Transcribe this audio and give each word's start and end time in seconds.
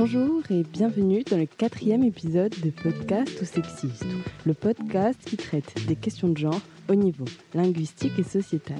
Bonjour 0.00 0.44
et 0.50 0.62
bienvenue 0.62 1.24
dans 1.24 1.38
le 1.38 1.46
quatrième 1.46 2.04
épisode 2.04 2.54
de 2.62 2.70
Podcast 2.70 3.36
ou 3.42 3.44
Sexiste, 3.44 4.06
le 4.46 4.54
podcast 4.54 5.18
qui 5.26 5.36
traite 5.36 5.74
des 5.88 5.96
questions 5.96 6.28
de 6.28 6.38
genre 6.38 6.60
au 6.88 6.94
niveau 6.94 7.24
linguistique 7.52 8.16
et 8.16 8.22
sociétal. 8.22 8.78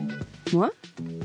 Moi, 0.53 0.71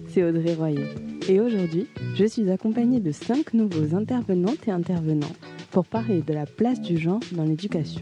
c'est 0.08 0.24
Audrey 0.24 0.56
Royer 0.56 0.88
et 1.30 1.40
aujourd'hui, 1.40 1.86
je 2.16 2.26
suis 2.26 2.50
accompagnée 2.50 3.02
de 3.02 3.12
cinq 3.12 3.54
nouveaux 3.54 3.96
intervenantes 3.96 4.68
et 4.68 4.72
intervenants 4.72 5.36
pour 5.70 5.86
parler 5.86 6.24
de 6.24 6.34
la 6.34 6.48
place 6.48 6.82
du 6.82 6.98
genre 6.98 7.22
dans 7.34 7.44
l'éducation. 7.44 8.02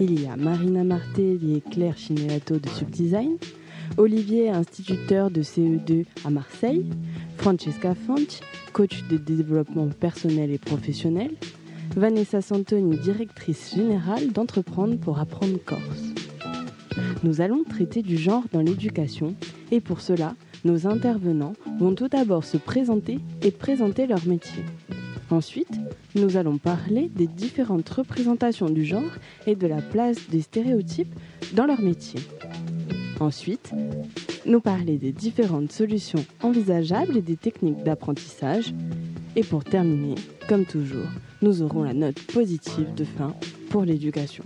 Il 0.00 0.22
y 0.22 0.26
a 0.26 0.36
Marina 0.36 0.84
Martelli 0.84 1.56
et 1.56 1.70
Claire 1.70 1.98
Chinelato 1.98 2.56
de 2.56 2.68
Subdesign, 2.70 3.36
Olivier, 3.98 4.48
instituteur 4.48 5.30
de 5.30 5.42
CE2 5.42 6.06
à 6.24 6.30
Marseille, 6.30 6.86
Francesca 7.36 7.94
Fanch, 7.94 8.40
coach 8.72 9.04
de 9.08 9.16
développement 9.16 9.88
personnel 9.88 10.50
et 10.50 10.58
professionnel, 10.58 11.32
Vanessa 11.96 12.40
Santoni, 12.40 12.98
directrice 12.98 13.74
générale 13.74 14.32
d'Entreprendre 14.32 14.98
pour 14.98 15.18
apprendre 15.18 15.58
Corse. 15.64 16.12
Nous 17.24 17.40
allons 17.40 17.64
traiter 17.64 18.02
du 18.02 18.16
genre 18.16 18.44
dans 18.52 18.60
l'éducation 18.60 19.34
et 19.70 19.80
pour 19.80 20.00
cela, 20.00 20.34
nos 20.64 20.86
intervenants 20.86 21.54
vont 21.78 21.94
tout 21.94 22.08
d'abord 22.08 22.44
se 22.44 22.56
présenter 22.56 23.18
et 23.42 23.50
présenter 23.50 24.06
leur 24.06 24.26
métier. 24.26 24.62
Ensuite, 25.30 25.72
nous 26.14 26.36
allons 26.36 26.58
parler 26.58 27.10
des 27.14 27.26
différentes 27.26 27.88
représentations 27.88 28.70
du 28.70 28.84
genre 28.84 29.18
et 29.46 29.56
de 29.56 29.66
la 29.66 29.82
place 29.82 30.28
des 30.30 30.40
stéréotypes 30.40 31.14
dans 31.54 31.66
leur 31.66 31.80
métier. 31.80 32.20
Ensuite, 33.20 33.72
nous 34.48 34.60
parler 34.60 34.96
des 34.96 35.12
différentes 35.12 35.70
solutions 35.72 36.24
envisageables 36.42 37.16
et 37.16 37.22
des 37.22 37.36
techniques 37.36 37.82
d'apprentissage. 37.84 38.74
Et 39.36 39.44
pour 39.44 39.62
terminer, 39.62 40.14
comme 40.48 40.64
toujours, 40.64 41.06
nous 41.42 41.62
aurons 41.62 41.84
la 41.84 41.94
note 41.94 42.20
positive 42.32 42.94
de 42.94 43.04
fin 43.04 43.34
pour 43.70 43.84
l'éducation. 43.84 44.44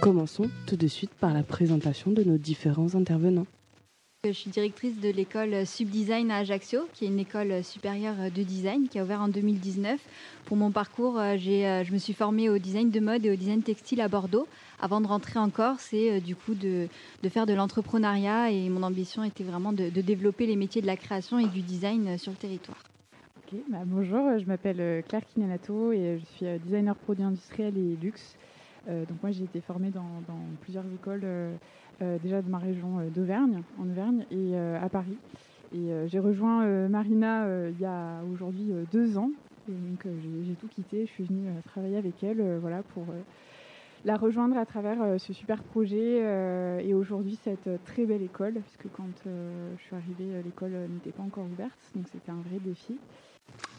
Commençons 0.00 0.48
tout 0.66 0.76
de 0.76 0.86
suite 0.86 1.12
par 1.20 1.34
la 1.34 1.42
présentation 1.42 2.10
de 2.10 2.24
nos 2.24 2.38
différents 2.38 2.94
intervenants. 2.94 3.46
Je 4.26 4.32
suis 4.32 4.50
directrice 4.50 5.00
de 5.00 5.08
l'école 5.08 5.64
Subdesign 5.64 6.30
à 6.30 6.36
Ajaccio, 6.36 6.80
qui 6.92 7.06
est 7.06 7.08
une 7.08 7.20
école 7.20 7.64
supérieure 7.64 8.16
de 8.16 8.42
design 8.42 8.86
qui 8.86 8.98
a 8.98 9.02
ouvert 9.02 9.22
en 9.22 9.28
2019. 9.28 9.98
Pour 10.44 10.58
mon 10.58 10.70
parcours, 10.70 11.18
euh, 11.18 11.38
je 11.38 11.90
me 11.90 11.96
suis 11.96 12.12
formée 12.12 12.50
au 12.50 12.58
design 12.58 12.90
de 12.90 13.00
mode 13.00 13.24
et 13.24 13.32
au 13.32 13.34
design 13.34 13.62
textile 13.62 14.02
à 14.02 14.08
Bordeaux 14.08 14.46
avant 14.78 15.00
de 15.00 15.06
rentrer 15.06 15.38
en 15.38 15.48
Corse 15.48 15.94
et 15.94 16.10
euh, 16.10 16.20
du 16.20 16.36
coup 16.36 16.52
de, 16.52 16.86
faire 17.30 17.46
de 17.46 17.54
l'entrepreneuriat. 17.54 18.50
Et 18.50 18.68
mon 18.68 18.82
ambition 18.82 19.24
était 19.24 19.42
vraiment 19.42 19.72
de, 19.72 19.88
développer 19.88 20.44
les 20.44 20.56
métiers 20.56 20.82
de 20.82 20.86
la 20.86 20.98
création 20.98 21.38
et 21.38 21.46
du 21.46 21.62
design 21.62 22.06
euh, 22.08 22.18
sur 22.18 22.32
le 22.32 22.36
territoire. 22.36 22.76
Bah, 23.70 23.78
bonjour, 23.86 24.38
je 24.38 24.44
m'appelle 24.44 25.02
Claire 25.08 25.24
Kinelato 25.24 25.92
et 25.92 26.20
je 26.20 26.24
suis 26.36 26.58
designer 26.62 26.94
produit 26.94 27.24
industriel 27.24 27.72
et 27.78 27.96
luxe. 27.96 28.36
donc 28.86 29.22
moi 29.22 29.32
j'ai 29.32 29.44
été 29.44 29.60
formée 29.60 29.90
dans, 29.90 30.22
plusieurs 30.60 30.84
écoles 30.94 31.24
déjà 32.22 32.42
de 32.42 32.48
ma 32.48 32.58
région 32.58 32.98
d'Auvergne, 33.14 33.62
en 33.78 33.88
Auvergne 33.88 34.24
et 34.30 34.56
à 34.56 34.88
Paris. 34.88 35.16
Et 35.74 35.90
j'ai 36.06 36.18
rejoint 36.18 36.88
Marina 36.88 37.46
il 37.68 37.80
y 37.80 37.84
a 37.84 38.22
aujourd'hui 38.32 38.72
deux 38.92 39.18
ans. 39.18 39.30
donc 39.68 40.06
j'ai 40.46 40.54
tout 40.54 40.68
quitté, 40.68 41.06
je 41.06 41.10
suis 41.10 41.24
venue 41.24 41.48
travailler 41.64 41.96
avec 41.96 42.22
elle 42.24 42.58
voilà, 42.60 42.82
pour 42.94 43.04
la 44.04 44.16
rejoindre 44.16 44.56
à 44.56 44.64
travers 44.64 45.02
euh, 45.02 45.18
ce 45.18 45.32
super 45.32 45.62
projet 45.62 46.20
euh, 46.22 46.80
et 46.80 46.94
aujourd'hui 46.94 47.38
cette 47.44 47.66
euh, 47.66 47.76
très 47.84 48.06
belle 48.06 48.22
école, 48.22 48.54
puisque 48.54 48.94
quand 48.96 49.08
je 49.24 49.82
suis 49.82 49.94
arrivée, 49.94 50.42
l'école 50.42 50.72
n'était 50.90 51.10
pas 51.10 51.22
encore 51.22 51.44
ouverte, 51.44 51.78
donc 51.94 52.06
c'était 52.10 52.30
un 52.30 52.40
vrai 52.48 52.58
défi. 52.64 52.96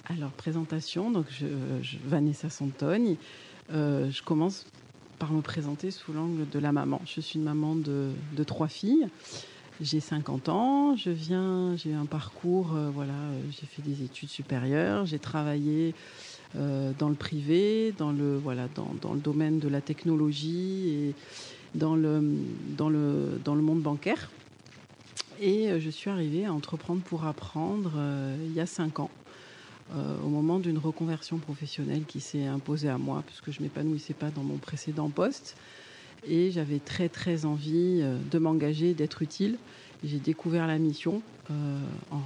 Alors, 0.09 0.31
présentation, 0.31 1.11
donc 1.11 1.25
Vanessa 2.05 2.49
Santoni. 2.49 3.17
je 3.69 4.23
commence 4.23 4.65
par 5.21 5.31
me 5.31 5.41
présenter 5.41 5.91
sous 5.91 6.13
l'angle 6.13 6.49
de 6.49 6.57
la 6.57 6.71
maman. 6.71 6.99
Je 7.05 7.21
suis 7.21 7.37
une 7.37 7.45
maman 7.45 7.75
de, 7.75 8.43
trois 8.43 8.67
filles. 8.67 9.07
J'ai 9.79 9.99
50 9.99 10.49
ans, 10.49 10.95
je 10.95 11.11
viens, 11.11 11.75
j'ai 11.77 11.93
un 11.93 12.05
parcours, 12.05 12.75
voilà, 12.93 13.13
j'ai 13.51 13.67
fait 13.67 13.83
des 13.83 14.03
études 14.03 14.29
supérieures, 14.29 15.05
j'ai 15.05 15.19
travaillé 15.19 15.93
euh, 16.55 16.91
dans 16.97 17.07
le 17.07 17.15
privé, 17.15 17.93
dans 17.97 18.11
le, 18.11 18.35
voilà, 18.37 18.67
dans, 18.75 19.13
le 19.13 19.19
domaine 19.19 19.59
de 19.59 19.69
la 19.69 19.79
technologie 19.79 20.89
et 20.89 21.15
dans 21.75 21.95
le, 21.95 22.21
dans 22.75 22.89
le, 22.89 23.39
dans 23.45 23.55
le 23.55 23.61
monde 23.61 23.81
bancaire. 23.81 24.31
Et 25.39 25.69
euh, 25.69 25.79
je 25.79 25.89
suis 25.89 26.09
arrivée 26.09 26.45
à 26.45 26.53
entreprendre 26.53 27.01
pour 27.01 27.25
apprendre 27.25 27.93
euh, 27.95 28.35
il 28.45 28.53
y 28.53 28.59
a 28.59 28.65
cinq 28.65 28.99
ans. 28.99 29.09
Au 29.93 30.29
moment 30.29 30.59
d'une 30.59 30.77
reconversion 30.77 31.37
professionnelle 31.37 32.03
qui 32.07 32.19
s'est 32.21 32.45
imposée 32.45 32.89
à 32.89 32.97
moi, 32.97 33.23
puisque 33.25 33.51
je 33.51 33.59
ne 33.59 33.65
m'épanouissais 33.65 34.13
pas 34.13 34.29
dans 34.29 34.43
mon 34.43 34.57
précédent 34.57 35.09
poste. 35.09 35.57
Et 36.27 36.51
j'avais 36.51 36.79
très 36.79 37.09
très 37.09 37.45
envie 37.45 38.01
de 38.31 38.39
m'engager, 38.39 38.93
d'être 38.93 39.21
utile. 39.21 39.57
J'ai 40.03 40.19
découvert 40.19 40.67
la 40.67 40.77
mission 40.77 41.21
en, 41.49 42.19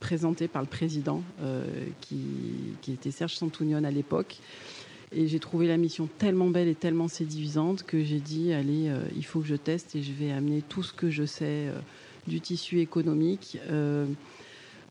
présenté 0.00 0.48
par 0.48 0.62
le 0.62 0.68
président, 0.68 1.22
euh, 1.42 1.64
qui, 2.00 2.92
était 2.92 3.10
Serge 3.10 3.34
Santounion 3.34 3.82
à 3.84 3.90
l'époque. 3.90 4.38
Et 5.12 5.28
j'ai 5.28 5.38
trouvé 5.38 5.68
la 5.68 5.76
mission 5.76 6.08
tellement 6.18 6.48
belle 6.48 6.68
et 6.68 6.74
tellement 6.74 7.08
séduisante 7.08 7.84
que 7.84 8.02
j'ai 8.02 8.18
dit, 8.18 8.52
allez, 8.52 8.88
euh, 8.88 9.00
il 9.16 9.24
faut 9.24 9.40
que 9.40 9.46
je 9.46 9.54
teste 9.54 9.94
et 9.94 10.02
je 10.02 10.12
vais 10.12 10.32
amener 10.32 10.62
tout 10.62 10.82
ce 10.82 10.92
que 10.92 11.10
je 11.10 11.24
sais 11.24 11.68
euh, 11.68 11.78
du 12.26 12.40
tissu 12.40 12.80
économique 12.80 13.58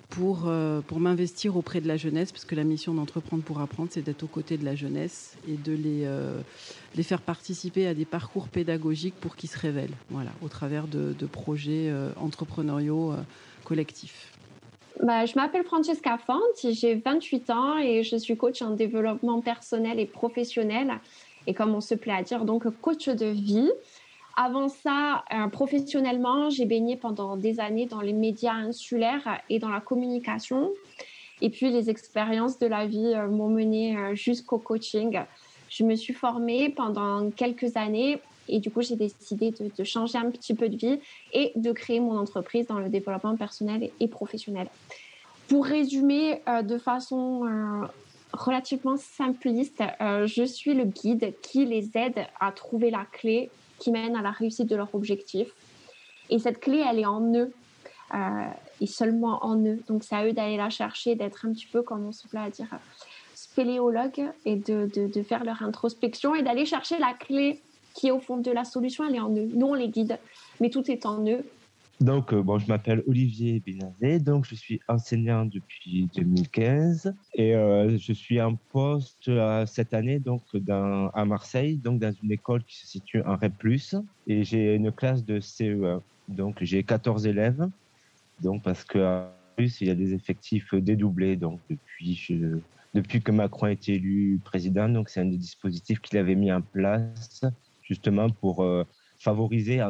pour, 0.09 0.49
pour 0.87 0.99
m'investir 0.99 1.57
auprès 1.57 1.81
de 1.81 1.87
la 1.87 1.97
jeunesse, 1.97 2.31
parce 2.31 2.45
que 2.45 2.55
la 2.55 2.63
mission 2.63 2.93
d'entreprendre 2.93 3.43
pour 3.43 3.59
apprendre, 3.59 3.89
c'est 3.91 4.01
d'être 4.01 4.23
aux 4.23 4.27
côtés 4.27 4.57
de 4.57 4.65
la 4.65 4.75
jeunesse 4.75 5.37
et 5.47 5.57
de 5.57 5.73
les, 5.73 6.07
les 6.95 7.03
faire 7.03 7.21
participer 7.21 7.87
à 7.87 7.93
des 7.93 8.05
parcours 8.05 8.47
pédagogiques 8.47 9.15
pour 9.15 9.35
qu'ils 9.35 9.49
se 9.49 9.57
révèlent, 9.57 9.95
voilà, 10.09 10.31
au 10.41 10.47
travers 10.47 10.87
de, 10.87 11.13
de 11.17 11.25
projets 11.25 11.91
entrepreneuriaux 12.17 13.13
collectifs. 13.63 14.31
Bah, 15.03 15.25
je 15.25 15.35
m'appelle 15.35 15.65
Francesca 15.65 16.17
Font, 16.17 16.39
j'ai 16.63 16.95
28 16.95 17.49
ans 17.49 17.77
et 17.77 18.03
je 18.03 18.15
suis 18.15 18.37
coach 18.37 18.61
en 18.61 18.71
développement 18.71 19.41
personnel 19.41 19.99
et 19.99 20.05
professionnel. 20.05 20.93
Et 21.47 21.53
comme 21.53 21.75
on 21.75 21.81
se 21.81 21.95
plaît 21.95 22.13
à 22.13 22.23
dire, 22.23 22.45
donc 22.45 22.67
coach 22.81 23.09
de 23.09 23.25
vie. 23.25 23.69
Avant 24.37 24.67
ça, 24.67 25.23
euh, 25.33 25.47
professionnellement, 25.47 26.49
j'ai 26.49 26.65
baigné 26.65 26.97
pendant 26.97 27.37
des 27.37 27.61
années 27.61 27.85
dans 27.85 28.01
les 28.01 28.11
médias 28.11 28.53
insulaires 28.53 29.41
et 29.49 29.59
dans 29.59 29.69
la 29.69 29.79
communication. 29.79 30.73
Et 31.41 31.49
puis, 31.49 31.71
les 31.71 31.89
expériences 31.89 32.59
de 32.59 32.67
la 32.67 32.85
vie 32.85 33.13
euh, 33.15 33.27
m'ont 33.27 33.47
mené 33.47 33.95
euh, 33.95 34.13
jusqu'au 34.13 34.57
coaching. 34.57 35.21
Je 35.69 35.85
me 35.85 35.95
suis 35.95 36.13
formée 36.13 36.69
pendant 36.69 37.29
quelques 37.31 37.77
années 37.77 38.19
et 38.49 38.59
du 38.59 38.69
coup, 38.69 38.81
j'ai 38.81 38.97
décidé 38.97 39.51
de, 39.51 39.83
changer 39.85 40.17
un 40.17 40.29
petit 40.29 40.53
peu 40.53 40.67
de 40.67 40.75
vie 40.75 40.99
et 41.31 41.53
de 41.55 41.71
créer 41.71 42.01
mon 42.01 42.17
entreprise 42.17 42.67
dans 42.67 42.79
le 42.79 42.89
développement 42.89 43.37
personnel 43.37 43.89
et, 43.99 44.07
professionnel. 44.07 44.67
Pour 45.47 45.65
résumer 45.65 46.41
de 46.63 46.77
façon 46.77 47.41
relativement 48.33 48.97
simpliste, 48.97 49.81
je 49.99 50.43
suis 50.43 50.75
le 50.75 50.85
guide 50.85 51.33
qui 51.41 51.65
les 51.65 51.89
aide 51.95 52.27
à 52.39 52.51
trouver 52.51 52.91
la 52.91 53.05
clé 53.11 53.49
qui 53.85 53.91
mène 53.91 54.15
à 54.15 54.23
la 54.23 54.31
réussite 54.31 54.67
de 54.67 54.75
leur 54.75 54.93
objectif. 54.95 55.47
Et 56.31 56.39
cette 56.39 56.59
clé, 56.59 56.83
elle 56.89 56.97
est 56.97 57.05
en 57.05 57.21
eux. 57.35 57.53
et 58.81 58.87
seulement 58.87 59.45
en 59.45 59.63
eux. 59.63 59.79
Donc, 59.87 60.03
c'est 60.03 60.15
à 60.15 60.25
eux 60.25 60.33
d'aller 60.33 60.57
la 60.57 60.71
chercher, 60.71 61.13
d'être 61.13 61.45
un 61.45 61.53
petit 61.53 61.67
peu, 61.67 61.83
comme 61.83 62.03
on 62.07 62.11
se 62.11 62.27
plaît 62.27 62.39
à 62.39 62.49
dire, 62.49 62.67
spéléologue 63.35 64.23
et 64.45 64.55
de, 64.55 64.89
de 64.95 65.23
faire 65.23 65.43
leur 65.43 65.61
introspection 65.61 66.33
et 66.33 66.41
d'aller 66.41 66.65
chercher 66.65 66.97
la 66.97 67.13
clé 67.13 67.61
qui 67.93 68.07
est 68.07 68.11
au 68.11 68.19
fond 68.19 68.37
de 68.37 68.51
la 68.51 68.65
solution, 68.65 69.05
elle 69.07 69.15
est 69.15 69.19
en 69.19 69.29
eux. 69.29 69.49
Nous, 69.53 69.67
on 69.67 69.75
les 69.75 69.87
guide, 69.87 70.17
mais 70.59 70.69
tout 70.71 70.89
est 70.89 71.05
en 71.05 71.23
eux. 71.27 71.45
Donc, 72.01 72.33
euh, 72.33 72.41
bon, 72.41 72.59
je 72.59 72.67
m'appelle 72.67 73.03
Olivier 73.07 73.61
Benazé, 73.65 74.19
donc 74.19 74.45
je 74.45 74.55
suis 74.55 74.81
enseignant 74.89 75.45
depuis 75.45 76.09
2015 76.13 77.15
et 77.35 77.55
euh, 77.55 77.97
je 77.97 78.11
suis 78.11 78.41
en 78.41 78.55
poste 78.55 79.29
euh, 79.29 79.65
cette 79.65 79.93
année 79.93 80.19
donc 80.19 80.41
à 81.13 81.25
Marseille, 81.25 81.77
donc 81.77 81.99
dans 81.99 82.13
une 82.21 82.31
école 82.33 82.63
qui 82.63 82.75
se 82.75 82.85
situe 82.85 83.21
en 83.21 83.37
REP+, 83.37 83.53
et 84.27 84.43
j'ai 84.43 84.75
une 84.75 84.91
classe 84.91 85.23
de 85.23 85.39
CE1, 85.39 86.01
donc 86.27 86.57
j'ai 86.61 86.83
14 86.83 87.27
élèves, 87.27 87.65
donc 88.41 88.63
parce 88.63 88.83
que 88.83 89.23
plus 89.55 89.79
il 89.79 89.87
y 89.87 89.91
a 89.91 89.95
des 89.95 90.13
effectifs 90.13 90.75
dédoublés, 90.75 91.37
donc 91.37 91.61
depuis 91.69 92.27
depuis 92.93 93.21
que 93.21 93.31
Macron 93.31 93.67
a 93.67 93.71
été 93.71 93.93
élu 93.93 94.39
président, 94.43 94.89
donc 94.89 95.07
c'est 95.07 95.21
un 95.21 95.25
des 95.25 95.37
dispositifs 95.37 96.01
qu'il 96.01 96.17
avait 96.17 96.35
mis 96.35 96.51
en 96.51 96.61
place 96.61 97.45
justement 97.83 98.29
pour 98.29 98.65
favoriser 99.17 99.81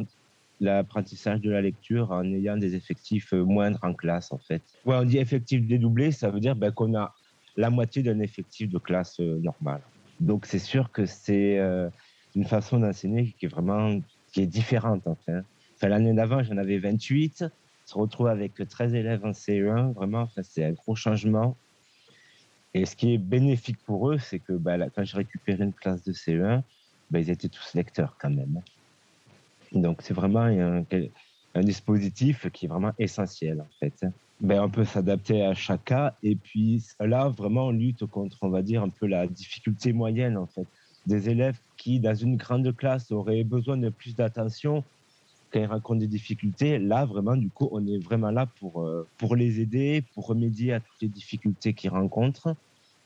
l'apprentissage 0.60 1.42
de 1.42 1.52
la 1.52 1.62
lecture 1.62 2.12
en 2.12 2.24
ayant 2.34 2.58
des 2.58 2.76
effectifs 2.76 3.34
euh, 3.34 3.44
moindres 3.44 3.80
en 3.84 3.94
classe, 3.94 4.32
en 4.32 4.38
fait. 4.38 4.62
Ouais, 4.86 4.96
on 4.96 5.04
dit 5.04 5.18
effectif 5.18 5.66
dédoublé, 5.66 6.12
ça 6.12 6.30
veut 6.30 6.40
dire 6.40 6.56
ben, 6.56 6.72
qu'on 6.72 6.96
a 6.96 7.14
la 7.58 7.70
moitié 7.70 8.04
d'un 8.04 8.20
effectif 8.20 8.70
de 8.70 8.78
classe 8.78 9.20
euh, 9.20 9.40
normale. 9.40 9.82
Donc 10.20 10.46
c'est 10.46 10.60
sûr 10.60 10.92
que 10.92 11.06
c'est 11.06 11.60
une 12.38 12.46
façon 12.46 12.80
d'enseigner 12.80 13.36
qui 13.38 13.48
est 13.48 13.50
vraiment 13.50 14.00
qui 14.32 14.42
est 14.42 14.48
différente, 14.48 15.08
enfin. 15.08 15.42
enfin 15.76 15.88
L'année 15.90 16.14
d'avant, 16.14 16.42
j'en 16.42 16.58
avais 16.58 16.78
28. 16.78 17.46
se 17.86 17.98
retrouve 17.98 18.28
avec 18.28 18.54
13 18.56 18.94
élèves 18.94 19.26
en 19.26 19.32
CE1. 19.32 19.94
Vraiment, 19.94 20.30
c'est 20.42 20.64
un 20.64 20.72
gros 20.72 20.96
changement. 20.96 21.58
Et 22.74 22.86
ce 22.86 22.98
qui 22.98 23.14
est 23.14 23.18
bénéfique 23.18 23.78
pour 23.86 24.12
eux, 24.12 24.18
c'est 24.20 24.40
que 24.40 24.52
bah, 24.52 24.78
quand 24.90 25.06
j'ai 25.06 25.16
récupéré 25.16 25.64
une 25.64 25.72
classe 25.72 26.04
de 26.04 26.12
CE1, 26.12 26.62
bah, 27.10 27.20
ils 27.20 27.30
étaient 27.30 27.48
tous 27.48 27.74
lecteurs 27.74 28.18
quand 28.20 28.30
même. 28.30 28.62
Donc 29.76 30.02
c'est 30.02 30.14
vraiment 30.14 30.42
un, 30.42 30.84
dispositif 31.62 32.50
qui 32.52 32.66
est 32.66 32.70
vraiment 32.70 32.92
essentiel 33.00 33.62
en 33.62 33.68
fait. 33.80 34.06
Ben, 34.42 34.62
on 34.62 34.70
peut 34.70 34.84
s'adapter 34.84 35.46
à 35.46 35.54
chaque 35.54 35.86
cas 35.86 36.16
et 36.22 36.36
puis 36.36 36.84
là 37.00 37.30
vraiment 37.30 37.68
on 37.68 37.72
lutte 37.72 38.06
contre 38.06 38.40
on 38.42 38.50
va 38.50 38.62
dire 38.62 38.84
un 38.84 38.90
peu 38.90 39.08
la 39.08 39.28
difficulté 39.28 39.94
moyenne 39.94 40.36
en 40.36 40.46
fait 40.46 40.68
des 41.08 41.30
élèves 41.30 41.58
qui 41.78 42.02
dans 42.02 42.16
une 42.16 42.36
grande 42.36 42.76
classe 42.76 43.12
auraient 43.12 43.46
besoin 43.46 43.78
de 43.78 43.88
plus 43.88 44.14
d'attention 44.14 44.84
quand 45.54 45.62
ils 45.62 45.66
rencontrent 45.66 46.02
des 46.02 46.08
difficultés 46.08 46.78
là 46.80 47.06
vraiment 47.06 47.38
du 47.38 47.50
coup 47.50 47.70
on 47.72 47.88
est 47.88 47.98
vraiment 48.00 48.32
là 48.32 48.46
pour 48.60 48.82
euh, 48.82 49.08
pour 49.18 49.38
les 49.38 49.62
aider 49.62 50.04
pour 50.14 50.28
remédier 50.28 50.74
à 50.74 50.82
toutes 50.82 51.02
les 51.02 51.08
difficultés 51.08 51.74
qu'ils 51.74 51.92
rencontrent 51.92 52.56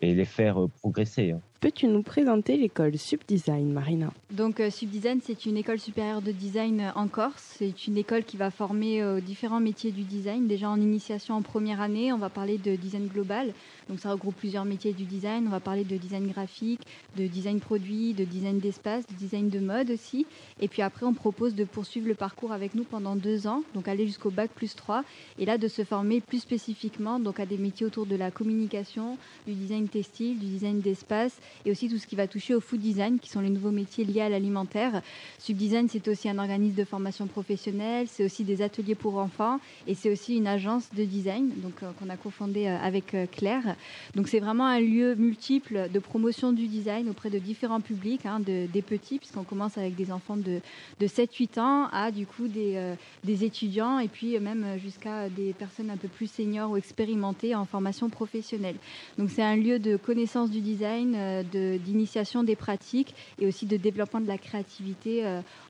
et 0.02 0.16
les 0.16 0.26
faire 0.26 0.62
euh, 0.62 0.68
progresser. 0.80 1.32
Hein. 1.32 1.42
Peux-tu 1.62 1.88
nous 1.88 2.04
présenter 2.04 2.56
l'école 2.56 2.98
Subdesign, 2.98 3.74
Marina 3.74 4.14
Donc 4.32 4.62
euh, 4.62 4.70
Subdesign, 4.70 5.20
c'est 5.22 5.46
une 5.46 5.58
école 5.58 5.78
supérieure 5.78 6.22
de 6.22 6.32
design 6.32 6.80
euh, 6.80 6.92
en 6.96 7.10
Corse. 7.10 7.56
C'est 7.58 7.86
une 7.86 7.98
école 7.98 8.24
qui 8.24 8.38
va 8.38 8.50
former 8.50 9.04
aux 9.04 9.20
différents 9.20 9.60
métiers 9.60 9.92
du 9.92 10.04
design. 10.04 10.48
Déjà 10.48 10.70
en 10.70 10.80
initiation 10.80 11.36
en 11.36 11.42
première 11.42 11.82
année, 11.82 12.14
on 12.14 12.18
va 12.18 12.30
parler 12.30 12.58
de 12.58 12.78
design 12.78 13.08
global. 13.08 13.52
Donc 13.90 14.00
ça 14.00 14.10
regroupe 14.10 14.38
plusieurs 14.38 14.64
métiers 14.64 14.94
du 14.94 15.04
design. 15.04 15.48
On 15.48 15.50
va 15.50 15.60
parler 15.60 15.84
de 15.84 15.98
design 15.98 16.28
graphique, 16.28 16.80
de 17.18 17.28
design 17.28 17.60
produit, 17.60 18.14
de 18.14 18.24
design 18.24 18.60
d'espace, 18.60 19.06
de 19.08 19.16
design 19.16 19.50
de 19.50 19.60
mode 19.60 19.92
aussi. 19.92 20.26
Et 20.62 20.70
puis 20.70 20.82
après, 20.82 21.06
on 21.06 21.14
propose 21.14 21.56
de 21.56 21.66
poursuivre 21.66 22.08
le 22.08 22.16
parcours 22.16 22.54
avec 22.54 22.74
nous 22.74 22.86
pendant 22.86 23.18
deux 23.18 23.48
ans, 23.48 23.64
donc 23.74 23.90
aller 23.90 24.08
jusqu'au 24.08 24.32
bac 24.32 24.50
plus 24.56 24.78
3. 24.78 25.04
Et 25.38 25.46
là, 25.46 25.58
de 25.58 25.68
se 25.68 25.84
former 25.84 26.22
plus 26.22 26.40
spécifiquement 26.40 27.20
donc 27.20 27.42
à 27.42 27.46
des 27.46 27.58
métiers 27.58 27.86
autour 27.86 28.06
de 28.06 28.16
la 28.16 28.32
communication, 28.32 29.18
du 29.46 29.56
design 29.56 29.90
textile, 29.90 30.40
du 30.40 30.46
design 30.46 30.80
d'espace 30.80 31.38
et 31.66 31.72
aussi 31.72 31.90
tout 31.90 31.98
ce 31.98 32.08
qui 32.08 32.16
va 32.16 32.28
toucher 32.28 32.56
au 32.56 32.62
food 32.62 32.80
design, 32.80 33.20
qui 33.20 33.30
sont 33.30 33.42
les 33.42 33.50
nouveaux 33.50 33.72
métiers 33.72 34.06
liés 34.06 34.22
à 34.22 34.30
l'alimentaire. 34.30 35.02
Subdesign, 35.40 35.88
c'est 35.90 36.08
aussi 36.08 36.30
un 36.30 36.38
organisme 36.38 36.76
de 36.76 36.84
formation 36.84 37.28
professionnelle, 37.28 38.08
c'est 38.10 38.24
aussi 38.24 38.44
des 38.44 38.62
ateliers 38.62 38.96
pour 38.96 39.18
enfants 39.18 39.60
et 39.88 39.96
c'est 39.96 40.12
aussi 40.12 40.38
une 40.38 40.48
agence 40.48 40.90
de 40.96 41.04
design 41.04 41.52
donc 41.58 41.84
euh, 41.84 41.92
qu'on 42.00 42.10
a 42.10 42.18
cofondée 42.18 42.68
euh, 42.68 42.78
avec 42.78 43.14
euh, 43.14 43.26
Claire. 43.26 43.76
Donc 44.16 44.28
c'est 44.28 44.40
vraiment 44.40 44.66
un 44.66 44.80
lieu 44.80 45.16
multiple 45.16 45.90
de 45.92 46.00
promotion 46.00 46.52
du 46.52 46.68
design 46.68 47.10
auprès 47.10 47.30
de 47.30 47.40
différents 47.40 47.82
publics, 47.82 48.26
hein, 48.26 48.40
de, 48.40 48.68
des 48.72 48.82
petits, 48.82 49.20
puisqu'on 49.20 49.44
commence 49.44 49.78
avec 49.78 49.96
des 49.96 50.12
enfants 50.12 50.38
de, 50.38 50.62
de 51.00 51.08
7-8 51.08 51.60
ans 51.60 51.88
à 51.92 52.12
du 52.12 52.26
coup 52.26 52.48
des 52.48 53.44
étudiants 53.44 54.00
et 54.00 54.08
puis 54.08 54.40
même 54.40 54.66
jusqu'à 54.82 55.30
des 55.30 55.54
personnes 55.54 55.90
un 55.90 55.98
peu 55.98 56.08
plus 56.08 56.30
seniors 56.30 56.72
ou 56.72 56.78
expérimentées 56.78 57.56
en 57.56 57.66
formation 57.66 58.10
professionnelle. 58.10 58.76
Donc 59.18 59.30
c'est 59.30 59.44
un 59.44 59.56
lieu 59.56 59.80
de 59.80 59.98
connaissance 59.98 60.50
du 60.50 60.62
design, 60.62 61.39
d'initiation 61.44 62.44
des 62.44 62.56
pratiques 62.56 63.14
et 63.40 63.48
aussi 63.48 63.66
de 63.66 63.78
développement 63.78 64.22
de 64.22 64.28
la 64.28 64.38
créativité 64.38 65.24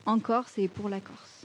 en 0.06 0.20
Corse 0.20 0.58
et 0.58 0.68
pour 0.68 0.90
la 0.90 1.00
Corse. 1.00 1.39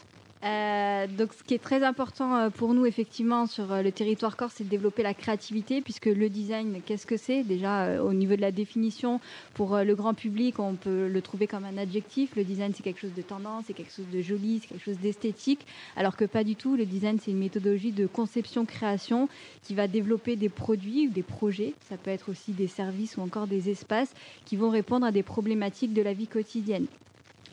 Euh, 0.44 1.06
donc, 1.06 1.32
ce 1.32 1.42
qui 1.42 1.54
est 1.54 1.62
très 1.62 1.82
important 1.82 2.36
euh, 2.36 2.50
pour 2.50 2.74
nous, 2.74 2.84
effectivement, 2.84 3.46
sur 3.46 3.72
euh, 3.72 3.80
le 3.80 3.90
territoire 3.90 4.36
corse, 4.36 4.54
c'est 4.56 4.64
de 4.64 4.68
développer 4.68 5.02
la 5.02 5.14
créativité, 5.14 5.80
puisque 5.80 6.04
le 6.04 6.28
design, 6.28 6.82
qu'est-ce 6.84 7.06
que 7.06 7.16
c'est? 7.16 7.44
Déjà, 7.44 8.02
au 8.02 8.12
niveau 8.12 8.36
de 8.36 8.42
la 8.42 8.52
définition, 8.52 9.20
pour 9.54 9.78
le 9.78 9.94
grand 9.94 10.12
public, 10.12 10.58
on 10.58 10.74
peut 10.74 11.08
le 11.08 11.22
trouver 11.22 11.46
comme 11.46 11.64
un 11.64 11.78
adjectif. 11.78 12.36
Le 12.36 12.44
design, 12.44 12.72
c'est 12.74 12.82
quelque 12.82 13.00
chose 13.00 13.14
de 13.14 13.22
tendance, 13.22 13.64
c'est 13.66 13.72
quelque 13.72 13.92
chose 13.92 14.08
de 14.12 14.20
joli, 14.20 14.58
c'est 14.60 14.68
quelque 14.68 14.84
chose 14.84 14.98
d'esthétique, 14.98 15.66
alors 15.96 16.14
que 16.14 16.26
pas 16.26 16.44
du 16.44 16.56
tout. 16.56 16.76
Le 16.76 16.84
design, 16.84 17.18
c'est 17.18 17.30
une 17.30 17.38
méthodologie 17.38 17.92
de 17.92 18.06
conception-création 18.06 19.30
qui 19.62 19.74
va 19.74 19.88
développer 19.88 20.36
des 20.36 20.50
produits 20.50 21.08
ou 21.08 21.10
des 21.10 21.22
projets. 21.22 21.72
Ça 21.88 21.96
peut 21.96 22.10
être 22.10 22.30
aussi 22.30 22.52
des 22.52 22.68
services 22.68 23.16
ou 23.16 23.22
encore 23.22 23.46
des 23.46 23.70
espaces 23.70 24.12
qui 24.44 24.56
vont 24.56 24.68
répondre 24.68 25.06
à 25.06 25.12
des 25.12 25.22
problématiques 25.22 25.94
de 25.94 26.02
la 26.02 26.12
vie 26.12 26.26
quotidienne 26.26 26.86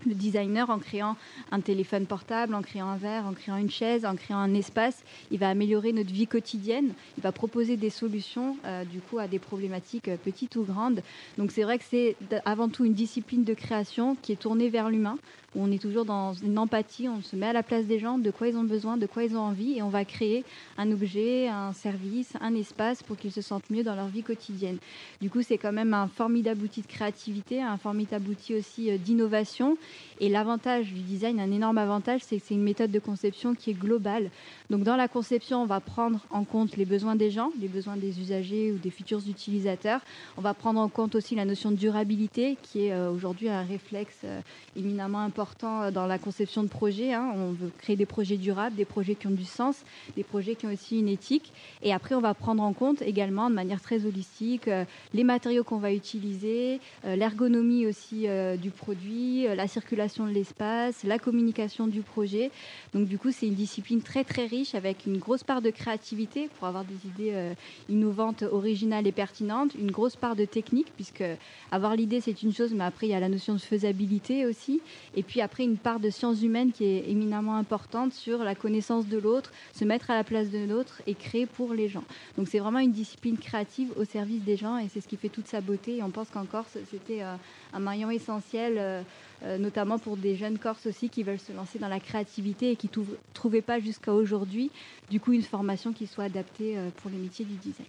le 0.06 0.16
designer 0.16 0.70
en 0.70 0.80
créant 0.80 1.16
un 1.52 1.60
téléphone 1.60 2.06
portable, 2.06 2.56
en 2.56 2.62
créant 2.62 2.88
un 2.88 2.98
verre, 2.98 3.26
en 3.26 3.34
créant 3.34 3.58
une 3.58 3.70
chaise, 3.70 4.06
en 4.06 4.16
créant 4.16 4.40
un 4.40 4.54
espace, 4.54 5.04
il 5.32 5.40
va 5.40 5.50
améliorer 5.50 5.94
notre 5.94 6.12
vie 6.12 6.28
quotidienne, 6.28 6.94
il 7.18 7.24
va 7.24 7.32
proposer 7.32 7.78
des 7.78 7.90
solutions 7.90 8.58
euh, 8.66 8.84
du 8.84 9.00
coup 9.00 9.20
à 9.20 9.28
des 9.28 9.40
problématiques 9.40 10.08
euh, 10.08 10.18
petites 10.18 10.56
ou 10.56 10.64
grandes. 10.64 11.02
Donc 11.38 11.52
c'est 11.52 11.64
vrai 11.64 11.78
que 11.78 11.86
c'est 11.88 12.16
avant 12.46 12.70
tout 12.70 12.86
une 12.86 12.94
discipline 12.94 13.44
de 13.44 13.54
création 13.54 14.16
qui 14.22 14.32
est 14.32 14.42
tournée 14.42 14.70
vers 14.70 14.90
l'humain 14.90 15.18
on 15.56 15.72
est 15.72 15.82
toujours 15.82 16.06
dans 16.06 16.34
une 16.34 16.58
empathie, 16.58 17.10
on 17.10 17.22
se 17.22 17.36
met 17.36 17.48
à 17.48 17.54
la 17.54 17.64
place 17.64 17.86
des 17.86 18.00
gens, 18.00 18.18
de 18.18 18.32
quoi 18.32 18.48
ils 18.48 18.56
ont 18.56 18.64
besoin, 18.64 18.98
de 18.98 19.06
quoi 19.06 19.24
ils 19.24 19.36
ont 19.36 19.42
envie, 19.42 19.78
et 19.78 19.82
on 19.82 19.90
va 19.90 20.06
créer 20.06 20.46
un 20.78 20.90
objet, 20.92 21.48
un 21.50 21.74
service, 21.74 22.34
un 22.40 22.56
espace 22.56 23.04
pour 23.04 23.18
qu'ils 23.18 23.32
se 23.32 23.42
sentent 23.42 23.70
mieux 23.70 23.84
dans 23.84 23.96
leur 23.96 24.08
vie 24.08 24.24
quotidienne. 24.24 24.78
Du 25.20 25.30
coup, 25.30 25.42
c'est 25.42 25.58
quand 25.58 25.74
même 25.74 25.94
un 25.94 26.08
formidable 26.08 26.64
outil 26.64 26.82
de 26.82 26.88
créativité, 26.88 27.62
un 27.62 27.78
formidable 27.78 28.30
outil 28.30 28.56
aussi 28.56 28.92
euh, 28.92 28.98
d'innovation. 28.98 29.78
Et 30.22 30.30
l'avantage 30.30 30.94
du 30.94 31.02
design, 31.02 31.40
un 31.40 31.52
énorme 31.52 31.80
avantage, 31.80 32.22
c'est 32.24 32.38
que 32.38 32.44
c'est 32.46 32.54
une 32.54 32.62
méthode 32.62 32.92
de 32.92 33.00
conception 33.00 33.56
qui 33.56 33.72
est 33.72 33.74
globale. 33.74 34.30
Donc 34.70 34.84
dans 34.84 34.96
la 34.96 35.08
conception, 35.08 35.64
on 35.64 35.66
va 35.66 35.80
prendre 35.80 36.20
en 36.30 36.44
compte 36.44 36.78
les 36.78 36.86
besoins 36.86 37.16
des 37.16 37.32
gens, 37.32 37.52
les 37.60 37.68
besoins 37.68 37.98
des 37.98 38.20
usagers 38.20 38.72
ou 38.72 38.78
des 38.78 38.92
futurs 38.92 39.22
utilisateurs. 39.28 40.00
On 40.38 40.42
va 40.42 40.54
prendre 40.54 40.80
en 40.80 40.90
compte 40.90 41.16
aussi 41.16 41.36
la 41.36 41.44
notion 41.44 41.72
de 41.72 41.76
durabilité, 41.76 42.58
qui 42.62 42.86
est 42.86 42.94
euh, 42.94 43.12
aujourd'hui 43.12 43.50
un 43.50 43.64
réflexe 43.64 44.20
euh, 44.24 44.42
éminemment 44.76 45.22
important 45.22 45.82
euh, 45.82 45.92
dans 45.92 46.06
la 46.06 46.20
conception 46.20 46.62
de 46.64 46.68
projets. 46.68 47.14
Hein. 47.14 47.34
On 47.36 47.52
veut 47.52 47.72
créer 47.80 47.96
des 47.96 48.06
projets 48.06 48.38
durables, 48.38 48.76
des 48.76 48.86
projets 48.86 49.16
qui 49.16 49.28
ont 49.28 49.32
du 49.32 49.44
sens, 49.44 49.84
des 50.16 50.24
projets 50.24 50.56
qui 50.56 50.68
ont 50.68 50.72
aussi 50.72 51.00
une 51.00 51.10
éthique. 51.10 51.52
Et 51.82 51.94
après, 51.94 52.16
on 52.16 52.22
va 52.22 52.34
prendre 52.34 52.62
en 52.62 52.74
compte 52.74 53.02
également 53.02 53.50
de 53.50 53.56
manière 53.56 53.82
très 53.82 54.06
holistique 54.06 54.70
les 55.14 55.24
matériaux 55.24 55.64
qu'on 55.64 55.78
va 55.78 55.92
utiliser, 55.92 56.80
l'ergonomie 57.04 57.86
aussi 57.86 58.28
du 58.62 58.70
produit, 58.70 59.44
la 59.44 59.68
circulation 59.68 59.81
de 59.82 60.32
l'espace, 60.32 61.04
la 61.04 61.20
communication 61.20 61.88
du 61.88 62.02
projet. 62.02 62.52
Donc 62.94 63.08
du 63.08 63.18
coup, 63.18 63.32
c'est 63.32 63.48
une 63.48 63.56
discipline 63.56 64.02
très 64.02 64.24
très 64.24 64.46
riche 64.46 64.76
avec 64.76 65.06
une 65.06 65.18
grosse 65.18 65.44
part 65.44 65.62
de 65.62 65.70
créativité 65.70 66.50
pour 66.58 66.68
avoir 66.68 66.86
des 66.86 67.08
idées 67.08 67.54
innovantes, 67.90 68.44
originales 68.44 69.08
et 69.08 69.12
pertinentes, 69.12 69.74
une 69.76 69.92
grosse 69.92 70.16
part 70.16 70.36
de 70.36 70.46
technique 70.46 70.88
puisque 70.96 71.24
avoir 71.72 71.96
l'idée 71.96 72.22
c'est 72.22 72.44
une 72.44 72.54
chose, 72.54 72.74
mais 72.74 72.84
après 72.84 73.08
il 73.08 73.12
y 73.12 73.14
a 73.14 73.20
la 73.20 73.30
notion 73.30 73.54
de 73.54 73.60
faisabilité 73.60 74.46
aussi. 74.46 74.82
Et 75.16 75.24
puis 75.24 75.42
après, 75.42 75.64
une 75.64 75.78
part 75.78 76.00
de 76.00 76.10
sciences 76.10 76.42
humaines 76.42 76.72
qui 76.72 76.86
est 76.86 77.10
éminemment 77.10 77.56
importante 77.56 78.14
sur 78.14 78.40
la 78.44 78.56
connaissance 78.56 79.08
de 79.08 79.18
l'autre, 79.18 79.52
se 79.74 79.86
mettre 79.86 80.12
à 80.12 80.16
la 80.16 80.24
place 80.24 80.50
de 80.50 80.66
l'autre 80.66 81.02
et 81.08 81.16
créer 81.16 81.46
pour 81.46 81.74
les 81.74 81.90
gens. 81.90 82.04
Donc 82.38 82.48
c'est 82.48 82.60
vraiment 82.60 82.80
une 82.80 82.92
discipline 82.92 83.38
créative 83.38 83.92
au 83.98 84.06
service 84.06 84.44
des 84.44 84.58
gens 84.58 84.78
et 84.78 84.88
c'est 84.90 85.02
ce 85.02 85.08
qui 85.08 85.18
fait 85.18 85.30
toute 85.30 85.48
sa 85.48 85.62
beauté. 85.62 85.98
Et 85.98 86.04
on 86.04 86.10
pense 86.10 86.30
qu'en 86.30 86.46
Corse, 86.46 86.78
c'était 86.90 87.22
euh, 87.24 87.36
un 87.74 87.80
maillon 87.80 88.10
essentiel. 88.10 88.76
Euh, 88.78 89.02
euh, 89.44 89.58
notamment 89.58 90.00
pour 90.00 90.18
des 90.18 90.36
jeunes 90.36 90.58
Corses 90.58 90.86
aussi 90.86 91.10
qui 91.10 91.24
veulent 91.24 91.40
se 91.40 91.52
lancer 91.52 91.80
dans 91.80 91.88
la 91.88 92.00
créativité 92.00 92.72
et 92.72 92.76
qui 92.76 92.90
ne 92.96 93.04
trouvaient 93.34 93.62
pas 93.62 93.80
jusqu'à 93.80 94.14
aujourd'hui, 94.14 94.72
du 95.10 95.20
coup, 95.20 95.34
une 95.34 95.42
formation 95.42 95.94
qui 95.94 96.08
soit 96.08 96.26
adaptée 96.26 96.78
pour 96.98 97.12
les 97.12 97.18
métiers 97.18 97.46
du 97.46 97.56
design. 97.56 97.88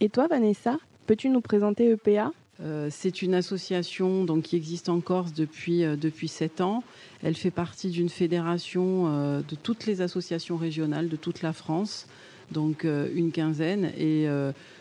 Et 0.00 0.08
toi, 0.08 0.28
Vanessa, 0.28 0.78
peux-tu 1.06 1.28
nous 1.28 1.40
présenter 1.40 1.90
EPA 1.90 2.32
euh, 2.60 2.88
c'est 2.90 3.22
une 3.22 3.34
association 3.34 4.24
donc, 4.24 4.42
qui 4.42 4.56
existe 4.56 4.88
en 4.88 5.00
Corse 5.00 5.32
depuis, 5.32 5.84
euh, 5.84 5.96
depuis 5.96 6.28
7 6.28 6.60
ans. 6.60 6.82
Elle 7.22 7.36
fait 7.36 7.50
partie 7.50 7.90
d'une 7.90 8.08
fédération 8.08 9.06
euh, 9.06 9.40
de 9.48 9.54
toutes 9.54 9.86
les 9.86 10.00
associations 10.00 10.56
régionales 10.56 11.08
de 11.08 11.16
toute 11.16 11.42
la 11.42 11.52
France, 11.52 12.08
donc 12.50 12.84
une 12.84 13.30
quinzaine. 13.30 13.92
Et 13.98 14.26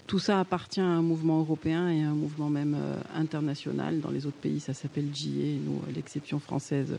tout 0.07 0.19
ça 0.19 0.39
appartient 0.39 0.79
à 0.79 0.85
un 0.85 1.01
mouvement 1.01 1.39
européen 1.39 1.89
et 1.89 2.03
à 2.03 2.09
un 2.09 2.15
mouvement 2.15 2.49
même 2.49 2.77
international. 3.13 3.99
Dans 3.99 4.09
les 4.09 4.25
autres 4.25 4.37
pays, 4.37 4.59
ça 4.59 4.73
s'appelle 4.73 5.09
GIE. 5.13 5.59
Nous, 5.65 5.81
l'exception 5.93 6.39
française, 6.39 6.97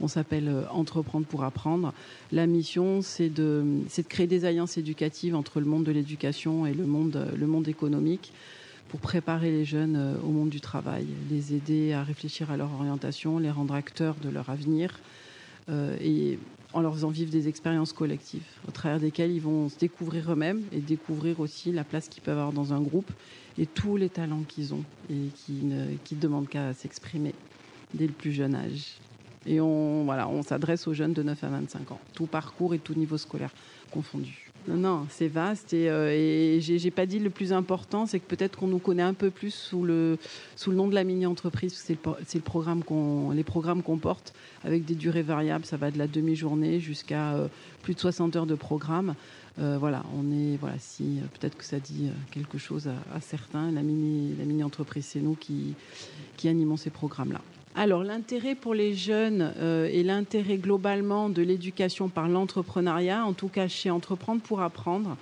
on 0.00 0.08
s'appelle 0.08 0.50
Entreprendre 0.70 1.26
pour 1.26 1.44
apprendre. 1.44 1.92
La 2.32 2.46
mission, 2.46 3.02
c'est 3.02 3.28
de, 3.28 3.62
de 3.96 4.02
créer 4.02 4.26
des 4.26 4.44
alliances 4.44 4.78
éducatives 4.78 5.34
entre 5.34 5.60
le 5.60 5.66
monde 5.66 5.84
de 5.84 5.92
l'éducation 5.92 6.66
et 6.66 6.74
le 6.74 6.86
monde, 6.86 7.28
le 7.36 7.46
monde 7.46 7.68
économique 7.68 8.32
pour 8.88 9.00
préparer 9.00 9.50
les 9.50 9.64
jeunes 9.64 9.96
euh, 9.96 10.14
au 10.24 10.30
monde 10.30 10.48
du 10.48 10.60
travail, 10.60 11.06
les 11.30 11.54
aider 11.54 11.92
à 11.92 12.02
réfléchir 12.02 12.50
à 12.50 12.56
leur 12.56 12.72
orientation, 12.72 13.38
les 13.38 13.50
rendre 13.50 13.74
acteurs 13.74 14.16
de 14.22 14.28
leur 14.28 14.48
avenir 14.50 15.00
euh, 15.68 15.96
et 16.00 16.38
en 16.76 16.82
leur 16.82 16.92
faisant 16.92 17.08
vivre 17.08 17.30
des 17.30 17.48
expériences 17.48 17.94
collectives 17.94 18.44
au 18.68 18.70
travers 18.70 19.00
desquelles 19.00 19.30
ils 19.30 19.40
vont 19.40 19.70
se 19.70 19.78
découvrir 19.78 20.30
eux-mêmes 20.30 20.60
et 20.72 20.80
découvrir 20.80 21.40
aussi 21.40 21.72
la 21.72 21.84
place 21.84 22.06
qu'ils 22.06 22.22
peuvent 22.22 22.36
avoir 22.36 22.52
dans 22.52 22.74
un 22.74 22.82
groupe 22.82 23.10
et 23.56 23.64
tous 23.64 23.96
les 23.96 24.10
talents 24.10 24.42
qu'ils 24.46 24.74
ont 24.74 24.84
et 25.08 25.30
qui 25.34 25.64
ne 25.64 25.96
qui 26.04 26.16
demandent 26.16 26.48
qu'à 26.48 26.74
s'exprimer 26.74 27.32
dès 27.94 28.06
le 28.06 28.12
plus 28.12 28.30
jeune 28.30 28.54
âge. 28.54 28.98
Et 29.46 29.58
on, 29.58 30.04
voilà, 30.04 30.28
on 30.28 30.42
s'adresse 30.42 30.86
aux 30.86 30.92
jeunes 30.92 31.14
de 31.14 31.22
9 31.22 31.44
à 31.44 31.48
25 31.48 31.92
ans, 31.92 32.00
tout 32.14 32.26
parcours 32.26 32.74
et 32.74 32.78
tout 32.78 32.94
niveau 32.94 33.16
scolaire 33.16 33.54
confondu. 33.90 34.45
Non, 34.68 34.76
non, 34.76 35.06
c'est 35.10 35.28
vaste 35.28 35.72
et, 35.72 35.88
euh, 35.88 36.58
j'ai 36.60 36.90
pas 36.90 37.06
dit 37.06 37.18
le 37.18 37.30
plus 37.30 37.52
important, 37.52 38.06
c'est 38.06 38.18
que 38.18 38.26
peut-être 38.26 38.58
qu'on 38.58 38.66
nous 38.66 38.78
connaît 38.78 39.02
un 39.02 39.14
peu 39.14 39.30
plus 39.30 39.54
sous 39.54 39.84
le, 39.84 40.18
sous 40.56 40.70
le 40.70 40.76
nom 40.76 40.88
de 40.88 40.94
la 40.94 41.04
mini-entreprise, 41.04 41.74
c'est 41.74 41.98
le, 42.04 42.12
le, 42.34 42.40
programme 42.40 42.82
qu'on, 42.82 43.30
les 43.30 43.44
programmes 43.44 43.82
qu'on 43.82 43.98
porte 43.98 44.34
avec 44.64 44.84
des 44.84 44.94
durées 44.94 45.22
variables, 45.22 45.64
ça 45.64 45.76
va 45.76 45.90
de 45.90 45.98
la 45.98 46.08
demi-journée 46.08 46.80
jusqu'à 46.80 47.34
euh, 47.34 47.48
plus 47.82 47.94
de 47.94 48.00
60 48.00 48.34
heures 48.36 48.46
de 48.46 48.56
programme. 48.56 49.14
Euh, 49.58 49.78
voilà, 49.78 50.02
on 50.18 50.32
est, 50.32 50.56
voilà, 50.56 50.78
si 50.78 51.20
peut-être 51.38 51.56
que 51.56 51.64
ça 51.64 51.78
dit 51.78 52.10
quelque 52.30 52.58
chose 52.58 52.88
à, 52.88 53.16
à 53.16 53.20
certains, 53.20 53.70
la 53.70 53.82
mini, 53.82 54.34
la 54.38 54.44
mini-entreprise, 54.44 55.06
c'est 55.06 55.20
nous 55.20 55.34
qui, 55.34 55.74
qui 56.36 56.48
animons 56.48 56.76
ces 56.76 56.90
programmes-là. 56.90 57.40
Alors 57.78 58.02
l'intérêt 58.02 58.54
pour 58.54 58.72
les 58.72 58.94
jeunes 58.94 59.52
euh, 59.58 59.86
et 59.92 60.02
l'intérêt 60.02 60.56
globalement 60.56 61.28
de 61.28 61.42
l'éducation 61.42 62.08
par 62.08 62.26
l'entrepreneuriat, 62.26 63.22
en 63.26 63.34
tout 63.34 63.48
cas 63.48 63.68
chez 63.68 63.90
Entreprendre 63.90 64.40
pour 64.40 64.62
apprendre, 64.62 65.18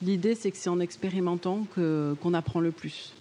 l'idée 0.00 0.34
c'est 0.34 0.50
que 0.50 0.56
c'est 0.56 0.70
en 0.70 0.80
expérimentant 0.80 1.66
qu'on 1.74 2.32
apprend 2.32 2.60
le 2.60 2.70
plus. 2.70 3.12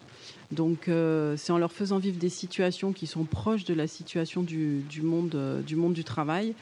Donc 0.54 0.88
euh, 0.88 1.36
c'est 1.36 1.52
en 1.52 1.58
leur 1.58 1.74
faisant 1.74 1.98
vivre 1.98 2.18
des 2.18 2.30
situations 2.30 2.94
qui 2.94 3.08
sont 3.08 3.26
proches 3.26 3.66
de 3.66 3.74
la 3.74 3.88
situation 3.88 4.42
du, 4.42 4.86
monde, 5.04 5.36
euh, 5.36 5.62
du 5.62 5.76
monde 5.76 5.94
du 5.94 6.06
travail 6.06 6.56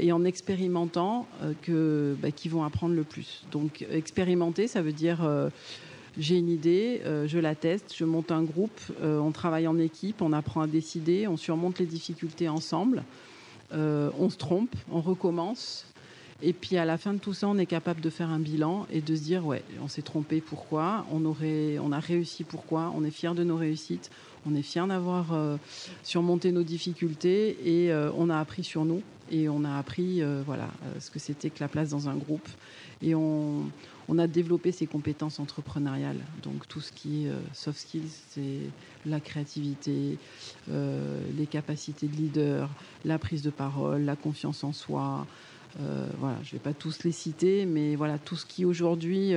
et 0.00 0.10
en 0.12 0.24
expérimentant 0.24 1.28
bah, 1.40 2.30
qu'ils 2.32 2.50
vont 2.50 2.64
apprendre 2.64 2.94
le 2.94 3.04
plus. 3.04 3.44
Donc 3.52 3.86
expérimenter, 3.92 4.66
ça 4.66 4.82
veut 4.82 4.94
dire 4.94 5.20
j'ai 6.18 6.36
une 6.36 6.48
idée, 6.48 7.00
euh, 7.04 7.28
je 7.28 7.38
la 7.38 7.54
teste, 7.54 7.94
je 7.96 8.04
monte 8.04 8.32
un 8.32 8.42
groupe, 8.42 8.80
euh, 9.02 9.18
on 9.18 9.30
travaille 9.30 9.68
en 9.68 9.78
équipe, 9.78 10.20
on 10.20 10.32
apprend 10.32 10.62
à 10.62 10.66
décider, 10.66 11.28
on 11.28 11.36
surmonte 11.36 11.78
les 11.78 11.86
difficultés 11.86 12.48
ensemble, 12.48 13.04
euh, 13.72 14.10
on 14.18 14.28
se 14.28 14.36
trompe, 14.36 14.74
on 14.90 15.00
recommence. 15.00 15.86
Et 16.42 16.52
puis 16.52 16.76
à 16.76 16.84
la 16.84 16.98
fin 16.98 17.14
de 17.14 17.18
tout 17.18 17.34
ça, 17.34 17.48
on 17.48 17.58
est 17.58 17.66
capable 17.66 18.00
de 18.00 18.10
faire 18.10 18.30
un 18.30 18.38
bilan 18.38 18.86
et 18.92 19.00
de 19.00 19.14
se 19.14 19.22
dire 19.22 19.46
ouais, 19.46 19.62
on 19.82 19.88
s'est 19.88 20.02
trompé, 20.02 20.40
pourquoi 20.40 21.06
On 21.12 21.24
aurait, 21.24 21.78
on 21.80 21.90
a 21.92 21.98
réussi, 21.98 22.44
pourquoi 22.44 22.92
On 22.96 23.04
est 23.04 23.10
fier 23.10 23.34
de 23.34 23.42
nos 23.42 23.56
réussites, 23.56 24.10
on 24.46 24.54
est 24.54 24.62
fier 24.62 24.86
d'avoir 24.86 25.26
surmonté 26.04 26.52
nos 26.52 26.62
difficultés 26.62 27.58
et 27.64 27.92
on 28.16 28.30
a 28.30 28.38
appris 28.38 28.62
sur 28.62 28.84
nous 28.84 29.02
et 29.32 29.48
on 29.48 29.64
a 29.64 29.76
appris 29.76 30.22
voilà 30.46 30.68
ce 31.00 31.10
que 31.10 31.18
c'était 31.18 31.50
que 31.50 31.58
la 31.58 31.66
place 31.66 31.90
dans 31.90 32.08
un 32.08 32.14
groupe 32.14 32.48
et 33.02 33.16
on, 33.16 33.64
on 34.08 34.18
a 34.18 34.26
développé 34.26 34.72
ses 34.72 34.86
compétences 34.86 35.38
entrepreneuriales. 35.38 36.20
Donc 36.42 36.66
tout 36.66 36.80
ce 36.80 36.92
qui 36.92 37.26
est 37.26 37.28
euh, 37.28 37.38
soft 37.52 37.78
skills, 37.78 38.10
c'est 38.30 38.60
la 39.06 39.20
créativité, 39.20 40.18
euh, 40.70 41.20
les 41.36 41.46
capacités 41.46 42.08
de 42.08 42.16
leader, 42.16 42.70
la 43.04 43.18
prise 43.18 43.42
de 43.42 43.50
parole, 43.50 44.02
la 44.02 44.16
confiance 44.16 44.64
en 44.64 44.72
soi. 44.72 45.26
Euh, 45.80 46.08
je 46.42 46.48
ne 46.48 46.52
vais 46.52 46.58
pas 46.58 46.72
tous 46.72 47.04
les 47.04 47.12
citer, 47.12 47.66
mais 47.66 47.94
voilà 47.94 48.18
tout 48.18 48.36
ce 48.36 48.46
qui 48.46 48.64
aujourd'hui 48.64 49.34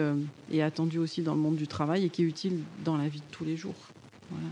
est 0.51 0.61
attendu 0.61 0.97
aussi 0.97 1.21
dans 1.21 1.35
le 1.35 1.41
monde 1.41 1.57
du 1.57 1.67
travail 1.67 2.05
et 2.05 2.09
qui 2.09 2.23
est 2.23 2.25
utile 2.25 2.59
dans 2.85 2.95
la 2.95 3.09
vie 3.09 3.19
de 3.19 3.25
tous 3.31 3.43
les 3.43 3.57
jours, 3.57 3.75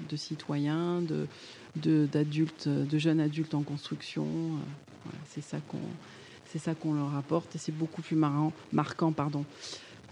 de 0.09 0.15
citoyens, 0.17 1.01
de, 1.01 2.05
d'adultes, 2.05 2.67
de, 2.67 2.97
jeunes 2.97 3.21
adultes 3.21 3.53
en 3.53 3.63
construction. 3.63 4.27
c'est 5.29 5.41
ça 5.41 5.59
qu'on 5.69 5.79
c'est 6.51 6.59
ça 6.59 6.73
qu'on 6.73 6.93
leur 6.93 7.15
apporte 7.15 7.55
et 7.55 7.59
c'est 7.59 7.71
beaucoup 7.71 8.01
plus 8.01 8.15
marrant, 8.15 8.51
marquant 8.71 9.11
pardon, 9.11 9.45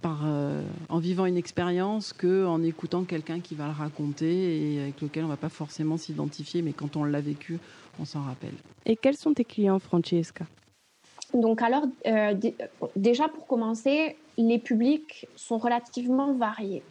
par, 0.01 0.21
euh, 0.25 0.61
en 0.89 0.99
vivant 0.99 1.25
une 1.25 1.37
expérience 1.37 2.13
qu'en 2.13 2.61
écoutant 2.63 3.03
quelqu'un 3.03 3.39
qui 3.39 3.55
va 3.55 3.65
le 3.65 3.73
raconter 3.73 4.73
et 4.73 4.81
avec 4.81 5.01
lequel 5.01 5.23
on 5.23 5.27
ne 5.27 5.31
va 5.31 5.37
pas 5.37 5.49
forcément 5.49 5.97
s'identifier, 5.97 6.61
mais 6.61 6.73
quand 6.73 6.95
on 6.95 7.03
l'a 7.03 7.21
vécu, 7.21 7.59
on 7.99 8.05
s'en 8.05 8.21
rappelle. 8.21 8.53
Et 8.85 8.95
quels 8.95 9.17
sont 9.17 9.33
tes 9.33 9.45
clients, 9.45 9.79
Francesca? 9.79 10.45
Donc 11.33 11.61
alors, 11.61 11.83
euh, 12.05 12.33
déjà 12.95 13.27
pour 13.27 13.47
commencer, 13.47 14.15
les 14.37 14.59
publics 14.59 15.27
sont 15.35 15.57
relativement 15.57 16.33
variés. 16.33 16.83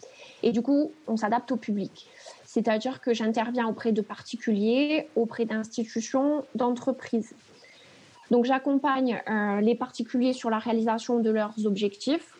Et 0.42 0.52
du 0.52 0.62
coup, 0.62 0.92
on 1.06 1.16
s'adapte 1.16 1.52
au 1.52 1.56
public. 1.56 2.06
C'est-à-dire 2.44 3.00
que 3.00 3.14
j'interviens 3.14 3.66
auprès 3.66 3.92
de 3.92 4.02
particuliers, 4.02 5.08
auprès 5.16 5.44
d'institutions, 5.44 6.44
d'entreprises. 6.54 7.34
Donc 8.30 8.44
j'accompagne 8.44 9.22
euh, 9.28 9.60
les 9.60 9.75
particuliers 9.75 10.32
sur 10.32 10.50
la 10.50 10.58
réalisation 10.58 11.20
de 11.20 11.30
leurs 11.30 11.66
objectifs, 11.66 12.35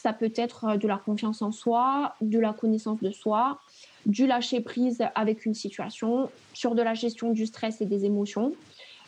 ça 0.00 0.12
peut 0.14 0.32
être 0.34 0.64
euh, 0.64 0.76
de 0.76 0.88
la 0.88 0.96
confiance 0.96 1.42
en 1.42 1.52
soi, 1.52 2.14
de 2.20 2.38
la 2.38 2.52
connaissance 2.52 3.00
de 3.00 3.10
soi, 3.10 3.60
du 4.06 4.26
lâcher 4.26 4.60
prise 4.60 5.04
avec 5.14 5.44
une 5.44 5.54
situation, 5.54 6.30
sur 6.54 6.74
de 6.74 6.82
la 6.82 6.94
gestion 6.94 7.30
du 7.32 7.46
stress 7.46 7.80
et 7.80 7.86
des 7.86 8.04
émotions. 8.04 8.52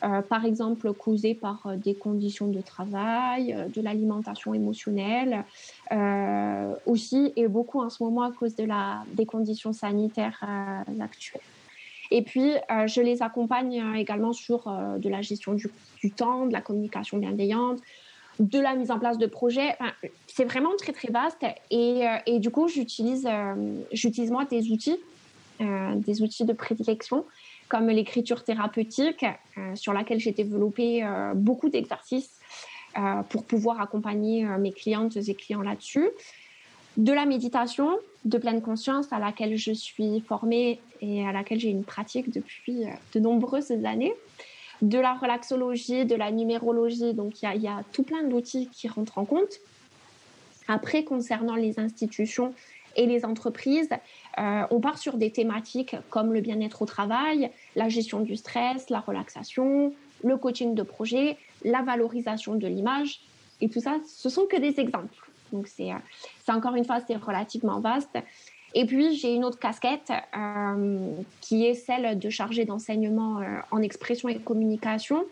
Euh, 0.03 0.21
par 0.21 0.43
exemple 0.43 0.91
causées 0.93 1.33
par 1.33 1.65
euh, 1.65 1.77
des 1.77 1.95
conditions 1.95 2.47
de 2.47 2.59
travail, 2.59 3.55
de 3.73 3.81
l'alimentation 3.81 4.53
émotionnelle, 4.53 5.45
aussi 6.85 7.31
et 7.35 7.47
beaucoup 7.47 7.81
en 7.81 7.89
ce 7.89 8.03
moment 8.03 8.23
à 8.23 8.31
cause 8.31 8.55
de 8.55 8.65
la, 8.65 9.03
des 9.13 9.25
conditions 9.25 9.73
sanitaires 9.73 10.43
actuelles. 10.99 11.41
Et 12.11 12.21
puis, 12.21 12.51
je 12.85 13.01
les 13.01 13.23
accompagne 13.23 13.81
également 13.95 14.33
sur 14.33 14.69
de 14.99 15.09
la 15.09 15.21
gestion 15.21 15.53
du, 15.53 15.67
du, 16.01 16.11
temps, 16.11 16.45
de 16.45 16.53
la 16.53 16.61
communication 16.61 17.17
bienveillante, 17.17 17.79
de 18.39 18.59
la 18.59 18.75
mise 18.75 18.91
en 18.91 18.99
place 18.99 19.17
de 19.17 19.25
projets. 19.25 19.75
c'est 20.27 20.45
vraiment 20.45 20.71
très 20.77 20.91
très 20.91 21.11
vaste 21.11 21.45
et, 21.69 22.07
euh, 22.07 22.39
du 22.39 22.49
coup 22.49 22.67
j'utilise 22.67 23.27
euh, 23.29 23.75
j'utilise 23.91 24.31
moi 24.31 24.45
des 24.45 24.71
outils, 24.71 24.97
euh, 25.61 25.95
des 25.95 26.21
outils 26.21 26.45
de 26.45 26.53
prédilection 26.53 27.25
comme 27.69 27.87
l'écriture 27.87 28.43
thérapeutique 28.43 29.25
sur 29.73 29.93
laquelle 29.93 30.19
j'ai 30.19 30.31
développé 30.31 31.03
beaucoup 31.33 31.69
d'exercices 31.69 32.39
pour 33.29 33.45
pouvoir 33.45 33.81
accompagner 33.81 34.45
mes 34.59 34.71
clientes 34.71 35.17
et 35.17 35.33
clients 35.33 35.63
là-dessus. 35.63 36.07
De 36.97 37.11
la 37.11 37.25
méditation 37.25 37.97
de 38.25 38.37
pleine 38.37 38.61
conscience 38.61 39.11
à 39.11 39.17
laquelle 39.17 39.57
je 39.57 39.71
suis 39.71 40.19
formée 40.19 40.81
et 41.01 41.25
à 41.25 41.31
laquelle 41.31 41.59
j'ai 41.59 41.69
une 41.69 41.85
pratique 41.85 42.31
depuis 42.31 42.83
de 43.15 43.19
nombreuses 43.19 43.71
années 43.71 44.13
de 44.83 44.99
la 44.99 45.13
relaxologie, 45.13 46.05
de 46.05 46.15
la 46.15 46.29
numérologie. 46.29 47.13
Donc, 47.13 47.41
il 47.41 47.61
y, 47.61 47.67
a, 47.67 47.83
tout 47.93 48.03
plein 48.03 48.21
d'outils 48.23 48.67
qui 48.67 48.87
rentrent 48.89 49.17
en 49.17 49.25
compte. 49.25 49.59
Après, 50.67 51.05
concernant 51.05 51.55
les 51.55 51.79
institutions 51.79 52.53
et 52.97 53.05
les 53.05 53.25
entreprises, 53.25 53.89
euh, 54.39 54.63
on 54.69 54.81
part 54.81 54.97
sur 54.97 55.15
des 55.17 55.31
thématiques 55.31 55.95
comme 56.09 56.33
le 56.33 56.41
bien-être 56.41 56.81
au 56.81 56.85
travail, 56.85 57.49
la 57.75 57.87
gestion 57.87 58.19
du 58.19 58.35
stress, 58.35 58.89
la 58.89 58.99
relaxation, 58.99 59.93
le 60.23 60.37
coaching 60.37 60.75
de 60.75 60.83
projet, 60.83 61.37
la 61.63 61.81
valorisation 61.81 62.55
de 62.55 62.67
l'image. 62.67 63.21
Et 63.61 63.69
tout 63.69 63.79
ça, 63.79 63.97
ce 64.05 64.29
sont 64.29 64.45
que 64.45 64.57
des 64.57 64.81
exemples. 64.81 65.15
Donc, 65.53 65.67
c'est 65.67 65.91
euh, 65.91 65.97
encore 66.49 66.75
une 66.75 66.83
fois, 66.83 66.99
c'est 67.07 67.15
relativement 67.15 67.79
vaste. 67.79 68.17
Et 68.73 68.85
puis, 68.85 69.15
j'ai 69.15 69.33
une 69.33 69.45
autre 69.45 69.59
casquette 69.59 70.11
euh, 70.35 71.11
qui 71.41 71.65
est 71.65 71.75
celle 71.75 72.17
de 72.17 72.29
chargée 72.29 72.65
d'enseignement 72.65 73.39
euh, 73.39 73.43
en 73.71 73.81
expression 73.81 74.29
et 74.29 74.37
communication. 74.39 75.23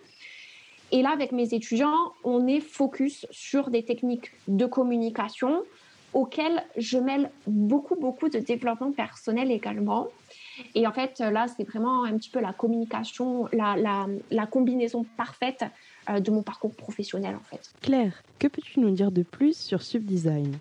Et 0.92 1.02
là, 1.02 1.12
avec 1.12 1.32
mes 1.32 1.54
étudiants, 1.54 2.14
on 2.24 2.48
est 2.48 2.60
focus 2.60 3.26
sur 3.32 3.70
des 3.70 3.84
techniques 3.84 4.32
de 4.48 4.66
communication 4.66 5.64
auxquelles 6.14 6.64
je 6.76 6.98
mêle 6.98 7.32
beaucoup, 7.48 7.96
beaucoup 7.96 8.28
de 8.28 8.40
développement 8.40 8.92
personnel 8.92 9.50
également. 9.50 10.10
Et 10.76 10.86
en 10.86 10.92
fait, 10.92 11.20
là, 11.20 11.48
c'est 11.48 11.64
vraiment 11.64 12.04
un 12.04 12.18
petit 12.18 12.30
peu 12.30 12.42
la 12.42 12.54
communication, 12.54 13.48
la, 13.54 14.46
combinaison 14.48 15.06
parfaite 15.16 15.64
euh, 16.10 16.20
de 16.20 16.30
mon 16.30 16.44
parcours 16.44 16.76
professionnel, 16.76 17.36
en 17.36 17.44
fait. 17.44 17.74
Claire, 17.82 18.22
que 18.38 18.48
peux-tu 18.48 18.82
nous 18.82 18.92
dire 18.92 19.12
de 19.12 19.24
plus 19.24 19.58
sur 19.58 19.82
Subdesign? 19.82 20.58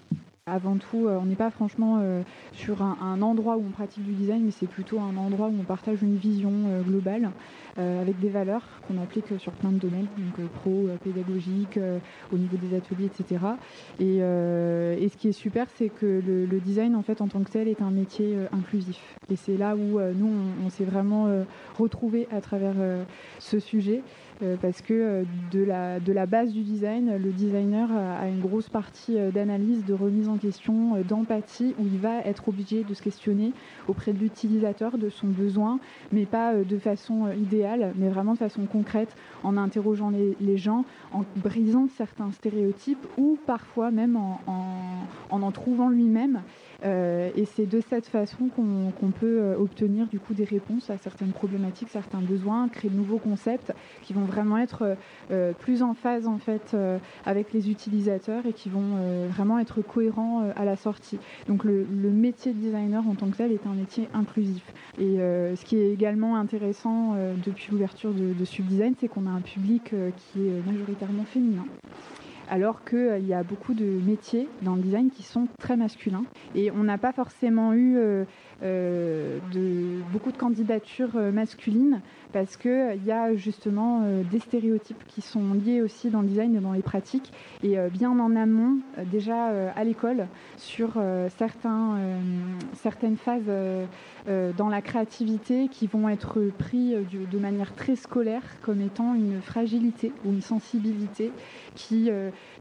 Avant 0.51 0.77
tout, 0.77 1.07
euh, 1.07 1.19
on 1.21 1.27
n'est 1.27 1.37
pas 1.37 1.51
franchement 1.51 1.99
euh, 2.01 2.23
sur 2.53 2.83
un, 2.83 3.23
endroit 3.23 3.57
où 3.57 3.65
on 3.67 3.71
pratique 3.71 4.05
du 4.05 4.13
design, 4.13 4.45
mais 4.45 4.51
c'est 4.51 4.67
plutôt 4.67 4.99
un 4.99 5.17
endroit 5.17 5.49
où 5.49 5.55
on 5.61 5.65
partage 5.65 6.03
une 6.03 6.17
vision 6.17 6.53
euh, 6.67 6.83
globale 6.83 7.31
avec 7.77 8.21
des 8.21 8.29
valeurs 8.29 8.65
qu'on 8.87 9.01
applique 9.01 9.39
sur 9.39 9.53
plein 9.53 9.71
de 9.71 9.79
domaines, 9.79 10.09
donc 10.19 10.47
pro, 10.61 10.89
pédagogique, 11.03 11.79
au 12.31 12.37
niveau 12.37 12.59
des 12.59 12.77
ateliers, 12.77 13.07
etc. 13.07 13.41
Et, 13.99 14.19
ce 14.19 15.17
qui 15.17 15.29
est 15.29 15.33
super, 15.33 15.67
c'est 15.77 15.89
que 15.89 16.21
le, 16.27 16.61
design, 16.61 16.95
en 16.95 17.01
fait, 17.01 17.23
en 17.23 17.29
tant 17.29 17.41
que 17.41 17.51
tel, 17.51 17.69
est 17.69 17.81
un 17.81 17.91
métier 17.91 18.37
inclusif. 18.53 19.17
Et 19.31 19.37
c'est 19.37 19.57
là 19.57 19.77
où 19.77 19.99
nous, 19.99 20.27
on, 20.27 20.67
on 20.67 20.69
s'est 20.69 20.85
vraiment 20.85 21.29
retrouvés 21.79 22.29
à 22.31 22.43
travers 22.43 22.75
ce 23.39 23.59
sujet. 23.59 24.03
Euh, 24.43 24.57
parce 24.61 24.81
que 24.81 24.95
euh, 24.95 25.25
de 25.53 25.63
la, 25.63 26.01
de 26.01 26.13
la 26.13 26.25
base 26.25 26.53
du 26.53 26.63
design, 26.63 27.17
le 27.17 27.31
designer 27.31 27.91
a 27.93 28.27
une 28.27 28.41
grosse 28.41 28.71
partie 28.71 29.19
euh, 29.19 29.31
d'analyse, 29.31 29.85
de 29.85 29.93
remise 29.93 30.29
en 30.29 30.39
question, 30.39 30.97
d'empathie, 31.07 31.75
où 31.79 31.85
il 31.85 31.99
va 31.99 32.21
être 32.21 32.49
obligé 32.49 32.83
de 32.83 32.95
se 32.95 33.03
questionner 33.03 33.53
auprès 33.87 34.13
de 34.13 34.19
l'utilisateur 34.19 34.97
de 34.97 35.11
son 35.11 35.27
besoin, 35.27 35.79
mais 36.11 36.25
pas 36.25 36.55
de 36.55 36.79
façon 36.79 37.31
idéale, 37.33 37.93
mais 37.97 38.09
vraiment 38.09 38.33
de 38.33 38.39
façon 38.39 38.65
concrète, 38.65 39.15
en 39.43 39.57
interrogeant 39.57 40.11
les, 40.11 40.57
gens, 40.57 40.85
en 41.13 41.25
brisant 41.37 41.89
certains 41.97 42.31
stéréotypes 42.33 43.07
ou 43.19 43.39
parfois 43.47 43.91
même 43.91 44.17
en 44.17 44.41
en, 44.47 45.07
en, 45.31 45.43
en 45.43 45.51
trouvant 45.53 45.89
lui-même. 45.89 46.41
Et 46.83 47.45
c'est 47.45 47.67
de 47.67 47.81
cette 47.81 48.07
façon 48.07 48.49
qu'on 48.49 49.11
peut 49.11 49.55
obtenir 49.59 50.07
du 50.07 50.19
coup 50.19 50.35
des 50.35 50.45
réponses 50.45 50.91
à 50.91 50.99
certaines 50.99 51.33
problématiques, 51.33 51.89
certains 51.91 52.21
besoins, 52.21 52.69
créer 52.69 52.91
de 52.91 52.97
nouveaux 52.97 53.19
concepts 53.19 53.73
qui 54.03 54.13
vont 54.13 54.25
vraiment 54.25 54.59
être 54.59 54.97
plus 55.59 55.83
en 55.83 55.95
phase 55.95 56.27
en 56.27 56.39
fait 56.39 56.77
avec 57.27 57.53
les 57.53 57.71
utilisateurs 57.71 58.47
et 58.47 58.53
qui 58.53 58.69
vont 58.69 59.27
vraiment 59.29 59.59
être 59.59 59.83
cohérents 59.83 60.51
à 60.57 60.65
la 60.65 60.77
sortie. 60.77 61.19
Donc 61.49 61.65
le, 61.65 61.87
métier 62.11 62.53
de 62.53 62.59
designer 62.59 63.07
en 63.09 63.15
tant 63.15 63.29
que 63.29 63.37
tel 63.37 63.53
est 63.53 63.67
un 63.67 63.75
métier 63.75 64.09
inclusif. 64.15 64.63
Et 64.99 65.17
ce 65.17 65.65
qui 65.65 65.77
est 65.77 65.93
également 65.93 66.37
intéressant 66.37 67.15
depuis 67.45 67.71
l'ouverture 67.73 68.13
de, 68.13 68.33
de 68.33 68.45
Subdesign, 68.45 68.95
c'est 68.99 69.09
qu'on 69.09 69.27
a 69.27 69.31
un 69.31 69.41
public 69.41 69.95
qui 70.17 70.47
est 70.47 70.67
majoritairement 70.67 71.25
féminin 71.25 71.65
alors 72.51 72.85
qu'il 72.85 72.99
euh, 72.99 73.19
y 73.21 73.33
a 73.33 73.45
beaucoup 73.45 73.75
de 73.75 73.85
métiers 73.85 74.49
dans 74.63 74.75
le 74.75 74.83
design 74.83 75.11
qui 75.11 75.23
sont 75.23 75.47
très 75.61 75.77
masculins. 75.77 76.25
Et 76.55 76.71
on 76.73 76.83
n'a 76.83 76.99
pas 76.99 77.13
forcément 77.13 77.73
eu 77.73 77.97
euh, 77.97 78.25
euh, 78.63 79.39
beaucoup 80.13 80.33
de 80.33 80.37
candidatures 80.37 81.15
masculines 81.33 82.01
parce 82.33 82.57
qu'il 82.57 83.01
y 83.05 83.13
a 83.13 83.35
justement 83.35 84.03
des 84.31 84.39
stéréotypes 84.39 85.03
qui 85.09 85.21
sont 85.21 85.55
liés 85.55 85.83
aussi 85.83 86.11
dans 86.11 86.21
le 86.21 86.29
design 86.29 86.57
et 86.57 86.61
dans 86.61 86.73
les 86.73 86.83
pratiques. 86.83 87.33
Et 87.63 87.77
bien 87.93 88.11
en 88.11 88.37
amont, 88.37 88.79
déjà 89.11 89.71
à 89.75 89.85
l'école, 89.85 90.27
sur 90.57 90.93
certaines 91.29 93.17
phases 93.17 93.51
dans 94.57 94.69
la 94.69 94.83
créativité 94.83 95.69
qui 95.69 95.87
vont 95.87 96.09
être 96.09 96.41
pris 96.59 96.95
de 96.95 97.39
manière 97.39 97.75
très 97.75 97.97
scolaire 97.97 98.43
comme 98.63 98.81
étant 98.81 99.15
une 99.15 99.41
fragilité 99.41 100.13
ou 100.25 100.31
une 100.31 100.43
sensibilité 100.43 101.33
qui 101.75 102.11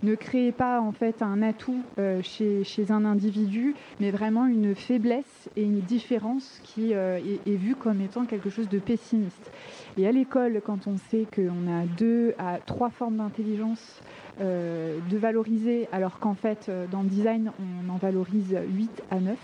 ne 0.04 0.16
créez 0.16 0.52
pas 0.52 0.82
en 0.82 0.92
fait 0.92 1.22
un 1.22 1.42
atout 1.42 1.82
euh, 1.98 2.22
chez, 2.22 2.64
un 2.90 3.06
individu, 3.06 3.76
mais 4.00 4.12
vraiment 4.12 4.46
une 4.46 4.76
faiblesse 4.76 5.50
et 5.56 5.64
une 5.64 5.82
différence 5.82 6.62
qui 6.64 6.94
euh, 6.94 7.20
est, 7.46 7.56
vue 7.56 7.76
comme 7.76 8.02
étant 8.02 8.26
quelque 8.26 8.50
chose 8.50 8.70
de 8.70 8.80
pessimiste. 8.80 9.52
Et 10.00 10.08
à 10.08 10.14
l'école, 10.14 10.62
quand 10.64 10.88
on 10.88 10.96
sait 10.96 11.28
qu'on 11.36 11.68
a 11.68 11.86
deux 11.98 12.34
à 12.38 12.60
trois 12.66 12.90
formes 12.90 13.18
d'intelligence 13.18 14.02
euh, 14.40 14.98
de 15.10 15.18
valoriser, 15.18 15.90
alors 15.92 16.20
qu'en 16.20 16.36
fait 16.36 16.72
dans 16.90 17.02
le 17.02 17.10
design 17.10 17.52
on 17.60 17.90
en 17.90 17.98
valorise 17.98 18.58
8 18.70 19.04
à 19.12 19.20
9 19.20 19.38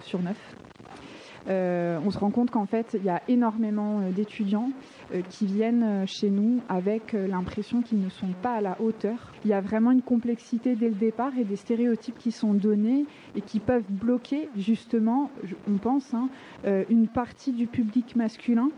sur 0.00 0.18
9, 0.20 0.36
on 1.46 2.10
se 2.10 2.18
rend 2.18 2.30
compte 2.30 2.50
qu'en 2.50 2.66
fait 2.66 2.96
il 2.98 3.04
y 3.04 3.08
a 3.08 3.22
énormément 3.28 4.00
d'étudiants 4.10 4.70
euh, 5.12 5.22
qui 5.28 5.46
viennent 5.46 5.82
euh, 5.82 6.06
chez 6.06 6.30
nous 6.30 6.60
avec 6.68 7.14
euh, 7.14 7.26
l'impression 7.26 7.82
qu'ils 7.82 8.00
ne 8.00 8.08
sont 8.08 8.32
pas 8.42 8.52
à 8.52 8.60
la 8.60 8.80
hauteur. 8.80 9.32
Il 9.44 9.50
y 9.50 9.52
a 9.52 9.60
vraiment 9.60 9.90
une 9.90 10.02
complexité 10.02 10.76
dès 10.76 10.88
le 10.88 10.94
départ 10.94 11.32
et 11.36 11.42
des 11.42 11.56
stéréotypes 11.56 12.18
qui 12.18 12.30
sont 12.30 12.54
donnés 12.54 13.06
et 13.34 13.40
qui 13.40 13.58
peuvent 13.58 13.88
bloquer 13.88 14.48
justement, 14.56 15.30
on 15.68 15.78
pense, 15.78 16.14
hein, 16.14 16.28
une 16.88 17.08
partie 17.08 17.52
du 17.52 17.66
public 17.66 18.14
masculin 18.14 18.70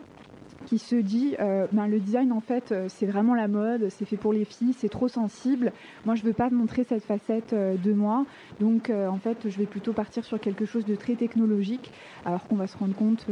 qui 0.67 0.79
se 0.79 0.97
dit 0.97 1.35
euh, 1.41 1.67
ben, 1.73 1.87
le 1.87 1.99
design 1.99 2.33
en 2.33 2.41
fait 2.41 2.73
euh, 2.73 2.87
c'est 2.89 3.07
vraiment 3.07 3.35
la 3.35 3.49
mode, 3.49 3.89
c'est 3.91 4.05
fait 4.05 4.17
pour 4.17 4.33
les 4.33 4.45
filles, 4.45 4.73
c'est 4.73 4.89
trop 4.89 5.09
sensible. 5.09 5.73
Moi 6.05 6.15
je 6.15 6.23
veux 6.23 6.33
pas 6.33 6.51
montrer 6.51 6.85
cette 6.85 7.05
facette 7.05 7.53
euh, 7.53 7.77
de 7.77 7.93
moi, 7.93 8.25
donc 8.61 8.91
en 8.91 9.19
fait 9.19 9.49
je 9.49 9.59
vais 9.59 9.67
plutôt 9.67 9.93
partir 9.93 10.25
sur 10.25 10.39
quelque 10.41 10.65
chose 10.65 10.85
de 10.85 10.95
très 10.95 11.15
technologique, 11.15 11.91
alors 12.25 12.47
qu'on 12.47 12.57
va 12.57 12.67
se 12.67 12.77
rendre 12.77 12.95
compte 12.95 13.27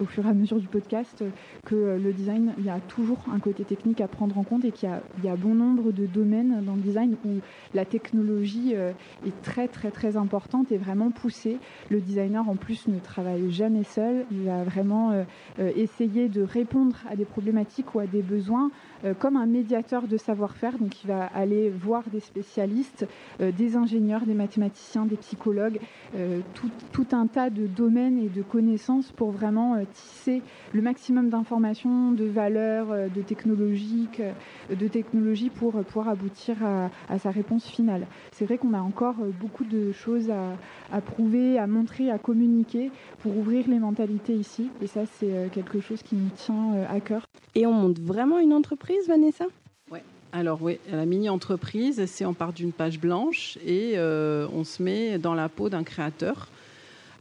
au, 0.00 0.04
fur 0.04 0.26
et 0.26 0.28
à 0.28 0.34
mesure 0.34 0.58
du 0.58 0.66
podcast 0.66 1.24
que 1.64 1.98
le 2.02 2.12
design 2.12 2.52
il 2.58 2.64
y 2.64 2.70
a 2.70 2.78
toujours 2.80 3.18
un 3.32 3.38
côté 3.38 3.64
technique 3.64 4.00
à 4.00 4.08
prendre 4.08 4.38
en 4.38 4.42
compte 4.42 4.64
et 4.64 4.72
qu'il 4.72 4.88
y, 5.22 5.26
y, 5.26 5.28
a 5.28 5.36
bon 5.36 5.54
nombre 5.54 5.92
de 5.92 6.06
domaines 6.06 6.62
dans 6.64 6.74
le 6.74 6.80
design 6.80 7.16
où 7.24 7.40
la 7.74 7.84
technologie 7.84 8.74
est 8.74 9.42
très 9.42 9.68
très 9.68 9.90
très 9.90 10.16
importante 10.16 10.72
et 10.72 10.78
vraiment 10.78 11.10
poussée. 11.10 11.58
Le 11.90 12.00
designer 12.00 12.48
en 12.48 12.56
plus 12.56 12.86
ne 12.88 12.98
travaille 12.98 13.50
jamais 13.50 13.84
seul, 13.84 14.24
il 14.30 14.44
va 14.44 14.64
vraiment 14.64 15.12
essayer 15.58 16.28
de 16.28 16.42
répondre 16.54 16.96
à 17.10 17.16
des 17.16 17.24
problématiques 17.24 17.94
ou 17.94 17.98
à 17.98 18.06
des 18.06 18.22
besoins 18.22 18.70
comme 19.12 19.36
un 19.36 19.46
médiateur 19.46 20.06
de 20.08 20.16
savoir-faire. 20.16 20.78
Donc 20.78 21.02
il 21.02 21.08
va 21.08 21.26
aller 21.26 21.70
voir 21.70 22.04
des 22.10 22.20
spécialistes, 22.20 23.06
euh, 23.40 23.52
des 23.52 23.76
ingénieurs, 23.76 24.26
des 24.26 24.34
mathématiciens, 24.34 25.04
des 25.06 25.16
psychologues, 25.16 25.78
euh, 26.14 26.40
tout, 26.54 27.06
un 27.12 27.26
tas 27.26 27.50
de 27.50 27.66
domaines 27.66 28.18
et 28.18 28.28
de 28.28 28.42
connaissances 28.42 29.12
pour 29.12 29.30
vraiment 29.30 29.76
tisser 29.92 30.42
le 30.72 30.80
maximum 30.80 31.28
d'informations, 31.28 32.12
de 32.12 32.24
valeurs, 32.24 33.10
de 33.14 33.22
technologiques, 33.22 34.22
de 34.70 34.88
technologies 34.88 35.50
pour 35.50 35.72
pouvoir 35.84 36.08
aboutir 36.08 36.56
à, 36.64 37.18
sa 37.18 37.30
réponse 37.30 37.66
finale. 37.66 38.06
C'est 38.32 38.46
vrai 38.46 38.56
qu'on 38.58 38.72
a 38.72 38.80
encore 38.80 39.16
beaucoup 39.40 39.64
de 39.64 39.92
choses 39.92 40.30
à, 40.30 41.00
prouver, 41.02 41.58
à 41.58 41.66
montrer, 41.66 42.10
à 42.10 42.18
communiquer 42.18 42.90
pour 43.20 43.36
ouvrir 43.36 43.68
les 43.68 43.78
mentalités 43.78 44.34
ici. 44.34 44.70
Et 44.82 44.86
ça, 44.86 45.02
c'est 45.06 45.50
quelque 45.52 45.80
chose 45.80 46.02
qui 46.02 46.16
nous 46.16 46.30
tient 46.34 46.84
à 46.88 47.00
cœur. 47.00 47.26
Et 47.54 47.66
on 47.66 47.72
monte 47.72 48.00
vraiment 48.00 48.38
une 48.38 48.52
entreprise? 48.52 48.93
Vanessa? 49.06 49.46
Oui. 49.90 49.98
Alors 50.32 50.60
oui, 50.62 50.78
la 50.90 51.06
mini-entreprise, 51.06 52.06
c'est 52.06 52.24
on 52.24 52.34
part 52.34 52.52
d'une 52.52 52.72
page 52.72 52.98
blanche 52.98 53.56
et 53.64 53.92
euh, 53.94 54.48
on 54.52 54.64
se 54.64 54.82
met 54.82 55.16
dans 55.18 55.34
la 55.34 55.48
peau 55.48 55.68
d'un 55.68 55.84
créateur 55.84 56.48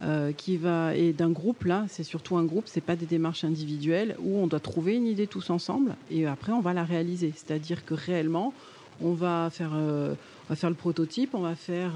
euh, 0.02 0.32
qui 0.32 0.58
va 0.58 0.96
et 0.96 1.14
d'un 1.14 1.30
groupe 1.30 1.64
là, 1.66 1.86
c'est 1.90 2.04
surtout 2.04 2.38
un 2.38 2.44
groupe, 2.44 2.64
c'est 2.66 2.82
pas 2.82 2.96
des 2.96 3.06
démarches 3.06 3.44
individuelles 3.44 4.16
où 4.20 4.40
on 4.40 4.48
doit 4.48 4.60
trouver 4.60 4.96
une 4.96 5.06
idée 5.06 5.28
tous 5.28 5.52
ensemble 5.52 5.96
et 6.10 6.26
après 6.26 6.54
on 6.54 6.60
va 6.60 6.74
la 6.74 6.84
réaliser. 6.84 7.34
C'est-à-dire 7.36 7.86
que 7.86 7.94
réellement, 7.94 8.52
on 9.00 9.14
va 9.14 9.50
faire, 9.52 9.74
euh, 9.76 10.16
le 10.50 10.74
prototype, 10.74 11.36
on 11.36 11.42
va 11.42 11.56
faire, 11.56 11.94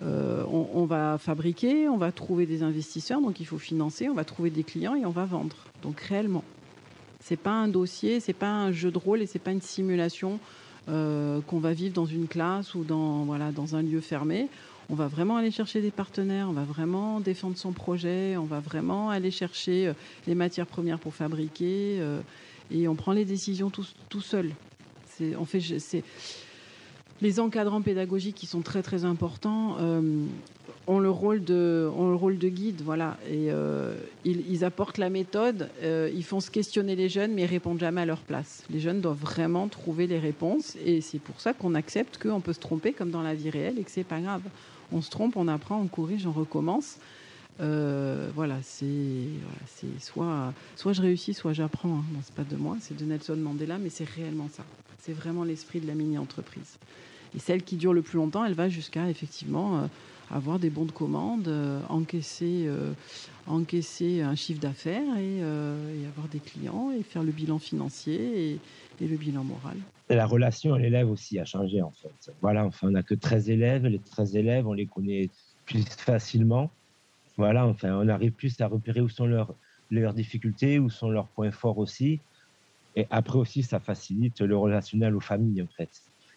on, 0.00 0.84
va 0.86 1.18
fabriquer, 1.18 1.88
on 1.88 1.98
va 1.98 2.10
trouver 2.10 2.46
des 2.46 2.62
investisseurs, 2.62 3.20
donc 3.20 3.38
il 3.38 3.46
faut 3.46 3.58
financer, 3.58 4.08
on 4.08 4.14
va 4.14 4.24
trouver 4.24 4.48
des 4.48 4.64
clients 4.64 4.94
et 4.94 5.04
on 5.04 5.10
va 5.10 5.26
vendre. 5.26 5.56
Donc 5.82 6.00
réellement. 6.00 6.44
C'est 7.22 7.36
pas 7.36 7.52
un 7.52 7.68
dossier, 7.68 8.18
c'est 8.18 8.32
pas 8.32 8.50
un 8.50 8.72
jeu 8.72 8.90
de 8.90 8.98
rôle 8.98 9.22
et 9.22 9.26
c'est 9.26 9.38
pas 9.38 9.52
une 9.52 9.62
simulation 9.62 10.40
euh, 10.88 11.40
qu'on 11.42 11.60
va 11.60 11.72
vivre 11.72 11.94
dans 11.94 12.06
une 12.06 12.26
classe 12.26 12.74
ou 12.74 12.82
dans 12.82 13.22
voilà 13.22 13.52
dans 13.52 13.76
un 13.76 13.82
lieu 13.82 14.00
fermé. 14.00 14.48
On 14.90 14.96
va 14.96 15.06
vraiment 15.06 15.36
aller 15.36 15.52
chercher 15.52 15.80
des 15.80 15.92
partenaires, 15.92 16.48
on 16.48 16.52
va 16.52 16.64
vraiment 16.64 17.20
défendre 17.20 17.56
son 17.56 17.70
projet, 17.70 18.36
on 18.36 18.44
va 18.44 18.58
vraiment 18.58 19.10
aller 19.10 19.30
chercher 19.30 19.86
euh, 19.86 19.92
les 20.26 20.34
matières 20.34 20.66
premières 20.66 20.98
pour 20.98 21.14
fabriquer 21.14 21.98
euh, 22.00 22.20
et 22.72 22.88
on 22.88 22.96
prend 22.96 23.12
les 23.12 23.24
décisions 23.24 23.70
tout, 23.70 24.20
seul. 24.20 24.50
Fait 25.06 25.60
c'est 25.78 26.02
les 27.20 27.38
encadrants 27.38 27.82
pédagogiques 27.82 28.34
qui 28.34 28.46
sont 28.46 28.62
très 28.62 28.82
très 28.82 29.04
importants 29.04 29.76
ont 30.86 30.98
le 30.98 31.10
rôle 31.10 31.44
de, 31.44 31.88
ont 31.96 32.10
le 32.10 32.16
rôle 32.16 32.38
de 32.38 32.48
guide, 32.48 32.82
voilà. 32.84 33.16
Et 33.28 33.50
euh, 33.50 33.94
ils, 34.24 34.64
apportent 34.64 34.98
la 34.98 35.10
méthode. 35.10 35.68
Euh, 35.82 36.10
ils 36.12 36.24
font 36.24 36.40
se 36.40 36.50
questionner 36.50 36.96
les 36.96 37.08
jeunes, 37.08 37.32
mais 37.32 37.42
ils 37.42 37.46
répondent 37.46 37.78
jamais 37.78 38.00
à 38.00 38.06
leur 38.06 38.20
place. 38.20 38.64
Les 38.70 38.80
jeunes 38.80 39.00
doivent 39.00 39.20
vraiment 39.20 39.68
trouver 39.68 40.06
les 40.06 40.18
réponses, 40.18 40.76
et 40.84 41.00
c'est 41.00 41.20
pour 41.20 41.40
ça 41.40 41.52
qu'on 41.52 41.74
accepte 41.74 42.20
qu'on 42.20 42.40
peut 42.40 42.52
se 42.52 42.60
tromper 42.60 42.92
comme 42.92 43.10
dans 43.10 43.22
la 43.22 43.34
vie 43.34 43.50
réelle 43.50 43.78
et 43.78 43.84
que 43.84 43.90
c'est 43.90 44.04
pas 44.04 44.20
grave. 44.20 44.42
On 44.90 45.00
se 45.00 45.10
trompe, 45.10 45.36
on 45.36 45.48
apprend, 45.48 45.80
on 45.80 45.86
corrige, 45.86 46.26
on 46.26 46.32
recommence. 46.32 46.98
Euh, 47.60 48.30
voilà, 48.34 48.56
c'est 48.62 48.84
voilà, 48.94 50.00
soit, 50.00 50.54
soit 50.74 50.92
je 50.94 51.02
réussis, 51.02 51.34
soit 51.34 51.52
j'apprends. 51.52 51.98
Hein. 51.98 52.20
c'est 52.24 52.34
pas 52.34 52.44
de 52.44 52.56
moi, 52.56 52.76
c'est 52.80 52.96
de 52.96 53.04
Nelson 53.04 53.36
Mandela, 53.36 53.78
mais 53.78 53.90
c'est 53.90 54.08
réellement 54.08 54.48
ça. 54.52 54.64
C'est 54.98 55.12
vraiment 55.12 55.44
l'esprit 55.44 55.80
de 55.80 55.86
la 55.86 55.94
mini-entreprise. 55.94 56.78
Et 57.34 57.38
celle 57.38 57.62
qui 57.62 57.76
dure 57.76 57.92
le 57.92 58.02
plus 58.02 58.16
longtemps, 58.16 58.44
elle 58.44 58.54
va 58.54 58.68
jusqu'à 58.68 59.08
effectivement 59.08 59.88
avoir 60.32 60.58
des 60.58 60.70
bons 60.70 60.86
de 60.86 60.92
commande, 60.92 61.48
euh, 61.48 61.80
encaisser, 61.88 62.64
euh, 62.66 62.92
encaisser 63.46 64.22
un 64.22 64.34
chiffre 64.34 64.60
d'affaires 64.60 65.02
euh, 65.16 66.02
et, 66.02 66.06
avoir 66.06 66.28
des 66.28 66.38
clients 66.38 66.90
et 66.90 67.02
faire 67.02 67.22
le 67.22 67.32
bilan 67.32 67.58
financier 67.58 68.52
et, 68.52 68.60
le 69.00 69.16
bilan 69.16 69.42
moral. 69.42 69.76
la 70.08 70.26
relation 70.26 70.74
à 70.74 70.78
l'élève 70.78 71.10
aussi 71.10 71.40
a 71.40 71.44
changé 71.44 71.82
en 71.82 71.90
fait. 71.90 72.32
Voilà, 72.40 72.64
enfin, 72.64 72.86
on 72.86 72.90
n'a 72.92 73.02
que 73.02 73.16
13 73.16 73.50
élèves. 73.50 73.84
Les 73.84 73.98
13 73.98 74.36
élèves, 74.36 74.68
on 74.68 74.74
les 74.74 74.86
connaît 74.86 75.28
plus 75.66 75.82
facilement. 75.82 76.70
Voilà, 77.36 77.66
enfin, 77.66 77.98
on 78.00 78.06
arrive 78.08 78.30
plus 78.30 78.60
à 78.60 78.68
repérer 78.68 79.00
où 79.00 79.08
sont 79.08 79.26
leurs, 79.26 79.56
leurs 79.90 80.14
difficultés, 80.14 80.78
où 80.78 80.88
sont 80.88 81.10
leurs 81.10 81.26
points 81.26 81.50
forts 81.50 81.78
aussi. 81.78 82.20
Et 82.94 83.08
après 83.10 83.38
aussi, 83.38 83.64
ça 83.64 83.80
facilite 83.80 84.40
le 84.40 84.56
relationnel 84.56 85.16
aux 85.16 85.20
familles 85.20 85.62
en 85.62 85.74
fait 85.76 85.90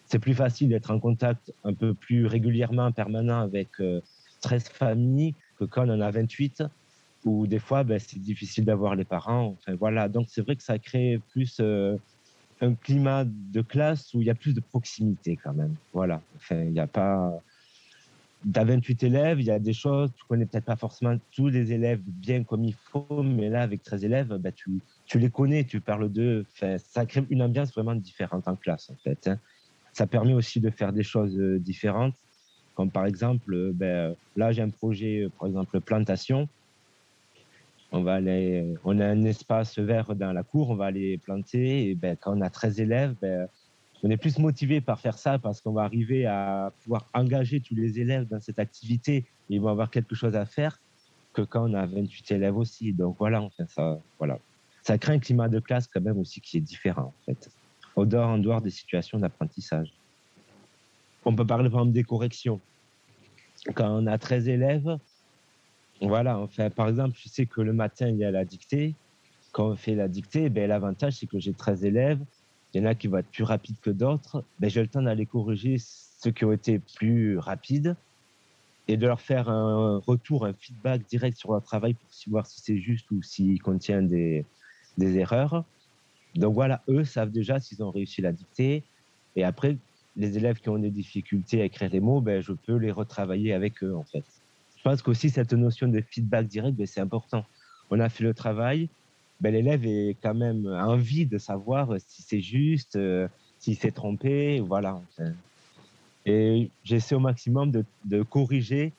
c'est 0.06 0.18
plus 0.18 0.34
facile 0.34 0.68
d'être 0.68 0.90
en 0.90 1.00
contact 1.00 1.52
un 1.64 1.74
peu 1.74 1.94
plus 1.94 2.26
régulièrement, 2.26 2.90
permanent 2.92 3.40
avec 3.40 3.70
13 3.76 3.82
euh, 3.82 4.60
familles 4.72 5.34
que 5.58 5.64
quand 5.64 5.88
on 5.88 5.94
en 5.94 6.00
a 6.00 6.10
28, 6.10 6.62
où 7.24 7.46
des 7.46 7.58
fois, 7.58 7.82
ben, 7.82 7.98
c'est 7.98 8.20
difficile 8.20 8.64
d'avoir 8.64 8.94
les 8.94 9.04
parents. 9.04 9.56
Voilà. 9.80 10.08
Donc, 10.08 10.26
c'est 10.30 10.42
vrai 10.42 10.54
que 10.56 10.62
ça 10.62 10.78
crée 10.78 11.20
plus 11.32 11.58
euh, 11.60 11.96
un 12.60 12.74
climat 12.74 13.24
de 13.26 13.60
classe 13.62 14.14
où 14.14 14.20
il 14.20 14.26
y 14.26 14.30
a 14.30 14.34
plus 14.34 14.54
de 14.54 14.60
proximité 14.60 15.36
quand 15.42 15.52
même. 15.52 15.74
Voilà. 15.92 16.22
Il 16.50 16.70
n'y 16.70 16.80
a 16.80 16.86
pas. 16.86 17.32
T'as 18.52 18.64
28 18.64 19.02
élèves, 19.02 19.40
il 19.40 19.46
y 19.46 19.50
a 19.50 19.58
des 19.58 19.72
choses, 19.72 20.10
tu 20.16 20.22
connais 20.28 20.46
peut-être 20.46 20.66
pas 20.66 20.76
forcément 20.76 21.16
tous 21.32 21.48
les 21.48 21.72
élèves 21.72 22.00
bien 22.06 22.44
comme 22.44 22.62
il 22.62 22.74
faut, 22.74 23.24
mais 23.24 23.48
là, 23.48 23.62
avec 23.62 23.82
13 23.82 24.04
élèves, 24.04 24.28
ben, 24.38 24.52
tu, 24.52 25.18
les 25.18 25.30
connais, 25.30 25.64
tu 25.64 25.80
parles 25.80 26.08
d'eux. 26.08 26.46
Ça 26.78 27.06
crée 27.06 27.24
une 27.28 27.42
ambiance 27.42 27.72
vraiment 27.72 27.96
différente 27.96 28.46
en 28.46 28.54
classe, 28.54 28.90
en 28.90 28.96
fait. 29.02 29.26
Hein. 29.26 29.40
Ça 29.96 30.06
permet 30.06 30.34
aussi 30.34 30.60
de 30.60 30.68
faire 30.68 30.92
des 30.92 31.02
choses 31.02 31.38
euh, 31.38 31.58
différentes. 31.58 32.14
Comme 32.74 32.90
par 32.90 33.06
exemple, 33.06 33.72
ben, 33.72 34.14
là 34.36 34.52
j'ai 34.52 34.60
un 34.60 34.68
projet, 34.68 35.26
par 35.38 35.48
exemple 35.48 35.80
plantation. 35.80 36.50
On 37.92 38.02
va 38.02 38.16
aller, 38.16 38.74
on 38.84 39.00
a 39.00 39.06
un 39.06 39.24
espace 39.24 39.78
vert 39.78 40.14
dans 40.14 40.34
la 40.34 40.42
cour, 40.42 40.68
on 40.68 40.74
va 40.74 40.84
aller 40.84 41.16
planter. 41.16 41.88
Et 41.88 41.94
ben, 41.94 42.14
quand 42.14 42.36
on 42.36 42.42
a 42.42 42.50
13 42.50 42.78
élèves, 42.80 43.14
ben, 43.22 43.48
on 44.02 44.10
est 44.10 44.18
plus 44.18 44.38
motivé 44.38 44.82
par 44.82 45.00
faire 45.00 45.16
ça 45.16 45.38
parce 45.38 45.62
qu'on 45.62 45.72
va 45.72 45.84
arriver 45.84 46.26
à 46.26 46.70
pouvoir 46.82 47.06
engager 47.14 47.60
tous 47.60 47.74
les 47.74 47.98
élèves 47.98 48.28
dans 48.28 48.40
cette 48.40 48.58
activité. 48.58 49.24
Et 49.48 49.54
ils 49.54 49.62
vont 49.62 49.70
avoir 49.70 49.88
quelque 49.88 50.14
chose 50.14 50.36
à 50.36 50.44
faire 50.44 50.78
que 51.32 51.40
quand 51.40 51.70
on 51.70 51.72
a 51.72 51.86
28 51.86 52.32
élèves 52.32 52.58
aussi. 52.58 52.92
Donc 52.92 53.16
voilà, 53.18 53.40
enfin 53.40 53.64
ça, 53.66 53.98
voilà. 54.18 54.38
Ça 54.82 54.98
crée 54.98 55.14
un 55.14 55.18
climat 55.18 55.48
de 55.48 55.58
classe 55.58 55.86
quand 55.86 56.02
même 56.02 56.18
aussi 56.18 56.42
qui 56.42 56.58
est 56.58 56.60
différent 56.60 57.14
en 57.18 57.24
fait, 57.24 57.50
au 57.96 58.04
dehors, 58.06 58.28
en 58.28 58.38
dehors 58.38 58.60
des 58.60 58.70
situations 58.70 59.18
d'apprentissage. 59.18 59.92
On 61.24 61.34
peut 61.34 61.46
parler 61.46 61.68
par 61.68 61.80
exemple 61.80 61.94
des 61.94 62.04
corrections. 62.04 62.60
Quand 63.74 63.90
on 63.90 64.06
a 64.06 64.16
13 64.16 64.48
élèves, 64.48 64.98
voilà, 66.00 66.38
enfin, 66.38 66.70
par 66.70 66.88
exemple, 66.88 67.16
je 67.20 67.28
sais 67.28 67.46
que 67.46 67.60
le 67.62 67.72
matin, 67.72 68.08
il 68.08 68.16
y 68.16 68.24
a 68.24 68.30
la 68.30 68.44
dictée. 68.44 68.94
Quand 69.52 69.70
on 69.70 69.76
fait 69.76 69.94
la 69.94 70.08
dictée, 70.08 70.50
ben, 70.50 70.68
l'avantage, 70.68 71.14
c'est 71.14 71.26
que 71.26 71.40
j'ai 71.40 71.54
13 71.54 71.84
élèves. 71.84 72.20
Il 72.74 72.82
y 72.82 72.84
en 72.84 72.86
a 72.86 72.94
qui 72.94 73.06
vont 73.06 73.18
être 73.18 73.30
plus 73.30 73.44
rapides 73.44 73.80
que 73.80 73.90
d'autres. 73.90 74.44
Ben, 74.60 74.68
j'ai 74.68 74.82
le 74.82 74.88
temps 74.88 75.02
d'aller 75.02 75.24
corriger 75.24 75.78
ceux 75.78 76.30
qui 76.30 76.44
ont 76.44 76.52
été 76.52 76.78
plus 76.78 77.38
rapides 77.38 77.96
et 78.88 78.96
de 78.96 79.06
leur 79.06 79.20
faire 79.20 79.48
un 79.48 79.98
retour, 80.06 80.44
un 80.46 80.52
feedback 80.52 81.06
direct 81.08 81.36
sur 81.36 81.52
leur 81.52 81.62
travail 81.62 81.94
pour 81.94 82.08
voir 82.28 82.46
si 82.46 82.60
c'est 82.60 82.78
juste 82.78 83.10
ou 83.10 83.22
s'il 83.22 83.60
contient 83.60 84.02
des, 84.02 84.44
des 84.98 85.16
erreurs. 85.16 85.64
Donc 86.36 86.54
voilà, 86.54 86.82
eux 86.88 87.04
savent 87.04 87.30
déjà 87.30 87.60
s'ils 87.60 87.82
ont 87.82 87.90
réussi 87.90 88.20
la 88.22 88.32
dictée. 88.32 88.82
Et 89.36 89.44
après, 89.44 89.76
les 90.16 90.36
élèves 90.36 90.60
qui 90.60 90.68
ont 90.68 90.78
des 90.78 90.90
difficultés 90.90 91.60
à 91.60 91.64
écrire 91.64 91.90
les 91.90 92.00
mots, 92.00 92.20
ben, 92.20 92.40
je 92.40 92.52
peux 92.52 92.76
les 92.76 92.90
retravailler 92.90 93.52
avec 93.52 93.82
eux, 93.82 93.94
en 93.94 94.04
fait. 94.04 94.24
Je 94.76 94.82
pense 94.82 95.02
qu'aussi, 95.02 95.30
cette 95.30 95.52
notion 95.52 95.88
de 95.88 96.00
feedback 96.00 96.46
direct, 96.46 96.76
ben, 96.76 96.86
c'est 96.86 97.00
important. 97.00 97.44
On 97.90 98.00
a 98.00 98.08
fait 98.08 98.24
le 98.24 98.34
travail, 98.34 98.88
ben, 99.40 99.52
l'élève 99.52 99.84
est 99.84 100.16
quand 100.22 100.34
même 100.34 100.66
envie 100.66 101.26
de 101.26 101.38
savoir 101.38 101.94
si 102.06 102.22
c'est 102.22 102.40
juste, 102.40 102.96
euh, 102.96 103.28
s'il 103.58 103.76
s'est 103.76 103.90
trompé, 103.90 104.60
voilà. 104.60 105.00
Et 106.24 106.70
j'essaie 106.82 107.14
au 107.14 107.20
maximum 107.20 107.70
de, 107.70 108.22
corriger 108.22 108.92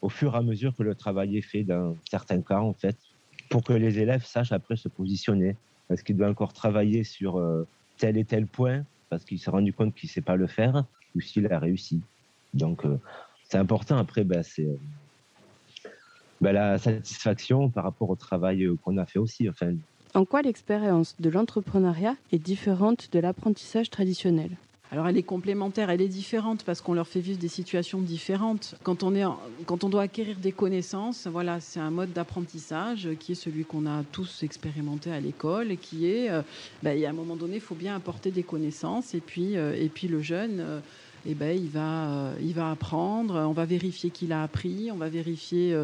au 0.00 0.08
fur 0.08 0.34
et 0.34 0.38
à 0.38 0.42
mesure 0.42 0.74
que 0.74 0.82
le 0.82 0.94
travail 0.94 1.36
est 1.36 1.42
fait 1.42 1.62
dans 1.62 1.96
certains 2.08 2.40
cas, 2.40 2.60
en 2.60 2.72
fait, 2.72 2.96
pour 3.50 3.62
que 3.62 3.72
les 3.72 3.98
élèves 3.98 4.24
sachent 4.24 4.52
après 4.52 4.76
se 4.76 4.88
positionner. 4.88 5.56
Est-ce 5.90 6.04
qu'il 6.04 6.16
doit 6.16 6.28
encore 6.28 6.52
travailler 6.52 7.04
sur 7.04 7.38
euh, 7.38 7.66
tel 7.98 8.16
et 8.16 8.24
tel 8.24 8.46
point 8.46 8.84
parce 9.08 9.24
qu'il 9.24 9.40
s'est 9.40 9.50
rendu 9.50 9.72
compte 9.72 9.94
qu'il 9.94 10.08
ne 10.08 10.12
sait 10.12 10.20
pas 10.20 10.36
le 10.36 10.46
faire 10.46 10.84
ou 11.16 11.20
s'il 11.20 11.52
a 11.52 11.58
réussi. 11.58 12.00
Donc, 12.54 12.84
euh, 12.84 12.96
c'est 13.48 13.58
important. 13.58 13.96
Après, 13.96 14.22
ben, 14.22 14.44
c'est 14.44 14.64
euh, 14.64 15.88
ben, 16.40 16.52
la 16.52 16.78
satisfaction 16.78 17.68
par 17.68 17.84
rapport 17.84 18.08
au 18.08 18.14
travail 18.14 18.68
qu'on 18.84 18.96
a 18.98 19.06
fait 19.06 19.18
aussi. 19.18 19.48
En 20.14 20.24
quoi 20.24 20.42
l'expérience 20.42 21.16
de 21.20 21.28
l'entrepreneuriat 21.28 22.14
est 22.30 22.38
différente 22.38 23.08
de 23.12 23.18
l'apprentissage 23.18 23.90
traditionnel? 23.90 24.50
Alors 24.92 25.06
elle 25.06 25.16
est 25.16 25.22
complémentaire, 25.22 25.88
elle 25.90 26.00
est 26.00 26.08
différente 26.08 26.64
parce 26.64 26.80
qu'on 26.80 26.94
leur 26.94 27.06
fait 27.06 27.20
vivre 27.20 27.38
des 27.38 27.48
situations 27.48 28.00
différentes. 28.00 28.74
Quand 28.82 29.04
on, 29.04 29.14
est 29.14 29.22
quand 29.66 29.84
on 29.84 29.88
doit 29.88 30.02
acquérir 30.02 30.36
des 30.36 30.50
connaissances, 30.50 31.28
voilà, 31.28 31.60
c'est 31.60 31.78
un 31.78 31.92
mode 31.92 32.12
d'apprentissage 32.12 33.08
qui 33.20 33.32
est 33.32 33.36
celui 33.36 33.64
qu'on 33.64 33.86
a 33.86 34.02
tous 34.10 34.42
expérimenté 34.42 35.12
à 35.12 35.20
l'école 35.20 35.70
et 35.70 35.76
qui 35.76 36.06
est, 36.06 36.28
euh, 36.30 36.42
ben, 36.82 37.04
à 37.04 37.08
un 37.08 37.12
moment 37.12 37.36
donné, 37.36 37.56
il 37.56 37.60
faut 37.60 37.76
bien 37.76 37.94
apporter 37.94 38.32
des 38.32 38.42
connaissances 38.42 39.14
et 39.14 39.20
puis, 39.20 39.56
euh, 39.56 39.76
et 39.80 39.88
puis 39.88 40.08
le 40.08 40.22
jeune, 40.22 40.58
euh, 40.58 40.80
eh 41.24 41.34
ben, 41.34 41.56
il, 41.56 41.68
va, 41.68 42.32
il 42.42 42.52
va 42.52 42.72
apprendre, 42.72 43.36
on 43.36 43.52
va 43.52 43.66
vérifier 43.66 44.10
qu'il 44.10 44.32
a 44.32 44.42
appris, 44.42 44.90
on 44.90 44.96
va 44.96 45.08
vérifier 45.08 45.76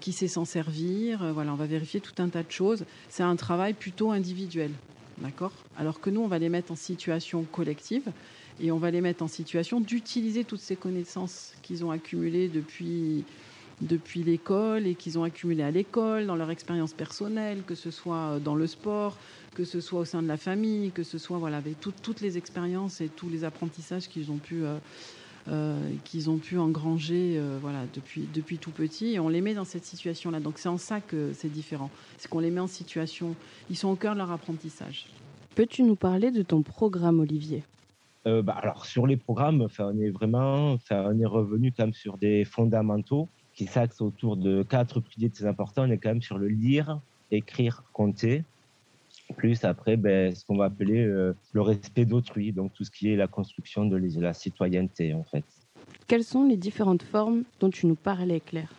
qui 0.00 0.12
sait 0.12 0.28
s'en 0.28 0.44
servir, 0.44 1.32
voilà, 1.32 1.52
on 1.52 1.56
va 1.56 1.66
vérifier 1.66 2.00
tout 2.00 2.22
un 2.22 2.28
tas 2.28 2.42
de 2.42 2.50
choses. 2.50 2.84
C'est 3.08 3.22
un 3.24 3.34
travail 3.34 3.72
plutôt 3.72 4.12
individuel. 4.12 4.70
D'accord 5.20 5.52
Alors 5.76 6.00
que 6.00 6.08
nous, 6.08 6.22
on 6.22 6.28
va 6.28 6.38
les 6.38 6.48
mettre 6.48 6.72
en 6.72 6.76
situation 6.76 7.44
collective 7.44 8.10
et 8.58 8.72
on 8.72 8.78
va 8.78 8.90
les 8.90 9.00
mettre 9.00 9.22
en 9.22 9.28
situation 9.28 9.80
d'utiliser 9.80 10.44
toutes 10.44 10.60
ces 10.60 10.76
connaissances 10.76 11.52
qu'ils 11.62 11.84
ont 11.84 11.90
accumulées 11.90 12.48
depuis, 12.48 13.24
l'école 14.16 14.86
et 14.86 14.94
qu'ils 14.94 15.18
ont 15.18 15.24
accumulées 15.24 15.62
à 15.62 15.70
l'école, 15.70 16.26
dans 16.26 16.36
leur 16.36 16.50
expérience 16.50 16.94
personnelle, 16.94 17.62
que 17.66 17.74
ce 17.74 17.90
soit 17.90 18.38
dans 18.42 18.54
le 18.54 18.66
sport, 18.66 19.16
que 19.54 19.64
ce 19.64 19.80
soit 19.80 20.00
au 20.00 20.04
sein 20.06 20.22
de 20.22 20.28
la 20.28 20.38
famille, 20.38 20.90
que 20.90 21.02
ce 21.02 21.18
soit 21.18 21.38
voilà, 21.38 21.58
avec 21.58 21.80
toutes 21.80 22.20
les 22.20 22.38
expériences 22.38 23.02
et 23.02 23.08
tous 23.08 23.28
les 23.28 23.44
apprentissages 23.44 24.08
qu'ils 24.08 24.30
ont 24.30 24.38
pu. 24.38 24.64
Euh, 24.64 24.76
euh, 24.76 24.78
qu'ils 26.04 26.30
ont 26.30 26.38
pu 26.38 26.58
engranger 26.58 27.36
euh, 27.36 27.58
voilà, 27.60 27.84
depuis, 27.94 28.28
depuis 28.32 28.58
tout 28.58 28.70
petit. 28.70 29.14
Et 29.14 29.20
on 29.20 29.28
les 29.28 29.40
met 29.40 29.54
dans 29.54 29.64
cette 29.64 29.84
situation-là. 29.84 30.40
Donc 30.40 30.58
c'est 30.58 30.68
en 30.68 30.78
ça 30.78 31.00
que 31.00 31.32
c'est 31.32 31.48
différent. 31.48 31.90
C'est 32.18 32.28
qu'on 32.28 32.40
les 32.40 32.50
met 32.50 32.60
en 32.60 32.66
situation, 32.66 33.34
ils 33.68 33.76
sont 33.76 33.88
au 33.88 33.96
cœur 33.96 34.14
de 34.14 34.18
leur 34.18 34.30
apprentissage. 34.30 35.06
Peux-tu 35.54 35.82
nous 35.82 35.96
parler 35.96 36.30
de 36.30 36.42
ton 36.42 36.62
programme, 36.62 37.20
Olivier? 37.20 37.64
Euh, 38.26 38.42
bah, 38.42 38.54
alors 38.60 38.84
sur 38.86 39.06
les 39.06 39.16
programmes, 39.16 39.66
on 39.78 39.98
est 39.98 40.10
vraiment, 40.10 40.76
on 40.90 41.18
est 41.18 41.26
revenu 41.26 41.72
quand 41.72 41.84
même 41.84 41.94
sur 41.94 42.18
des 42.18 42.44
fondamentaux 42.44 43.28
qui 43.54 43.66
s'axent 43.66 44.00
autour 44.00 44.36
de 44.36 44.62
quatre 44.62 45.00
piliers 45.00 45.30
très 45.30 45.46
importants. 45.46 45.82
On 45.82 45.90
est 45.90 45.98
quand 45.98 46.10
même 46.10 46.22
sur 46.22 46.38
le 46.38 46.48
lire, 46.48 47.00
écrire, 47.30 47.82
compter 47.92 48.44
plus 49.34 49.64
après 49.64 49.96
ben, 49.96 50.34
ce 50.34 50.44
qu'on 50.44 50.56
va 50.56 50.66
appeler 50.66 51.04
euh, 51.04 51.34
le 51.52 51.60
respect 51.62 52.04
d'autrui, 52.04 52.52
donc 52.52 52.72
tout 52.74 52.84
ce 52.84 52.90
qui 52.90 53.10
est 53.12 53.16
la 53.16 53.26
construction 53.26 53.86
de 53.86 53.96
la 54.20 54.32
citoyenneté 54.32 55.14
en 55.14 55.24
fait. 55.24 55.44
Quelles 56.06 56.24
sont 56.24 56.44
les 56.44 56.56
différentes 56.56 57.02
formes 57.02 57.44
dont 57.60 57.70
tu 57.70 57.86
nous 57.86 57.94
parlais, 57.94 58.40
Claire? 58.40 58.72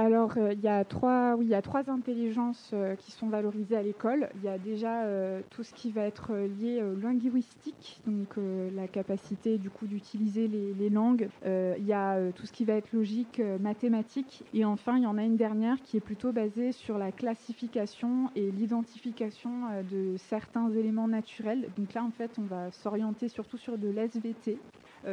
Alors, 0.00 0.32
euh, 0.38 0.54
il, 0.54 0.60
y 0.60 0.68
a 0.68 0.82
trois, 0.82 1.34
oui, 1.36 1.44
il 1.44 1.50
y 1.50 1.54
a 1.54 1.60
trois 1.60 1.90
intelligences 1.90 2.70
euh, 2.72 2.96
qui 2.96 3.10
sont 3.10 3.28
valorisées 3.28 3.76
à 3.76 3.82
l'école. 3.82 4.30
Il 4.36 4.42
y 4.42 4.48
a 4.48 4.56
déjà 4.56 5.02
euh, 5.02 5.42
tout 5.50 5.62
ce 5.62 5.74
qui 5.74 5.92
va 5.92 6.04
être 6.04 6.32
lié 6.58 6.82
au 6.82 6.98
linguistique, 6.98 8.00
donc 8.06 8.28
la 8.74 8.88
capacité 8.88 9.58
du 9.58 9.68
coup 9.68 9.86
d'utiliser 9.86 10.48
les, 10.48 10.72
les, 10.72 10.88
langues. 10.88 11.28
il 11.44 11.84
y 11.84 11.92
a 11.92 12.32
tout 12.32 12.46
ce 12.46 12.52
qui 12.52 12.64
va 12.64 12.74
être 12.74 12.90
logique, 12.94 13.42
mathématique. 13.60 14.42
Et 14.54 14.64
enfin, 14.64 14.96
il 14.96 15.02
y 15.02 15.06
en 15.06 15.18
a 15.18 15.22
une 15.22 15.36
dernière 15.36 15.82
qui 15.82 15.98
est 15.98 16.00
plutôt 16.00 16.32
basée 16.32 16.72
sur 16.72 16.96
la 16.96 17.12
classification 17.12 18.30
et 18.36 18.50
l'identification 18.50 19.50
de 19.90 20.16
certains 20.16 20.70
éléments 20.70 21.08
naturels. 21.08 21.68
Donc 21.76 21.92
là, 21.92 22.02
en 22.02 22.10
fait, 22.10 22.30
on 22.38 22.44
va 22.44 22.70
s'orienter 22.70 23.28
surtout 23.28 23.58
sur 23.58 23.76
de 23.76 23.88
l'SVT. 23.88 24.58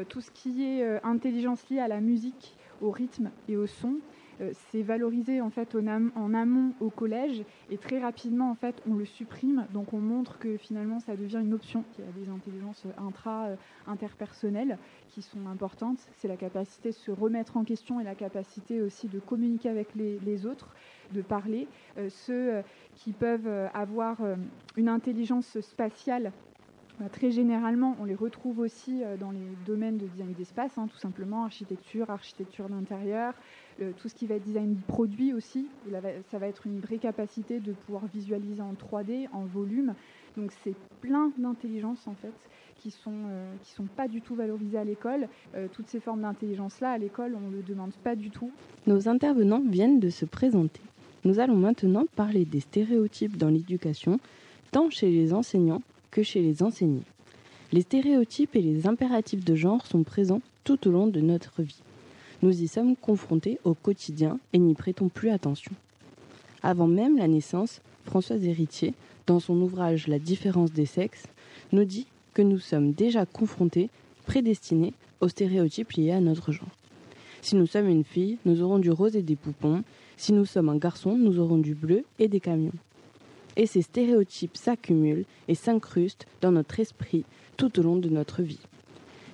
tout 0.08 0.22
ce 0.22 0.32
qui 0.32 0.64
est 0.64 1.04
intelligence 1.04 1.70
liée 1.70 1.80
à 1.80 1.90
la 1.90 2.00
musique, 2.00 2.56
au 2.82 2.92
rythme 2.92 3.32
et 3.50 3.58
au 3.58 3.68
son. 3.68 3.98
Euh, 4.42 4.52
c'est 4.70 4.82
valorisé 4.82 5.42
en 5.42 5.50
fait 5.50 5.76
en, 5.76 6.34
amont 6.34 6.74
au 6.80 6.90
collège. 6.90 7.44
Et 7.70 7.78
très 7.78 8.00
rapidement 8.00 8.52
en 8.52 8.56
fait 8.56 8.82
on 8.90 8.96
le 8.96 9.06
supprime. 9.06 9.66
Donc 9.74 9.94
on 9.94 10.00
montre 10.00 10.38
que 10.38 10.58
finalement 10.58 11.00
ça 11.00 11.16
devient 11.16 11.42
une 11.42 11.54
option. 11.54 11.84
Il 11.98 12.06
y 12.06 12.08
a 12.08 12.26
des 12.26 12.30
intelligences 12.30 12.84
intra 12.98 13.48
euh, 13.48 13.56
interpersonnelles 13.88 14.78
qui 15.10 15.22
sont 15.22 15.48
importantes. 15.48 16.00
C'est 16.18 16.28
la 16.28 16.38
capacité 16.38 16.90
de 16.90 16.96
se 16.96 17.12
remettre 17.12 17.58
en 17.58 17.64
question 17.64 18.00
et 18.00 18.04
la 18.04 18.16
capacité 18.16 18.82
aussi 18.82 19.08
de 19.08 19.20
communiquer 19.20 19.70
avec 19.70 19.90
les, 19.96 20.46
autres 20.46 20.76
de 21.14 21.22
parler. 21.22 21.68
Euh, 21.98 22.10
ceux 22.10 22.62
qui 22.96 23.12
peuvent 23.12 23.50
avoir 23.74 24.18
une 24.76 24.90
intelligence 24.90 25.60
spatiale 25.62 26.32
bah, 27.00 27.10
très 27.12 27.30
généralement, 27.30 27.96
on 28.00 28.06
les 28.06 28.16
retrouve 28.16 28.58
aussi 28.58 29.04
dans 29.20 29.30
les 29.30 29.48
domaines 29.68 29.98
de 29.98 30.08
design 30.08 30.34
d'espace, 30.34 30.78
hein, 30.78 30.88
tout 30.88 30.98
simplement. 30.98 31.44
Architecture, 31.44 32.10
architecture 32.10 32.70
d'intérieur, 32.70 33.36
tout 33.98 34.10
ce 34.10 34.16
qui 34.16 34.26
va 34.26 34.36
être 34.36 34.44
design 34.44 34.76
produit 34.88 35.34
aussi, 35.34 35.68
ça 36.32 36.40
va 36.40 36.48
être 36.48 36.66
une 36.66 36.80
vraie 36.80 36.98
capacité 36.98 37.60
de 37.60 37.74
pouvoir 37.74 38.06
visualiser 38.08 38.62
en 38.62 38.74
3D, 38.74 39.28
en 39.34 39.46
volume. 39.46 39.94
Donc 40.38 40.52
c'est 40.64 40.76
plein 41.02 41.32
d'intelligences 41.38 42.08
en 42.08 42.14
fait 42.14 42.34
qui 42.78 42.92
sont 42.92 43.12
euh, 43.12 43.52
qui 43.64 43.72
sont 43.72 43.86
pas 43.86 44.08
du 44.08 44.22
tout 44.22 44.36
valorisées 44.36 44.78
à 44.78 44.84
l'école. 44.84 45.28
Euh, 45.56 45.68
toutes 45.72 45.88
ces 45.88 46.00
formes 46.00 46.22
d'intelligence 46.22 46.80
là 46.80 46.92
à 46.92 46.98
l'école, 46.98 47.36
on 47.36 47.50
ne 47.50 47.56
le 47.56 47.64
demande 47.64 47.92
pas 48.04 48.16
du 48.16 48.30
tout. 48.30 48.52
Nos 48.86 49.10
intervenants 49.10 49.64
viennent 49.68 50.00
de 50.00 50.10
se 50.10 50.26
présenter. 50.26 50.82
Nous 51.26 51.40
allons 51.40 51.56
maintenant 51.56 52.06
parler 52.16 52.46
des 52.46 52.60
stéréotypes 52.60 53.38
dans 53.38 53.50
l'éducation, 53.50 54.20
tant 54.72 54.90
chez 54.90 55.10
les 55.10 55.34
enseignants 55.34 55.82
que 56.12 56.24
chez 56.24 56.42
les 56.42 56.64
enseignés. 56.64 57.04
Les 57.74 57.82
stéréotypes 57.82 58.56
et 58.56 58.62
les 58.62 58.88
impératifs 58.88 59.44
de 59.44 59.56
genre 59.56 59.86
sont 59.86 60.04
présents 60.04 60.42
tout 60.64 60.88
au 60.88 60.92
long 60.92 61.08
de 61.08 61.20
notre 61.20 61.64
vie. 61.64 61.82
Nous 62.44 62.62
y 62.62 62.68
sommes 62.68 62.96
confrontés 62.96 63.60
au 63.64 63.74
quotidien 63.74 64.40
et 64.54 64.60
n'y 64.60 64.76
prêtons 64.76 65.10
plus 65.10 65.32
attention. 65.32 65.72
Avant 66.62 66.88
même 66.88 67.18
la 67.18 67.28
naissance, 67.28 67.82
Françoise 68.06 68.46
Héritier, 68.46 68.94
dans 69.26 69.40
son 69.40 69.60
ouvrage 69.60 70.08
La 70.08 70.20
différence 70.20 70.72
des 70.72 70.86
sexes, 70.86 71.26
nous 71.72 71.84
dit 71.84 72.06
que 72.36 72.44
nous 72.44 72.60
sommes 72.60 72.92
déjà 72.92 73.26
confrontés, 73.26 73.90
prédestinés 74.28 74.94
aux 75.20 75.30
stéréotypes 75.30 75.94
liés 75.94 76.12
à 76.12 76.22
notre 76.22 76.52
genre. 76.52 76.70
Si 77.42 77.56
nous 77.56 77.66
sommes 77.66 77.90
une 77.90 78.04
fille, 78.04 78.38
nous 78.46 78.62
aurons 78.62 78.78
du 78.78 78.92
rose 78.92 79.16
et 79.16 79.24
des 79.24 79.36
poupons. 79.36 79.84
Si 80.16 80.32
nous 80.32 80.46
sommes 80.46 80.70
un 80.70 80.78
garçon, 80.78 81.18
nous 81.18 81.40
aurons 81.40 81.58
du 81.58 81.74
bleu 81.74 82.04
et 82.20 82.28
des 82.28 82.40
camions. 82.40 82.74
Et 83.56 83.66
ces 83.66 83.82
stéréotypes 83.82 84.58
s'accumulent 84.58 85.26
et 85.48 85.56
s'incrustent 85.56 86.28
dans 86.42 86.52
notre 86.52 86.80
esprit 86.80 87.26
tout 87.58 87.80
au 87.80 87.84
long 87.84 87.96
de 87.96 88.10
notre 88.10 88.44
vie. 88.44 88.60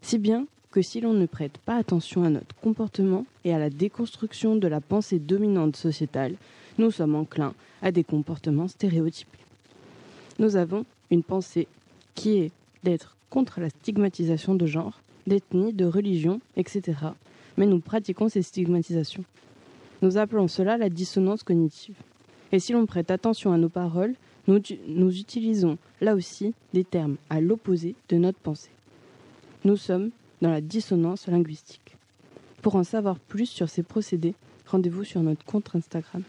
Si 0.01 0.17
bien 0.17 0.47
que 0.73 0.81
si 0.81 1.01
l'on 1.01 1.13
ne 1.13 1.27
prête 1.27 1.59
pas 1.59 1.75
attention 1.75 2.23
à 2.23 2.31
notre 2.31 2.55
comportement 2.55 3.27
et 3.45 3.53
à 3.53 3.59
la 3.59 3.69
déconstruction 3.69 4.55
de 4.55 4.67
la 4.67 4.81
pensée 4.81 5.19
dominante 5.19 5.75
sociétale, 5.75 6.33
nous 6.79 6.89
sommes 6.89 7.13
enclins 7.13 7.53
à 7.83 7.91
des 7.91 8.03
comportements 8.03 8.67
stéréotypés. 8.67 9.37
Nous 10.39 10.55
avons 10.55 10.83
une 11.11 11.21
pensée 11.21 11.67
qui 12.15 12.37
est 12.37 12.51
d'être 12.81 13.15
contre 13.29 13.61
la 13.61 13.69
stigmatisation 13.69 14.55
de 14.55 14.65
genre, 14.65 14.99
d'ethnie, 15.27 15.73
de 15.73 15.85
religion, 15.85 16.41
etc. 16.57 16.81
Mais 17.55 17.67
nous 17.67 17.79
pratiquons 17.79 18.27
ces 18.27 18.41
stigmatisations. 18.41 19.25
Nous 20.01 20.17
appelons 20.17 20.47
cela 20.47 20.77
la 20.77 20.89
dissonance 20.89 21.43
cognitive. 21.43 21.97
Et 22.51 22.57
si 22.57 22.73
l'on 22.73 22.87
prête 22.87 23.11
attention 23.11 23.53
à 23.53 23.59
nos 23.59 23.69
paroles, 23.69 24.15
nous, 24.47 24.59
nous 24.87 25.19
utilisons 25.19 25.77
là 26.01 26.15
aussi 26.15 26.55
des 26.73 26.83
termes 26.83 27.17
à 27.29 27.41
l'opposé 27.41 27.93
de 28.09 28.17
notre 28.17 28.39
pensée. 28.39 28.71
Nous 29.65 29.77
sommes 29.77 30.09
dans 30.43 30.51
la 30.51 30.61
dissonance 30.61 31.27
linguistique. 31.27 31.95
Pour 32.61 32.75
en 32.75 32.83
savoir 32.83 33.17
plus 33.17 33.45
sur 33.45 33.69
ces 33.69 33.81
procédés, 33.81 34.35
rendez-vous 34.67 35.05
sur 35.05 35.21
notre 35.21 35.45
compte 35.45 35.73
Instagram. 35.73 36.21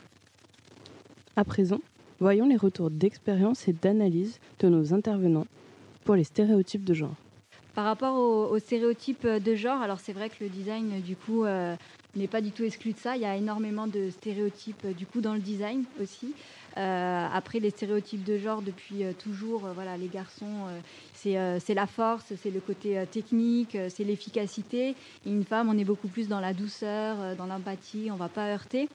À 1.35 1.44
présent, 1.44 1.81
voyons 2.20 2.46
les 2.46 2.57
retours 2.57 2.90
d'expérience 2.90 3.66
et 3.66 3.72
d'analyse 3.72 4.38
de 4.61 4.68
nos 4.68 4.94
intervenants 4.94 5.48
pour 6.05 6.14
les 6.14 6.22
stéréotypes 6.22 6.85
de 6.85 6.94
genre. 6.94 7.16
Par 7.74 7.87
rapport 7.87 8.16
aux, 8.53 8.59
stéréotypes 8.61 9.27
de 9.27 9.55
genre, 9.57 9.83
alors 9.83 9.98
c'est 9.98 10.12
vrai 10.12 10.31
que 10.31 10.44
le 10.44 10.48
design, 10.48 11.00
du 11.00 11.16
coup, 11.16 11.44
euh, 11.44 11.74
n'est 12.14 12.29
pas 12.29 12.40
du 12.40 12.53
tout 12.53 12.62
exclu 12.62 12.92
de 12.92 12.98
ça. 12.98 13.16
Il 13.16 13.22
y 13.22 13.27
a 13.27 13.37
énormément 13.37 13.88
de 13.88 14.11
stéréotypes, 14.11 14.87
du 14.96 15.07
coup, 15.07 15.22
dans 15.22 15.35
le 15.35 15.40
design 15.40 15.83
aussi. 16.00 16.35
Euh, 16.76 17.26
après, 17.32 17.60
les 17.60 17.70
stéréotypes 17.70 18.24
de 18.24 18.38
genre, 18.38 18.62
depuis 18.62 19.04
euh, 19.04 19.12
toujours, 19.12 19.60
voilà, 19.74 19.96
les 19.96 20.08
garçons, 20.08 20.66
c'est 21.14 21.74
la 21.74 21.87
force, 21.87 22.32
c'est 22.42 22.50
le 22.50 22.60
côté 22.60 23.02
technique, 23.10 23.76
c'est 23.88 24.04
l'efficacité. 24.04 24.94
Une 25.24 25.44
femme, 25.44 25.68
on 25.68 25.78
est 25.78 25.84
beaucoup 25.84 26.08
plus 26.08 26.28
dans 26.28 26.40
la 26.40 26.52
douceur, 26.52 27.37
dans 27.37 27.46
l'empathie, 27.46 28.08
on 28.10 28.14
ne 28.14 28.18
va 28.18 28.28
pas 28.28 28.48
heurter. 28.48 28.88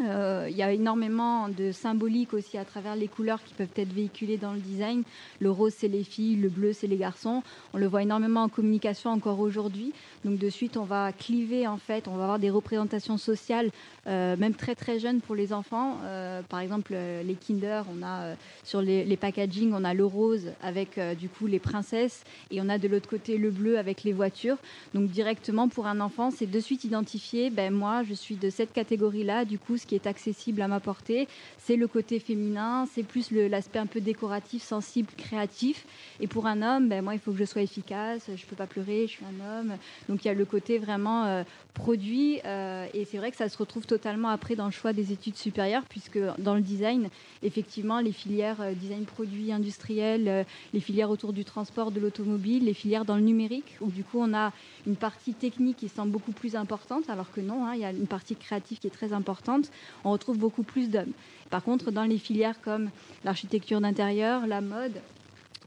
Euh, 0.00 0.46
il 0.50 0.56
y 0.56 0.62
a 0.62 0.72
énormément 0.72 1.48
de 1.48 1.70
symbolique 1.70 2.32
aussi 2.32 2.56
à 2.56 2.64
travers 2.64 2.96
les 2.96 3.08
couleurs 3.08 3.42
qui 3.44 3.52
peuvent 3.52 3.68
être 3.76 3.92
véhiculées 3.92 4.38
dans 4.38 4.52
le 4.52 4.60
design. 4.60 5.02
Le 5.40 5.50
rose, 5.50 5.74
c'est 5.76 5.88
les 5.88 6.04
filles, 6.04 6.36
le 6.36 6.48
bleu, 6.48 6.72
c'est 6.72 6.86
les 6.86 6.96
garçons. 6.96 7.42
On 7.74 7.78
le 7.78 7.86
voit 7.86 8.02
énormément 8.02 8.44
en 8.44 8.48
communication 8.48 9.10
encore 9.10 9.40
aujourd'hui. 9.40 9.92
Donc 10.24 10.38
de 10.38 10.48
suite, 10.48 10.76
on 10.76 10.84
va 10.84 11.12
cliver 11.12 11.66
en 11.66 11.76
fait, 11.76 12.08
on 12.08 12.16
va 12.16 12.24
avoir 12.24 12.38
des 12.38 12.50
représentations 12.50 13.18
sociales, 13.18 13.70
euh, 14.06 14.36
même 14.36 14.54
très 14.54 14.74
très 14.74 14.98
jeunes 14.98 15.20
pour 15.20 15.34
les 15.34 15.52
enfants. 15.52 15.98
Euh, 16.04 16.40
par 16.42 16.60
exemple, 16.60 16.94
les 16.94 17.34
Kinder, 17.34 17.82
on 17.92 18.02
a 18.02 18.34
sur 18.64 18.80
les, 18.80 19.04
les, 19.04 19.16
packaging, 19.16 19.72
on 19.74 19.84
a 19.84 19.94
le 19.94 20.06
rose 20.06 20.52
avec 20.62 20.98
du 21.18 21.28
coup 21.28 21.46
les 21.46 21.58
princesses 21.58 22.24
et 22.50 22.60
on 22.60 22.68
a 22.68 22.78
de 22.78 22.88
l'autre 22.88 23.08
côté 23.08 23.36
le 23.36 23.50
bleu 23.50 23.78
avec 23.78 24.04
les 24.04 24.12
voitures. 24.12 24.56
Donc 24.94 25.10
directement 25.10 25.68
pour 25.68 25.86
un 25.86 26.00
enfant, 26.00 26.30
c'est 26.30 26.50
de 26.50 26.60
suite 26.60 26.84
identifié. 26.84 27.50
Ben 27.50 27.72
moi, 27.72 28.02
je 28.04 28.14
suis 28.14 28.36
de 28.36 28.48
cette 28.48 28.72
catégorie-là. 28.72 29.44
Du 29.44 29.58
coup, 29.58 29.76
ce 29.82 29.86
qui 29.86 29.94
est 29.94 30.06
accessible 30.06 30.62
à 30.62 30.68
ma 30.68 30.80
portée, 30.80 31.28
c'est 31.58 31.76
le 31.76 31.86
côté 31.88 32.18
féminin, 32.20 32.86
c'est 32.92 33.02
plus 33.02 33.30
l'aspect 33.30 33.78
un 33.78 33.86
peu 33.86 34.00
décoratif, 34.00 34.62
sensible, 34.62 35.08
créatif. 35.16 35.84
Et 36.20 36.26
pour 36.26 36.46
un 36.46 36.62
homme, 36.62 36.88
ben, 36.88 37.02
moi, 37.02 37.14
il 37.14 37.20
faut 37.20 37.32
que 37.32 37.38
je 37.38 37.44
sois 37.44 37.62
efficace, 37.62 38.22
je 38.26 38.32
ne 38.32 38.48
peux 38.48 38.56
pas 38.56 38.66
pleurer, 38.66 39.06
je 39.06 39.12
suis 39.12 39.24
un 39.24 39.58
homme. 39.60 39.76
Donc 40.08 40.24
il 40.24 40.28
y 40.28 40.30
a 40.30 40.34
le 40.34 40.44
côté 40.44 40.78
vraiment 40.78 41.24
euh, 41.24 41.42
produit. 41.74 42.40
Euh, 42.44 42.86
et 42.94 43.04
c'est 43.04 43.18
vrai 43.18 43.30
que 43.30 43.36
ça 43.36 43.48
se 43.48 43.58
retrouve 43.58 43.86
totalement 43.86 44.28
après 44.28 44.54
dans 44.54 44.66
le 44.66 44.70
choix 44.70 44.92
des 44.92 45.12
études 45.12 45.36
supérieures, 45.36 45.84
puisque 45.88 46.18
dans 46.38 46.54
le 46.54 46.60
design, 46.60 47.08
effectivement, 47.42 48.00
les 48.00 48.12
filières 48.12 48.60
euh, 48.60 48.72
design 48.72 49.04
produit 49.04 49.52
industriel, 49.52 50.46
les 50.72 50.80
filières 50.80 51.10
autour 51.10 51.32
du 51.32 51.44
transport, 51.44 51.90
de 51.90 51.98
l'automobile, 51.98 52.64
les 52.66 52.74
filières 52.74 53.04
dans 53.04 53.16
le 53.16 53.22
numérique, 53.22 53.76
où 53.80 53.90
du 53.90 54.04
coup 54.04 54.18
on 54.20 54.32
a 54.32 54.52
une 54.86 54.96
partie 54.96 55.34
technique 55.34 55.78
qui 55.78 55.88
semble 55.88 56.12
beaucoup 56.12 56.32
plus 56.32 56.54
importante, 56.54 57.10
alors 57.10 57.32
que 57.32 57.40
non, 57.40 57.66
hein, 57.66 57.74
il 57.74 57.80
y 57.80 57.84
a 57.84 57.90
une 57.90 58.06
partie 58.06 58.36
créative 58.36 58.78
qui 58.78 58.86
est 58.86 58.90
très 58.90 59.12
importante 59.12 59.71
on 60.04 60.10
retrouve 60.12 60.38
beaucoup 60.38 60.62
plus 60.62 60.88
d'hommes. 60.88 61.12
Par 61.50 61.62
contre, 61.62 61.90
dans 61.90 62.04
les 62.04 62.18
filières 62.18 62.60
comme 62.62 62.90
l'architecture 63.24 63.80
d'intérieur, 63.80 64.46
la 64.46 64.60
mode, 64.60 65.00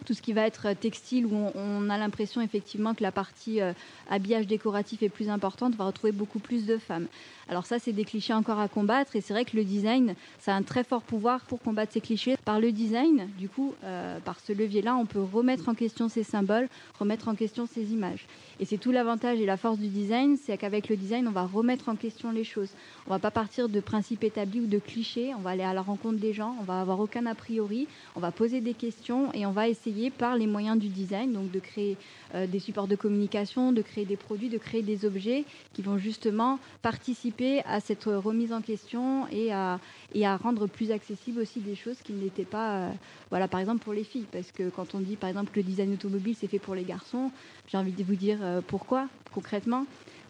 tout 0.03 0.13
ce 0.13 0.21
qui 0.21 0.33
va 0.33 0.45
être 0.45 0.73
textile, 0.73 1.25
où 1.25 1.51
on, 1.55 1.89
a 1.89 1.97
l'impression 1.97 2.41
effectivement 2.41 2.93
que 2.93 3.03
la 3.03 3.11
partie 3.11 3.61
euh, 3.61 3.73
habillage 4.09 4.47
décoratif 4.47 5.03
est 5.03 5.09
plus 5.09 5.29
importante, 5.29 5.75
va 5.75 5.85
retrouver 5.85 6.11
beaucoup 6.11 6.39
plus 6.39 6.65
de 6.65 6.77
femmes. 6.77 7.07
Alors 7.47 7.65
ça, 7.65 7.77
c'est 7.77 7.93
des 7.93 8.05
clichés 8.05 8.33
encore 8.33 8.59
à 8.59 8.67
combattre, 8.67 9.15
et 9.15 9.21
c'est 9.21 9.33
vrai 9.33 9.45
que 9.45 9.55
le 9.55 9.63
design, 9.63 10.15
ça 10.39 10.53
a 10.53 10.57
un 10.57 10.63
très 10.63 10.83
fort 10.83 11.03
pouvoir 11.03 11.41
pour 11.41 11.61
combattre 11.61 11.93
ces 11.93 12.01
clichés. 12.01 12.35
Par 12.43 12.59
le 12.59 12.71
design, 12.71 13.29
du 13.37 13.49
coup, 13.49 13.75
euh, 13.83 14.19
par 14.19 14.39
ce 14.39 14.51
levier-là, 14.51 14.95
on 14.95 15.05
peut 15.05 15.21
remettre 15.21 15.69
en 15.69 15.75
question 15.75 16.09
ces 16.09 16.23
symboles, 16.23 16.67
remettre 16.99 17.27
en 17.27 17.35
question 17.35 17.67
ces 17.71 17.93
images. 17.93 18.25
Et 18.59 18.65
c'est 18.65 18.77
tout 18.77 18.91
l'avantage 18.91 19.39
et 19.39 19.45
la 19.45 19.57
force 19.57 19.77
du 19.77 19.87
design, 19.87 20.37
c'est 20.37 20.57
qu'avec 20.57 20.89
le 20.89 20.95
design, 20.95 21.27
on 21.27 21.31
va 21.31 21.45
remettre 21.45 21.89
en 21.89 21.95
question 21.95 22.31
les 22.31 22.43
choses. 22.43 22.69
On 23.05 23.11
va 23.11 23.19
pas 23.19 23.31
partir 23.31 23.69
de 23.69 23.79
principes 23.79 24.23
établis 24.23 24.61
ou 24.61 24.67
de 24.67 24.79
clichés, 24.79 25.33
on 25.35 25.41
va 25.41 25.51
aller 25.51 25.63
à 25.63 25.73
la 25.73 25.81
rencontre 25.81 26.19
des 26.19 26.33
gens, 26.33 26.55
on 26.59 26.63
va 26.63 26.81
avoir 26.81 26.99
aucun 26.99 27.25
a 27.27 27.35
priori, 27.35 27.87
on 28.15 28.19
va 28.19 28.31
poser 28.31 28.61
des 28.61 28.73
questions 28.73 29.31
et 29.33 29.45
on 29.45 29.51
va 29.51 29.67
essayer 29.67 29.84
par 30.17 30.35
les 30.35 30.47
moyens 30.47 30.77
du 30.79 30.89
design, 30.89 31.33
donc 31.33 31.51
de 31.51 31.59
créer 31.59 31.97
euh, 32.33 32.47
des 32.47 32.59
supports 32.59 32.87
de 32.87 32.95
communication, 32.95 33.71
de 33.71 33.81
créer 33.81 34.05
des 34.05 34.17
produits, 34.17 34.49
de 34.49 34.57
créer 34.57 34.81
des 34.81 35.05
objets 35.05 35.45
qui 35.73 35.81
vont 35.81 35.97
justement 35.97 36.59
participer 36.81 37.61
à 37.65 37.79
cette 37.79 38.05
remise 38.05 38.51
en 38.51 38.61
question 38.61 39.27
et 39.31 39.51
à, 39.53 39.79
et 40.13 40.25
à 40.25 40.37
rendre 40.37 40.67
plus 40.67 40.91
accessible 40.91 41.39
aussi 41.39 41.59
des 41.59 41.75
choses 41.75 42.01
qui 42.01 42.13
n'étaient 42.13 42.45
pas, 42.45 42.77
euh, 42.77 42.91
voilà, 43.29 43.47
par 43.47 43.59
exemple 43.59 43.83
pour 43.83 43.93
les 43.93 44.03
filles, 44.03 44.27
parce 44.31 44.51
que 44.51 44.69
quand 44.69 44.95
on 44.95 44.99
dit 44.99 45.17
par 45.17 45.29
exemple 45.29 45.51
que 45.51 45.59
le 45.59 45.63
design 45.63 45.93
automobile 45.93 46.35
c'est 46.35 46.47
fait 46.47 46.59
pour 46.59 46.73
les 46.75 46.83
garçons, 46.83 47.31
j'ai 47.67 47.77
envie 47.77 47.93
de 47.93 48.03
vous 48.03 48.15
dire 48.15 48.39
euh, 48.41 48.61
pourquoi 48.65 49.07
concrètement? 49.31 49.85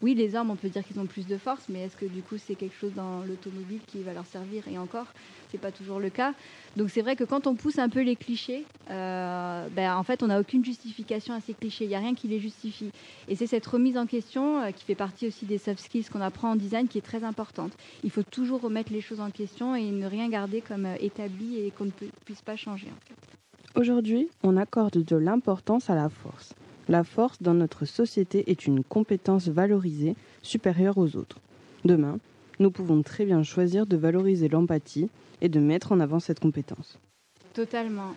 Oui, 0.05 0.13
les 0.13 0.35
hommes, 0.35 0.51
on 0.51 0.55
peut 0.55 0.69
dire 0.69 0.85
qu'ils 0.85 0.99
ont 0.99 1.07
plus 1.07 1.25
de 1.25 1.35
force, 1.35 1.63
mais 1.67 1.79
est-ce 1.79 1.97
que 1.97 2.05
du 2.05 2.21
coup 2.21 2.37
c'est 2.37 2.53
quelque 2.53 2.75
chose 2.75 2.93
dans 2.93 3.23
l'automobile 3.23 3.79
qui 3.87 4.03
va 4.03 4.13
leur 4.13 4.27
servir? 4.27 4.67
Et 4.67 4.77
encore, 4.77 5.07
c'est 5.49 5.57
pas 5.57 5.71
toujours 5.71 5.99
le 5.99 6.11
cas. 6.11 6.35
Donc 6.77 6.91
c'est 6.91 7.01
vrai 7.01 7.15
que 7.15 7.23
quand 7.23 7.47
on 7.47 7.55
pousse 7.55 7.79
un 7.79 7.89
peu 7.89 8.03
les 8.03 8.15
clichés, 8.15 8.65
euh, 8.91 9.67
ben, 9.75 9.95
en 9.95 10.03
fait, 10.03 10.21
on 10.21 10.27
n'a 10.27 10.39
aucune 10.39 10.63
justification 10.63 11.33
à 11.33 11.39
ces 11.39 11.55
clichés. 11.55 11.85
Il 11.85 11.87
n'y 11.87 11.95
a 11.95 11.99
rien 11.99 12.13
qui 12.13 12.27
les 12.27 12.39
justifie. 12.39 12.91
Et 13.27 13.35
c'est 13.35 13.47
cette 13.47 13.65
remise 13.65 13.97
en 13.97 14.05
question 14.05 14.61
euh, 14.61 14.69
qui 14.69 14.83
fait 14.83 14.93
partie 14.93 15.25
aussi 15.25 15.47
des 15.47 15.57
soft 15.57 15.79
skills 15.79 16.05
qu'on 16.05 16.21
apprend 16.21 16.51
en 16.51 16.55
design 16.55 16.87
qui 16.87 16.99
est 16.99 17.01
très 17.01 17.23
importante. 17.23 17.71
Il 18.03 18.11
faut 18.11 18.21
toujours 18.21 18.61
remettre 18.61 18.93
les 18.93 19.01
choses 19.01 19.21
en 19.21 19.31
question 19.31 19.75
et 19.75 19.89
ne 19.89 20.05
rien 20.05 20.29
garder 20.29 20.61
comme 20.61 20.85
euh, 20.85 20.97
établi 20.99 21.61
et 21.61 21.71
qu'on 21.71 21.85
ne 21.85 22.09
puisse 22.25 22.43
pas 22.43 22.55
changer. 22.55 22.89
Aujourd'hui, 23.73 24.29
on 24.43 24.55
accorde 24.55 25.03
de 25.03 25.15
l'importance 25.15 25.89
à 25.89 25.95
la 25.95 26.09
force. 26.09 26.53
La 26.87 27.03
force 27.03 27.41
dans 27.41 27.53
notre 27.53 27.85
société 27.85 28.49
est 28.51 28.67
une 28.67 28.83
compétence 28.83 29.47
valorisée 29.47 30.15
supérieure 30.41 30.97
aux 30.97 31.15
autres. 31.15 31.39
Demain, 31.83 32.19
nous 32.59 32.71
pouvons 32.71 33.01
très 33.01 33.25
bien 33.25 33.43
choisir 33.43 33.85
de 33.85 33.97
valoriser 33.97 34.49
l'empathie 34.49 35.09
et 35.41 35.49
de 35.49 35.59
mettre 35.59 35.91
en 35.91 35.99
avant 35.99 36.19
cette 36.19 36.39
compétence. 36.39 36.99
Totalement. 37.53 38.13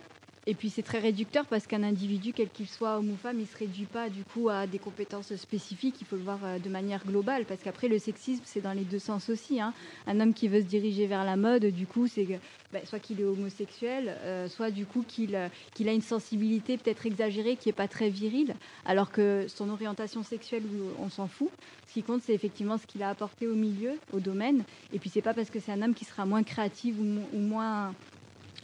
Et 0.50 0.54
puis 0.54 0.70
c'est 0.70 0.82
très 0.82 0.98
réducteur 0.98 1.44
parce 1.44 1.66
qu'un 1.66 1.82
individu, 1.82 2.32
quel 2.32 2.48
qu'il 2.48 2.66
soit, 2.66 2.96
homme 2.96 3.10
ou 3.10 3.16
femme, 3.16 3.36
il 3.36 3.42
ne 3.42 3.46
se 3.46 3.58
réduit 3.58 3.84
pas 3.84 4.08
du 4.08 4.24
coup 4.24 4.48
à 4.48 4.66
des 4.66 4.78
compétences 4.78 5.36
spécifiques. 5.36 5.96
Il 6.00 6.06
faut 6.06 6.16
le 6.16 6.22
voir 6.22 6.38
euh, 6.42 6.58
de 6.58 6.70
manière 6.70 7.04
globale 7.04 7.44
parce 7.44 7.60
qu'après 7.60 7.86
le 7.86 7.98
sexisme, 7.98 8.42
c'est 8.46 8.62
dans 8.62 8.72
les 8.72 8.84
deux 8.84 8.98
sens 8.98 9.28
aussi. 9.28 9.60
Hein. 9.60 9.74
Un 10.06 10.20
homme 10.20 10.32
qui 10.32 10.48
veut 10.48 10.62
se 10.62 10.66
diriger 10.66 11.06
vers 11.06 11.26
la 11.26 11.36
mode, 11.36 11.66
du 11.66 11.86
coup, 11.86 12.06
c'est 12.06 12.26
ben, 12.72 12.80
soit 12.86 12.98
qu'il 12.98 13.20
est 13.20 13.24
homosexuel, 13.24 14.16
euh, 14.22 14.48
soit 14.48 14.70
du 14.70 14.86
coup 14.86 15.04
qu'il 15.06 15.36
euh, 15.36 15.48
qu'il 15.74 15.86
a 15.86 15.92
une 15.92 16.00
sensibilité 16.00 16.78
peut-être 16.78 17.04
exagérée 17.04 17.56
qui 17.56 17.68
n'est 17.68 17.74
pas 17.74 17.88
très 17.88 18.08
virile, 18.08 18.54
alors 18.86 19.10
que 19.10 19.44
son 19.48 19.68
orientation 19.68 20.22
sexuelle, 20.22 20.62
on 20.98 21.10
s'en 21.10 21.28
fout. 21.28 21.50
Ce 21.88 21.92
qui 21.92 22.02
compte, 22.02 22.22
c'est 22.22 22.32
effectivement 22.32 22.78
ce 22.78 22.86
qu'il 22.86 23.02
a 23.02 23.10
apporté 23.10 23.46
au 23.46 23.54
milieu, 23.54 23.98
au 24.14 24.20
domaine. 24.20 24.64
Et 24.94 24.98
puis 24.98 25.10
c'est 25.10 25.20
pas 25.20 25.34
parce 25.34 25.50
que 25.50 25.60
c'est 25.60 25.72
un 25.72 25.82
homme 25.82 25.94
qui 25.94 26.06
sera 26.06 26.24
moins 26.24 26.42
créatif 26.42 26.94
ou 26.98 27.38
moins 27.38 27.92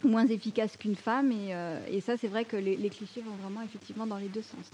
moins 0.04 0.26
efficace 0.26 0.76
qu'une 0.76 0.96
femme. 0.96 1.32
Et, 1.32 1.54
euh, 1.54 2.00
ça, 2.00 2.16
c'est 2.16 2.28
vrai 2.28 2.44
que 2.44 2.56
les, 2.56 2.76
clichés 2.90 3.22
vont 3.22 3.34
vraiment 3.42 3.62
effectivement 3.62 4.06
dans 4.06 4.18
les 4.18 4.28
deux 4.28 4.42
sens. 4.42 4.70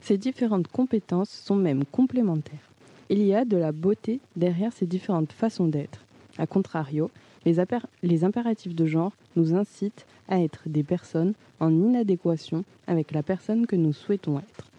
Ces 0.00 0.18
différentes 0.18 0.68
compétences 0.68 1.30
sont 1.30 1.56
même 1.56 1.84
complémentaires. 1.84 2.70
Il 3.10 3.22
y 3.22 3.34
a 3.34 3.44
de 3.44 3.56
la 3.56 3.72
beauté 3.72 4.20
derrière 4.36 4.72
ces 4.72 4.86
différentes 4.86 5.32
façons 5.32 5.66
d'être. 5.66 6.04
A 6.38 6.46
contrario, 6.46 7.10
les 7.44 8.24
impératifs 8.24 8.74
de 8.74 8.86
genre 8.86 9.12
nous 9.36 9.54
incitent 9.54 10.06
à 10.28 10.40
être 10.40 10.62
des 10.66 10.82
personnes 10.82 11.34
en 11.60 11.70
inadéquation 11.70 12.64
avec 12.86 13.12
la 13.12 13.22
personne 13.22 13.66
que 13.66 13.76
nous 13.76 13.92
souhaitons 13.92 14.38
être. 14.38 14.70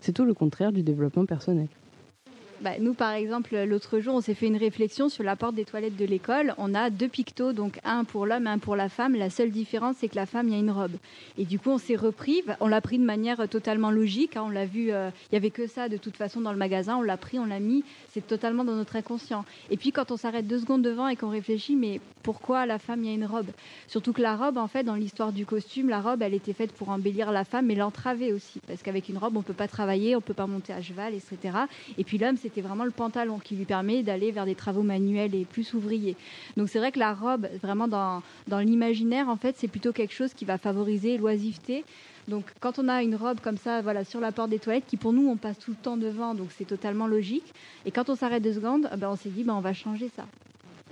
C'est 0.00 0.12
tout 0.12 0.24
le 0.24 0.34
contraire 0.34 0.72
du 0.72 0.82
développement 0.82 1.26
personnel. 1.26 1.68
Bah, 2.60 2.72
nous, 2.80 2.94
par 2.94 3.12
exemple, 3.12 3.56
l'autre 3.64 4.00
jour, 4.00 4.14
on 4.14 4.20
s'est 4.20 4.34
fait 4.34 4.46
une 4.46 4.56
réflexion 4.56 5.08
sur 5.08 5.24
la 5.24 5.36
porte 5.36 5.54
des 5.54 5.64
toilettes 5.64 5.96
de 5.96 6.04
l'école. 6.04 6.54
On 6.58 6.74
a 6.74 6.90
deux 6.90 7.08
pictos, 7.08 7.52
donc 7.52 7.78
un 7.84 8.04
pour 8.04 8.26
l'homme, 8.26 8.46
un 8.46 8.58
pour 8.58 8.76
la 8.76 8.88
femme. 8.88 9.14
La 9.14 9.30
seule 9.30 9.50
différence, 9.50 9.96
c'est 9.98 10.08
que 10.08 10.16
la 10.16 10.26
femme, 10.26 10.48
il 10.48 10.54
y 10.54 10.56
a 10.56 10.60
une 10.60 10.70
robe. 10.70 10.96
Et 11.38 11.44
du 11.44 11.58
coup, 11.58 11.70
on 11.70 11.78
s'est 11.78 11.96
repris. 11.96 12.42
On 12.60 12.68
l'a 12.68 12.80
pris 12.80 12.98
de 12.98 13.04
manière 13.04 13.48
totalement 13.48 13.90
logique. 13.90 14.36
Hein. 14.36 14.44
on 14.46 14.50
l'a 14.50 14.66
vu, 14.66 14.92
euh, 14.92 15.10
il 15.30 15.34
n'y 15.34 15.38
avait 15.38 15.50
que 15.50 15.66
ça 15.66 15.88
de 15.88 15.96
toute 15.96 16.16
façon 16.16 16.40
dans 16.40 16.52
le 16.52 16.58
magasin. 16.58 16.96
On 16.96 17.02
l'a 17.02 17.16
pris, 17.16 17.38
on 17.38 17.46
l'a 17.46 17.60
mis. 17.60 17.84
C'est 18.12 18.26
totalement 18.26 18.64
dans 18.64 18.74
notre 18.74 18.96
inconscient. 18.96 19.44
Et 19.70 19.76
puis, 19.76 19.92
quand 19.92 20.10
on 20.10 20.16
s'arrête 20.16 20.46
deux 20.46 20.58
secondes 20.58 20.82
devant 20.82 21.08
et 21.08 21.16
qu'on 21.16 21.28
réfléchit, 21.28 21.76
mais 21.76 22.00
pourquoi 22.22 22.66
la 22.66 22.78
femme, 22.78 23.04
il 23.04 23.08
y 23.08 23.12
a 23.12 23.14
une 23.14 23.26
robe? 23.26 23.46
Surtout 23.86 24.12
que 24.12 24.22
la 24.22 24.36
robe, 24.36 24.56
en 24.56 24.66
fait, 24.66 24.82
dans 24.82 24.94
l'histoire 24.94 25.32
du 25.32 25.46
costume, 25.46 25.88
la 25.88 26.00
robe, 26.00 26.22
elle 26.22 26.34
était 26.34 26.52
faite 26.52 26.72
pour 26.72 26.88
embellir 26.88 27.30
la 27.30 27.44
femme, 27.44 27.66
mais 27.66 27.74
l'entraver 27.74 28.32
aussi. 28.32 28.60
Parce 28.66 28.82
qu'avec 28.82 29.08
une 29.08 29.18
robe, 29.18 29.36
on 29.36 29.40
ne 29.40 29.44
peut 29.44 29.52
pas 29.52 29.68
travailler, 29.68 30.16
on 30.16 30.18
ne 30.18 30.24
peut 30.24 30.34
pas 30.34 30.46
monter 30.46 30.72
à 30.72 30.82
cheval, 30.82 31.14
etc. 31.14 31.56
Et 31.98 32.04
puis 32.04 32.18
l'homme, 32.18 32.36
c'était 32.46 32.60
vraiment 32.60 32.84
le 32.84 32.92
pantalon 32.92 33.40
qui 33.40 33.56
lui 33.56 33.64
permet 33.64 34.04
d'aller 34.04 34.30
vers 34.30 34.44
des 34.44 34.54
travaux 34.54 34.82
manuels 34.82 35.34
et 35.34 35.44
plus 35.44 35.74
ouvriers. 35.74 36.16
Donc 36.56 36.68
c'est 36.68 36.78
vrai 36.78 36.92
que 36.92 37.00
la 37.00 37.12
robe, 37.12 37.48
vraiment 37.60 37.88
dans, 37.88 38.22
dans 38.46 38.60
l'imaginaire, 38.60 39.28
en 39.28 39.36
fait, 39.36 39.56
c'est 39.58 39.66
plutôt 39.66 39.92
quelque 39.92 40.14
chose 40.14 40.32
qui 40.32 40.44
va 40.44 40.56
favoriser 40.56 41.18
l'oisiveté. 41.18 41.84
Donc 42.28 42.44
quand 42.60 42.78
on 42.78 42.88
a 42.88 43.02
une 43.02 43.16
robe 43.16 43.40
comme 43.40 43.56
ça, 43.56 43.82
voilà, 43.82 44.04
sur 44.04 44.20
la 44.20 44.30
porte 44.30 44.50
des 44.50 44.60
toilettes, 44.60 44.86
qui 44.86 44.96
pour 44.96 45.12
nous, 45.12 45.28
on 45.28 45.36
passe 45.36 45.58
tout 45.58 45.72
le 45.72 45.76
temps 45.76 45.96
devant, 45.96 46.34
donc 46.34 46.50
c'est 46.56 46.64
totalement 46.64 47.08
logique. 47.08 47.52
Et 47.84 47.90
quand 47.90 48.08
on 48.08 48.14
s'arrête 48.14 48.44
deux 48.44 48.54
secondes, 48.54 48.88
ben, 48.96 49.10
on 49.10 49.16
s'est 49.16 49.30
dit, 49.30 49.42
ben, 49.42 49.54
on 49.54 49.60
va 49.60 49.72
changer 49.72 50.08
ça 50.14 50.24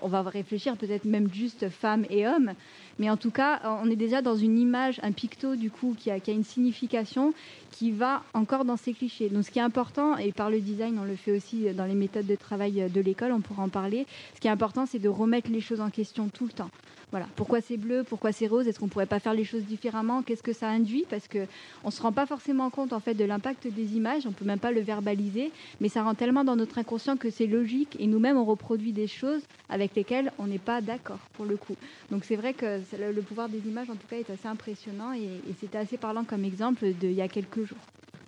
on 0.02 0.08
va 0.08 0.22
réfléchir 0.22 0.76
peut-être 0.76 1.06
même 1.06 1.32
juste 1.32 1.70
femme 1.70 2.04
et 2.10 2.26
homme, 2.26 2.52
mais 2.98 3.10
en 3.10 3.16
tout 3.16 3.30
cas, 3.30 3.60
on 3.82 3.90
est 3.90 3.96
déjà 3.96 4.22
dans 4.22 4.36
une 4.36 4.58
image, 4.58 5.00
un 5.02 5.12
picto 5.12 5.56
du 5.56 5.70
coup 5.70 5.94
qui 5.98 6.10
a, 6.10 6.18
une 6.28 6.44
signification 6.44 7.34
qui 7.70 7.90
va 7.90 8.22
encore 8.34 8.64
dans 8.64 8.76
ces 8.76 8.92
clichés. 8.92 9.28
Donc 9.28 9.44
ce 9.44 9.50
qui 9.50 9.58
est 9.58 9.62
important, 9.62 10.16
et 10.16 10.32
par 10.32 10.50
le 10.50 10.60
design, 10.60 10.98
on 10.98 11.04
le 11.04 11.16
fait 11.16 11.32
aussi 11.32 11.72
dans 11.74 11.86
les 11.86 11.94
méthodes 11.94 12.26
de 12.26 12.36
travail 12.36 12.90
de 12.90 13.00
l'école, 13.00 13.32
on 13.32 13.40
pourra 13.40 13.62
en 13.62 13.68
parler, 13.68 14.06
ce 14.34 14.40
qui 14.40 14.46
est 14.46 14.50
important, 14.50 14.86
c'est 14.86 14.98
de 14.98 15.08
remettre 15.08 15.50
les 15.50 15.60
choses 15.60 15.80
en 15.80 15.90
question 15.90 16.28
tout 16.28 16.46
le 16.46 16.52
temps. 16.52 16.70
Voilà. 17.14 17.28
Pourquoi 17.36 17.60
c'est 17.60 17.76
bleu 17.76 18.02
Pourquoi 18.02 18.32
c'est 18.32 18.48
rose 18.48 18.66
Est-ce 18.66 18.80
qu'on 18.80 18.88
pourrait 18.88 19.06
pas 19.06 19.20
faire 19.20 19.34
les 19.34 19.44
choses 19.44 19.62
différemment 19.62 20.22
Qu'est-ce 20.22 20.42
que 20.42 20.52
ça 20.52 20.68
induit 20.68 21.04
Parce 21.08 21.28
que 21.28 21.46
on 21.84 21.92
se 21.92 22.02
rend 22.02 22.10
pas 22.10 22.26
forcément 22.26 22.70
compte 22.70 22.92
en 22.92 22.98
fait 22.98 23.14
de 23.14 23.24
l'impact 23.24 23.68
des 23.68 23.94
images. 23.94 24.26
On 24.26 24.32
peut 24.32 24.44
même 24.44 24.58
pas 24.58 24.72
le 24.72 24.80
verbaliser, 24.80 25.52
mais 25.80 25.88
ça 25.88 26.02
rentre 26.02 26.18
tellement 26.18 26.42
dans 26.42 26.56
notre 26.56 26.76
inconscient 26.76 27.16
que 27.16 27.30
c'est 27.30 27.46
logique 27.46 27.96
et 28.00 28.08
nous-mêmes 28.08 28.36
on 28.36 28.44
reproduit 28.44 28.90
des 28.90 29.06
choses 29.06 29.42
avec 29.68 29.94
lesquelles 29.94 30.32
on 30.40 30.48
n'est 30.48 30.58
pas 30.58 30.80
d'accord 30.80 31.20
pour 31.34 31.44
le 31.44 31.56
coup. 31.56 31.76
Donc 32.10 32.24
c'est 32.24 32.34
vrai 32.34 32.52
que 32.52 32.80
le 32.98 33.22
pouvoir 33.22 33.48
des 33.48 33.60
images 33.68 33.90
en 33.90 33.94
tout 33.94 34.08
cas 34.10 34.16
est 34.16 34.30
assez 34.30 34.48
impressionnant 34.48 35.12
et, 35.12 35.22
et 35.22 35.54
c'était 35.60 35.78
assez 35.78 35.98
parlant 35.98 36.24
comme 36.24 36.44
exemple 36.44 36.84
d'il 36.94 37.12
y 37.12 37.22
a 37.22 37.28
quelques 37.28 37.62
jours. 37.64 37.78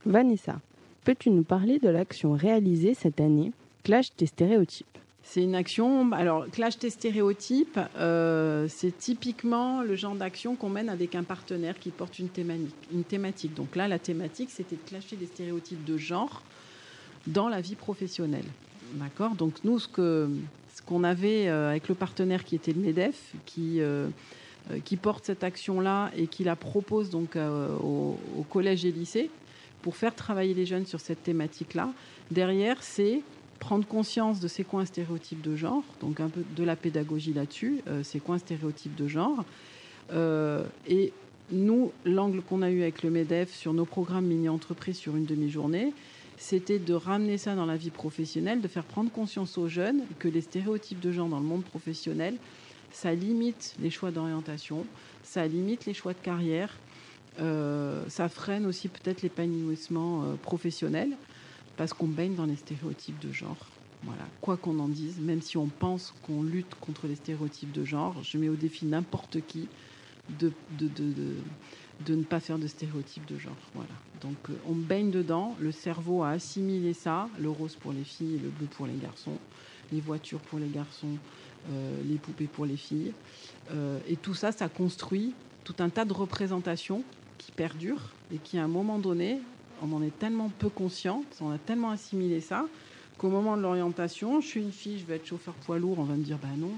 Vanessa, 0.04 0.60
peux-tu 1.02 1.30
nous 1.30 1.42
parler 1.42 1.80
de 1.80 1.88
l'action 1.88 2.34
réalisée 2.34 2.94
cette 2.94 3.20
année, 3.20 3.50
Clash 3.82 4.14
des 4.16 4.26
stéréotypes? 4.26 4.86
C'est 5.28 5.42
une 5.42 5.56
action. 5.56 6.12
Alors, 6.12 6.48
clash 6.50 6.78
tes 6.78 6.88
stéréotypes, 6.88 7.80
euh, 7.98 8.68
c'est 8.68 8.96
typiquement 8.96 9.82
le 9.82 9.96
genre 9.96 10.14
d'action 10.14 10.54
qu'on 10.54 10.68
mène 10.68 10.88
avec 10.88 11.16
un 11.16 11.24
partenaire 11.24 11.78
qui 11.80 11.90
porte 11.90 12.20
une 12.20 12.28
thématique. 12.28 13.54
Donc 13.54 13.74
là, 13.74 13.88
la 13.88 13.98
thématique, 13.98 14.50
c'était 14.52 14.76
de 14.76 14.88
clasher 14.88 15.16
des 15.16 15.26
stéréotypes 15.26 15.84
de 15.84 15.96
genre 15.96 16.42
dans 17.26 17.48
la 17.48 17.60
vie 17.60 17.74
professionnelle. 17.74 18.44
D'accord? 18.94 19.34
Donc 19.34 19.54
nous, 19.64 19.80
ce 19.80 19.88
que 19.88 20.30
qu'on 20.86 21.02
avait 21.02 21.48
euh, 21.48 21.70
avec 21.70 21.88
le 21.88 21.96
partenaire 21.96 22.44
qui 22.44 22.54
était 22.54 22.72
le 22.72 22.80
MEDEF, 22.80 23.34
qui 23.46 23.80
euh, 23.80 24.08
qui 24.84 24.96
porte 24.96 25.24
cette 25.24 25.42
action-là 25.42 26.12
et 26.16 26.28
qui 26.28 26.44
la 26.44 26.54
propose 26.54 27.10
donc 27.10 27.36
au, 27.36 28.18
au 28.36 28.42
collège 28.42 28.84
et 28.84 28.92
lycée 28.92 29.30
pour 29.82 29.96
faire 29.96 30.14
travailler 30.14 30.54
les 30.54 30.66
jeunes 30.66 30.86
sur 30.86 31.00
cette 31.00 31.22
thématique-là. 31.22 31.90
Derrière, 32.30 32.82
c'est 32.82 33.22
prendre 33.58 33.86
conscience 33.86 34.40
de 34.40 34.48
ces 34.48 34.64
coins 34.64 34.84
stéréotypes 34.84 35.42
de 35.42 35.56
genre, 35.56 35.82
donc 36.00 36.20
un 36.20 36.28
peu 36.28 36.42
de 36.56 36.64
la 36.64 36.76
pédagogie 36.76 37.32
là-dessus, 37.32 37.80
euh, 37.88 38.02
ces 38.02 38.20
coins 38.20 38.38
stéréotypes 38.38 38.94
de 38.94 39.08
genre. 39.08 39.44
Euh, 40.12 40.64
et 40.86 41.12
nous, 41.50 41.92
l'angle 42.04 42.42
qu'on 42.42 42.62
a 42.62 42.70
eu 42.70 42.82
avec 42.82 43.02
le 43.02 43.10
MEDEF 43.10 43.52
sur 43.52 43.72
nos 43.72 43.84
programmes 43.84 44.26
mini-entreprises 44.26 44.96
sur 44.96 45.16
une 45.16 45.24
demi-journée, 45.24 45.92
c'était 46.38 46.78
de 46.78 46.92
ramener 46.92 47.38
ça 47.38 47.54
dans 47.54 47.66
la 47.66 47.76
vie 47.76 47.90
professionnelle, 47.90 48.60
de 48.60 48.68
faire 48.68 48.84
prendre 48.84 49.10
conscience 49.10 49.56
aux 49.56 49.68
jeunes 49.68 50.02
que 50.18 50.28
les 50.28 50.42
stéréotypes 50.42 51.00
de 51.00 51.12
genre 51.12 51.28
dans 51.28 51.40
le 51.40 51.46
monde 51.46 51.64
professionnel, 51.64 52.36
ça 52.92 53.14
limite 53.14 53.74
les 53.80 53.90
choix 53.90 54.10
d'orientation, 54.10 54.84
ça 55.22 55.46
limite 55.46 55.86
les 55.86 55.94
choix 55.94 56.12
de 56.12 56.18
carrière, 56.18 56.76
euh, 57.40 58.02
ça 58.08 58.28
freine 58.28 58.66
aussi 58.66 58.88
peut-être 58.88 59.22
l'épanouissement 59.22 60.24
professionnel 60.42 61.16
parce 61.76 61.92
qu'on 61.92 62.08
baigne 62.08 62.34
dans 62.34 62.46
les 62.46 62.56
stéréotypes 62.56 63.18
de 63.20 63.32
genre. 63.32 63.56
Voilà, 64.02 64.24
quoi 64.40 64.56
qu'on 64.56 64.78
en 64.78 64.88
dise, 64.88 65.18
même 65.18 65.40
si 65.40 65.56
on 65.56 65.66
pense 65.66 66.14
qu'on 66.22 66.42
lutte 66.42 66.74
contre 66.80 67.06
les 67.06 67.16
stéréotypes 67.16 67.72
de 67.72 67.84
genre, 67.84 68.14
je 68.22 68.38
mets 68.38 68.48
au 68.48 68.54
défi 68.54 68.86
n'importe 68.86 69.38
qui 69.46 69.68
de, 70.38 70.52
de, 70.78 70.88
de, 70.88 71.12
de, 72.04 72.14
ne 72.14 72.22
pas 72.22 72.40
faire 72.40 72.58
de 72.58 72.66
stéréotypes 72.66 73.26
de 73.26 73.38
genre. 73.38 73.56
Voilà. 73.74 73.90
Donc 74.20 74.36
euh, 74.50 74.54
on 74.68 74.74
baigne 74.74 75.10
dedans, 75.10 75.56
le 75.60 75.72
cerveau 75.72 76.22
a 76.22 76.30
assimilé 76.30 76.92
ça, 76.92 77.28
le 77.38 77.48
rose 77.48 77.74
pour 77.76 77.92
les 77.92 78.04
filles 78.04 78.38
le 78.42 78.48
bleu 78.50 78.66
pour 78.66 78.86
les 78.86 78.96
garçons, 78.96 79.38
les 79.92 80.00
voitures 80.00 80.40
pour 80.40 80.58
les 80.58 80.68
garçons, 80.68 81.16
euh, 81.70 82.00
les 82.04 82.16
poupées 82.16 82.46
pour 82.46 82.66
les 82.66 82.76
filles. 82.76 83.12
Euh, 83.72 83.98
et 84.06 84.16
tout 84.16 84.34
ça, 84.34 84.52
ça 84.52 84.68
construit 84.68 85.34
tout 85.64 85.76
un 85.80 85.88
tas 85.88 86.04
de 86.04 86.12
représentations 86.12 87.02
qui 87.38 87.50
perdurent 87.50 88.12
et 88.32 88.38
qui, 88.38 88.58
à 88.58 88.64
un 88.64 88.68
moment 88.68 88.98
donné, 88.98 89.40
on 89.82 89.92
en 89.92 90.02
est 90.02 90.16
tellement 90.18 90.50
peu 90.58 90.68
conscient, 90.68 91.22
on 91.40 91.50
a 91.50 91.58
tellement 91.58 91.90
assimilé 91.90 92.40
ça, 92.40 92.66
qu'au 93.18 93.28
moment 93.28 93.56
de 93.56 93.62
l'orientation, 93.62 94.40
je 94.40 94.46
suis 94.46 94.60
une 94.60 94.72
fille, 94.72 94.98
je 94.98 95.04
vais 95.06 95.16
être 95.16 95.26
chauffeur 95.26 95.54
poids 95.54 95.78
lourd, 95.78 95.98
on 95.98 96.04
va 96.04 96.14
me 96.14 96.22
dire 96.22 96.38
bah 96.38 96.48
non, 96.56 96.72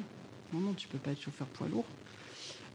non, 0.53 0.61
non, 0.61 0.73
tu 0.75 0.89
peux 0.89 0.99
pas 0.99 1.13
être 1.13 1.21
chauffeur 1.21 1.47
poids 1.49 1.69
lourd. 1.69 1.85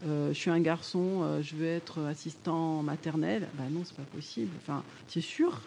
Euh, 0.06 0.34
je 0.34 0.38
suis 0.38 0.50
un 0.50 0.60
garçon, 0.60 1.22
euh, 1.22 1.42
je 1.42 1.56
veux 1.56 1.66
être 1.66 2.02
assistant 2.04 2.84
maternel, 2.84 3.48
bah 3.58 3.64
non, 3.72 3.82
c'est 3.86 3.96
pas 3.96 4.04
possible. 4.14 4.52
Enfin, 4.58 4.84
c'est 5.08 5.22
sûr? 5.22 5.62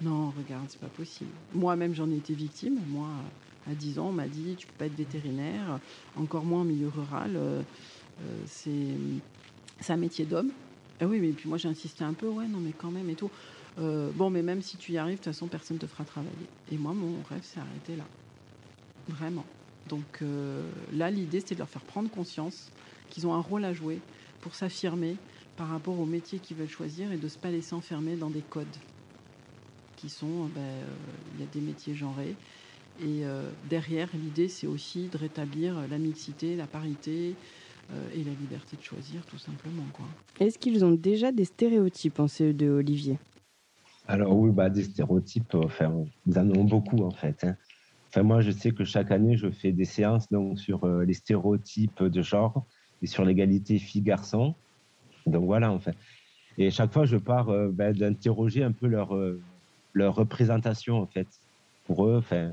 Non, 0.00 0.32
regarde, 0.36 0.64
c'est 0.68 0.80
pas 0.80 0.86
possible. 0.86 1.30
Moi-même, 1.54 1.94
j'en 1.94 2.10
ai 2.10 2.16
été 2.16 2.34
victime. 2.34 2.78
Moi, 2.88 3.08
à 3.70 3.74
10 3.74 3.98
ans, 3.98 4.08
on 4.08 4.12
m'a 4.12 4.28
dit 4.28 4.54
tu 4.56 4.66
peux 4.66 4.74
pas 4.78 4.86
être 4.86 4.96
vétérinaire, 4.96 5.78
encore 6.16 6.44
moins 6.44 6.62
en 6.62 6.64
milieu 6.64 6.88
rural. 6.88 7.32
Euh, 7.36 7.62
c'est 8.46 9.92
un 9.92 9.96
métier 9.96 10.24
d'homme. 10.24 10.50
Ah 11.00 11.06
oui, 11.06 11.20
mais 11.20 11.28
puis 11.32 11.48
moi 11.48 11.58
j'ai 11.58 11.68
insisté 11.68 12.04
un 12.04 12.14
peu, 12.14 12.28
ouais, 12.28 12.46
non, 12.48 12.58
mais 12.58 12.72
quand 12.72 12.90
même 12.90 13.10
et 13.10 13.14
tout. 13.14 13.30
Euh, 13.78 14.10
bon, 14.14 14.30
mais 14.30 14.42
même 14.42 14.62
si 14.62 14.76
tu 14.76 14.92
y 14.92 14.98
arrives, 14.98 15.18
de 15.18 15.24
toute 15.24 15.32
façon, 15.32 15.48
personne 15.48 15.76
ne 15.76 15.80
te 15.80 15.86
fera 15.86 16.04
travailler. 16.04 16.30
Et 16.72 16.78
moi, 16.78 16.94
mon 16.94 17.22
rêve 17.28 17.42
s'est 17.42 17.60
arrêté 17.60 17.96
là. 17.96 18.04
Vraiment. 19.08 19.44
Donc 19.88 20.02
euh, 20.22 20.62
là, 20.92 21.10
l'idée, 21.10 21.40
c'était 21.40 21.54
de 21.54 21.60
leur 21.60 21.68
faire 21.68 21.82
prendre 21.82 22.10
conscience 22.10 22.70
qu'ils 23.10 23.26
ont 23.26 23.34
un 23.34 23.40
rôle 23.40 23.64
à 23.64 23.72
jouer 23.72 24.00
pour 24.40 24.54
s'affirmer 24.54 25.16
par 25.56 25.68
rapport 25.68 25.98
au 25.98 26.06
métier 26.06 26.38
qu'ils 26.38 26.56
veulent 26.56 26.68
choisir 26.68 27.12
et 27.12 27.16
de 27.16 27.24
ne 27.24 27.30
pas 27.30 27.50
laisser 27.50 27.74
enfermer 27.74 28.16
dans 28.16 28.30
des 28.30 28.40
codes 28.40 28.66
qui 29.96 30.08
sont, 30.08 30.46
ben, 30.54 30.60
euh, 30.60 30.84
il 31.34 31.40
y 31.40 31.44
a 31.44 31.46
des 31.52 31.60
métiers 31.60 31.94
genrés. 31.94 32.34
Et 33.02 33.24
derrière, 33.68 34.08
l'idée, 34.14 34.48
c'est 34.48 34.66
aussi 34.66 35.08
de 35.08 35.18
rétablir 35.18 35.74
la 35.90 35.98
mixité, 35.98 36.56
la 36.56 36.66
parité, 36.66 37.34
et 38.14 38.24
la 38.24 38.30
liberté 38.30 38.74
de 38.78 38.82
choisir, 38.82 39.20
tout 39.26 39.36
simplement. 39.36 39.84
Est-ce 40.40 40.58
qu'ils 40.58 40.82
ont 40.82 40.92
déjà 40.92 41.30
des 41.30 41.44
stéréotypes 41.44 42.18
en 42.20 42.24
CE2, 42.24 42.70
Olivier? 42.70 43.18
Alors 44.08 44.36
oui, 44.36 44.50
bah, 44.50 44.70
des 44.70 44.84
stéréotypes, 44.84 45.54
enfin, 45.54 45.92
nous 46.26 46.38
en 46.38 46.50
avons 46.50 46.64
beaucoup 46.64 47.04
en 47.04 47.10
fait. 47.10 47.44
Hein. 47.44 47.56
Enfin, 48.08 48.22
moi, 48.22 48.40
je 48.40 48.50
sais 48.50 48.70
que 48.70 48.84
chaque 48.84 49.10
année, 49.10 49.36
je 49.36 49.50
fais 49.50 49.72
des 49.72 49.84
séances 49.84 50.30
donc, 50.30 50.58
sur 50.58 50.84
euh, 50.84 51.04
les 51.04 51.14
stéréotypes 51.14 52.04
de 52.04 52.22
genre 52.22 52.64
et 53.02 53.06
sur 53.06 53.24
l'égalité 53.24 53.78
filles-garçons. 53.78 54.54
Donc 55.26 55.44
voilà, 55.44 55.72
en 55.72 55.80
fait. 55.80 55.96
Et 56.56 56.70
chaque 56.70 56.92
fois, 56.92 57.04
je 57.04 57.16
pars 57.16 57.50
euh, 57.50 57.68
ben, 57.70 57.92
d'interroger 57.92 58.62
un 58.62 58.72
peu 58.72 58.86
leur, 58.86 59.14
euh, 59.14 59.40
leur 59.92 60.14
représentation, 60.14 61.02
en 61.02 61.06
fait, 61.06 61.26
pour 61.84 62.06
eux. 62.06 62.16
Enfin, 62.16 62.52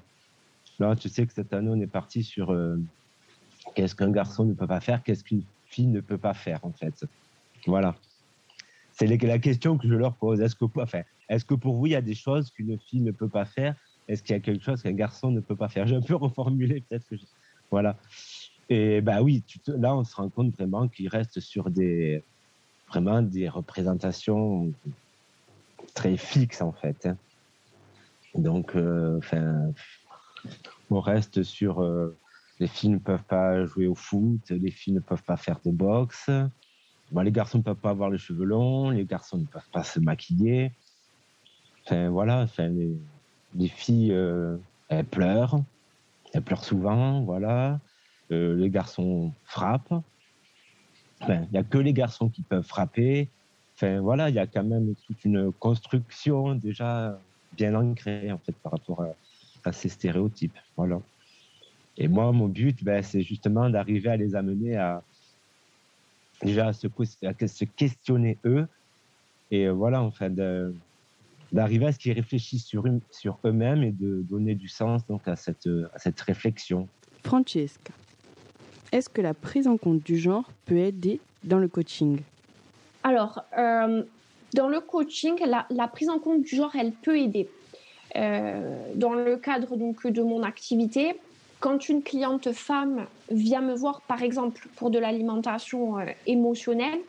là, 0.79 0.95
tu 0.95 1.07
sais 1.07 1.25
que 1.25 1.33
cette 1.33 1.53
année, 1.53 1.69
on 1.69 1.79
est 1.79 1.87
parti 1.87 2.23
sur 2.23 2.53
qu'est-ce 3.75 3.95
qu'un 3.95 4.11
garçon 4.11 4.45
ne 4.45 4.53
peut 4.53 4.67
pas 4.67 4.81
faire, 4.81 5.03
qu'est-ce 5.03 5.23
qu'une 5.23 5.43
fille 5.67 5.87
ne 5.87 6.01
peut 6.01 6.17
pas 6.17 6.33
faire, 6.33 6.65
en 6.65 6.71
fait. 6.71 7.05
Voilà. 7.67 7.95
C'est 8.93 9.07
la 9.07 9.39
question 9.39 9.77
que 9.77 9.87
je 9.87 9.95
leur 9.95 10.15
pose. 10.15 10.39
Est-ce 10.39 10.55
que, 10.55 10.65
enfin, 10.79 11.01
est-ce 11.29 11.45
que 11.45 11.55
pour 11.55 11.75
vous, 11.75 11.87
il 11.87 11.91
y 11.91 11.95
a 11.95 12.01
des 12.01 12.13
choses 12.15 12.51
qu'une 12.51 12.79
fille 12.79 13.01
ne 13.01 13.11
peut 13.11 13.29
pas 13.29 13.45
faire? 13.45 13.75
Est-ce 14.07 14.21
qu'il 14.21 14.33
y 14.33 14.37
a 14.37 14.39
quelque 14.39 14.63
chose 14.63 14.81
qu'un 14.81 14.93
garçon 14.93 15.31
ne 15.31 15.39
peut 15.39 15.55
pas 15.55 15.69
faire? 15.69 15.87
J'ai 15.87 15.95
un 15.95 16.01
peu 16.01 16.15
reformulé, 16.27 16.81
peut-être 16.81 17.07
que 17.07 17.15
Voilà. 17.71 17.97
Et 18.69 19.01
bah 19.01 19.21
oui, 19.21 19.43
là, 19.67 19.95
on 19.95 20.03
se 20.03 20.15
rend 20.15 20.29
compte 20.29 20.55
vraiment 20.55 20.87
qu'il 20.87 21.07
reste 21.09 21.39
sur 21.39 21.69
des 21.69 22.23
vraiment 22.87 23.21
des 23.21 23.49
représentations 23.49 24.71
très 25.95 26.15
fixes 26.15 26.61
en 26.61 26.71
fait. 26.71 27.05
Hein. 27.05 27.17
Donc, 28.35 28.75
euh, 28.75 29.19
on 30.89 30.99
reste 30.99 31.43
sur 31.43 31.81
euh, 31.81 32.17
les 32.59 32.67
filles 32.67 32.91
ne 32.91 32.97
peuvent 32.97 33.23
pas 33.23 33.65
jouer 33.65 33.87
au 33.87 33.95
foot, 33.95 34.49
les 34.49 34.71
filles 34.71 34.93
ne 34.93 34.99
peuvent 34.99 35.23
pas 35.23 35.37
faire 35.37 35.59
de 35.65 35.71
boxe. 35.71 36.29
Les 37.21 37.31
garçons 37.31 37.59
ne 37.59 37.63
peuvent 37.63 37.75
pas 37.75 37.91
avoir 37.91 38.09
les 38.09 38.17
cheveux 38.17 38.45
longs, 38.45 38.89
les 38.89 39.05
garçons 39.05 39.37
ne 39.37 39.45
peuvent 39.45 39.69
pas 39.71 39.83
se 39.83 39.99
maquiller. 39.99 40.71
Enfin, 41.85 42.09
voilà, 42.09 42.41
enfin, 42.41 42.69
les, 42.69 43.67
filles, 43.67 44.13
euh, 44.13 44.57
elles 44.89 45.05
pleurent, 45.05 45.61
elles 46.33 46.41
pleurent 46.41 46.63
souvent, 46.63 47.21
voilà. 47.21 47.79
Euh, 48.31 48.55
les 48.55 48.69
garçons 48.69 49.31
frappent. 49.43 49.93
il 51.27 51.47
n'y 51.51 51.57
a 51.57 51.63
que 51.63 51.77
les 51.77 51.93
garçons 51.93 52.29
qui 52.29 52.41
peuvent 52.41 52.65
frapper. 52.65 53.29
Enfin, 53.75 53.99
voilà, 53.99 54.29
il 54.29 54.35
y 54.35 54.39
a 54.39 54.47
quand 54.47 54.63
même 54.63 54.95
toute 55.05 55.23
une 55.25 55.51
construction 55.51 56.55
déjà 56.55 57.19
bien 57.55 57.75
ancrée 57.75 58.31
en 58.31 58.37
fait 58.37 58.53
par 58.53 58.71
rapport 58.71 59.03
à, 59.65 59.71
ces 59.71 59.89
stéréotypes. 59.89 60.57
Voilà. 60.75 60.99
Et 61.97 62.07
moi, 62.07 62.31
mon 62.31 62.47
but, 62.47 62.83
ben, 62.83 63.03
c'est 63.03 63.21
justement 63.21 63.69
d'arriver 63.69 64.09
à 64.09 64.17
les 64.17 64.35
amener 64.35 64.75
à 64.77 65.03
déjà 66.43 66.67
à 66.67 66.73
se, 66.73 66.87
se 66.87 67.65
questionner 67.65 68.37
eux 68.45 68.67
et 69.51 69.69
voilà, 69.69 70.01
en 70.01 70.09
fait, 70.09 70.33
d'arriver 71.51 71.85
à 71.85 71.91
ce 71.91 71.99
qu'ils 71.99 72.13
réfléchissent 72.13 72.65
sur, 72.65 72.85
sur 73.11 73.37
eux-mêmes 73.45 73.83
et 73.83 73.91
de 73.91 74.23
donner 74.23 74.55
du 74.55 74.67
sens 74.67 75.05
donc 75.05 75.27
à 75.27 75.35
cette, 75.35 75.69
à 75.93 75.99
cette 75.99 76.19
réflexion. 76.21 76.87
Francesca, 77.23 77.93
est-ce 78.91 79.09
que 79.09 79.21
la 79.21 79.33
prise 79.33 79.67
en 79.67 79.77
compte 79.77 80.03
du 80.03 80.17
genre 80.17 80.49
peut 80.65 80.77
aider 80.77 81.19
dans 81.43 81.59
le 81.59 81.67
coaching? 81.67 82.19
Alors, 83.03 83.43
euh, 83.57 84.03
dans 84.53 84.69
le 84.69 84.79
coaching, 84.79 85.35
la, 85.45 85.87
prise 85.87 86.09
en 86.09 86.19
compte 86.19 86.43
du 86.43 86.55
genre, 86.55 86.75
elle 86.75 86.91
peut 86.91 87.19
aider. 87.19 87.49
Euh, 88.15 88.93
dans 88.95 89.13
le 89.13 89.37
cadre 89.37 89.75
donc 89.75 90.05
de 90.05 90.21
mon 90.21 90.43
activité, 90.43 91.19
quand 91.63 91.87
une 91.87 92.03
cliente 92.03 92.51
femme 92.51 93.07
vient 93.31 93.61
me 93.61 93.73
voir, 93.73 94.01
par 94.01 94.21
exemple, 94.21 94.67
pour 94.75 94.91
de 94.91 94.99
l'alimentation 94.99 95.97
euh, 95.97 96.07
émotionnelle, 96.27 96.99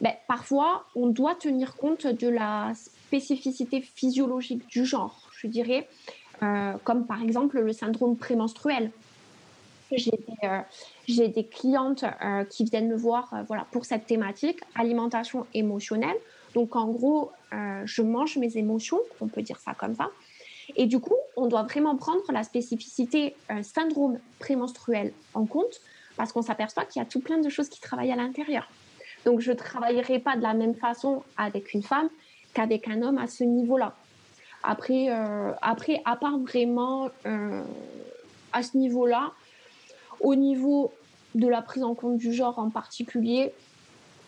ben, 0.00 0.12
parfois, 0.28 0.84
on 0.94 1.08
doit 1.08 1.34
tenir 1.34 1.74
compte 1.74 2.06
de 2.06 2.28
la 2.28 2.70
spécificité 2.76 3.80
physiologique 3.80 4.64
du 4.68 4.84
genre, 4.84 5.28
je 5.36 5.48
dirais, 5.48 5.88
euh, 6.44 6.74
comme 6.84 7.04
par 7.04 7.20
exemple 7.20 7.58
le 7.58 7.72
syndrome 7.72 8.16
prémenstruel. 8.16 8.92
J'ai 9.90 10.12
des, 10.12 10.46
euh, 11.18 11.28
des, 11.28 11.44
clientes 11.44 12.04
qui 12.48 12.62
viennent 12.62 12.86
me 12.86 12.96
voir 12.96 13.42
voilà, 13.48 13.66
pour 13.72 13.86
cette 13.86 14.06
thématique, 14.06 14.60
alimentation 14.76 15.46
émotionnelle. 15.52 16.16
Donc 16.54 16.76
en 16.76 16.86
gros, 16.86 17.32
je 17.50 18.02
mange 18.02 18.36
mes 18.36 18.56
émotions, 18.56 19.00
on 19.20 19.26
peut 19.26 19.42
dire 19.42 19.58
ça 19.58 19.74
comme 19.74 19.96
ça. 19.96 20.10
Et 20.76 20.86
du 20.86 21.00
coup, 21.00 21.16
on 21.36 21.46
doit 21.46 21.62
vraiment 21.62 21.96
prendre 21.96 22.22
la 22.32 22.42
spécificité 22.42 23.34
syndrome 23.62 24.18
prémenstruel 24.38 25.12
en 25.34 25.46
compte 25.46 25.80
parce 26.16 26.32
qu'on 26.32 26.42
s'aperçoit 26.42 26.84
qu'il 26.84 27.00
y 27.00 27.02
a 27.02 27.08
tout 27.08 27.20
plein 27.20 27.38
de 27.38 27.48
choses 27.48 27.68
qui 27.68 27.80
travaillent 27.80 28.12
à 28.12 28.16
l'intérieur. 28.16 28.68
Donc, 29.24 29.40
je 29.40 29.52
ne 29.52 29.56
travaillerai 29.56 30.18
pas 30.18 30.36
de 30.36 30.42
la 30.42 30.54
même 30.54 30.74
façon 30.74 31.22
avec 31.36 31.74
une 31.74 31.82
femme 31.82 32.08
qu'avec 32.54 32.88
un 32.88 33.02
homme 33.02 33.18
à 33.18 33.26
ce 33.26 33.44
niveau-là. 33.44 33.94
Après, 34.62 35.06
euh, 35.08 35.52
après, 35.62 36.02
à 36.04 36.16
part 36.16 36.38
vraiment 36.38 37.08
euh, 37.26 37.62
à 38.52 38.62
ce 38.62 38.76
niveau-là, 38.76 39.32
au 40.20 40.34
niveau 40.34 40.92
de 41.34 41.48
la 41.48 41.62
prise 41.62 41.82
en 41.82 41.94
compte 41.94 42.18
du 42.18 42.32
genre 42.32 42.58
en 42.58 42.70
particulier, 42.70 43.52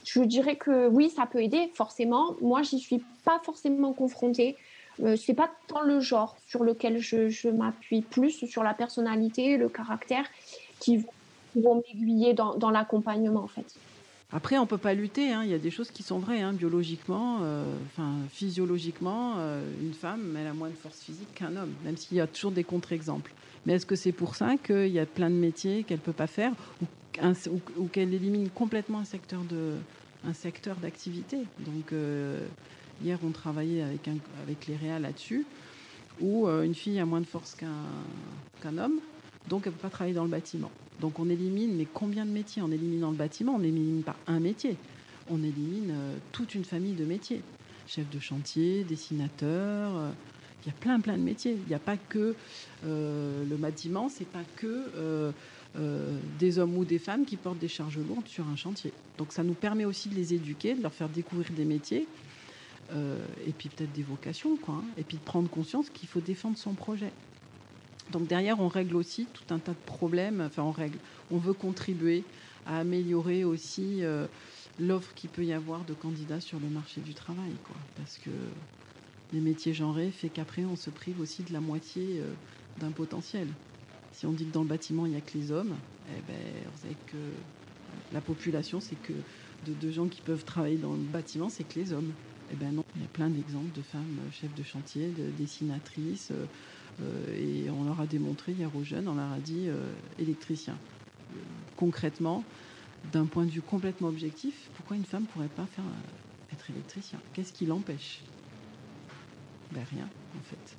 je 0.05 0.21
dirais 0.21 0.57
que 0.57 0.89
oui, 0.89 1.11
ça 1.11 1.27
peut 1.27 1.43
aider, 1.43 1.71
forcément. 1.75 2.35
Moi, 2.41 2.63
j'y 2.63 2.79
suis 2.79 3.05
pas 3.25 3.41
forcément 3.45 3.93
confrontée. 3.93 4.57
Euh, 5.03 5.17
c'est 5.17 5.35
pas 5.35 5.51
tant 5.69 5.83
le 5.83 6.01
genre 6.01 6.37
sur 6.47 6.65
lequel 6.65 6.99
je, 6.99 7.49
m'appuie 7.49 8.03
plus, 8.03 8.47
sur 8.47 8.63
la 8.63 8.75
personnalité, 8.75 9.57
le 9.57 9.69
caractère, 9.69 10.25
qui 10.81 11.05
vont 11.57 11.83
m'aiguiller 11.87 12.35
dans, 12.35 12.71
l'accompagnement, 12.71 13.45
en 13.45 13.49
fait. 13.49 13.75
Après, 14.35 14.57
on 14.57 14.67
peut 14.67 14.79
pas 14.79 14.95
lutter. 14.95 15.33
Hein. 15.33 15.43
Il 15.45 15.51
y 15.51 15.55
a 15.55 15.59
des 15.59 15.71
choses 15.71 15.91
qui 15.91 16.03
sont 16.03 16.19
vraies, 16.19 16.41
hein. 16.41 16.53
biologiquement, 16.53 17.39
euh, 17.43 17.65
physiologiquement, 18.31 19.35
euh, 19.39 19.63
une 19.83 19.93
femme, 19.93 20.37
elle 20.41 20.47
a 20.47 20.55
moins 20.55 20.71
de 20.71 20.75
force 20.75 21.01
physique 21.01 21.35
qu'un 21.35 21.55
homme, 21.57 21.73
même 21.85 21.97
s'il 21.97 22.17
y 22.17 22.21
a 22.21 22.27
toujours 22.27 22.53
des 22.53 22.65
contre-exemples. 22.65 23.33
Mais 23.67 23.75
est-ce 23.75 23.87
que 23.87 23.97
c'est 23.97 24.13
pour 24.13 24.35
ça 24.35 24.57
qu'il 24.57 24.89
y 24.89 24.99
a 24.99 25.07
plein 25.07 25.31
de 25.31 25.37
métiers 25.37 25.85
qu'elle 25.85 25.99
peut 25.99 26.13
pas 26.13 26.27
faire 26.27 26.53
ou, 27.77 27.87
qu'elle 27.89 28.13
élimine 28.15 28.49
complètement 28.49 28.99
un 28.99 29.05
secteur 29.05 29.43
de 29.43 29.75
secteur 30.33 30.77
d'activité? 30.77 31.39
Donc 31.61 31.93
euh, 31.93 32.45
hier, 33.03 33.19
on 33.25 33.31
travaillait 33.31 33.83
avec 33.83 34.67
les 34.67 34.77
réals 34.77 35.03
là-dessus, 35.03 35.47
où 36.21 36.47
une 36.49 36.75
fille 36.75 36.99
a 36.99 37.07
moins 37.07 37.21
de 37.21 37.27
force 37.27 37.57
qu'un 37.57 38.79
homme, 38.79 39.01
donc 39.49 39.67
elle 39.67 39.73
peut 39.73 39.83
pas 39.83 39.91
travailler 39.91 40.15
dans 40.15 40.25
le 40.25 40.31
bâtiment. 40.31 40.71
Donc 41.01 41.19
on 41.19 41.29
élimine, 41.29 41.75
mais 41.77 41.87
combien 41.93 42.25
de 42.25 42.31
métiers 42.31 42.63
En 42.63 42.71
éliminant 42.71 43.11
le 43.11 43.17
bâtiment, 43.17 43.55
on 43.57 43.59
n'élimine 43.59 44.03
pas 44.03 44.17
un 44.27 44.41
métier. 44.41 44.77
On 45.31 45.39
élimine 45.39 45.91
euh, 45.91 46.17
toute 46.33 46.55
une 46.55 46.65
famille 46.65 46.95
de 46.95 47.05
métiers. 47.05 47.43
Chef 47.87 48.09
de 48.11 48.21
chantier, 48.21 48.85
dessinateur, 48.85 49.97
euh, 49.97 50.11
il 50.65 50.69
y 50.69 50.71
a 50.71 50.75
plein 50.75 51.01
plein 51.01 51.17
de 51.17 51.23
métiers. 51.23 51.53
Il 51.53 51.69
n'y 51.69 51.75
a 51.75 51.81
pas 51.81 51.97
que 51.97 52.35
euh, 52.87 53.45
le 53.45 53.57
bâtiment, 53.57 54.09
c'est 54.09 54.27
pas 54.27 54.45
que 54.57 55.33
des 56.39 56.59
hommes 56.59 56.77
ou 56.77 56.85
des 56.85 56.99
femmes 56.99 57.25
qui 57.25 57.37
portent 57.37 57.59
des 57.59 57.67
charges 57.67 57.99
lourdes 57.99 58.29
sur 58.29 58.47
un 58.47 58.57
chantier. 58.57 58.93
Donc 59.17 59.33
ça 59.33 59.43
nous 59.43 59.55
permet 59.55 59.87
aussi 59.87 60.11
de 60.11 60.15
les 60.15 60.35
éduquer, 60.35 60.75
de 60.75 60.83
leur 60.83 60.93
faire 60.93 61.09
découvrir 61.09 61.51
des 61.53 61.65
métiers. 61.65 62.07
Et 63.47 63.53
puis 63.53 63.69
peut-être 63.69 63.93
des 63.93 64.03
vocations, 64.03 64.57
quoi. 64.57 64.75
Hein. 64.75 64.85
et 64.99 65.03
puis 65.03 65.17
de 65.17 65.23
prendre 65.23 65.49
conscience 65.49 65.89
qu'il 65.91 66.09
faut 66.09 66.21
défendre 66.21 66.59
son 66.59 66.75
projet. 66.75 67.11
Donc 68.11 68.27
derrière, 68.27 68.61
on 68.61 68.69
règle 68.69 68.97
aussi 68.97 69.27
tout 69.33 69.55
un 69.55 69.59
tas 69.59 69.73
de 69.73 69.85
problèmes. 69.87 70.41
Enfin, 70.41 70.63
on 70.63 70.71
règle. 70.71 70.99
On 71.31 71.39
veut 71.39 71.55
contribuer 71.55 72.25
à 72.67 72.79
améliorer 72.79 73.45
aussi 73.45 74.03
euh, 74.03 74.27
l'offre 74.79 75.15
qu'il 75.15 75.31
peut 75.31 75.45
y 75.45 75.53
avoir 75.53 75.85
de 75.85 75.95
candidats 75.95 76.41
sur 76.41 76.61
le 76.61 76.69
marché 76.69 77.01
du 77.01 77.15
travail, 77.15 77.53
quoi. 77.65 77.77
Parce 77.97 78.19
que 78.19 78.31
les 79.33 79.41
métiers 79.41 79.73
genrés 79.73 80.11
fait 80.11 80.29
qu'après, 80.29 80.65
on 80.65 80.77
se 80.77 80.91
prive 80.91 81.21
aussi 81.21 81.43
de 81.43 81.53
la 81.53 81.61
moitié 81.61 82.21
euh, 82.21 82.33
d'un 82.79 82.91
potentiel. 82.91 83.49
Si 84.13 84.27
on 84.27 84.33
dit 84.33 84.45
que 84.45 84.53
dans 84.53 84.63
le 84.63 84.69
bâtiment, 84.69 85.07
il 85.07 85.13
n'y 85.13 85.19
a 85.19 85.23
que 85.23 85.37
les 85.39 85.51
hommes, 85.51 85.75
eh 86.11 86.21
ben, 86.29 86.37
vous 86.73 86.83
savez 86.83 86.97
que 87.07 87.17
la 88.13 88.21
population, 88.21 88.81
c'est 88.81 89.01
que 89.01 89.15
de, 89.67 89.91
gens 89.91 90.07
qui 90.07 90.21
peuvent 90.21 90.45
travailler 90.45 90.77
dans 90.77 90.93
le 90.93 90.99
bâtiment, 90.99 91.49
c'est 91.49 91.65
que 91.65 91.79
les 91.79 91.93
hommes. 91.93 92.13
Eh 92.53 92.57
ben 92.57 92.73
non, 92.73 92.85
il 92.97 93.03
y 93.03 93.05
a 93.05 93.09
plein 93.09 93.31
d'exemples 93.31 93.75
de 93.75 93.83
femmes 93.83 94.19
euh, 94.27 94.31
chefs 94.31 94.55
de 94.55 94.63
chantier, 94.63 95.09
de 95.09 95.31
dessinatrices. 95.39 96.33
Euh, 97.01 97.67
et 97.67 97.71
on 97.71 97.85
leur 97.85 98.01
a 98.01 98.07
démontré 98.07 98.53
hier 98.53 98.75
aux 98.77 98.85
jeunes, 98.85 99.09
on 99.09 99.15
leur 99.15 99.33
a 99.33 99.39
dit 99.39 99.69
euh, 99.69 99.93
électricien. 100.19 100.77
Concrètement, 101.77 102.45
d'un 103.13 103.25
point 103.25 103.45
de 103.45 103.51
vue 103.51 103.63
complètement 103.63 104.09
objectif, 104.09 104.55
pourquoi 104.77 104.97
une 104.97 105.05
femme 105.05 105.23
ne 105.23 105.27
pourrait 105.29 105.49
pas 105.49 105.67
euh, 105.79 105.83
être 106.53 106.71
électricien? 106.71 107.19
Qu'est-ce 107.33 107.53
qui 107.53 107.67
l'empêche? 107.67 108.21
Ben 109.73 109.85
Rien, 109.91 110.09
en 110.37 110.43
fait. 110.43 110.77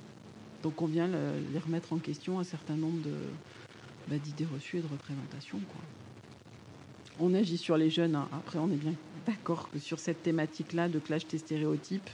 Donc 0.62 0.80
on 0.80 0.86
vient 0.86 1.08
les 1.08 1.58
remettre 1.58 1.92
en 1.92 1.98
question 1.98 2.38
un 2.38 2.44
certain 2.44 2.76
nombre 2.76 3.06
ben, 4.08 4.18
d'idées 4.18 4.46
reçues 4.46 4.78
et 4.78 4.80
de 4.80 4.86
représentations. 4.86 5.60
On 7.18 7.34
agit 7.34 7.58
sur 7.58 7.76
les 7.76 7.90
jeunes. 7.90 8.14
Hein. 8.14 8.28
Après, 8.32 8.58
on 8.58 8.70
est 8.70 8.76
bien 8.76 8.94
d'accord 9.26 9.70
que 9.70 9.78
sur 9.78 9.98
cette 9.98 10.22
thématique-là 10.22 10.88
de 10.88 10.98
clash 10.98 11.26
des 11.26 11.38
stéréotypes, 11.38 12.10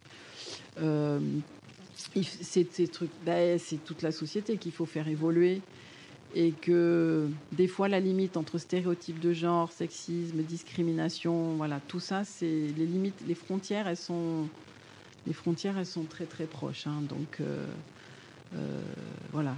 c'est 2.22 2.90
trucs, 2.90 3.10
ben, 3.24 3.58
c'est 3.58 3.84
toute 3.84 4.02
la 4.02 4.12
société 4.12 4.56
qu'il 4.56 4.72
faut 4.72 4.86
faire 4.86 5.08
évoluer 5.08 5.60
et 6.34 6.52
que 6.52 7.28
des 7.52 7.66
fois 7.66 7.88
la 7.88 8.00
limite 8.00 8.36
entre 8.36 8.58
stéréotypes 8.58 9.18
de 9.18 9.32
genre, 9.32 9.72
sexisme, 9.72 10.42
discrimination, 10.42 11.56
voilà, 11.56 11.80
tout 11.88 12.00
ça, 12.00 12.24
c'est 12.24 12.68
les 12.76 12.86
limites, 12.86 13.20
les 13.26 13.34
frontières, 13.34 13.88
elles 13.88 13.96
sont, 13.96 14.46
les 15.26 15.32
frontières, 15.32 15.76
elles 15.78 15.86
sont 15.86 16.04
très 16.04 16.26
très 16.26 16.44
proches. 16.44 16.86
Hein. 16.86 17.02
donc 17.08 17.38
euh, 17.40 17.66
euh, 18.54 18.80
voilà, 19.32 19.54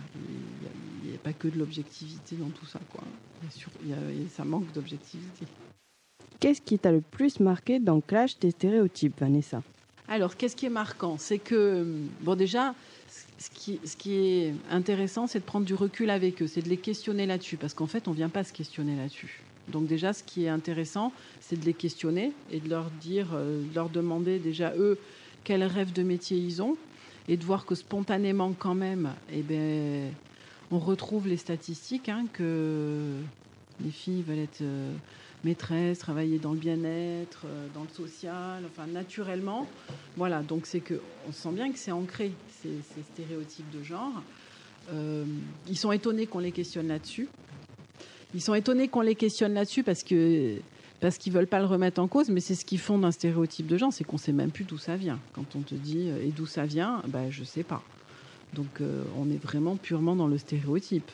il 1.04 1.10
n'y 1.10 1.14
a, 1.14 1.18
pas 1.18 1.32
que 1.32 1.48
de 1.48 1.58
l'objectivité 1.58 2.36
dans 2.36 2.50
tout 2.50 2.66
ça, 2.66 2.80
quoi. 2.90 3.02
ça 4.30 4.44
manque 4.44 4.72
d'objectivité. 4.72 5.46
Qu'est-ce 6.42 6.60
qui 6.60 6.76
t'a 6.76 6.90
le 6.90 7.02
plus 7.02 7.38
marqué 7.38 7.78
dans 7.78 8.00
Clash 8.00 8.36
des 8.40 8.50
stéréotypes, 8.50 9.20
Vanessa? 9.20 9.62
Alors, 10.08 10.36
qu'est-ce 10.36 10.56
qui 10.56 10.66
est 10.66 10.70
marquant? 10.70 11.14
C'est 11.16 11.38
que, 11.38 11.86
bon, 12.22 12.34
déjà, 12.34 12.74
ce 13.38 13.48
qui, 13.48 14.12
est 14.12 14.52
intéressant, 14.68 15.28
c'est 15.28 15.38
de 15.38 15.44
prendre 15.44 15.64
du 15.64 15.74
recul 15.74 16.10
avec 16.10 16.42
eux, 16.42 16.48
c'est 16.48 16.62
de 16.62 16.68
les 16.68 16.78
questionner 16.78 17.26
là-dessus, 17.26 17.56
parce 17.56 17.74
qu'en 17.74 17.86
fait, 17.86 18.08
on 18.08 18.10
ne 18.10 18.16
vient 18.16 18.28
pas 18.28 18.42
se 18.42 18.52
questionner 18.52 18.96
là-dessus. 18.96 19.40
Donc 19.68 19.86
déjà, 19.86 20.12
ce 20.12 20.24
qui 20.24 20.46
est 20.46 20.48
intéressant, 20.48 21.12
c'est 21.40 21.60
de 21.60 21.64
les 21.64 21.74
questionner 21.74 22.32
et 22.50 22.58
de 22.58 22.68
leur 22.68 22.90
dire, 23.00 23.28
euh, 23.34 23.62
de 23.62 23.72
leur 23.76 23.88
demander 23.88 24.40
déjà 24.40 24.72
eux 24.76 24.98
quels 25.44 25.62
rêves 25.62 25.92
de 25.92 26.02
métier 26.02 26.38
ils 26.38 26.60
ont, 26.60 26.76
et 27.28 27.36
de 27.36 27.44
voir 27.44 27.66
que 27.66 27.76
spontanément, 27.76 28.52
quand 28.58 28.74
même, 28.74 29.12
eh 29.32 29.42
ben, 29.42 30.10
on 30.72 30.80
retrouve 30.80 31.28
les 31.28 31.36
statistiques 31.36 32.08
hein, 32.08 32.26
que 32.32 33.12
les 33.80 33.92
filles 33.92 34.22
veulent 34.22 34.40
être 34.40 34.62
euh, 34.62 34.92
maîtresse, 35.44 35.98
travailler 35.98 36.38
dans 36.38 36.52
le 36.52 36.58
bien-être, 36.58 37.42
euh, 37.46 37.66
dans 37.74 37.82
le 37.82 37.88
social, 37.88 38.62
enfin 38.66 38.86
naturellement. 38.86 39.66
Voilà, 40.16 40.42
donc 40.42 40.66
c'est 40.66 40.80
que 40.80 41.00
on 41.28 41.32
sent 41.32 41.52
bien 41.52 41.72
que 41.72 41.78
c'est 41.78 41.92
ancré 41.92 42.32
ces, 42.62 42.70
stéréotypes 43.12 43.70
de 43.70 43.82
genre. 43.82 44.22
Euh, 44.92 45.24
ils 45.68 45.76
sont 45.76 45.92
étonnés 45.92 46.26
qu'on 46.26 46.38
les 46.38 46.52
questionne 46.52 46.88
là-dessus. 46.88 47.28
Ils 48.34 48.42
sont 48.42 48.54
étonnés 48.54 48.88
qu'on 48.88 49.00
les 49.02 49.14
questionne 49.14 49.54
là-dessus 49.54 49.82
parce 49.82 50.02
que 50.02 50.56
parce 51.00 51.18
qu'ils 51.18 51.32
veulent 51.32 51.48
pas 51.48 51.58
le 51.58 51.66
remettre 51.66 52.00
en 52.00 52.06
cause, 52.06 52.28
mais 52.28 52.40
c'est 52.40 52.54
ce 52.54 52.64
qu'ils 52.64 52.78
font 52.78 52.96
d'un 52.96 53.10
stéréotype 53.10 53.66
de 53.66 53.76
genre, 53.76 53.92
c'est 53.92 54.04
qu'on 54.04 54.18
sait 54.18 54.32
même 54.32 54.52
plus 54.52 54.64
d'où 54.64 54.78
ça 54.78 54.94
vient. 54.94 55.18
Quand 55.32 55.56
on 55.56 55.60
te 55.60 55.74
dit 55.74 56.08
euh, 56.08 56.24
et 56.24 56.28
d'où 56.28 56.46
ça 56.46 56.64
vient, 56.64 57.02
ben 57.08 57.30
je 57.30 57.42
sais 57.42 57.64
pas. 57.64 57.82
Donc 58.54 58.82
on 59.16 59.30
est 59.30 59.42
vraiment 59.42 59.76
purement 59.76 60.14
dans 60.14 60.26
le 60.26 60.36
stéréotype. 60.36 61.10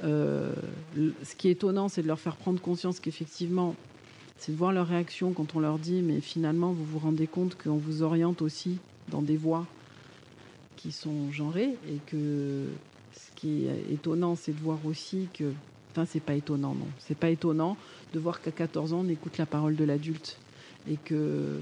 Ce 0.00 1.34
qui 1.36 1.48
est 1.48 1.52
étonnant, 1.52 1.88
c'est 1.88 2.02
de 2.02 2.06
leur 2.06 2.20
faire 2.20 2.36
prendre 2.36 2.60
conscience 2.60 3.00
qu'effectivement, 3.00 3.74
c'est 4.38 4.52
de 4.52 4.56
voir 4.56 4.72
leur 4.72 4.86
réaction 4.86 5.32
quand 5.32 5.56
on 5.56 5.60
leur 5.60 5.78
dit, 5.78 6.00
mais 6.00 6.20
finalement, 6.20 6.72
vous 6.72 6.84
vous 6.84 6.98
rendez 6.98 7.26
compte 7.26 7.60
qu'on 7.60 7.76
vous 7.76 8.02
oriente 8.02 8.40
aussi 8.40 8.78
dans 9.08 9.22
des 9.22 9.36
voies 9.36 9.66
qui 10.76 10.92
sont 10.92 11.32
genrées 11.32 11.76
et 11.88 11.98
que 12.06 12.66
ce 13.12 13.34
qui 13.34 13.66
est 13.66 13.92
étonnant, 13.92 14.36
c'est 14.36 14.52
de 14.52 14.60
voir 14.60 14.78
aussi 14.86 15.28
que, 15.34 15.52
enfin, 15.90 16.06
c'est 16.06 16.22
pas 16.22 16.34
étonnant, 16.34 16.74
non, 16.74 16.86
c'est 16.98 17.16
pas 17.16 17.30
étonnant 17.30 17.76
de 18.14 18.20
voir 18.20 18.40
qu'à 18.40 18.52
14 18.52 18.92
ans, 18.92 19.00
on 19.04 19.08
écoute 19.08 19.38
la 19.38 19.46
parole 19.46 19.74
de 19.74 19.84
l'adulte 19.84 20.38
et 20.88 20.96
que 20.96 21.58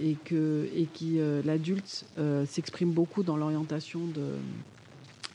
et 0.00 0.14
que 0.24 0.68
et 0.74 0.86
qui 0.86 1.18
euh, 1.18 1.42
l'adulte 1.44 2.04
euh, 2.18 2.44
s'exprime 2.46 2.90
beaucoup 2.90 3.22
dans 3.22 3.36
l'orientation 3.36 4.00
de 4.06 4.34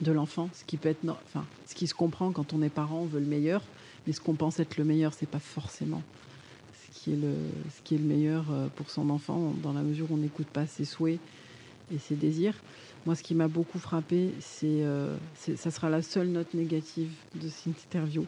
de 0.04 0.12
l'enfant, 0.12 0.50
ce 0.54 0.64
qui 0.64 0.78
peut 0.78 0.90
être, 0.90 1.04
enfin, 1.06 1.46
ce 1.66 1.76
qui 1.76 1.88
se 1.88 1.94
comprend 1.94 2.32
quand 2.32 2.54
on 2.54 2.62
est 2.62 2.70
parent, 2.70 3.02
on 3.02 3.06
veut 3.06 3.20
le 3.20 3.26
meilleur, 3.26 3.62
mais 4.06 4.14
ce 4.14 4.22
qu'on 4.22 4.36
pense 4.36 4.60
être 4.60 4.78
le 4.78 4.84
meilleur, 4.84 5.14
c'est 5.14 5.30
pas 5.30 5.40
forcément 5.40 6.02
ce 7.04 7.82
qui 7.84 7.96
est 7.96 7.98
le 7.98 8.04
meilleur 8.04 8.46
euh, 8.52 8.68
pour 8.76 8.90
son 8.90 9.10
enfant, 9.10 9.54
dans 9.62 9.74
la 9.74 9.82
mesure 9.82 10.12
où 10.12 10.16
on 10.16 10.18
n'écoute 10.18 10.48
pas 10.48 10.66
ses 10.66 10.86
souhaits 10.86 11.20
et 11.94 11.98
ses 11.98 12.16
désirs. 12.16 12.56
Moi, 13.06 13.16
ce 13.16 13.24
qui 13.24 13.36
m'a 13.36 13.48
beaucoup 13.48 13.80
frappé, 13.80 14.30
c'est, 14.40 14.84
euh, 14.84 15.16
ça 15.36 15.72
sera 15.72 15.90
la 15.90 16.02
seule 16.02 16.28
note 16.28 16.54
négative 16.54 17.12
de 17.36 17.50
cette 17.50 17.68
interview, 17.68 18.26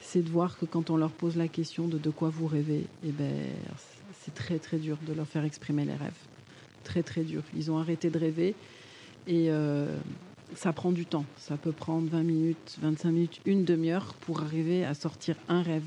c'est 0.00 0.22
de 0.22 0.30
voir 0.30 0.58
que 0.58 0.64
quand 0.64 0.90
on 0.90 0.96
leur 0.96 1.10
pose 1.10 1.36
la 1.36 1.48
question 1.48 1.88
de 1.88 1.98
de 1.98 2.10
quoi 2.10 2.30
vous 2.30 2.46
rêvez, 2.46 2.86
eh 3.04 3.10
ben, 3.10 3.32
c'est 4.22 4.34
très 4.34 4.58
très 4.58 4.78
dur 4.78 4.96
de 5.06 5.12
leur 5.12 5.26
faire 5.26 5.44
exprimer 5.44 5.84
les 5.84 5.94
rêves. 5.94 6.12
Très 6.84 7.02
très 7.02 7.22
dur. 7.22 7.42
Ils 7.54 7.70
ont 7.70 7.78
arrêté 7.78 8.10
de 8.10 8.18
rêver 8.18 8.54
et 9.26 9.46
euh, 9.50 9.96
ça 10.54 10.72
prend 10.72 10.92
du 10.92 11.06
temps. 11.06 11.24
Ça 11.38 11.56
peut 11.56 11.72
prendre 11.72 12.08
20 12.08 12.22
minutes, 12.22 12.78
25 12.80 13.10
minutes, 13.10 13.40
une 13.44 13.64
demi-heure 13.64 14.14
pour 14.20 14.42
arriver 14.42 14.84
à 14.84 14.94
sortir 14.94 15.36
un 15.48 15.62
rêve 15.62 15.84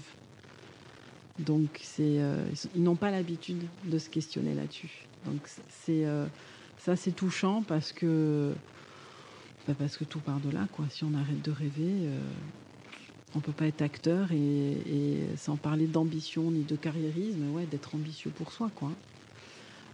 donc, 1.39 1.83
euh, 1.99 2.45
ils 2.75 2.83
n'ont 2.83 2.95
pas 2.95 3.11
l'habitude 3.11 3.63
de 3.85 3.99
se 3.99 4.09
questionner 4.09 4.55
là-dessus. 4.55 5.07
Donc, 5.25 5.41
euh, 5.89 6.25
ça, 6.79 6.95
c'est 6.95 7.11
touchant 7.11 7.63
parce 7.67 7.91
que, 7.91 8.53
bah, 9.67 9.75
parce 9.77 9.97
que 9.97 10.03
tout 10.03 10.19
part 10.19 10.39
de 10.39 10.49
là. 10.49 10.67
Si 10.89 11.03
on 11.03 11.13
arrête 11.13 11.41
de 11.43 11.51
rêver, 11.51 11.91
euh, 12.07 12.19
on 13.35 13.37
ne 13.37 13.43
peut 13.43 13.51
pas 13.51 13.67
être 13.67 13.83
acteur 13.83 14.31
et, 14.31 15.17
sans 15.37 15.57
parler 15.57 15.85
d'ambition 15.85 16.49
ni 16.49 16.63
de 16.63 16.75
carriérisme, 16.75 17.51
ouais, 17.51 17.65
d'être 17.65 17.93
ambitieux 17.93 18.31
pour 18.31 18.51
soi. 18.51 18.71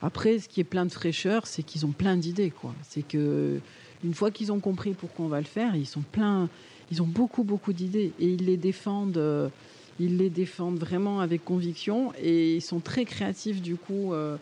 Après, 0.02 0.40
ce 0.40 0.48
qui 0.48 0.62
est 0.62 0.66
plein 0.66 0.86
de 0.86 0.92
fraîcheur, 0.92 1.46
c'est 1.48 1.64
qu'ils 1.64 1.86
ont 1.86 1.92
plein 1.92 2.16
d'idées. 2.16 2.54
C'est 2.84 3.04
que 3.04 3.60
une 4.04 4.14
fois 4.14 4.32
qu'ils 4.32 4.52
ont 4.52 4.60
compris 4.60 4.94
pourquoi 4.94 5.26
on 5.26 5.30
va 5.30 5.40
le 5.40 5.46
faire, 5.46 5.76
ils 5.76 5.88
sont 5.88 6.02
plein, 6.02 6.50
ils 6.92 7.02
ont 7.02 7.08
beaucoup, 7.08 7.44
beaucoup 7.44 7.74
d'idées 7.74 8.12
et 8.20 8.28
ils 8.28 8.46
les 8.46 8.58
défendent 8.58 9.52
ils 10.00 10.18
les 10.18 10.30
défendent 10.30 10.80
vraiment 10.80 11.20
avec 11.20 11.44
conviction 11.44 12.14
et 12.20 12.56
ils 12.56 12.62
sont 12.62 12.80
très 12.80 13.06
créatifs 13.06 13.62
du 13.62 13.76
coup, 13.76 14.14
euh, 14.14 14.38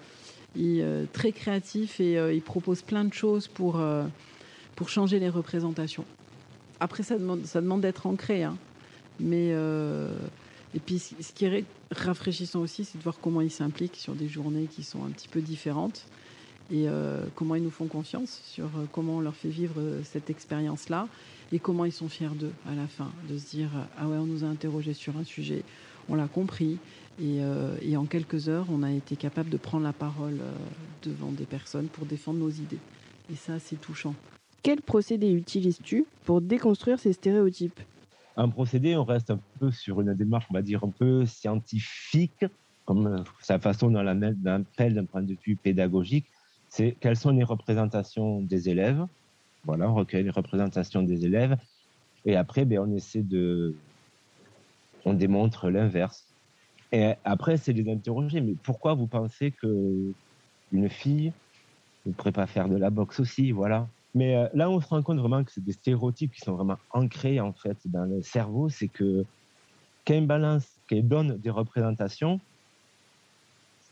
euh, 0.57 1.05
très 1.12 1.32
créatifs 1.32 1.99
et 1.99 2.18
euh, 2.18 2.34
ils 2.34 2.41
proposent 2.41 2.82
plein 2.82 3.03
de 3.03 3.14
choses 3.14 3.47
pour, 3.47 3.82
pour 4.76 4.89
changer 4.89 5.20
les 5.20 5.30
représentations. 5.30 6.05
Après, 6.80 7.03
ça 7.03 7.18
demande, 7.18 7.45
ça 7.45 7.62
demande 7.62 7.82
d'être 7.82 8.07
ancré, 8.07 8.43
hein. 8.43 8.57
mais 9.20 9.49
et 10.74 10.80
puis 10.80 10.99
ce 10.99 11.34
qui 11.34 11.45
est 11.45 11.66
rafraîchissant 11.91 12.62
aussi, 12.62 12.86
c'est 12.86 12.97
de 12.97 13.03
voir 13.03 13.20
comment 13.22 13.41
ils 13.41 13.51
s'impliquent 13.51 13.97
sur 13.97 14.16
des 14.16 14.28
journées 14.28 14.66
qui 14.66 14.84
sont 14.84 15.03
un 15.03 15.09
petit 15.09 15.28
peu 15.28 15.41
différentes 15.41 16.05
et 16.72 16.88
comment 17.36 17.55
ils 17.55 17.63
nous 17.63 17.69
font 17.69 17.88
confiance 17.88 18.41
sur 18.45 18.69
comment 18.91 19.17
on 19.17 19.19
leur 19.19 19.36
fait 19.36 19.49
vivre 19.49 19.82
cette 20.03 20.30
expérience-là 20.30 21.07
et 21.51 21.59
comment 21.59 21.86
ils 21.86 21.91
sont 21.91 22.07
fiers 22.07 22.30
d'eux 22.30 22.53
à 22.67 22.74
la 22.76 22.88
fin, 22.88 23.11
de 23.30 23.38
se 23.38 23.49
dire 23.49 23.69
ah 23.97 24.07
ouais, 24.07 24.17
on 24.17 24.26
nous 24.26 24.43
a 24.43 24.47
interrogé 24.47 24.93
sur 24.93 25.17
un 25.17 25.24
sujet, 25.24 25.63
on 26.07 26.15
l'a 26.15 26.28
compris, 26.28 26.80
et, 27.19 27.39
euh, 27.41 27.76
et, 27.82 27.97
en 27.97 28.05
quelques 28.05 28.49
heures, 28.49 28.65
on 28.72 28.84
a 28.84 28.91
été 28.91 29.15
capable 29.15 29.49
de 29.49 29.57
prendre 29.57 29.84
la 29.84 29.93
parole 29.93 30.39
euh, 30.41 30.51
devant 31.03 31.32
des 31.32 31.45
personnes 31.45 31.88
pour 31.88 32.05
défendre 32.05 32.39
nos 32.39 32.49
idées. 32.49 32.80
Et 33.32 33.36
ça, 33.36 33.59
c'est 33.59 33.80
touchant. 33.80 34.15
Quel 34.63 34.82
procédé 34.82 35.32
utilises-tu 35.32 36.05
pour 36.26 36.41
déconstruire 36.41 36.99
ces 36.99 37.13
stéréotypes? 37.13 37.80
Un 38.38 38.49
procédé, 38.49 38.95
on 38.95 39.03
reste 39.03 39.30
un 39.30 39.39
peu 39.59 39.72
sur 39.72 40.01
une 40.01 40.13
démarche, 40.13 40.45
on 40.49 40.53
va 40.53 40.61
dire, 40.61 40.84
un 40.84 40.89
peu 40.89 41.26
scientifique, 41.26 42.45
comme 42.86 43.07
euh, 43.07 43.24
sa 43.41 43.59
façon 43.59 43.91
dans 43.91 44.03
la 44.03 44.15
d'un 44.15 44.63
point 45.05 45.22
de 45.22 45.36
vue 45.45 45.55
pédagogique. 45.55 46.26
C'est 46.72 46.97
quelles 46.99 47.17
sont 47.17 47.32
les 47.32 47.43
représentations 47.43 48.41
des 48.41 48.69
élèves, 48.69 49.05
voilà, 49.63 49.89
on 49.89 49.93
recueille 49.93 50.24
les 50.24 50.32
représentations 50.32 51.03
des 51.03 51.26
élèves. 51.26 51.55
Et 52.26 52.36
après, 52.36 52.65
ben, 52.65 52.80
on 52.80 52.95
essaie 52.95 53.22
de. 53.22 53.76
On 55.05 55.13
démontre 55.13 55.69
l'inverse. 55.69 56.28
Et 56.91 57.13
après, 57.24 57.57
c'est 57.57 57.74
les 57.74 57.89
interroger. 57.91 58.41
Mais 58.41 58.55
pourquoi 58.63 58.93
vous 58.93 59.07
pensez 59.07 59.51
que 59.51 60.13
une 60.72 60.89
fille 60.89 61.34
ne 62.05 62.13
pourrait 62.13 62.32
pas 62.32 62.47
faire 62.47 62.69
de 62.69 62.78
la 62.78 62.89
boxe 62.89 63.19
aussi? 63.19 63.51
Voilà. 63.51 63.88
Mais 64.13 64.36
euh, 64.36 64.47
là, 64.53 64.69
on 64.69 64.80
se 64.82 64.88
rend 64.88 65.01
compte 65.01 65.19
vraiment 65.19 65.43
que 65.43 65.51
c'est 65.51 65.63
des 65.63 65.74
stéréotypes 65.74 66.34
qui 66.34 66.41
sont 66.41 66.55
vraiment 66.55 66.78
ancrés 66.91 67.39
en 67.39 67.53
fait 67.53 67.78
dans 67.86 68.05
le 68.05 68.22
cerveau. 68.22 68.69
C'est 68.69 68.89
que 68.89 69.26
quand 70.05 70.22
balance, 70.24 70.67
qu'elle 70.88 71.07
donne 71.07 71.38
des 71.38 71.49
représentations, 71.49 72.39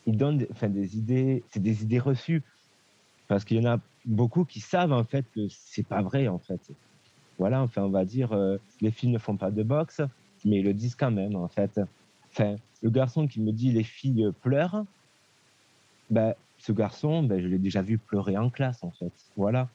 il 0.06 0.18
donne 0.18 0.46
enfin, 0.52 0.70
des 0.70 0.98
idées, 0.98 1.44
c'est 1.52 1.62
des 1.62 1.84
idées 1.84 2.00
reçues. 2.00 2.44
Parce 3.30 3.46
qu'il 3.46 3.58
y 3.58 3.68
en 3.68 3.72
a 3.72 3.80
beaucoup 4.06 4.44
qui 4.44 4.60
savent 4.60 4.92
en 4.92 5.04
fait 5.04 5.24
que 5.34 5.48
c'est 5.50 5.86
pas 5.86 6.02
vrai 6.02 6.28
en 6.28 6.40
fait. 6.40 6.60
Voilà, 7.38 7.62
enfin 7.62 7.84
on 7.84 7.90
va 7.90 8.04
dire 8.04 8.34
euh, 8.34 8.58
les 8.82 8.92
filles 8.92 9.12
ne 9.12 9.20
font 9.20 9.38
pas 9.38 9.52
de 9.52 9.62
boxe, 9.62 10.02
mais 10.44 10.58
ils 10.60 10.64
le 10.66 10.74
disent 10.74 10.96
quand 10.96 11.12
même 11.12 11.36
en 11.36 11.48
fait. 11.48 11.80
Enfin, 12.32 12.56
le 12.82 12.90
garçon 12.90 13.28
qui 13.28 13.40
me 13.40 13.52
dit 13.52 13.72
les 13.72 13.84
filles 13.84 14.32
pleurent, 14.42 14.84
ben 16.10 16.34
ce 16.58 16.72
garçon, 16.72 17.22
ben, 17.22 17.40
je 17.40 17.48
l'ai 17.48 17.60
déjà 17.60 17.84
vu 17.84 18.00
pleurer 18.00 18.36
en 18.36 18.50
classe 18.50 18.84
en 18.84 18.92
fait. 18.92 19.14
Voilà. 19.38 19.70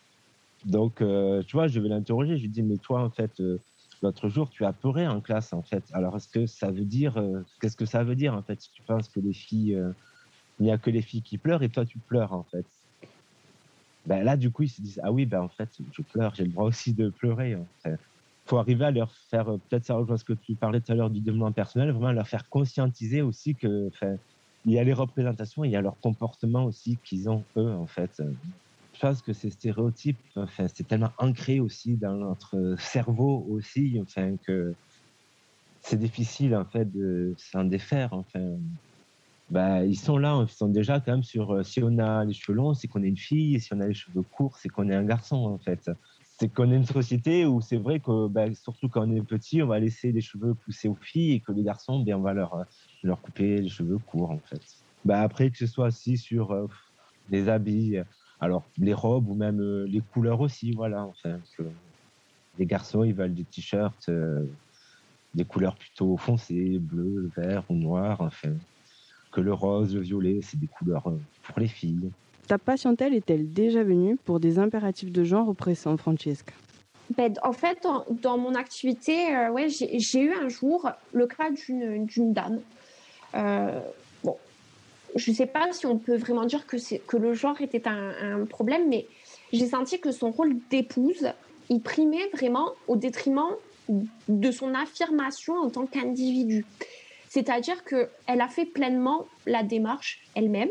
Donc 0.65 1.01
euh, 1.01 1.45
tu 1.45 1.57
vois, 1.57 1.69
je 1.69 1.79
vais 1.79 1.89
l'interroger, 1.89 2.37
je 2.37 2.43
lui 2.43 2.49
dis 2.49 2.63
mais 2.65 2.77
toi 2.77 3.05
en 3.05 3.11
fait 3.11 3.39
euh, 3.39 3.61
l'autre 4.03 4.29
jour 4.29 4.51
tu 4.51 4.65
as 4.65 4.73
pleuré 4.73 5.07
en 5.07 5.21
classe 5.21 5.53
en 5.53 5.63
fait. 5.63 5.85
Alors 5.93 6.17
est-ce 6.17 6.29
que 6.29 6.47
ça 6.47 6.73
veut 6.73 6.85
dire 6.85 7.23
qu'est-ce 7.61 7.77
que 7.77 7.87
ça 7.87 8.03
veut 8.03 8.17
dire 8.17 8.35
en 8.35 8.43
fait 8.43 8.61
si 8.61 8.71
tu 8.73 8.83
penses 8.83 9.09
que 9.09 9.21
les 9.21 9.33
filles 9.33 9.81
il 10.59 10.67
n'y 10.67 10.73
a 10.73 10.79
que 10.79 10.91
les 10.91 11.03
filles 11.03 11.23
qui 11.23 11.39
pleurent 11.39 11.63
et 11.63 11.69
toi 11.69 11.85
tu 11.87 11.99
pleures 11.99 12.33
en 12.33 12.43
fait 12.43 12.67
ben 14.07 14.23
là, 14.23 14.37
du 14.37 14.51
coup, 14.51 14.65
ils 14.65 14.69
se 14.69 14.83
disent 14.83 15.01
Ah 15.03 15.13
oui, 15.13 15.27
ben 15.27 15.41
en 15.41 15.49
fait, 15.49 15.71
je 15.91 16.03
pleure, 16.03 16.35
j'ai 16.35 16.45
le 16.45 16.51
droit 16.51 16.65
aussi 16.67 16.95
de 16.95 17.09
pleurer. 17.11 17.57
Il 17.87 17.97
faut 18.47 18.59
arriver 18.59 18.85
à 18.85 18.91
leur 18.91 19.15
faire, 19.31 19.49
euh, 19.49 19.59
peut-être 19.59 19.85
ça 19.87 19.95
rejoint 19.95 20.17
ce 20.17 20.25
que 20.25 20.35
tu 20.35 20.55
parlais 20.57 20.81
tout 20.81 20.93
à 20.93 20.95
l'heure 20.95 21.11
du 21.11 21.21
développement 21.21 21.53
personnel, 21.53 21.91
vraiment 21.93 22.13
leur 22.13 22.29
faire 22.29 22.49
conscientiser 22.49 23.23
aussi 23.23 23.57
que 23.57 23.91
il 24.67 24.73
y 24.73 24.79
a 24.79 24.85
les 24.85 24.95
représentations, 24.95 25.65
il 25.65 25.73
y 25.73 25.77
a 25.77 25.83
leur 25.83 25.99
comportement 26.01 26.65
aussi 26.65 26.99
qu'ils 27.05 27.29
ont 27.29 27.45
eux, 27.59 27.71
en 27.73 27.87
fait. 27.87 28.23
Je 28.95 29.01
pense 29.01 29.21
que 29.21 29.33
ces 29.33 29.51
stéréotypes, 29.51 30.21
enfin, 30.37 30.69
c'est 30.69 30.87
tellement 30.87 31.11
ancré 31.19 31.61
aussi 31.61 31.97
dans 31.97 32.15
notre 32.15 32.77
cerveau 32.79 33.45
aussi, 33.49 33.99
enfin, 34.01 34.37
que 34.47 34.75
c'est 35.85 35.99
difficile 35.99 36.57
en 36.57 36.65
fait 36.65 36.91
de 36.91 37.35
s'en 37.37 37.65
défaire. 37.65 38.13
Enfin, 38.13 38.59
bah, 39.51 39.85
ils 39.85 39.99
sont 39.99 40.17
là, 40.17 40.43
ils 40.43 40.53
sont 40.53 40.69
déjà 40.69 41.01
quand 41.01 41.13
même 41.13 41.23
sur. 41.23 41.53
Euh, 41.53 41.63
si 41.63 41.83
on 41.83 41.99
a 41.99 42.25
les 42.25 42.33
cheveux 42.33 42.57
longs, 42.57 42.75
c'est 42.75 42.89
qu'on 42.89 43.03
est 43.03 43.09
une 43.09 43.17
fille, 43.17 43.55
et 43.55 43.59
si 43.59 43.75
on 43.75 43.81
a 43.81 43.87
les 43.87 43.95
cheveux 43.95 44.23
courts, 44.23 44.57
c'est 44.57 44.69
qu'on 44.69 44.89
est 44.89 44.95
un 44.95 45.05
garçon, 45.05 45.37
en 45.37 45.59
fait. 45.59 45.91
C'est 46.39 46.53
qu'on 46.53 46.71
est 46.73 46.77
une 46.77 46.87
société 46.87 47.47
où 47.47 47.61
c'est 47.61 47.77
vrai 47.77 48.01
que, 48.01 48.27
bah, 48.29 48.53
surtout 48.55 48.89
quand 48.89 49.07
on 49.07 49.15
est 49.15 49.23
petit, 49.23 49.63
on 49.63 49.67
va 49.67 49.79
laisser 49.79 50.13
les 50.13 50.23
cheveux 50.23 50.55
pousser 50.55 50.89
aux 50.89 50.97
filles, 51.01 51.33
et 51.33 51.41
que 51.41 51.53
les 51.53 51.63
garçons, 51.63 52.01
bien, 52.01 52.17
on 52.17 52.23
va 52.23 52.33
leur, 52.33 52.55
euh, 52.55 52.65
leur 53.03 53.21
couper 53.21 53.61
les 53.61 53.69
cheveux 53.69 53.99
courts, 53.99 54.31
en 54.31 54.39
fait. 54.39 54.63
Bah, 55.05 55.21
après, 55.21 55.51
que 55.51 55.59
ce 55.59 55.67
soit 55.67 55.89
aussi 55.89 56.17
sur 56.17 56.53
euh, 56.53 56.67
les 57.31 57.49
habits, 57.51 57.97
alors 58.41 58.65
les 58.79 58.95
robes 58.95 59.29
ou 59.29 59.35
même 59.35 59.61
les 59.85 60.01
couleurs 60.01 60.41
aussi, 60.41 60.73
voilà, 60.73 61.05
enfin. 61.05 61.39
les 62.59 62.67
garçons, 62.67 63.05
ils 63.05 63.15
veulent 63.15 63.35
des 63.35 63.45
t-shirts, 63.45 64.11
des 65.35 65.45
couleurs 65.45 65.77
plutôt 65.77 66.17
foncées, 66.17 66.79
bleu, 66.79 67.31
vert 67.37 67.65
ou 67.71 67.75
noir, 67.75 68.21
enfin 68.21 68.55
que 69.35 69.41
le 69.41 69.53
rose, 69.53 69.95
le 69.95 70.01
violet, 70.01 70.39
c'est 70.43 70.59
des 70.59 70.69
couleurs 70.69 71.07
euh, 71.09 71.19
pour 71.43 71.59
les 71.59 71.67
filles. 71.67 72.11
Ta 72.47 72.59
patientèle 72.59 73.15
est-elle 73.15 73.53
déjà 73.53 73.83
venue 73.83 74.17
pour 74.17 74.39
des 74.39 74.59
impératifs 74.59 75.11
de 75.11 75.25
genre 75.25 75.49
oppressants, 75.49 75.97
Francesca? 75.97 76.53
Ben, 77.17 77.35
en 77.43 77.53
fait, 77.53 77.87
dans, 78.23 78.39
mon 78.39 78.55
activité, 78.55 79.35
euh, 79.35 79.51
ouais, 79.51 79.69
j'ai 79.69 80.21
eu 80.21 80.33
un 80.33 80.49
jour 80.49 80.89
le 81.13 81.27
cas 81.27 81.51
d'une 81.51 82.33
dame. 82.33 82.61
Euh, 83.35 83.81
bon, 84.23 84.37
je 85.17 85.31
ne 85.31 85.37
sais 85.37 85.47
pas 85.47 85.73
si 85.73 85.85
on 85.87 85.99
peut 85.99 86.17
vraiment 86.17 86.45
dire 86.45 86.67
que, 86.67 86.77
que 86.99 87.17
le 87.17 87.35
genre 87.35 87.61
était 87.61 87.89
un, 87.89 88.41
un 88.41 88.45
problème, 88.47 88.89
mais 88.89 89.07
j'ai 89.53 89.67
senti 89.67 89.99
que 90.01 90.13
son 90.13 90.31
rôle 90.31 90.57
d'épouse, 90.71 91.29
il 91.71 91.81
primait 91.81 92.29
vraiment 92.33 92.73
au 92.89 92.97
détriment 92.97 93.53
de 94.29 94.51
son 94.51 94.75
affirmation 94.75 95.55
en 95.57 95.71
tant 95.71 95.87
qu'individu. 95.87 96.65
C'est-à-dire 97.35 97.83
qu'elle 97.83 98.41
a 98.41 98.47
fait 98.47 98.65
pleinement 98.65 99.27
la 99.45 99.65
démarche 99.65 100.21
elle-même 100.37 100.69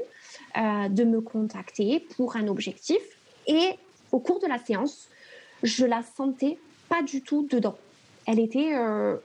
euh, 0.56 0.88
de 0.88 1.04
me 1.04 1.20
contacter 1.20 2.00
pour 2.16 2.38
un 2.38 2.48
objectif. 2.48 3.02
Et 3.48 3.72
au 4.14 4.20
cours 4.20 4.40
de 4.40 4.48
la 4.48 4.58
séance, 4.60 5.10
je 5.62 5.86
la 5.86 6.04
sentais 6.16 6.58
pas 6.88 7.04
du 7.04 7.22
tout 7.22 7.46
dedans. 7.52 7.76
Elle 8.28 8.40
était, 8.40 8.76
euh, 8.76 9.18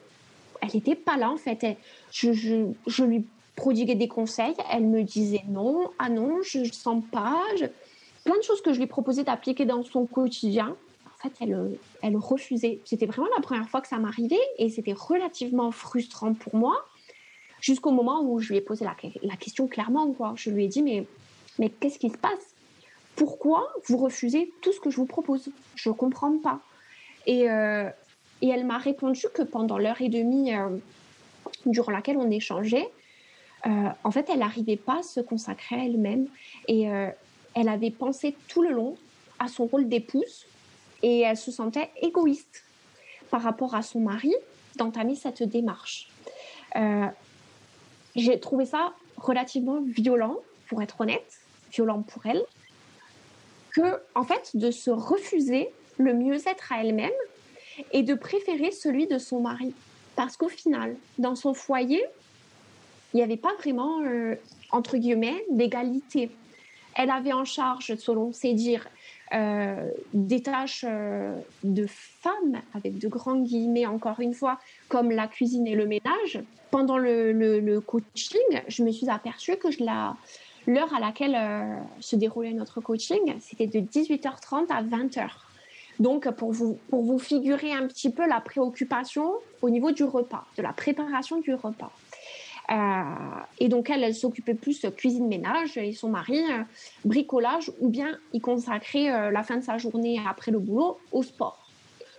elle 0.62 0.74
était 0.74 0.96
pas 0.96 1.16
là 1.16 1.30
en 1.30 1.36
fait. 1.36 1.64
je, 2.10 2.32
je, 2.32 3.04
lui 3.04 3.24
prodiguais 3.54 3.94
des 3.94 4.08
conseils, 4.08 4.56
elle 4.72 4.86
me 4.86 5.04
disait 5.04 5.44
non, 5.48 5.92
ah 6.00 6.08
non, 6.08 6.42
je, 6.42 6.58
ne 6.58 6.64
sens 6.64 7.04
pas. 7.12 7.40
Plein 8.24 8.36
de 8.36 8.42
choses 8.42 8.62
que 8.62 8.72
je 8.72 8.80
lui 8.80 8.88
proposais 8.88 9.22
d'appliquer 9.22 9.64
dans 9.64 9.84
son 9.84 10.06
quotidien. 10.06 10.74
En 11.06 11.22
fait, 11.22 11.32
elle, 11.40 11.78
elle 12.02 12.16
refusait. 12.16 12.80
C'était 12.84 13.06
vraiment 13.06 13.28
la 13.36 13.42
première 13.42 13.68
fois 13.68 13.80
que 13.80 13.86
ça 13.86 13.98
m'arrivait 13.98 14.36
et 14.58 14.70
c'était 14.70 14.92
relativement 14.92 15.70
frustrant 15.70 16.34
pour 16.34 16.56
moi. 16.56 16.84
Jusqu'au 17.60 17.90
moment 17.90 18.22
où 18.22 18.38
je 18.38 18.50
lui 18.50 18.56
ai 18.56 18.60
posé 18.60 18.84
la, 18.84 19.36
question 19.36 19.66
clairement, 19.66 20.12
quoi. 20.12 20.34
Je 20.36 20.50
lui 20.50 20.64
ai 20.64 20.68
dit, 20.68 20.82
mais, 20.82 21.06
mais 21.58 21.70
qu'est-ce 21.70 21.98
qui 21.98 22.10
se 22.10 22.16
passe? 22.16 22.54
Pourquoi 23.16 23.68
vous 23.86 23.96
refusez 23.96 24.52
tout 24.62 24.72
ce 24.72 24.80
que 24.80 24.90
je 24.90 24.96
vous 24.96 25.06
propose? 25.06 25.50
Je 25.74 25.88
ne 25.88 25.94
comprends 25.94 26.38
pas. 26.38 26.60
Et, 27.26 27.50
euh, 27.50 27.90
et 28.42 28.48
elle 28.48 28.64
m'a 28.64 28.78
répondu 28.78 29.26
que 29.34 29.42
pendant 29.42 29.76
l'heure 29.76 30.00
et 30.00 30.08
demie 30.08 30.54
euh, 30.54 30.68
durant 31.66 31.90
laquelle 31.90 32.16
on 32.16 32.30
échangeait, 32.30 32.88
euh, 33.66 33.88
en 34.04 34.10
fait, 34.12 34.30
elle 34.32 34.38
n'arrivait 34.38 34.76
pas 34.76 35.00
à 35.00 35.02
se 35.02 35.18
consacrer 35.20 35.74
à 35.74 35.84
elle-même. 35.84 36.28
Et 36.68 36.82
elle 36.82 37.68
avait 37.68 37.90
pensé 37.90 38.36
tout 38.46 38.62
le 38.62 38.70
long 38.70 38.96
à 39.40 39.48
son 39.48 39.66
rôle 39.66 39.88
d'épouse 39.88 40.46
et 41.02 41.20
elle 41.20 41.36
se 41.36 41.50
sentait 41.50 41.90
égoïste 42.02 42.64
par 43.30 43.42
rapport 43.42 43.74
à 43.74 43.82
son 43.82 44.00
mari 44.00 44.34
d'entamer 44.76 45.16
cette 45.16 45.42
démarche. 45.42 46.08
J'ai 48.18 48.40
trouvé 48.40 48.66
ça 48.66 48.94
relativement 49.16 49.80
violent, 49.80 50.38
pour 50.68 50.82
être 50.82 51.00
honnête, 51.00 51.38
violent 51.72 52.02
pour 52.02 52.26
elle, 52.26 52.42
que, 53.70 54.00
en 54.16 54.24
fait, 54.24 54.50
de 54.54 54.72
se 54.72 54.90
refuser 54.90 55.68
le 55.98 56.14
mieux-être 56.14 56.72
à 56.72 56.82
elle-même 56.82 57.12
et 57.92 58.02
de 58.02 58.14
préférer 58.14 58.72
celui 58.72 59.06
de 59.06 59.18
son 59.18 59.40
mari. 59.40 59.72
Parce 60.16 60.36
qu'au 60.36 60.48
final, 60.48 60.96
dans 61.18 61.36
son 61.36 61.54
foyer, 61.54 62.04
il 63.14 63.18
n'y 63.18 63.22
avait 63.22 63.36
pas 63.36 63.54
vraiment, 63.60 64.02
euh, 64.02 64.34
entre 64.72 64.96
guillemets, 64.96 65.46
d'égalité. 65.50 66.32
Elle 66.96 67.10
avait 67.10 67.32
en 67.32 67.44
charge, 67.44 67.94
selon 67.94 68.32
ses 68.32 68.52
dires, 68.52 68.88
euh, 69.34 69.90
des 70.14 70.42
tâches 70.42 70.84
euh, 70.88 71.38
de 71.62 71.86
femme, 71.86 72.62
avec 72.74 72.98
de 72.98 73.08
grands 73.08 73.40
guillemets 73.40 73.86
encore 73.86 74.20
une 74.20 74.32
fois, 74.32 74.58
comme 74.88 75.10
la 75.10 75.26
cuisine 75.26 75.66
et 75.66 75.74
le 75.74 75.86
ménage. 75.86 76.40
Pendant 76.70 76.98
le, 76.98 77.78
coaching, 77.80 78.40
je 78.68 78.82
me 78.82 78.90
suis 78.90 79.08
aperçue 79.08 79.56
que 79.56 79.68
l'heure 80.66 80.94
à 80.94 81.00
laquelle 81.00 81.34
euh, 81.34 81.76
se 82.00 82.16
déroulait 82.16 82.52
notre 82.52 82.80
coaching, 82.80 83.34
c'était 83.40 83.66
de 83.66 83.80
18h30 83.80 84.66
à 84.70 84.82
20h. 84.82 85.28
Donc, 85.98 86.30
pour 86.30 86.52
vous, 86.52 86.78
pour 86.90 87.02
vous 87.02 87.18
figurer 87.18 87.72
un 87.72 87.86
petit 87.86 88.10
peu 88.10 88.26
la 88.26 88.40
préoccupation 88.40 89.32
au 89.62 89.70
niveau 89.70 89.90
du 89.90 90.04
repas, 90.04 90.46
de 90.56 90.62
la 90.62 90.72
préparation 90.72 91.40
du 91.40 91.54
repas. 91.54 91.90
Euh, 92.70 93.02
et 93.58 93.68
donc, 93.68 93.90
elle, 93.90 94.04
elle 94.04 94.14
s'occupait 94.14 94.54
plus 94.54 94.84
cuisine-ménage 94.96 95.76
et 95.78 95.92
son 95.92 96.10
mari, 96.10 96.38
euh, 96.38 96.62
bricolage, 97.04 97.72
ou 97.80 97.88
bien 97.88 98.18
il 98.32 98.40
consacrait 98.40 99.10
euh, 99.10 99.30
la 99.30 99.42
fin 99.42 99.56
de 99.56 99.64
sa 99.64 99.78
journée 99.78 100.20
après 100.28 100.50
le 100.50 100.58
boulot 100.58 100.98
au 101.12 101.22
sport. 101.22 101.58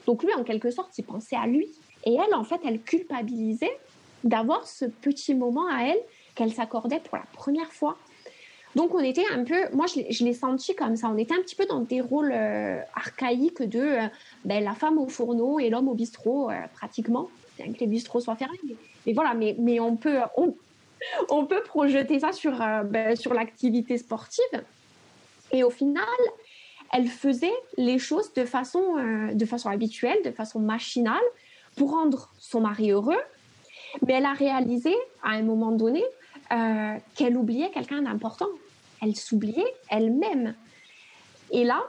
Donc, 0.08 0.24
lui, 0.24 0.34
en 0.34 0.44
quelque 0.44 0.72
sorte, 0.72 0.98
il 0.98 1.04
pensait 1.04 1.36
à 1.36 1.46
lui. 1.46 1.68
Et 2.06 2.16
elle, 2.16 2.34
en 2.34 2.44
fait, 2.44 2.60
elle 2.66 2.82
culpabilisait 2.82 3.78
d'avoir 4.24 4.68
ce 4.68 4.86
petit 4.86 5.36
moment 5.36 5.68
à 5.68 5.84
elle 5.84 6.00
qu'elle 6.36 6.52
s'accordait 6.52 7.00
pour 7.00 7.18
la 7.18 7.26
première 7.34 7.72
fois. 7.72 7.98
Donc 8.76 8.94
on 8.94 9.00
était 9.00 9.26
un 9.34 9.44
peu, 9.44 9.58
moi 9.74 9.88
je 9.88 10.24
l'ai 10.24 10.34
senti 10.34 10.76
comme 10.76 10.96
ça, 10.96 11.10
on 11.10 11.18
était 11.18 11.34
un 11.34 11.42
petit 11.42 11.56
peu 11.56 11.66
dans 11.66 11.80
des 11.82 12.02
rôles 12.02 12.32
archaïques 12.94 13.64
de 13.64 13.98
ben, 14.46 14.64
la 14.64 14.76
femme 14.76 15.00
au 15.00 15.08
fourneau 15.08 15.60
et 15.60 15.72
l'homme 15.72 15.90
au 15.90 15.96
bistrot 15.96 16.52
pratiquement, 16.76 17.30
bien 17.58 17.74
que 17.74 17.80
les 17.80 17.88
bistrots 17.88 18.20
soient 18.20 18.36
fermés 18.36 18.60
voilà, 19.08 19.34
mais, 19.34 19.56
mais 19.60 19.80
on, 19.80 19.96
peut, 19.96 20.20
on, 21.30 21.46
peut 21.46 21.64
projeter 21.64 22.20
ça 22.20 22.32
sur, 22.32 22.62
euh, 22.62 22.84
ben, 22.84 23.16
sur 23.16 23.34
l'activité 23.34 23.98
sportive. 23.98 24.64
Et 25.52 25.64
au 25.64 25.70
final, 25.70 26.04
elle 26.94 27.08
faisait 27.08 27.54
les 27.78 28.00
choses 28.00 28.34
de 28.34 28.46
façon, 28.46 28.98
euh, 28.98 29.34
de 29.34 29.46
façon 29.46 29.70
habituelle, 29.70 30.18
de 30.24 30.32
façon 30.32 30.60
machinale, 30.60 31.18
pour 31.76 31.92
rendre 31.92 32.30
son 32.38 32.62
mari 32.62 32.92
heureux. 32.92 33.22
Mais 34.06 34.14
elle 34.14 34.26
a 34.26 34.34
réalisé 34.34 34.94
à 35.24 35.30
un 35.30 35.42
moment 35.42 35.72
donné 35.72 36.04
euh, 36.52 36.96
qu'elle 37.16 37.38
oubliait 37.38 37.72
quelqu'un 37.72 38.02
d'important. 38.02 38.50
Elle 39.02 39.16
s'oubliait 39.16 39.74
elle-même. 39.90 40.56
Et 41.52 41.64
là, 41.64 41.82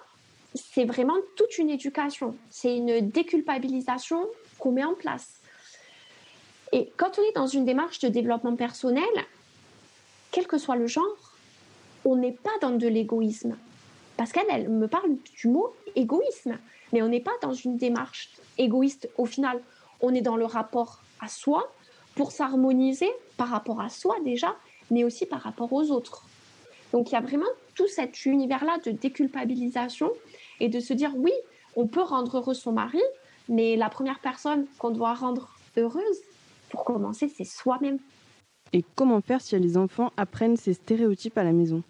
c'est 0.54 0.84
vraiment 0.84 1.16
toute 1.36 1.58
une 1.58 1.70
éducation. 1.70 2.36
C'est 2.50 2.76
une 2.76 3.10
déculpabilisation 3.10 4.26
qu'on 4.58 4.72
met 4.72 4.84
en 4.84 4.94
place. 4.94 5.39
Et 6.72 6.92
quand 6.96 7.18
on 7.18 7.22
est 7.22 7.34
dans 7.34 7.46
une 7.46 7.64
démarche 7.64 7.98
de 7.98 8.08
développement 8.08 8.56
personnel, 8.56 9.04
quel 10.30 10.46
que 10.46 10.58
soit 10.58 10.76
le 10.76 10.86
genre, 10.86 11.34
on 12.04 12.16
n'est 12.16 12.32
pas 12.32 12.50
dans 12.60 12.70
de 12.70 12.86
l'égoïsme. 12.86 13.56
Qu'elle, 14.32 14.46
elle 14.50 14.68
me 14.68 14.86
parle 14.86 15.16
du 15.38 15.48
mot 15.48 15.74
égoïsme. 15.96 16.58
Mais 16.92 17.02
on 17.02 17.08
n'est 17.08 17.20
pas 17.20 17.32
dans 17.42 17.54
une 17.54 17.78
démarche 17.78 18.30
égoïste. 18.58 19.08
Au 19.16 19.24
final, 19.24 19.60
on 20.00 20.14
est 20.14 20.20
dans 20.20 20.36
le 20.36 20.44
rapport 20.44 21.00
à 21.20 21.28
soi 21.28 21.72
pour 22.14 22.32
s'harmoniser 22.32 23.10
par 23.36 23.48
rapport 23.48 23.80
à 23.80 23.88
soi 23.88 24.16
déjà, 24.24 24.54
mais 24.90 25.04
aussi 25.04 25.24
par 25.26 25.40
rapport 25.40 25.72
aux 25.72 25.90
autres. 25.90 26.24
Donc 26.92 27.10
il 27.10 27.14
y 27.14 27.16
a 27.16 27.20
vraiment 27.20 27.46
tout 27.74 27.88
cet 27.88 28.26
univers-là 28.26 28.78
de 28.84 28.90
déculpabilisation 28.90 30.10
et 30.58 30.68
de 30.68 30.80
se 30.80 30.92
dire 30.92 31.12
oui, 31.16 31.32
on 31.76 31.86
peut 31.86 32.02
rendre 32.02 32.38
heureux 32.38 32.54
son 32.54 32.72
mari, 32.72 33.00
mais 33.48 33.76
la 33.76 33.88
première 33.88 34.18
personne 34.18 34.66
qu'on 34.78 34.90
doit 34.90 35.14
rendre 35.14 35.48
heureuse, 35.76 36.20
pour 36.70 36.84
commencer, 36.84 37.28
c'est 37.28 37.44
soi-même. 37.44 37.98
Et 38.72 38.84
comment 38.94 39.20
faire 39.20 39.40
si 39.40 39.58
les 39.58 39.76
enfants 39.76 40.12
apprennent 40.16 40.56
ces 40.56 40.74
stéréotypes 40.74 41.36
à 41.36 41.44
la 41.44 41.52
maison? 41.52 41.82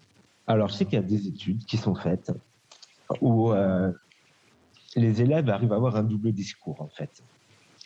Alors, 0.47 0.67
je 0.67 0.73
sais 0.73 0.85
qu'il 0.85 0.95
y 0.95 0.97
a 0.97 1.05
des 1.05 1.27
études 1.27 1.63
qui 1.65 1.77
sont 1.77 1.95
faites 1.95 2.31
où 3.21 3.51
euh, 3.51 3.91
les 4.95 5.21
élèves 5.21 5.49
arrivent 5.49 5.73
à 5.73 5.75
avoir 5.75 5.95
un 5.95 6.03
double 6.03 6.31
discours, 6.31 6.81
en 6.81 6.87
fait. 6.87 7.23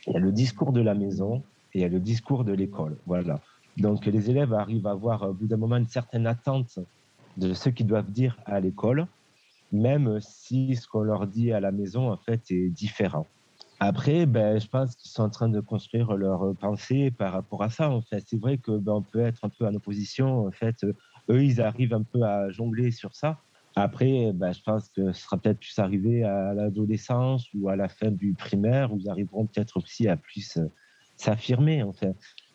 Il 0.08 0.14
y 0.14 0.16
a 0.16 0.20
le 0.20 0.32
discours 0.32 0.72
de 0.72 0.82
la 0.82 0.94
maison 0.94 1.44
et 1.74 1.80
il 1.80 1.82
y 1.82 1.84
a 1.84 1.90
le 1.90 2.00
discours 2.00 2.46
de 2.46 2.54
l'école. 2.54 2.96
Voilà. 3.06 3.42
Donc, 3.78 4.06
les 4.06 4.30
élèves 4.30 4.54
arrivent 4.54 4.88
à 4.88 4.92
avoir, 4.92 5.24
au 5.24 5.34
bout 5.34 5.48
d'un 5.48 5.58
moment, 5.58 5.76
une 5.76 5.88
certaine 5.88 6.28
attente 6.28 6.80
de 7.38 7.54
ce 7.54 7.70
qu'ils 7.70 7.88
doivent 7.88 8.12
dire 8.12 8.38
à 8.46 8.60
l'école, 8.62 9.08
même 9.74 10.20
si 10.22 10.76
ce 10.76 10.88
qu'on 10.88 11.02
leur 11.02 11.28
dit 11.28 11.52
à 11.52 11.60
la 11.60 11.72
maison, 11.72 12.10
en 12.10 12.18
fait, 12.18 12.50
est 12.52 12.70
différent. 12.70 13.28
Après, 13.80 14.26
ben, 14.26 14.60
je 14.60 14.68
pense 14.68 14.96
qu'ils 14.96 15.12
sont 15.12 15.24
en 15.24 15.30
train 15.30 15.50
de 15.50 15.60
construire 15.60 16.14
leur 16.14 16.56
pensée 16.56 17.12
par 17.12 17.34
rapport 17.34 17.62
à 17.62 17.70
ça. 17.70 17.90
En 17.90 18.02
c'est 18.10 18.40
vrai 18.40 18.58
que 18.58 18.72
ben, 18.72 18.94
on 18.94 19.02
peut 19.02 19.20
être 19.20 19.44
un 19.44 19.50
peu 19.50 19.66
en 19.66 19.74
opposition. 19.76 20.48
En 20.48 20.52
fait, 20.52 20.84
eux, 21.30 21.44
ils 21.44 21.62
arrivent 21.62 21.94
un 21.94 22.04
peu 22.04 22.24
à 22.24 22.50
jongler 22.50 22.92
sur 22.92 23.14
ça. 23.16 23.38
Après, 23.76 24.32
ben, 24.34 24.54
je 24.54 24.62
pense 24.62 24.88
que 24.90 25.12
ce 25.12 25.22
sera 25.22 25.38
peut-être 25.38 25.60
plus 25.60 25.78
arrivé 25.80 26.24
à 26.24 26.54
l'adolescence 26.54 27.48
ou 27.54 27.68
à 27.68 27.76
la 27.76 27.90
fin 27.90 28.10
du 28.10 28.34
primaire, 28.34 28.94
où 28.94 29.00
ils 29.00 29.10
arriveront 29.10 29.46
peut-être 29.46 29.78
aussi 29.78 30.08
à 30.08 30.16
plus 30.16 30.58
euh, 30.58 30.72
s'affirmer. 31.18 31.84
En 31.84 31.92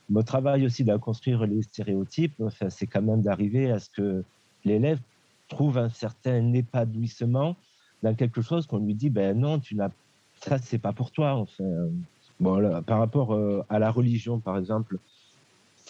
mon 0.08 0.22
travail 0.22 0.64
aussi 0.64 0.82
de 0.82 0.96
construire 0.96 1.46
les 1.46 1.62
stéréotypes, 1.62 2.34
enfin, 2.40 2.70
c'est 2.70 2.86
quand 2.86 3.02
même 3.02 3.20
d'arriver 3.20 3.70
à 3.70 3.78
ce 3.78 3.90
que 3.90 4.24
l'élève 4.64 4.98
trouve 5.48 5.78
un 5.78 5.90
certain 5.90 6.52
épanouissement 6.54 7.56
dans 8.02 8.14
quelque 8.14 8.40
chose 8.40 8.66
qu'on 8.66 8.78
lui 8.78 8.94
dit, 8.94 9.10
ben 9.10 9.38
non, 9.38 9.60
tu 9.60 9.74
n'as 9.74 9.90
ça, 10.40 10.58
c'est 10.58 10.78
pas 10.78 10.92
pour 10.92 11.10
toi. 11.10 11.34
Enfin, 11.34 11.64
bon, 12.38 12.82
par 12.82 12.98
rapport 12.98 13.34
euh, 13.34 13.64
à 13.68 13.78
la 13.78 13.90
religion, 13.90 14.40
par 14.40 14.58
exemple, 14.58 14.98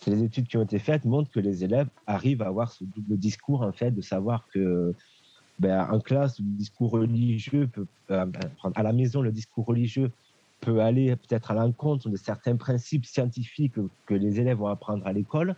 les 0.07 0.23
études 0.23 0.49
qui 0.49 0.57
ont 0.57 0.63
été 0.63 0.79
faites 0.79 1.05
montrent 1.05 1.31
que 1.31 1.41
les 1.41 1.65
élèves 1.65 1.89
arrivent 2.07 2.43
à 2.43 2.47
avoir 2.47 2.73
ce 2.73 2.85
double 2.85 3.17
discours, 3.17 3.63
en 3.63 3.73
fait, 3.73 3.91
de 3.91 4.01
savoir 4.01 4.47
que 4.53 4.95
ben, 5.59 5.87
en 5.91 6.01
classe, 6.01 6.39
le 6.39 6.47
discours 6.47 6.91
religieux 6.91 7.69
peut, 7.69 7.87
euh, 8.11 8.27
à 8.75 8.83
la 8.83 8.93
maison, 8.93 9.21
le 9.21 9.31
discours 9.31 9.67
religieux 9.67 10.11
peut 10.61 10.81
aller 10.81 11.15
peut-être 11.17 11.51
à 11.51 11.55
l'encontre 11.55 12.09
de 12.09 12.17
certains 12.17 12.57
principes 12.57 13.07
scientifiques 13.07 13.75
que 14.07 14.15
les 14.15 14.41
élèves 14.41 14.59
vont 14.59 14.69
apprendre 14.69 15.07
à 15.07 15.13
l'école, 15.13 15.55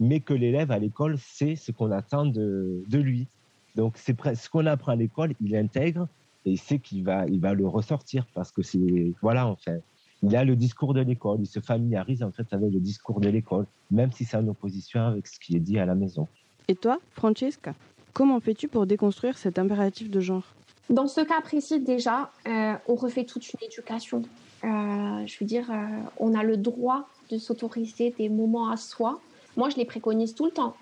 mais 0.00 0.20
que 0.20 0.34
l'élève 0.34 0.70
à 0.70 0.78
l'école 0.78 1.18
sait 1.18 1.56
ce 1.56 1.72
qu'on 1.72 1.90
attend 1.90 2.26
de, 2.26 2.84
de 2.88 2.98
lui. 2.98 3.26
Donc, 3.74 3.96
c'est 3.96 4.16
ce 4.34 4.48
qu'on 4.48 4.66
apprend 4.66 4.92
à 4.92 4.96
l'école, 4.96 5.34
il 5.40 5.54
intègre, 5.56 6.08
et 6.48 6.52
il 6.52 6.58
sait 6.58 6.78
qu'il 6.78 7.04
va, 7.04 7.26
il 7.26 7.40
va 7.40 7.52
le 7.52 7.66
ressortir 7.66 8.26
parce 8.34 8.50
que 8.50 8.62
c'est, 8.62 9.12
voilà, 9.20 9.46
en 9.46 9.56
fait. 9.56 9.82
Il 10.22 10.34
a 10.34 10.44
le 10.44 10.56
discours 10.56 10.94
de 10.94 11.00
l'école, 11.00 11.38
il 11.40 11.46
se 11.46 11.60
familiarise 11.60 12.24
en 12.24 12.32
fait 12.32 12.46
avec 12.52 12.72
le 12.72 12.80
discours 12.80 13.20
de 13.20 13.28
l'école, 13.28 13.66
même 13.90 14.10
si 14.10 14.24
c'est 14.24 14.36
en 14.36 14.48
opposition 14.48 15.00
avec 15.02 15.28
ce 15.28 15.38
qui 15.38 15.54
est 15.54 15.60
dit 15.60 15.78
à 15.78 15.86
la 15.86 15.94
maison. 15.94 16.26
Et 16.66 16.74
toi, 16.74 16.98
Francesca, 17.12 17.74
comment 18.14 18.40
fais-tu 18.40 18.66
pour 18.66 18.86
déconstruire 18.86 19.38
cet 19.38 19.58
impératif 19.58 20.10
de 20.10 20.18
genre? 20.18 20.42
Dans 20.90 21.06
ce 21.06 21.20
cas 21.20 21.40
précis, 21.40 21.80
déjà, 21.80 22.32
euh, 22.48 22.74
on 22.88 22.94
refait 22.94 23.24
toute 23.24 23.46
une 23.52 23.60
éducation. 23.62 24.22
Euh, 24.64 25.26
je 25.26 25.36
veux 25.38 25.46
dire, 25.46 25.70
euh, 25.70 25.74
on 26.16 26.34
a 26.34 26.42
le 26.42 26.56
droit 26.56 27.08
de 27.30 27.38
s'autoriser 27.38 28.12
des 28.18 28.28
moments 28.28 28.70
à 28.70 28.76
soi. 28.76 29.20
Moi, 29.56 29.68
je 29.68 29.76
les 29.76 29.84
préconise 29.84 30.34
tout 30.34 30.46
le 30.46 30.50
temps. 30.50 30.74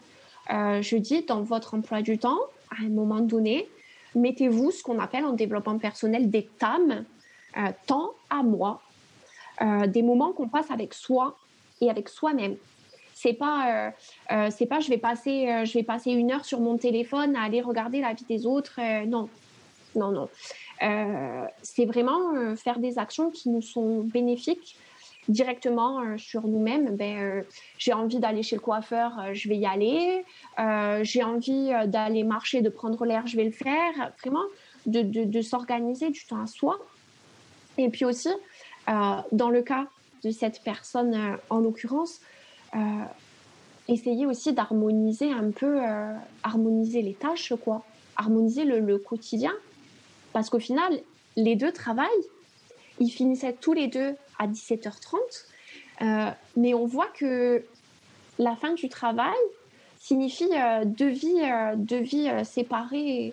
je 0.48 0.96
dis, 0.96 1.24
dans 1.24 1.42
votre 1.42 1.74
emploi 1.74 2.02
du 2.02 2.18
temps, 2.18 2.38
à 2.70 2.84
un 2.84 2.88
moment 2.88 3.20
donné, 3.20 3.68
mettez-vous 4.16 4.70
ce 4.72 4.82
qu'on 4.82 4.98
appelle 4.98 5.24
en 5.24 5.32
développement 5.32 5.78
personnel 5.78 6.30
des 6.30 6.48
TAM, 6.58 7.04
euh, 7.56 7.60
temps 7.86 8.12
à 8.30 8.42
moi, 8.42 8.82
euh, 9.62 9.86
des 9.86 10.02
moments 10.02 10.32
qu'on 10.32 10.48
passe 10.48 10.70
avec 10.70 10.94
soi 10.94 11.38
et 11.80 11.90
avec 11.90 12.08
soi-même. 12.08 12.56
C'est 13.14 13.32
pas, 13.32 13.92
c'est 14.50 14.66
pas, 14.66 14.80
je 14.80 14.90
vais 14.90 14.98
passer, 14.98 15.64
je 15.64 15.72
vais 15.72 15.82
passer 15.82 16.10
une 16.10 16.30
heure 16.30 16.44
sur 16.44 16.60
mon 16.60 16.76
téléphone 16.76 17.34
à 17.34 17.44
aller 17.44 17.62
regarder 17.62 18.02
la 18.02 18.12
vie 18.12 18.26
des 18.28 18.44
autres. 18.44 18.78
non, 19.06 19.30
non, 19.94 20.10
non. 20.10 20.28
c'est 21.62 21.86
vraiment 21.86 22.54
faire 22.56 22.78
des 22.78 22.98
actions 22.98 23.30
qui 23.30 23.48
nous 23.48 23.62
sont 23.62 24.00
bénéfiques 24.00 24.76
directement 25.28 26.00
euh, 26.00 26.18
sur 26.18 26.46
nous-mêmes, 26.46 26.96
ben, 26.96 27.18
euh, 27.18 27.42
j'ai 27.78 27.92
envie 27.92 28.18
d'aller 28.18 28.42
chez 28.42 28.56
le 28.56 28.60
coiffeur, 28.60 29.18
euh, 29.18 29.34
je 29.34 29.48
vais 29.48 29.56
y 29.56 29.66
aller. 29.66 30.24
j'ai 31.02 31.22
envie 31.22 31.70
d'aller 31.86 32.24
marcher, 32.24 32.62
de 32.62 32.68
prendre 32.68 33.04
l'air, 33.04 33.26
je 33.26 33.36
vais 33.36 33.44
le 33.44 33.50
faire. 33.50 34.12
Vraiment, 34.20 34.44
de, 34.86 35.02
de, 35.02 35.42
s'organiser 35.42 36.10
du 36.10 36.24
temps 36.26 36.40
à 36.40 36.46
soi. 36.46 36.78
Et 37.76 37.88
puis 37.88 38.04
aussi, 38.04 38.30
dans 38.86 39.50
le 39.50 39.62
cas 39.62 39.86
de 40.22 40.30
cette 40.30 40.62
personne, 40.62 41.38
en 41.50 41.58
l'occurrence, 41.58 42.20
essayer 43.88 44.26
aussi 44.26 44.52
d'harmoniser 44.52 45.32
un 45.32 45.50
peu, 45.50 45.80
harmoniser 46.42 47.02
les 47.02 47.14
tâches, 47.14 47.52
quoi. 47.64 47.84
Harmoniser 48.16 48.64
le, 48.64 48.80
le 48.80 48.98
quotidien. 48.98 49.52
Parce 50.32 50.48
qu'au 50.48 50.60
final, 50.60 51.00
les 51.36 51.56
deux 51.56 51.72
travaillent. 51.72 52.06
Ils 52.98 53.10
finissaient 53.10 53.52
tous 53.52 53.74
les 53.74 53.88
deux 53.88 54.14
à 54.38 54.46
17h30. 54.46 55.16
Euh, 56.02 56.30
mais 56.56 56.74
on 56.74 56.86
voit 56.86 57.08
que 57.08 57.62
la 58.38 58.54
fin 58.56 58.74
du 58.74 58.88
travail 58.88 59.36
signifie 59.98 60.50
euh, 60.52 60.84
deux 60.84 61.08
vies, 61.08 61.40
euh, 61.42 61.74
deux 61.76 62.00
vies 62.00 62.30
séparées 62.44 63.32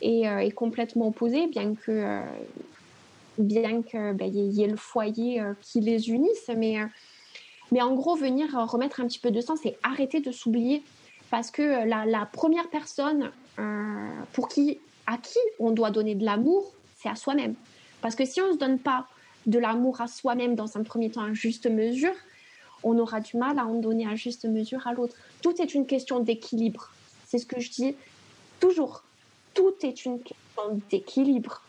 et, 0.00 0.52
complètement 0.54 1.08
opposées, 1.08 1.48
bien 1.48 1.74
que 1.74 2.22
bien 3.38 3.82
que 3.82 4.12
ben, 4.12 4.32
y, 4.32 4.62
ait 4.62 4.68
le 4.68 4.76
foyer 4.76 5.42
qui 5.60 5.80
les 5.80 6.10
unisse. 6.10 6.50
Mais, 6.56 6.76
mais 7.72 7.82
en 7.82 7.94
gros, 7.94 8.14
venir 8.14 8.48
remettre 8.68 9.00
un 9.00 9.06
petit 9.06 9.18
peu 9.18 9.30
de 9.30 9.40
sens 9.40 9.64
et 9.64 9.76
arrêter 9.82 10.20
de 10.20 10.30
s'oublier. 10.30 10.82
Parce 11.30 11.50
que 11.50 11.86
la, 11.86 12.06
la 12.06 12.26
première 12.26 12.68
personne 12.68 13.30
pour 14.32 14.48
qui, 14.48 14.78
à 15.06 15.18
qui 15.18 15.38
on 15.58 15.72
doit 15.72 15.90
donner 15.90 16.14
de 16.14 16.24
l'amour, 16.24 16.72
c'est 16.96 17.08
à 17.08 17.16
soi-même. 17.16 17.54
Parce 18.00 18.14
que 18.14 18.24
si 18.24 18.40
on 18.40 18.48
ne 18.48 18.52
se 18.52 18.58
donne 18.58 18.78
pas 18.78 19.08
de 19.48 19.58
l'amour 19.58 20.00
à 20.00 20.06
soi-même 20.06 20.54
dans 20.54 20.76
un 20.76 20.82
premier 20.84 21.10
temps 21.10 21.22
à 21.22 21.32
juste 21.32 21.66
mesure, 21.66 22.14
on 22.84 22.96
aura 22.98 23.20
du 23.20 23.36
mal 23.36 23.58
à 23.58 23.64
en 23.64 23.80
donner 23.80 24.06
à 24.06 24.14
juste 24.14 24.44
mesure 24.44 24.86
à 24.86 24.92
l'autre. 24.92 25.16
Tout 25.42 25.60
est 25.60 25.74
une 25.74 25.86
question 25.86 26.20
d'équilibre. 26.20 26.90
C'est 27.26 27.38
ce 27.38 27.46
que 27.46 27.60
je 27.60 27.70
dis 27.70 27.96
toujours. 28.60 29.02
Tout 29.54 29.74
est 29.82 30.04
une 30.04 30.20
question 30.20 30.82
d'équilibre. 30.90 31.62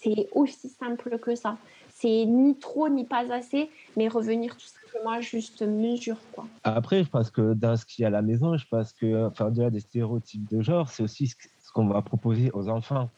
C'est 0.00 0.28
aussi 0.32 0.68
simple 0.68 1.18
que 1.18 1.34
ça. 1.34 1.58
C'est 1.90 2.24
ni 2.24 2.54
trop 2.54 2.88
ni 2.88 3.04
pas 3.04 3.30
assez, 3.32 3.68
mais 3.96 4.06
revenir 4.06 4.56
tout 4.56 4.68
simplement 4.68 5.10
à 5.10 5.20
juste 5.20 5.62
mesure. 5.62 6.16
Quoi. 6.32 6.46
Après, 6.62 7.02
je 7.02 7.10
pense 7.10 7.30
que 7.30 7.54
dans 7.54 7.76
ce 7.76 7.84
qu'il 7.84 8.02
y 8.02 8.04
a 8.04 8.08
à 8.08 8.10
la 8.12 8.22
maison, 8.22 8.56
je 8.56 8.66
pense 8.70 8.92
que, 8.92 9.26
enfin, 9.26 9.46
au-delà 9.48 9.70
des 9.70 9.80
stéréotypes 9.80 10.48
de 10.48 10.62
genre, 10.62 10.88
c'est 10.88 11.02
aussi 11.02 11.26
ce 11.26 11.72
qu'on 11.74 11.88
va 11.88 12.00
proposer 12.02 12.50
aux 12.54 12.68
enfants. 12.68 13.10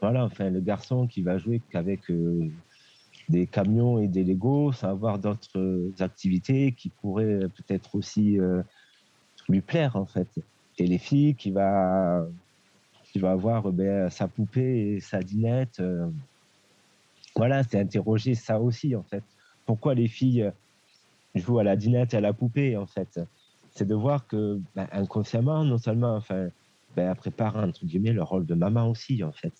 Voilà, 0.00 0.24
enfin, 0.24 0.50
le 0.50 0.60
garçon 0.60 1.06
qui 1.06 1.22
va 1.22 1.38
jouer 1.38 1.62
qu'avec 1.70 2.10
euh, 2.10 2.50
des 3.28 3.46
camions 3.46 3.98
et 3.98 4.08
des 4.08 4.24
Legos, 4.24 4.72
sans 4.72 4.88
avoir 4.88 5.18
d'autres 5.18 5.90
activités 6.00 6.72
qui 6.72 6.90
pourraient 6.90 7.48
peut-être 7.48 7.94
aussi 7.94 8.38
euh, 8.38 8.62
lui 9.48 9.60
plaire, 9.60 9.96
en 9.96 10.06
fait. 10.06 10.28
Et 10.78 10.86
les 10.86 10.98
filles 10.98 11.34
qui 11.34 11.50
va, 11.50 12.26
qui 13.12 13.18
va 13.18 13.32
avoir 13.32 13.72
ben, 13.72 14.10
sa 14.10 14.28
poupée 14.28 14.96
et 14.96 15.00
sa 15.00 15.20
dinette. 15.20 15.80
Euh, 15.80 16.08
voilà, 17.34 17.62
c'est 17.62 17.80
interroger 17.80 18.34
ça 18.34 18.60
aussi, 18.60 18.94
en 18.94 19.02
fait. 19.02 19.24
Pourquoi 19.64 19.94
les 19.94 20.08
filles 20.08 20.50
jouent 21.34 21.58
à 21.58 21.64
la 21.64 21.76
dinette 21.76 22.14
et 22.14 22.18
à 22.18 22.20
la 22.20 22.32
poupée, 22.32 22.76
en 22.76 22.86
fait? 22.86 23.20
C'est 23.70 23.86
de 23.86 23.94
voir 23.94 24.26
que, 24.26 24.60
ben, 24.74 24.86
inconsciemment, 24.92 25.64
non 25.64 25.78
seulement, 25.78 26.16
enfin, 26.16 26.48
ben, 26.94 27.10
elles 27.10 27.16
préparent, 27.16 27.56
entre 27.56 27.84
guillemets, 27.84 28.12
le 28.12 28.22
rôle 28.22 28.46
de 28.46 28.54
maman 28.54 28.88
aussi, 28.90 29.22
en 29.24 29.32
fait. 29.32 29.52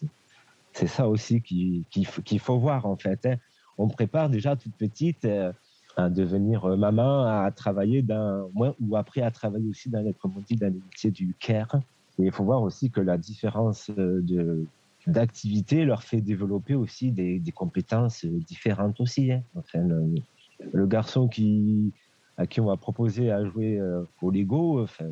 C'est 0.77 0.89
ça 0.89 1.09
aussi 1.09 1.41
qu'il 1.41 2.39
faut 2.39 2.59
voir 2.59 2.85
en 2.85 2.97
fait. 2.97 3.25
Hein. 3.25 3.37
On 3.79 3.89
prépare 3.89 4.29
déjà 4.29 4.57
toute 4.57 4.75
petite 4.75 5.25
euh, 5.25 5.51
à 5.97 6.11
devenir 6.11 6.67
euh, 6.67 6.77
maman, 6.77 7.25
à 7.25 7.51
travailler 7.51 8.03
dans, 8.03 8.51
ou 8.55 8.95
après 8.95 9.23
à 9.23 9.31
travailler 9.31 9.71
aussi 9.71 9.89
dans 9.89 10.03
les, 10.03 10.13
comme 10.13 10.35
dans 10.35 10.67
les 10.67 10.71
métiers 10.71 11.11
du 11.11 11.35
care. 11.41 11.81
Et 12.19 12.25
il 12.25 12.33
faut 12.33 12.45
voir 12.45 12.61
aussi 12.61 12.91
que 12.91 13.01
la 13.01 13.17
différence 13.17 13.89
euh, 13.97 14.21
de, 14.21 14.67
d'activité 15.07 15.87
leur 15.87 16.03
fait 16.03 16.21
développer 16.21 16.75
aussi 16.75 17.11
des, 17.11 17.41
compétences 17.55 18.27
différentes 18.27 19.01
aussi. 19.01 19.33
Hein. 19.33 19.43
Enfin, 19.55 19.81
le, 19.81 20.87
garçon 20.87 21.27
qui, 21.27 21.91
à 22.37 22.47
qui 22.47 22.61
on 22.61 22.67
va 22.67 22.77
proposer 22.77 23.31
à 23.31 23.43
jouer 23.47 23.81
au 24.21 24.31
Lego, 24.31 24.83
enfin, 24.83 25.07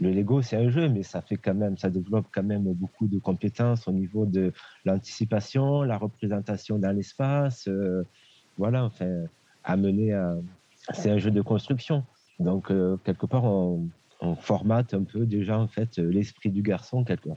le 0.00 0.12
Lego, 0.12 0.42
c'est 0.42 0.56
un 0.56 0.70
jeu, 0.70 0.88
mais 0.88 1.02
ça 1.02 1.20
fait 1.22 1.36
quand 1.36 1.54
même, 1.54 1.76
ça 1.76 1.90
développe 1.90 2.26
quand 2.32 2.42
même 2.42 2.72
beaucoup 2.72 3.08
de 3.08 3.18
compétences 3.18 3.88
au 3.88 3.92
niveau 3.92 4.26
de 4.26 4.52
l'anticipation, 4.84 5.82
la 5.82 5.98
représentation 5.98 6.78
dans 6.78 6.92
l'espace. 6.92 7.66
Euh, 7.68 8.04
voilà, 8.56 8.84
enfin, 8.84 9.24
amener 9.64 10.12
à. 10.12 10.36
C'est 10.94 11.10
un 11.10 11.18
jeu 11.18 11.30
de 11.30 11.42
construction. 11.42 12.04
Donc, 12.38 12.70
euh, 12.70 12.96
quelque 13.04 13.26
part, 13.26 13.44
on, 13.44 13.88
formate 14.40 14.94
un 14.94 15.04
peu 15.04 15.26
déjà, 15.26 15.58
en 15.58 15.68
fait, 15.68 15.98
l'esprit 15.98 16.50
du 16.50 16.62
garçon, 16.62 17.04
quelque, 17.04 17.28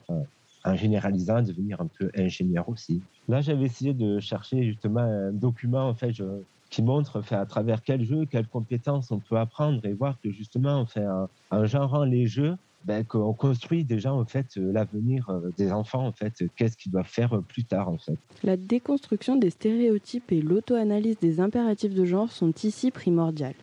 en 0.64 0.76
généralisant, 0.76 1.42
devenir 1.42 1.80
un 1.80 1.88
peu 1.88 2.10
ingénieur 2.16 2.68
aussi. 2.70 3.02
Là, 3.28 3.42
j'avais 3.42 3.66
essayé 3.66 3.94
de 3.94 4.20
chercher 4.20 4.64
justement 4.64 5.02
un 5.02 5.32
document, 5.32 5.90
en 5.90 5.94
fait, 5.94 6.12
je, 6.12 6.24
qui 6.72 6.82
montre 6.82 7.22
à 7.32 7.46
travers 7.46 7.84
quel 7.84 8.04
jeu, 8.04 8.26
quelles 8.26 8.48
compétences 8.48 9.12
on 9.12 9.20
peut 9.20 9.38
apprendre 9.38 9.86
et 9.86 9.94
voir 9.94 10.20
que 10.24 10.32
justement, 10.32 10.78
en, 10.78 10.86
fait, 10.88 11.06
en, 11.52 11.66
genrant 11.66 12.06
les 12.06 12.26
jeux, 12.26 12.56
ben, 12.86 13.06
qu'on 13.06 13.34
construit 13.34 13.84
déjà 13.84 14.12
en 14.12 14.26
fait 14.26 14.56
l'avenir 14.56 15.30
euh, 15.30 15.52
des 15.56 15.72
enfants 15.72 16.08
en 16.08 16.12
fait 16.12 16.44
qu'est-ce 16.56 16.76
qu'ils 16.76 16.92
doivent 16.92 17.06
faire 17.06 17.36
euh, 17.36 17.42
plus 17.42 17.64
tard 17.64 17.90
en 17.90 18.00
fait. 18.00 18.18
La 18.42 18.58
déconstruction 18.58 19.36
des 19.36 19.52
stéréotypes 19.52 20.32
et 20.32 20.42
l'auto-analyse 20.42 21.20
des 21.20 21.40
impératifs 21.40 21.94
de 21.94 22.06
genre 22.06 22.32
sont 22.32 22.52
ici 22.64 22.90
primordiales. 22.90 23.54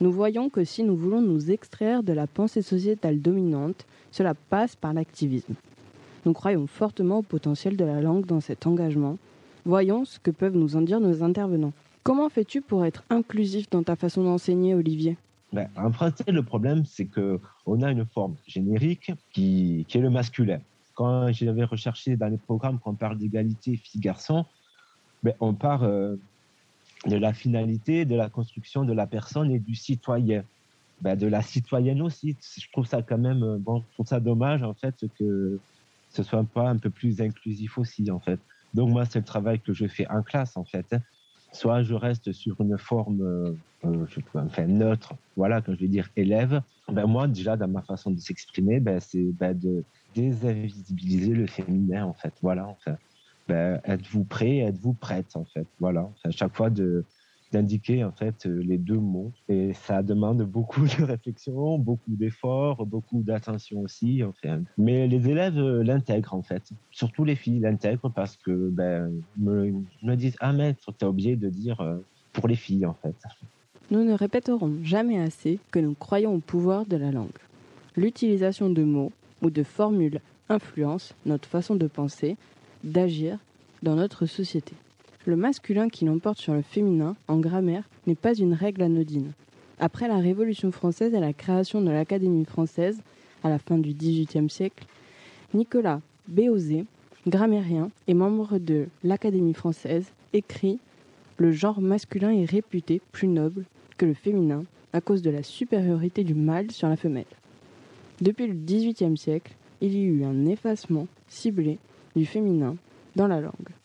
Nous 0.00 0.10
voyons 0.10 0.48
que 0.48 0.64
si 0.64 0.82
nous 0.82 0.96
voulons 0.96 1.20
nous 1.20 1.52
extraire 1.52 2.02
de 2.02 2.12
la 2.12 2.26
pensée 2.26 2.62
sociétale 2.62 3.20
dominante, 3.20 3.86
cela 4.10 4.34
passe 4.34 4.74
par 4.74 4.92
l'activisme. 4.92 5.54
Nous 6.26 6.32
croyons 6.32 6.66
fortement 6.66 7.18
au 7.18 7.22
potentiel 7.22 7.76
de 7.76 7.84
la 7.84 8.00
langue 8.00 8.26
dans 8.26 8.40
cet 8.40 8.66
engagement. 8.66 9.18
Voyons 9.64 10.04
ce 10.04 10.18
que 10.18 10.32
peuvent 10.32 10.56
nous 10.56 10.74
en 10.74 10.80
dire 10.80 10.98
nos 10.98 11.22
intervenants. 11.22 11.72
Comment 12.02 12.28
fais-tu 12.28 12.62
pour 12.62 12.84
être 12.84 13.04
inclusif 13.10 13.68
dans 13.70 13.82
ta 13.82 13.96
façon 13.96 14.24
d'enseigner, 14.24 14.74
Olivier? 14.74 15.16
Ben, 15.52 15.68
En 15.76 15.90
français, 15.90 16.24
le 16.26 16.42
problème, 16.42 16.84
c'est 16.84 17.06
qu'on 17.06 17.82
a 17.82 17.90
une 17.90 18.06
forme 18.06 18.36
générique 18.46 19.12
qui, 19.32 19.86
est 19.92 19.98
le 19.98 20.10
masculin. 20.10 20.60
Quand 20.94 21.32
j'avais 21.32 21.64
recherché 21.64 22.16
dans 22.16 22.28
les 22.28 22.38
programmes 22.38 22.78
qu'on 22.78 22.94
parle 22.94 23.18
d'égalité 23.18 23.76
filles-garçons, 23.76 24.44
ben, 25.22 25.34
on 25.40 25.54
parle 25.54 25.84
euh, 25.84 26.16
de 27.06 27.16
la 27.16 27.32
finalité, 27.32 28.04
de 28.04 28.14
la 28.14 28.28
construction 28.28 28.84
de 28.84 28.92
la 28.92 29.06
personne 29.06 29.50
et 29.50 29.58
du 29.58 29.74
citoyen. 29.74 30.44
Ben, 31.00 31.16
de 31.16 31.28
la 31.28 31.42
citoyenne 31.42 32.02
aussi. 32.02 32.36
Je 32.58 32.66
trouve 32.72 32.86
ça 32.86 33.02
quand 33.02 33.18
même, 33.18 33.42
euh, 33.44 33.56
bon, 33.58 33.84
je 33.88 33.94
trouve 33.94 34.06
ça 34.06 34.18
dommage 34.18 34.64
en 34.64 34.74
fait 34.74 35.04
que 35.16 35.60
ce 36.10 36.22
soit 36.24 36.42
pas 36.42 36.68
un 36.68 36.76
peu 36.76 36.90
plus 36.90 37.20
inclusif 37.20 37.78
aussi 37.78 38.10
en 38.10 38.18
fait. 38.18 38.40
Donc 38.74 38.90
moi, 38.90 39.04
c'est 39.04 39.20
le 39.20 39.24
travail 39.24 39.60
que 39.60 39.72
je 39.72 39.86
fais 39.86 40.08
en 40.08 40.22
classe 40.22 40.56
en 40.56 40.64
fait. 40.64 40.96
Soit 41.52 41.82
je 41.82 41.94
reste 41.94 42.32
sur 42.32 42.60
une 42.60 42.78
forme 42.78 43.22
euh, 43.22 43.52
euh, 43.84 44.06
je 44.08 44.20
enfin, 44.34 44.66
neutre, 44.66 45.14
voilà, 45.36 45.60
quand 45.60 45.72
je 45.74 45.80
vais 45.80 45.88
dire 45.88 46.08
élève, 46.16 46.62
ben 46.90 47.06
moi, 47.06 47.28
déjà, 47.28 47.56
dans 47.56 47.68
ma 47.68 47.82
façon 47.82 48.10
de 48.10 48.18
s'exprimer, 48.18 48.80
ben, 48.80 48.98
c'est 48.98 49.32
ben, 49.32 49.56
de 49.56 49.84
désinvisibiliser 50.14 51.34
le 51.34 51.46
féminin, 51.46 52.04
en 52.06 52.14
fait. 52.14 52.32
Voilà, 52.42 52.66
enfin, 52.66 52.96
ben, 53.46 53.80
êtes-vous 53.84 54.24
prêt, 54.24 54.58
êtes-vous 54.58 54.94
prête, 54.94 55.36
en 55.36 55.44
fait? 55.44 55.66
Voilà, 55.78 56.08
à 56.24 56.30
chaque 56.30 56.56
fois 56.56 56.70
de 56.70 57.04
d'indiquer 57.52 58.04
en 58.04 58.12
fait 58.12 58.46
euh, 58.46 58.60
les 58.62 58.78
deux 58.78 58.98
mots 58.98 59.32
et 59.48 59.72
ça 59.72 60.02
demande 60.02 60.42
beaucoup 60.42 60.82
de 60.98 61.04
réflexion, 61.04 61.78
beaucoup 61.78 62.16
d'efforts, 62.16 62.84
beaucoup 62.86 63.22
d'attention 63.22 63.80
aussi 63.80 64.22
enfin. 64.22 64.62
Mais 64.76 65.06
les 65.06 65.28
élèves 65.28 65.58
euh, 65.58 65.82
l'intègrent 65.82 66.34
en 66.34 66.42
fait, 66.42 66.62
surtout 66.90 67.24
les 67.24 67.36
filles 67.36 67.60
l'intègrent 67.60 68.10
parce 68.10 68.36
que 68.36 68.68
ben 68.70 69.12
me, 69.38 69.72
me 70.02 70.14
disent 70.14 70.36
ah 70.40 70.52
maître 70.52 70.92
t'as 70.96 71.06
oublié 71.06 71.36
de 71.36 71.48
dire 71.48 71.80
euh, 71.80 71.98
pour 72.32 72.48
les 72.48 72.56
filles 72.56 72.86
en 72.86 72.94
fait. 72.94 73.16
Nous 73.90 74.04
ne 74.04 74.12
répéterons 74.12 74.74
jamais 74.82 75.18
assez 75.18 75.58
que 75.70 75.78
nous 75.78 75.94
croyons 75.94 76.34
au 76.34 76.40
pouvoir 76.40 76.84
de 76.84 76.96
la 76.96 77.10
langue. 77.10 77.28
L'utilisation 77.96 78.68
de 78.68 78.84
mots 78.84 79.12
ou 79.42 79.50
de 79.50 79.62
formules 79.62 80.20
influence 80.50 81.14
notre 81.24 81.48
façon 81.48 81.74
de 81.74 81.86
penser, 81.86 82.36
d'agir 82.84 83.38
dans 83.82 83.96
notre 83.96 84.26
société. 84.26 84.74
Le 85.28 85.36
masculin 85.36 85.90
qui 85.90 86.06
l'emporte 86.06 86.38
sur 86.38 86.54
le 86.54 86.62
féminin 86.62 87.14
en 87.28 87.38
grammaire 87.38 87.86
n'est 88.06 88.14
pas 88.14 88.32
une 88.32 88.54
règle 88.54 88.80
anodine. 88.80 89.32
Après 89.78 90.08
la 90.08 90.16
Révolution 90.16 90.72
française 90.72 91.12
et 91.12 91.20
la 91.20 91.34
création 91.34 91.82
de 91.82 91.90
l'Académie 91.90 92.46
française, 92.46 93.02
à 93.44 93.50
la 93.50 93.58
fin 93.58 93.76
du 93.76 93.92
XVIIIe 93.92 94.48
siècle, 94.48 94.86
Nicolas 95.52 96.00
Béozé, 96.28 96.86
grammairien 97.26 97.90
et 98.06 98.14
membre 98.14 98.56
de 98.56 98.86
l'Académie 99.04 99.52
française, 99.52 100.06
écrit 100.32 100.78
Le 101.36 101.52
genre 101.52 101.82
masculin 101.82 102.30
est 102.30 102.50
réputé 102.50 103.02
plus 103.12 103.28
noble 103.28 103.66
que 103.98 104.06
le 104.06 104.14
féminin 104.14 104.64
à 104.94 105.02
cause 105.02 105.20
de 105.20 105.28
la 105.28 105.42
supériorité 105.42 106.24
du 106.24 106.32
mâle 106.32 106.70
sur 106.70 106.88
la 106.88 106.96
femelle. 106.96 107.26
Depuis 108.22 108.46
le 108.46 108.54
XVIIIe 108.54 109.18
siècle, 109.18 109.52
il 109.82 109.92
y 109.92 110.04
eut 110.04 110.24
un 110.24 110.46
effacement 110.46 111.06
ciblé 111.28 111.76
du 112.16 112.24
féminin 112.24 112.76
dans 113.14 113.26
la 113.26 113.42
langue. 113.42 113.77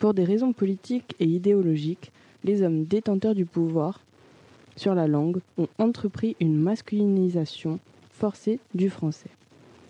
Pour 0.00 0.14
des 0.14 0.24
raisons 0.24 0.54
politiques 0.54 1.14
et 1.20 1.26
idéologiques, 1.26 2.10
les 2.42 2.62
hommes 2.62 2.84
détenteurs 2.84 3.34
du 3.34 3.44
pouvoir 3.44 4.00
sur 4.74 4.94
la 4.94 5.06
langue 5.06 5.40
ont 5.58 5.68
entrepris 5.76 6.36
une 6.40 6.56
masculinisation 6.56 7.78
forcée 8.10 8.60
du 8.74 8.88
français. 8.88 9.28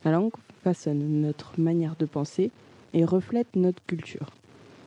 La 0.04 0.10
langue 0.10 0.32
façonne 0.64 1.20
notre 1.20 1.60
manière 1.60 1.94
de 1.94 2.06
penser 2.06 2.50
et 2.92 3.04
reflète 3.04 3.54
notre 3.54 3.80
culture, 3.86 4.30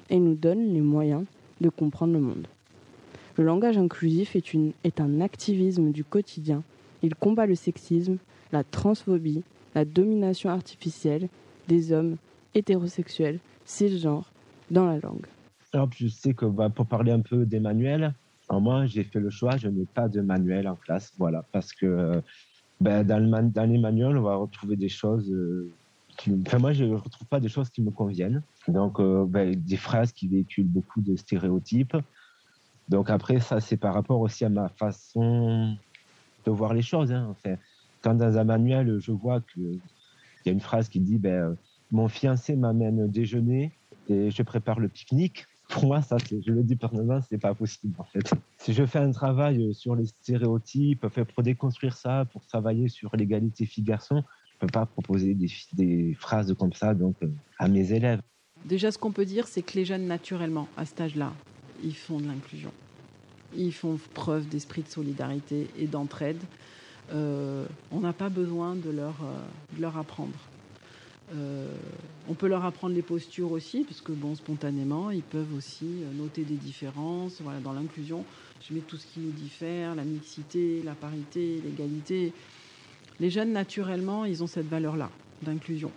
et 0.10 0.20
nous 0.20 0.36
donne 0.36 0.74
les 0.74 0.82
moyens 0.82 1.24
de 1.62 1.70
comprendre 1.70 2.12
le 2.12 2.20
monde. 2.20 2.48
Le 3.38 3.46
langage 3.46 3.78
inclusif 3.78 4.36
est, 4.36 5.00
un 5.00 5.22
activisme 5.22 5.92
du 5.92 6.04
quotidien. 6.04 6.64
Il 7.02 7.16
combat 7.16 7.46
le 7.46 7.56
sexisme, 7.56 8.18
la 8.52 8.66
transphobie, 8.66 9.44
la 9.74 9.86
domination 9.86 10.50
artificielle 10.50 11.30
des 11.70 11.94
hommes 11.94 12.18
hétérosexuels, 12.56 13.40
cisgenres, 13.64 14.33
dans 14.74 14.88
la 14.88 15.00
langue. 15.00 15.26
Alors, 15.72 15.90
je 15.96 16.08
sais 16.08 16.34
que 16.34 16.46
bah, 16.46 16.70
pour 16.70 16.86
parler 16.86 17.12
un 17.12 17.22
peu 17.22 17.46
des 17.46 17.60
manuels, 17.60 18.14
moi, 18.52 18.86
j'ai 18.86 19.04
fait 19.04 19.20
le 19.20 19.30
choix, 19.30 19.58
je 19.58 19.68
n'ai 19.68 19.86
pas 19.86 20.08
de 20.08 20.22
manuel 20.22 20.68
en 20.68 20.76
classe, 20.76 21.14
voilà, 21.18 21.44
parce 21.52 21.74
que 21.74 22.22
ben, 22.82 23.06
dans, 23.06 23.20
le 23.20 23.66
les 23.66 23.78
manuels, 23.78 24.18
on 24.18 24.24
va 24.24 24.36
retrouver 24.36 24.76
des 24.76 24.90
choses 24.90 25.32
euh, 25.32 25.72
qui, 26.18 26.32
moi, 26.60 26.74
je 26.74 26.84
ne 26.84 26.96
retrouve 26.96 27.28
pas 27.28 27.40
des 27.40 27.50
choses 27.50 27.70
qui 27.70 27.82
me 27.82 27.92
conviennent. 27.92 28.42
Donc, 28.68 29.00
euh, 29.00 29.26
ben, 29.26 29.56
des 29.56 29.78
phrases 29.78 30.12
qui 30.12 30.28
véhiculent 30.28 30.68
beaucoup 30.68 31.02
de 31.02 31.16
stéréotypes. 31.16 31.96
Donc, 32.90 33.10
après, 33.10 33.40
ça, 33.40 33.62
c'est 33.62 33.78
par 33.78 33.94
rapport 33.94 34.20
aussi 34.20 34.44
à 34.44 34.50
ma 34.50 34.70
façon 34.70 35.76
de 36.46 36.52
voir 36.52 36.74
les 36.74 36.82
choses. 36.82 37.12
Hein. 37.12 37.36
Quand 38.02 38.16
dans 38.16 38.38
un 38.38 38.44
manuel, 38.44 39.00
je 39.00 39.12
vois 39.12 39.40
qu'il 39.42 39.80
y 40.46 40.50
a 40.50 40.52
une 40.52 40.60
phrase 40.60 40.90
qui 40.90 41.00
dit 41.00 41.18
ben, 41.18 41.56
Mon 41.92 42.10
fiancé 42.10 42.56
m'amène 42.56 43.08
déjeuner 43.08 43.72
et 44.10 44.32
je 44.32 44.44
prépare 44.44 44.80
le 44.80 44.90
pique-nique 44.90 45.46
pour 45.70 45.86
moi, 45.86 46.02
ça, 46.02 46.18
je 46.30 46.52
le 46.52 46.64
dis 46.64 46.76
personnellement, 46.76 47.20
c'est 47.28 47.38
pas 47.38 47.54
possible 47.54 47.96
en 47.98 48.04
fait. 48.04 48.32
Si 48.58 48.74
je 48.74 48.86
fais 48.86 49.00
un 49.00 49.12
travail 49.12 49.74
sur 49.74 49.96
les 49.96 50.06
stéréotypes, 50.06 51.08
pour 51.08 51.44
déconstruire 51.44 51.96
ça, 51.96 52.26
pour 52.32 52.46
travailler 52.46 52.90
sur 52.90 53.16
l'égalité 53.16 53.66
filles-garçons, 53.66 54.24
je 54.52 54.58
peux 54.60 54.68
pas 54.68 54.86
proposer 54.86 55.36
des, 55.74 56.16
phrases 56.20 56.54
comme 56.54 56.74
ça 56.74 56.94
donc 56.94 57.16
euh, 57.24 57.28
à 57.58 57.68
mes 57.68 57.92
élèves. 57.92 58.22
Déjà, 58.66 58.92
ce 58.92 58.98
qu'on 58.98 59.12
peut 59.12 59.26
dire, 59.26 59.48
c'est 59.48 59.62
que 59.62 59.74
les 59.74 59.86
jeunes, 59.86 60.06
naturellement, 60.06 60.68
à 60.78 60.86
cet 60.86 61.02
âge-là, 61.02 61.34
ils 61.84 61.96
font 61.96 62.20
de 62.20 62.28
l'inclusion. 62.28 62.72
Ils 63.56 63.74
font 63.74 64.00
preuve 64.14 64.48
d'esprit 64.48 64.84
de 64.84 64.88
solidarité 64.88 65.68
et 65.78 65.88
d'entraide. 65.88 66.42
Euh, 67.12 67.66
on 67.92 68.00
n'a 68.00 68.14
pas 68.14 68.30
besoin 68.30 68.76
euh, 68.76 69.12
de 69.76 69.82
leur 69.82 69.98
apprendre. 69.98 70.38
Euh, 71.34 71.68
on 72.30 72.34
peut 72.34 72.48
leur 72.48 72.64
apprendre 72.66 72.94
les 72.94 73.02
postures 73.02 73.52
aussi, 73.52 73.84
parce 73.84 74.02
que 74.02 74.12
bon, 74.12 74.36
spontanément, 74.36 75.10
ils 75.12 75.24
peuvent 75.24 75.54
aussi 75.56 75.86
euh, 75.86 76.14
noter 76.14 76.44
des 76.44 76.56
différences. 76.56 77.42
Voilà, 77.42 77.60
dans 77.60 77.74
l'inclusion, 77.74 78.24
je 78.68 78.74
mets 78.74 78.82
tout 78.82 78.98
ce 78.98 79.06
qui 79.08 79.20
nous 79.20 79.32
diffère, 79.32 79.96
la 79.96 80.04
mixité, 80.04 80.82
la 80.84 80.94
parité, 80.94 81.60
l'égalité. 81.64 82.34
Les 83.20 83.30
jeunes, 83.30 83.52
naturellement, 83.52 84.26
ils 84.26 84.44
ont 84.44 84.48
cette 84.48 84.68
valeur-là 84.68 85.10
d'inclusion. 85.42 85.92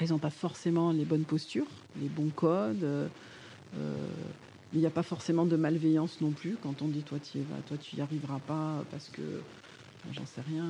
Ils 0.00 0.10
n'ont 0.10 0.18
pas 0.18 0.30
forcément 0.30 0.92
les 0.92 1.04
bonnes 1.04 1.24
postures, 1.24 1.66
les 2.00 2.08
bons 2.08 2.28
codes. 2.28 2.82
Euh, 2.82 3.08
il 4.74 4.80
n'y 4.80 4.86
a 4.86 4.90
pas 4.90 5.02
forcément 5.02 5.46
de 5.46 5.56
malveillance 5.56 6.20
non 6.20 6.32
plus 6.32 6.56
quand 6.62 6.82
on 6.82 6.88
dit 6.88 7.00
toi 7.00 7.18
tu 7.18 7.38
y 7.38 7.42
toi 7.66 7.76
tu 7.78 7.96
y 7.96 8.00
arriveras 8.00 8.40
pas 8.40 8.84
parce 8.90 9.08
que 9.08 9.22
j'en 10.12 10.26
sais 10.26 10.42
rien 10.42 10.66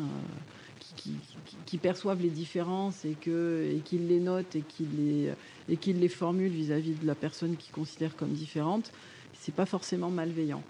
qui, 1.64 1.79
perçoivent 1.79 2.22
les 2.22 2.31
différences 2.31 3.05
et 3.05 3.14
qu'ils 3.14 4.09
les 4.09 4.20
notent 4.20 4.57
et 4.57 4.62
qu'ils 4.62 4.89
les 4.97 5.33
les 5.68 6.09
formulent 6.09 6.49
vis-à-vis 6.49 6.95
de 6.95 7.07
la 7.07 7.14
personne 7.14 7.57
qu'ils 7.57 7.72
considèrent 7.72 8.16
comme 8.16 8.33
différente, 8.33 8.93
c'est 9.35 9.55
pas 9.55 9.66
forcément 9.66 10.11
malveillant. 10.11 10.62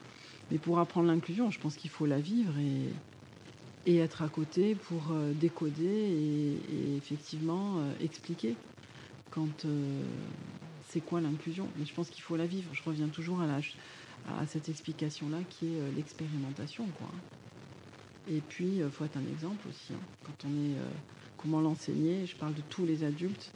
Mais 0.50 0.59
pour 0.59 0.78
apprendre 0.78 1.09
l'inclusion, 1.09 1.50
je 1.50 1.59
pense 1.59 1.76
qu'il 1.76 1.90
faut 1.90 2.07
la 2.07 2.18
vivre 2.18 2.52
et, 2.59 3.96
être 3.98 4.22
à 4.22 4.28
côté 4.28 4.74
pour 4.74 5.12
euh, 5.12 5.32
décoder 5.32 5.84
et, 5.84 6.96
effectivement 6.96 7.78
euh, 7.78 7.92
expliquer 8.04 8.57
quand 9.30 9.64
euh, 9.64 10.02
c'est 10.88 11.00
quoi 11.00 11.20
l'inclusion. 11.20 11.68
Mais 11.78 11.86
je 11.86 11.94
pense 11.94 12.11
qu'il 12.11 12.22
faut 12.22 12.36
la 12.36 12.46
vivre. 12.46 12.68
Je 12.72 12.82
reviens 12.82 13.09
toujours 13.09 13.40
à, 13.40 14.46
cette 14.46 14.68
explication-là 14.68 15.38
qui 15.48 15.66
est 15.66 15.94
l'expérimentation. 15.94 16.84
Et 18.29 18.41
puis, 18.41 18.77
il 18.77 18.83
euh, 18.83 18.91
faut 18.91 19.05
être 19.05 19.16
un 19.16 19.33
exemple 19.33 19.68
aussi. 19.68 19.93
Hein. 19.93 20.05
Quand 20.24 20.49
on 20.49 20.51
est. 20.51 20.77
Euh, 20.77 20.91
comment 21.39 21.61
l'enseigner 21.61 22.27
Je 22.27 22.35
parle 22.37 22.55
de 22.55 22.62
tous 22.68 22.85
les 22.85 23.05
adultes. 23.05 23.53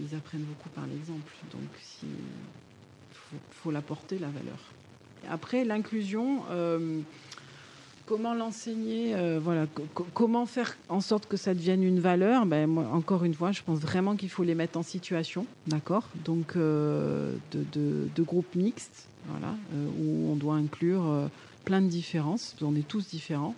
ils 0.00 0.14
apprennent 0.14 0.42
beaucoup 0.42 0.68
par 0.70 0.86
l'exemple. 0.86 1.32
Donc, 1.52 1.70
il 2.02 3.38
faut, 3.50 3.70
l'apporter, 3.70 4.18
la 4.18 4.28
valeur. 4.28 4.58
Après, 5.30 5.64
l'inclusion. 5.64 6.42
Euh, 6.50 7.00
comment 8.04 8.34
l'enseigner 8.34 9.14
Voilà. 9.38 9.66
comment 10.12 10.44
faire 10.44 10.76
en 10.88 11.00
sorte 11.00 11.26
que 11.26 11.36
ça 11.36 11.54
devienne 11.54 11.82
une 11.82 12.00
valeur? 12.00 12.44
Ben, 12.44 12.76
Encore 12.76 13.24
une 13.24 13.32
fois, 13.32 13.52
je 13.52 13.62
pense 13.62 13.78
vraiment 13.78 14.16
qu'il 14.16 14.28
faut 14.28 14.42
les 14.42 14.56
mettre 14.56 14.78
en 14.78 14.82
situation. 14.82 15.46
D'accord? 15.68 16.08
Donc, 16.24 16.58
de, 16.58 17.38
de, 17.52 18.22
groupes 18.22 18.54
mixtes. 18.54 19.08
Voilà. 19.28 19.54
où 20.00 20.32
on 20.32 20.34
doit 20.34 20.56
inclure 20.56 21.30
plein 21.62 21.80
de 21.80 21.88
différences, 21.88 22.56
on 22.60 22.74
est 22.76 22.86
tous 22.86 23.08
différents. 23.08 23.54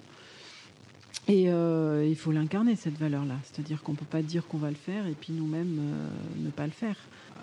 Et 1.26 1.50
euh, 1.50 2.06
il 2.06 2.16
faut 2.16 2.32
l'incarner, 2.32 2.76
cette 2.76 2.98
valeur-là. 2.98 3.36
C'est-à-dire 3.44 3.82
qu'on 3.82 3.92
ne 3.92 3.96
peut 3.96 4.04
pas 4.04 4.22
dire 4.22 4.46
qu'on 4.46 4.58
va 4.58 4.68
le 4.68 4.76
faire 4.76 5.06
et 5.06 5.14
puis 5.18 5.32
nous-mêmes 5.32 5.78
euh, 5.78 6.08
ne 6.44 6.50
pas 6.50 6.66
le 6.66 6.72
faire. 6.72 6.96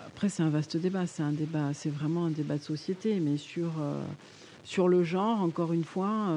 Après, 0.06 0.28
c'est 0.28 0.42
un 0.42 0.50
vaste 0.50 0.76
débat. 0.76 1.06
C'est 1.06 1.22
un 1.22 1.32
débat, 1.32 1.74
c'est 1.74 1.90
vraiment 1.90 2.26
un 2.26 2.30
débat 2.30 2.58
de 2.58 2.62
société. 2.62 3.18
Mais 3.18 3.36
sur, 3.36 3.72
euh, 3.80 4.00
sur 4.62 4.88
le 4.88 5.02
genre, 5.02 5.40
encore 5.40 5.72
une 5.72 5.84
fois, 5.84 6.36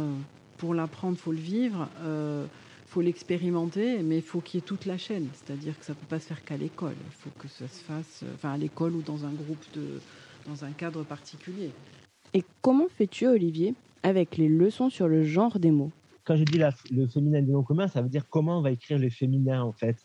pour 0.58 0.74
l'apprendre, 0.74 1.18
il 1.20 1.22
faut 1.22 1.32
le 1.34 1.38
vivre, 1.38 1.88
il 2.04 2.48
faut 2.88 3.02
l'expérimenter, 3.02 4.02
mais 4.02 4.18
il 4.18 4.24
faut 4.24 4.40
qu'il 4.42 4.60
y 4.60 4.64
ait 4.64 4.66
toute 4.66 4.86
la 4.86 4.98
chaîne. 4.98 5.28
C'est-à-dire 5.34 5.78
que 5.78 5.86
ça 5.86 5.94
ne 5.94 5.98
peut 5.98 6.08
pas 6.08 6.20
se 6.20 6.26
faire 6.26 6.44
qu'à 6.44 6.58
l'école. 6.58 6.96
Il 7.06 7.16
faut 7.16 7.32
que 7.38 7.48
ça 7.48 7.68
se 7.68 7.84
fasse 7.84 8.24
enfin, 8.34 8.54
à 8.54 8.58
l'école 8.58 8.96
ou 8.96 9.02
dans 9.02 9.26
un 9.26 9.34
groupe, 9.34 9.64
de, 9.76 10.00
dans 10.48 10.66
un 10.66 10.72
cadre 10.72 11.04
particulier. 11.04 11.70
Et 12.36 12.44
comment 12.62 12.88
fais-tu, 12.90 13.28
Olivier, 13.28 13.76
avec 14.04 14.36
les 14.36 14.50
leçons 14.50 14.90
sur 14.90 15.08
le 15.08 15.24
genre 15.24 15.58
des 15.58 15.72
mots? 15.72 15.94
Quand 16.26 16.36
je 16.36 16.44
dis 16.44 16.60
le 16.92 17.08
féminin 17.08 17.42
des 17.42 17.50
noms 17.50 17.64
communs, 17.64 17.88
ça 17.88 18.02
veut 18.02 18.10
dire 18.10 18.28
comment 18.30 18.60
on 18.60 18.62
va 18.62 18.72
écrire 18.72 19.00
le 19.00 19.10
féminin 19.10 19.64
en 19.64 19.72
fait. 19.72 19.96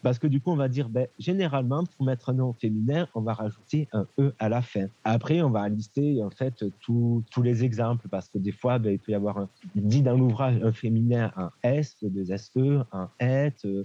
Parce 0.00 0.20
que 0.20 0.28
du 0.28 0.40
coup, 0.40 0.52
on 0.52 0.56
va 0.56 0.68
dire, 0.68 0.88
ben, 0.88 1.08
généralement, 1.18 1.82
pour 1.96 2.06
mettre 2.06 2.28
un 2.28 2.34
nom 2.34 2.52
féminin, 2.52 3.08
on 3.16 3.22
va 3.22 3.32
rajouter 3.32 3.88
un 3.92 4.06
E 4.20 4.32
à 4.38 4.48
la 4.48 4.62
fin. 4.62 4.86
Après, 5.02 5.42
on 5.42 5.50
va 5.50 5.68
lister 5.68 6.22
en 6.22 6.30
fait 6.30 6.64
tous 6.80 7.24
les 7.42 7.64
exemples, 7.64 8.06
parce 8.08 8.28
que 8.28 8.38
des 8.38 8.52
fois, 8.52 8.78
ben, 8.78 8.92
il 8.92 9.00
peut 9.00 9.10
y 9.10 9.16
avoir 9.16 9.38
un, 9.38 9.48
dit 9.74 10.02
dans 10.02 10.16
l'ouvrage 10.16 10.62
un 10.62 10.72
féminin, 10.72 11.32
un 11.36 11.50
S, 11.64 11.96
deux 12.02 12.36
SE, 12.36 12.84
un 12.92 13.10
ET, 13.18 13.56
euh, 13.64 13.82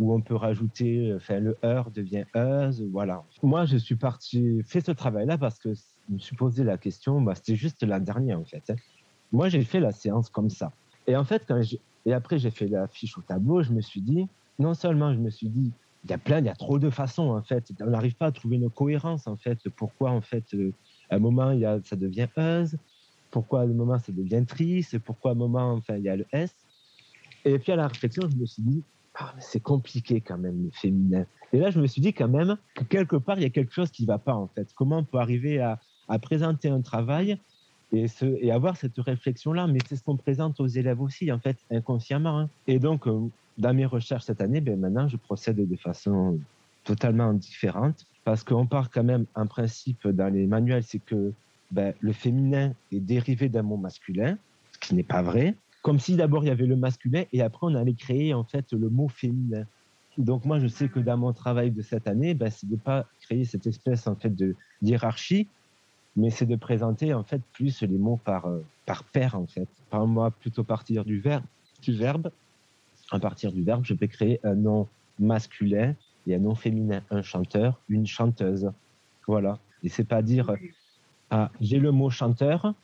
où 0.00 0.12
on 0.12 0.20
peut 0.20 0.34
rajouter, 0.34 1.12
enfin, 1.14 1.38
le 1.38 1.56
heure 1.62 1.92
devient 1.92 2.24
euse, 2.34 2.82
voilà. 2.90 3.22
Moi, 3.44 3.66
je 3.66 3.76
suis 3.76 3.96
parti, 3.96 4.62
fait 4.64 4.80
ce 4.80 4.90
travail-là 4.90 5.38
parce 5.38 5.60
que 5.60 5.74
me 6.12 6.18
suis 6.18 6.36
posé 6.36 6.64
la 6.64 6.78
question, 6.78 7.20
bah, 7.20 7.34
c'était 7.34 7.56
juste 7.56 7.82
la 7.82 8.00
dernière 8.00 8.38
en 8.38 8.44
fait. 8.44 8.70
Hein. 8.70 8.76
Moi, 9.32 9.48
j'ai 9.48 9.62
fait 9.62 9.80
la 9.80 9.92
séance 9.92 10.28
comme 10.28 10.50
ça. 10.50 10.72
Et 11.06 11.16
en 11.16 11.24
fait, 11.24 11.44
quand 11.46 11.60
et 12.06 12.12
après 12.12 12.38
j'ai 12.38 12.50
fait 12.50 12.66
la 12.66 12.86
fiche 12.88 13.16
au 13.18 13.22
tableau, 13.22 13.62
je 13.62 13.72
me 13.72 13.80
suis 13.80 14.00
dit, 14.00 14.26
non 14.58 14.74
seulement 14.74 15.12
je 15.12 15.18
me 15.18 15.30
suis 15.30 15.48
dit, 15.48 15.72
il 16.04 16.10
y 16.10 16.14
a 16.14 16.18
plein, 16.18 16.38
il 16.38 16.46
y 16.46 16.48
a 16.48 16.54
trop 16.54 16.78
de 16.78 16.90
façons 16.90 17.30
en 17.30 17.42
fait. 17.42 17.72
On 17.80 17.90
n'arrive 17.90 18.14
pas 18.14 18.26
à 18.26 18.32
trouver 18.32 18.56
une 18.56 18.70
cohérence 18.70 19.26
en 19.26 19.36
fait. 19.36 19.68
Pourquoi 19.70 20.10
en 20.10 20.20
fait, 20.20 20.44
euh, 20.54 20.72
à 21.10 21.16
un 21.16 21.18
moment 21.18 21.52
y 21.52 21.64
a, 21.64 21.78
ça 21.84 21.96
devient 21.96 22.28
euse, 22.36 22.76
pourquoi 23.30 23.60
à 23.60 23.64
un 23.64 23.66
moment 23.66 23.98
ça 23.98 24.12
devient 24.12 24.44
triste, 24.46 24.98
pourquoi 25.00 25.32
à 25.32 25.34
un 25.34 25.36
moment 25.36 25.72
enfin 25.72 25.96
il 25.96 26.04
y 26.04 26.08
a 26.08 26.16
le 26.16 26.26
S. 26.32 26.54
Et 27.44 27.58
puis 27.58 27.72
à 27.72 27.76
la 27.76 27.88
réflexion, 27.88 28.28
je 28.30 28.36
me 28.36 28.46
suis 28.46 28.62
dit, 28.62 28.82
ah, 29.14 29.34
c'est 29.38 29.60
compliqué 29.60 30.20
quand 30.20 30.38
même 30.38 30.64
le 30.64 30.70
féminin. 30.70 31.26
Et 31.52 31.58
là, 31.58 31.70
je 31.70 31.80
me 31.80 31.86
suis 31.86 32.00
dit 32.00 32.12
quand 32.12 32.28
même 32.28 32.56
que 32.74 32.84
quelque 32.84 33.16
part 33.16 33.38
il 33.38 33.42
y 33.42 33.46
a 33.46 33.50
quelque 33.50 33.72
chose 33.72 33.90
qui 33.90 34.02
ne 34.02 34.06
va 34.08 34.18
pas 34.18 34.34
en 34.34 34.46
fait. 34.46 34.72
Comment 34.74 34.98
on 34.98 35.04
peut 35.04 35.18
arriver 35.18 35.60
à 35.60 35.80
à 36.10 36.18
présenter 36.18 36.68
un 36.68 36.82
travail 36.82 37.38
et, 37.92 38.06
avoir 38.50 38.76
cette 38.76 38.98
réflexion-là. 38.98 39.66
Mais 39.66 39.78
c'est 39.88 39.96
ce 39.96 40.02
qu'on 40.02 40.16
présente 40.16 40.60
aux 40.60 40.66
élèves 40.66 41.00
aussi, 41.00 41.32
en 41.32 41.38
fait, 41.38 41.56
inconsciemment. 41.70 42.40
Hein. 42.40 42.48
Et 42.66 42.78
donc, 42.78 43.06
euh, 43.06 43.20
dans 43.56 43.72
mes 43.72 43.86
recherches 43.86 44.24
cette 44.24 44.40
année, 44.40 44.60
ben, 44.60 44.78
maintenant, 44.78 45.08
je 45.08 45.16
procède 45.16 45.56
de 45.56 45.76
façon 45.76 46.38
totalement 46.84 47.32
différente 47.32 48.06
parce 48.24 48.44
qu'on 48.44 48.66
part 48.66 48.90
quand 48.90 49.04
même 49.04 49.26
un 49.34 49.46
principe 49.46 50.06
dans 50.08 50.32
les 50.32 50.46
manuels, 50.46 50.82
c'est 50.82 50.98
que 50.98 51.32
ben, 51.70 51.94
le 52.00 52.12
féminin 52.12 52.72
est 52.92 53.00
dérivé 53.00 53.48
d'un 53.48 53.62
mot 53.62 53.76
masculin, 53.76 54.36
ce 54.72 54.78
qui 54.78 54.94
n'est 54.94 55.02
pas 55.02 55.22
vrai. 55.22 55.54
Comme 55.82 55.98
si 55.98 56.16
d'abord 56.16 56.44
il 56.44 56.48
y 56.48 56.50
avait 56.50 56.66
le 56.66 56.76
masculin 56.76 57.24
et 57.32 57.42
après 57.42 57.66
on 57.66 57.74
allait 57.74 57.94
créer 57.94 58.34
en 58.34 58.44
fait 58.44 58.72
le 58.72 58.90
mot 58.90 59.08
féminin. 59.08 59.64
Donc 60.18 60.44
moi, 60.44 60.58
je 60.58 60.66
sais 60.66 60.88
que 60.88 61.00
dans 61.00 61.16
mon 61.16 61.32
travail 61.32 61.70
de 61.70 61.80
cette 61.80 62.06
année, 62.06 62.34
ben, 62.34 62.50
c'est 62.50 62.68
de 62.68 62.76
pas 62.76 63.06
créer 63.22 63.44
cette 63.44 63.66
espèce 63.66 64.06
en 64.06 64.16
fait 64.16 64.34
de 64.34 64.54
hiérarchie, 64.82 65.46
mais 66.16 66.30
c'est 66.30 66.46
de 66.46 66.56
présenter 66.56 67.14
en 67.14 67.22
fait 67.22 67.40
plus 67.52 67.82
les 67.82 67.98
mots 67.98 68.20
par 68.24 68.46
euh, 68.46 68.64
par 68.86 69.04
paire 69.04 69.34
en 69.34 69.46
fait. 69.46 69.68
Par 69.90 70.06
moi, 70.06 70.30
plutôt 70.30 70.64
partir 70.64 71.04
du 71.04 71.20
verbe, 71.20 71.44
du 71.82 71.92
verbe. 71.92 72.30
À 73.12 73.18
partir 73.18 73.52
du 73.52 73.62
verbe, 73.62 73.84
je 73.84 73.94
peux 73.94 74.06
créer 74.06 74.40
un 74.44 74.54
nom 74.54 74.86
masculin 75.18 75.94
et 76.26 76.34
un 76.36 76.38
nom 76.38 76.54
féminin, 76.54 77.02
un 77.10 77.22
chanteur, 77.22 77.80
une 77.88 78.06
chanteuse. 78.06 78.70
Voilà. 79.26 79.58
Et 79.82 79.88
c'est 79.88 80.04
pas 80.04 80.22
dire 80.22 80.54
ah 81.30 81.50
j'ai 81.60 81.78
le 81.78 81.92
mot 81.92 82.10
chanteur. 82.10 82.74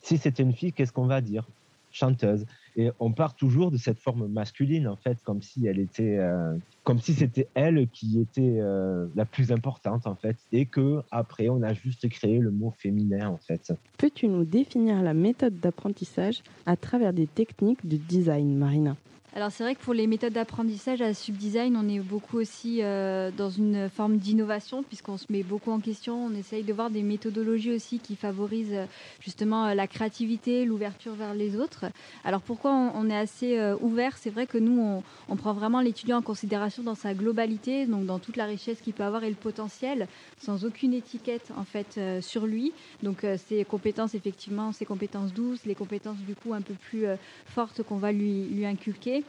Si 0.00 0.18
c'était 0.18 0.42
une 0.42 0.52
fille, 0.52 0.72
qu'est-ce 0.72 0.92
qu'on 0.92 1.06
va 1.06 1.20
dire? 1.20 1.46
Chanteuse. 1.92 2.44
Et 2.76 2.90
on 3.00 3.12
part 3.12 3.34
toujours 3.34 3.70
de 3.70 3.76
cette 3.76 3.98
forme 3.98 4.26
masculine, 4.28 4.88
en 4.88 4.96
fait, 4.96 5.18
comme 5.22 5.42
si 5.42 5.66
elle 5.66 5.78
était, 5.78 6.18
euh, 6.18 6.56
comme 6.84 6.98
si 7.00 7.12
c'était 7.12 7.48
elle 7.54 7.88
qui 7.88 8.20
était 8.20 8.58
euh, 8.60 9.06
la 9.14 9.24
plus 9.24 9.52
importante, 9.52 10.06
en 10.06 10.14
fait, 10.14 10.36
et 10.52 10.66
que 10.66 11.02
après 11.10 11.48
on 11.48 11.62
a 11.62 11.74
juste 11.74 12.08
créé 12.08 12.38
le 12.38 12.50
mot 12.50 12.72
féminin, 12.78 13.28
en 13.28 13.38
fait. 13.38 13.72
Peux-tu 13.98 14.28
nous 14.28 14.44
définir 14.44 15.02
la 15.02 15.14
méthode 15.14 15.60
d'apprentissage 15.60 16.42
à 16.66 16.76
travers 16.76 17.12
des 17.12 17.26
techniques 17.26 17.86
de 17.86 17.96
design, 17.96 18.56
Marina? 18.56 18.96
Alors 19.34 19.50
c'est 19.50 19.64
vrai 19.64 19.74
que 19.74 19.80
pour 19.80 19.94
les 19.94 20.06
méthodes 20.06 20.34
d'apprentissage 20.34 21.00
à 21.00 21.14
Subdesign, 21.14 21.74
on 21.74 21.88
est 21.88 22.00
beaucoup 22.00 22.36
aussi 22.36 22.80
euh, 22.82 23.30
dans 23.34 23.48
une 23.48 23.88
forme 23.88 24.18
d'innovation 24.18 24.82
puisqu'on 24.82 25.16
se 25.16 25.24
met 25.30 25.42
beaucoup 25.42 25.70
en 25.70 25.80
question. 25.80 26.26
On 26.26 26.34
essaye 26.34 26.64
de 26.64 26.72
voir 26.74 26.90
des 26.90 27.02
méthodologies 27.02 27.72
aussi 27.72 27.98
qui 27.98 28.14
favorisent 28.14 28.74
euh, 28.74 28.84
justement 29.20 29.68
euh, 29.68 29.74
la 29.74 29.86
créativité, 29.86 30.66
l'ouverture 30.66 31.14
vers 31.14 31.32
les 31.32 31.56
autres. 31.56 31.86
Alors 32.24 32.42
pourquoi 32.42 32.72
on, 32.72 33.08
est 33.08 33.16
assez 33.16 33.58
ouvert? 33.80 34.18
C'est 34.18 34.28
vrai 34.28 34.46
que 34.46 34.58
nous, 34.58 35.02
on, 35.28 35.36
prend 35.36 35.54
vraiment 35.54 35.80
l'étudiant 35.80 36.18
en 36.18 36.22
considération 36.22 36.82
dans 36.82 36.94
sa 36.94 37.14
globalité, 37.14 37.86
donc 37.86 38.04
dans 38.04 38.18
toute 38.18 38.36
la 38.36 38.44
richesse 38.44 38.82
qu'il 38.82 38.92
peut 38.92 39.02
avoir 39.02 39.24
et 39.24 39.30
le 39.30 39.34
potentiel, 39.34 40.08
sans 40.38 40.66
aucune 40.66 40.92
étiquette 40.92 41.52
en 41.56 41.64
fait 41.64 41.98
sur 42.20 42.46
lui. 42.46 42.72
Donc 43.02 43.26
ses 43.48 43.64
compétences 43.64 44.14
effectivement, 44.14 44.72
ses 44.72 44.84
compétences 44.84 45.32
douces, 45.32 45.64
les 45.64 45.74
compétences 45.74 46.18
du 46.18 46.34
coup 46.34 46.52
un 46.52 46.60
peu 46.60 46.74
plus 46.74 47.06
fortes 47.46 47.82
qu'on 47.82 47.96
va 47.96 48.12
lui 48.12 48.64
inculquer. 48.66 49.21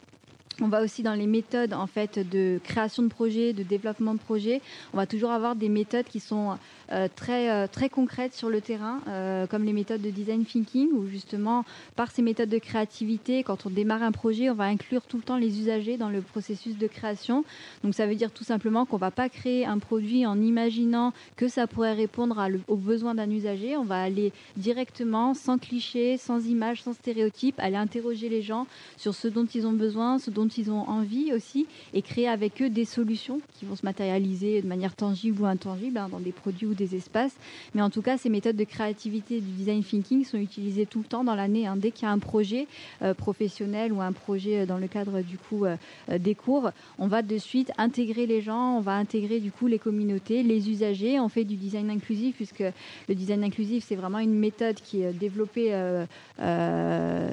On 0.61 0.67
va 0.67 0.83
aussi 0.83 1.01
dans 1.01 1.15
les 1.15 1.25
méthodes 1.25 1.73
en 1.73 1.87
fait 1.87 2.19
de 2.19 2.59
création 2.63 3.03
de 3.03 3.07
projets, 3.07 3.53
de 3.53 3.63
développement 3.63 4.13
de 4.13 4.19
projets. 4.19 4.61
On 4.93 4.97
va 4.97 5.07
toujours 5.07 5.31
avoir 5.31 5.55
des 5.55 5.69
méthodes 5.69 6.05
qui 6.05 6.19
sont 6.19 6.57
euh, 6.91 7.07
très, 7.13 7.49
euh, 7.49 7.65
très 7.65 7.89
concrètes 7.89 8.33
sur 8.33 8.49
le 8.49 8.61
terrain, 8.61 8.99
euh, 9.07 9.47
comme 9.47 9.63
les 9.63 9.73
méthodes 9.73 10.01
de 10.01 10.11
design 10.11 10.45
thinking, 10.45 10.91
où 10.91 11.07
justement, 11.07 11.65
par 11.95 12.11
ces 12.11 12.21
méthodes 12.21 12.49
de 12.49 12.59
créativité, 12.59 13.41
quand 13.41 13.65
on 13.65 13.71
démarre 13.71 14.03
un 14.03 14.11
projet, 14.11 14.49
on 14.51 14.53
va 14.53 14.65
inclure 14.65 15.01
tout 15.01 15.17
le 15.17 15.23
temps 15.23 15.37
les 15.37 15.59
usagers 15.59 15.97
dans 15.97 16.09
le 16.09 16.21
processus 16.21 16.77
de 16.77 16.87
création. 16.87 17.45
Donc 17.83 17.95
ça 17.95 18.05
veut 18.05 18.15
dire 18.15 18.31
tout 18.31 18.43
simplement 18.43 18.85
qu'on 18.85 18.97
ne 18.97 19.01
va 19.01 19.11
pas 19.11 19.29
créer 19.29 19.65
un 19.65 19.79
produit 19.79 20.27
en 20.27 20.39
imaginant 20.39 21.13
que 21.35 21.47
ça 21.47 21.65
pourrait 21.65 21.93
répondre 21.93 22.39
aux 22.67 22.75
besoins 22.75 23.15
d'un 23.15 23.29
usager. 23.31 23.75
On 23.75 23.85
va 23.85 24.01
aller 24.01 24.31
directement, 24.55 25.33
sans 25.33 25.57
clichés, 25.57 26.17
sans 26.17 26.45
images, 26.45 26.83
sans 26.83 26.93
stéréotypes, 26.93 27.59
aller 27.59 27.77
interroger 27.77 28.29
les 28.29 28.43
gens 28.43 28.67
sur 28.97 29.15
ce 29.15 29.27
dont 29.27 29.45
ils 29.45 29.65
ont 29.65 29.73
besoin, 29.73 30.19
ce 30.19 30.29
dont 30.29 30.42
ils 30.47 30.71
ont 30.71 30.87
envie 30.89 31.33
aussi, 31.33 31.67
et 31.93 32.01
créer 32.01 32.27
avec 32.27 32.61
eux 32.61 32.69
des 32.69 32.85
solutions 32.85 33.41
qui 33.53 33.65
vont 33.65 33.75
se 33.75 33.85
matérialiser 33.85 34.61
de 34.61 34.67
manière 34.67 34.95
tangible 34.95 35.41
ou 35.41 35.45
intangible 35.45 35.97
hein, 35.97 36.09
dans 36.09 36.19
des 36.19 36.31
produits 36.31 36.67
ou 36.67 36.73
des 36.73 36.95
espaces. 36.95 37.35
Mais 37.73 37.81
en 37.81 37.89
tout 37.89 38.01
cas, 38.01 38.17
ces 38.17 38.29
méthodes 38.29 38.55
de 38.55 38.63
créativité 38.63 39.39
du 39.39 39.51
design 39.51 39.83
thinking 39.83 40.25
sont 40.25 40.37
utilisées 40.37 40.85
tout 40.85 40.99
le 40.99 41.05
temps 41.05 41.23
dans 41.23 41.35
l'année. 41.35 41.67
Hein. 41.67 41.75
Dès 41.75 41.91
qu'il 41.91 42.03
y 42.03 42.09
a 42.09 42.11
un 42.11 42.19
projet 42.19 42.67
euh, 43.01 43.13
professionnel 43.13 43.93
ou 43.93 44.01
un 44.01 44.11
projet 44.11 44.61
euh, 44.61 44.65
dans 44.65 44.77
le 44.77 44.87
cadre 44.87 45.21
du 45.21 45.37
coup 45.37 45.65
euh, 45.65 45.77
des 46.19 46.35
cours, 46.35 46.71
on 46.97 47.07
va 47.07 47.21
de 47.21 47.37
suite 47.37 47.71
intégrer 47.77 48.25
les 48.25 48.41
gens, 48.41 48.77
on 48.77 48.81
va 48.81 48.93
intégrer 48.93 49.39
du 49.39 49.51
coup 49.51 49.67
les 49.67 49.79
communautés, 49.79 50.43
les 50.43 50.69
usagers. 50.69 51.19
On 51.19 51.29
fait 51.29 51.43
du 51.43 51.55
design 51.55 51.89
inclusif 51.89 52.35
puisque 52.35 52.63
le 53.07 53.15
design 53.15 53.43
inclusif 53.43 53.85
c'est 53.87 53.95
vraiment 53.95 54.19
une 54.19 54.37
méthode 54.37 54.75
qui 54.75 55.01
est 55.01 55.13
développée 55.13 55.73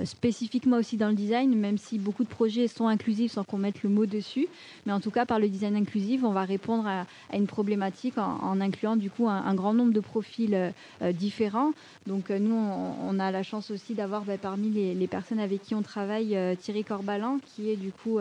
spécifiquement 0.04 0.76
aussi 0.76 0.96
dans 0.96 1.08
le 1.08 1.14
design, 1.14 1.54
même 1.54 1.78
si 1.78 1.98
beaucoup 1.98 2.24
de 2.24 2.28
projets 2.28 2.68
sont 2.68 2.86
inclusifs 2.86 2.99
sans 3.28 3.44
qu'on 3.44 3.58
mette 3.58 3.82
le 3.82 3.90
mot 3.90 4.06
dessus. 4.06 4.46
Mais 4.86 4.92
en 4.92 5.00
tout 5.00 5.10
cas, 5.10 5.26
par 5.26 5.38
le 5.38 5.48
design 5.48 5.76
inclusif, 5.76 6.22
on 6.24 6.32
va 6.32 6.44
répondre 6.44 6.86
à, 6.86 7.06
une 7.36 7.46
problématique 7.46 8.18
en, 8.18 8.60
incluant 8.60 8.96
du 8.96 9.10
coup 9.10 9.28
un, 9.28 9.54
grand 9.54 9.74
nombre 9.74 9.92
de 9.92 10.00
profils 10.00 10.54
euh, 10.54 10.70
euh, 11.02 11.12
différents. 11.12 11.72
Donc 12.06 12.30
euh, 12.30 12.38
nous, 12.38 12.54
on, 12.54 13.18
a 13.18 13.30
la 13.30 13.42
chance 13.42 13.70
aussi 13.70 13.94
d'avoir 13.94 14.22
bah, 14.22 14.38
parmi 14.40 14.70
les, 14.70 15.06
personnes 15.06 15.40
avec 15.40 15.62
qui 15.62 15.74
on 15.74 15.82
travaille 15.82 16.38
Thierry 16.60 16.84
Corbalan, 16.84 17.38
qui 17.44 17.70
est 17.70 17.76
du 17.76 17.90
coup 17.90 18.18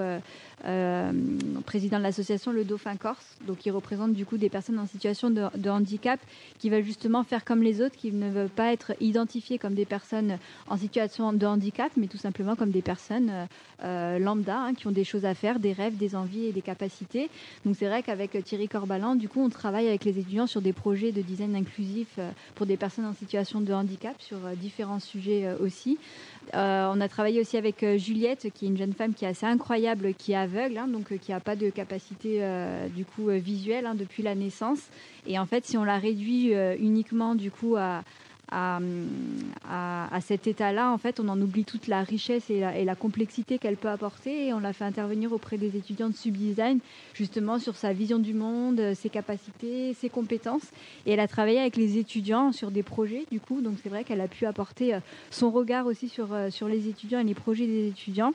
président 1.66 1.98
de 2.00 2.04
l'association 2.04 2.52
Le 2.52 2.64
Dauphin 2.64 2.96
Corse, 2.96 3.38
donc 3.46 3.66
il 3.66 3.72
représente 3.72 4.14
du 4.14 4.26
coup 4.26 4.38
des 4.38 4.50
personnes 4.50 4.80
en 4.80 4.88
situation 4.88 5.30
de, 5.30 5.70
handicap, 5.70 6.20
qui 6.58 6.70
veulent 6.70 6.84
justement 6.84 7.24
faire 7.24 7.46
comme 7.46 7.62
les 7.62 7.82
autres, 7.82 7.96
qui 7.96 8.12
ne 8.12 8.30
veulent 8.30 8.50
pas 8.50 8.74
être 8.74 8.94
identifiées 9.00 9.60
comme 9.60 9.76
des 9.76 9.86
personnes 9.86 10.38
en 10.68 10.78
situation 10.78 11.32
de 11.32 11.46
handicap, 11.46 11.92
mais 11.96 12.08
tout 12.08 12.18
simplement 12.18 12.56
comme 12.56 12.72
des 12.72 12.82
personnes 12.82 13.32
lambda, 13.84 14.69
qui 14.74 14.88
ont 14.88 14.92
des 14.92 15.04
choses 15.04 15.26
à 15.26 15.34
faire, 15.34 15.60
des 15.60 15.74
rêves, 15.74 15.98
des 15.98 16.16
envies 16.16 16.46
et 16.46 16.52
des 16.52 16.62
capacités. 16.62 17.30
Donc 17.66 17.76
c'est 17.78 17.88
vrai 17.88 18.04
qu'avec 18.04 18.44
Thierry 18.44 18.68
Corbalan, 18.68 19.16
du 19.16 19.30
coup, 19.30 19.42
on 19.42 19.50
travaille 19.50 19.88
avec 19.88 20.06
les 20.06 20.20
étudiants 20.20 20.48
sur 20.48 20.62
des 20.62 20.74
projets 20.74 21.12
de 21.12 21.22
design 21.22 21.56
inclusif 21.56 22.08
euh, 22.18 22.32
pour 22.56 22.66
des 22.66 22.78
personnes 22.78 23.06
en 23.06 23.14
situation 23.14 23.62
de 23.62 23.74
handicap 23.74 24.16
sur 24.20 24.38
euh, 24.46 24.56
différents 24.56 25.00
sujets 25.00 25.46
euh, 25.46 25.58
aussi. 25.60 25.98
on 26.54 27.02
a 27.02 27.08
travaillé 27.08 27.40
aussi 27.40 27.58
avec 27.58 27.86
Juliette, 27.98 28.48
qui 28.54 28.66
est 28.66 28.70
une 28.70 28.78
jeune 28.78 28.94
femme 28.94 29.14
qui 29.14 29.26
est 29.26 29.28
assez 29.28 29.46
incroyable, 29.46 30.14
qui 30.14 30.32
est 30.32 30.36
aveugle, 30.36 30.78
hein, 30.78 30.88
donc 30.88 31.18
qui 31.20 31.32
n'a 31.32 31.40
pas 31.40 31.56
de 31.56 31.70
capacité 31.70 32.42
du 32.96 33.06
coup 33.06 33.28
visuelle 33.28 33.86
hein, 33.86 33.96
depuis 33.96 34.24
la 34.24 34.36
naissance. 34.36 34.80
Et 35.28 35.38
en 35.38 35.46
fait, 35.46 35.66
si 35.66 35.78
on 35.78 35.84
la 35.84 35.98
réduit 35.98 36.54
uniquement 36.80 37.36
du 37.36 37.52
coup 37.52 37.76
à, 37.76 38.04
à, 38.52 38.80
cet 40.22 40.48
état-là, 40.48 40.92
en 40.92 40.98
fait, 40.98 41.20
on 41.20 41.28
en 41.28 41.40
oublie 41.42 41.66
toute 41.66 41.88
la 41.88 42.04
richesse 42.04 42.50
et 42.50 42.60
la, 42.60 42.96
complexité 42.96 43.58
qu'elle 43.58 43.78
peut 43.78 43.90
apporter. 43.90 44.48
Et 44.48 44.54
on 44.54 44.60
l'a 44.60 44.74
fait 44.74 44.84
intervenir 44.84 45.32
auprès 45.32 45.58
des 45.58 45.78
étudiants 45.78 46.10
de 46.10 46.16
Subdesign, 46.16 46.80
justement 47.14 47.60
sur 47.60 47.76
sa 47.76 47.94
vision 47.94 48.20
du 48.20 48.34
monde, 48.34 48.94
ses 48.96 49.10
capacités, 49.10 49.94
ses 49.94 50.10
compétences. 50.10 50.72
Et 51.06 51.14
elle 51.14 51.20
a 51.20 51.28
travaillé 51.28 51.60
avec 51.60 51.76
les 51.76 51.98
étudiants 51.98 52.52
sur 52.52 52.72
des 52.72 52.84
projets, 52.84 53.26
du 53.32 53.40
coup. 53.40 53.62
Donc 53.62 53.78
c'est 53.82 53.90
vrai 53.90 54.04
qu'elle 54.04 54.22
a 54.22 54.28
pu 54.28 54.46
apporter 54.46 54.94
euh, 54.94 55.00
son 55.32 55.52
regard 55.52 55.86
aussi 55.86 56.12
euh, 56.20 56.50
sur 56.50 56.68
les 56.68 56.88
étudiants 56.88 57.20
et 57.20 57.24
les 57.24 57.34
projets 57.34 57.68
des 57.68 57.88
étudiants 57.88 58.34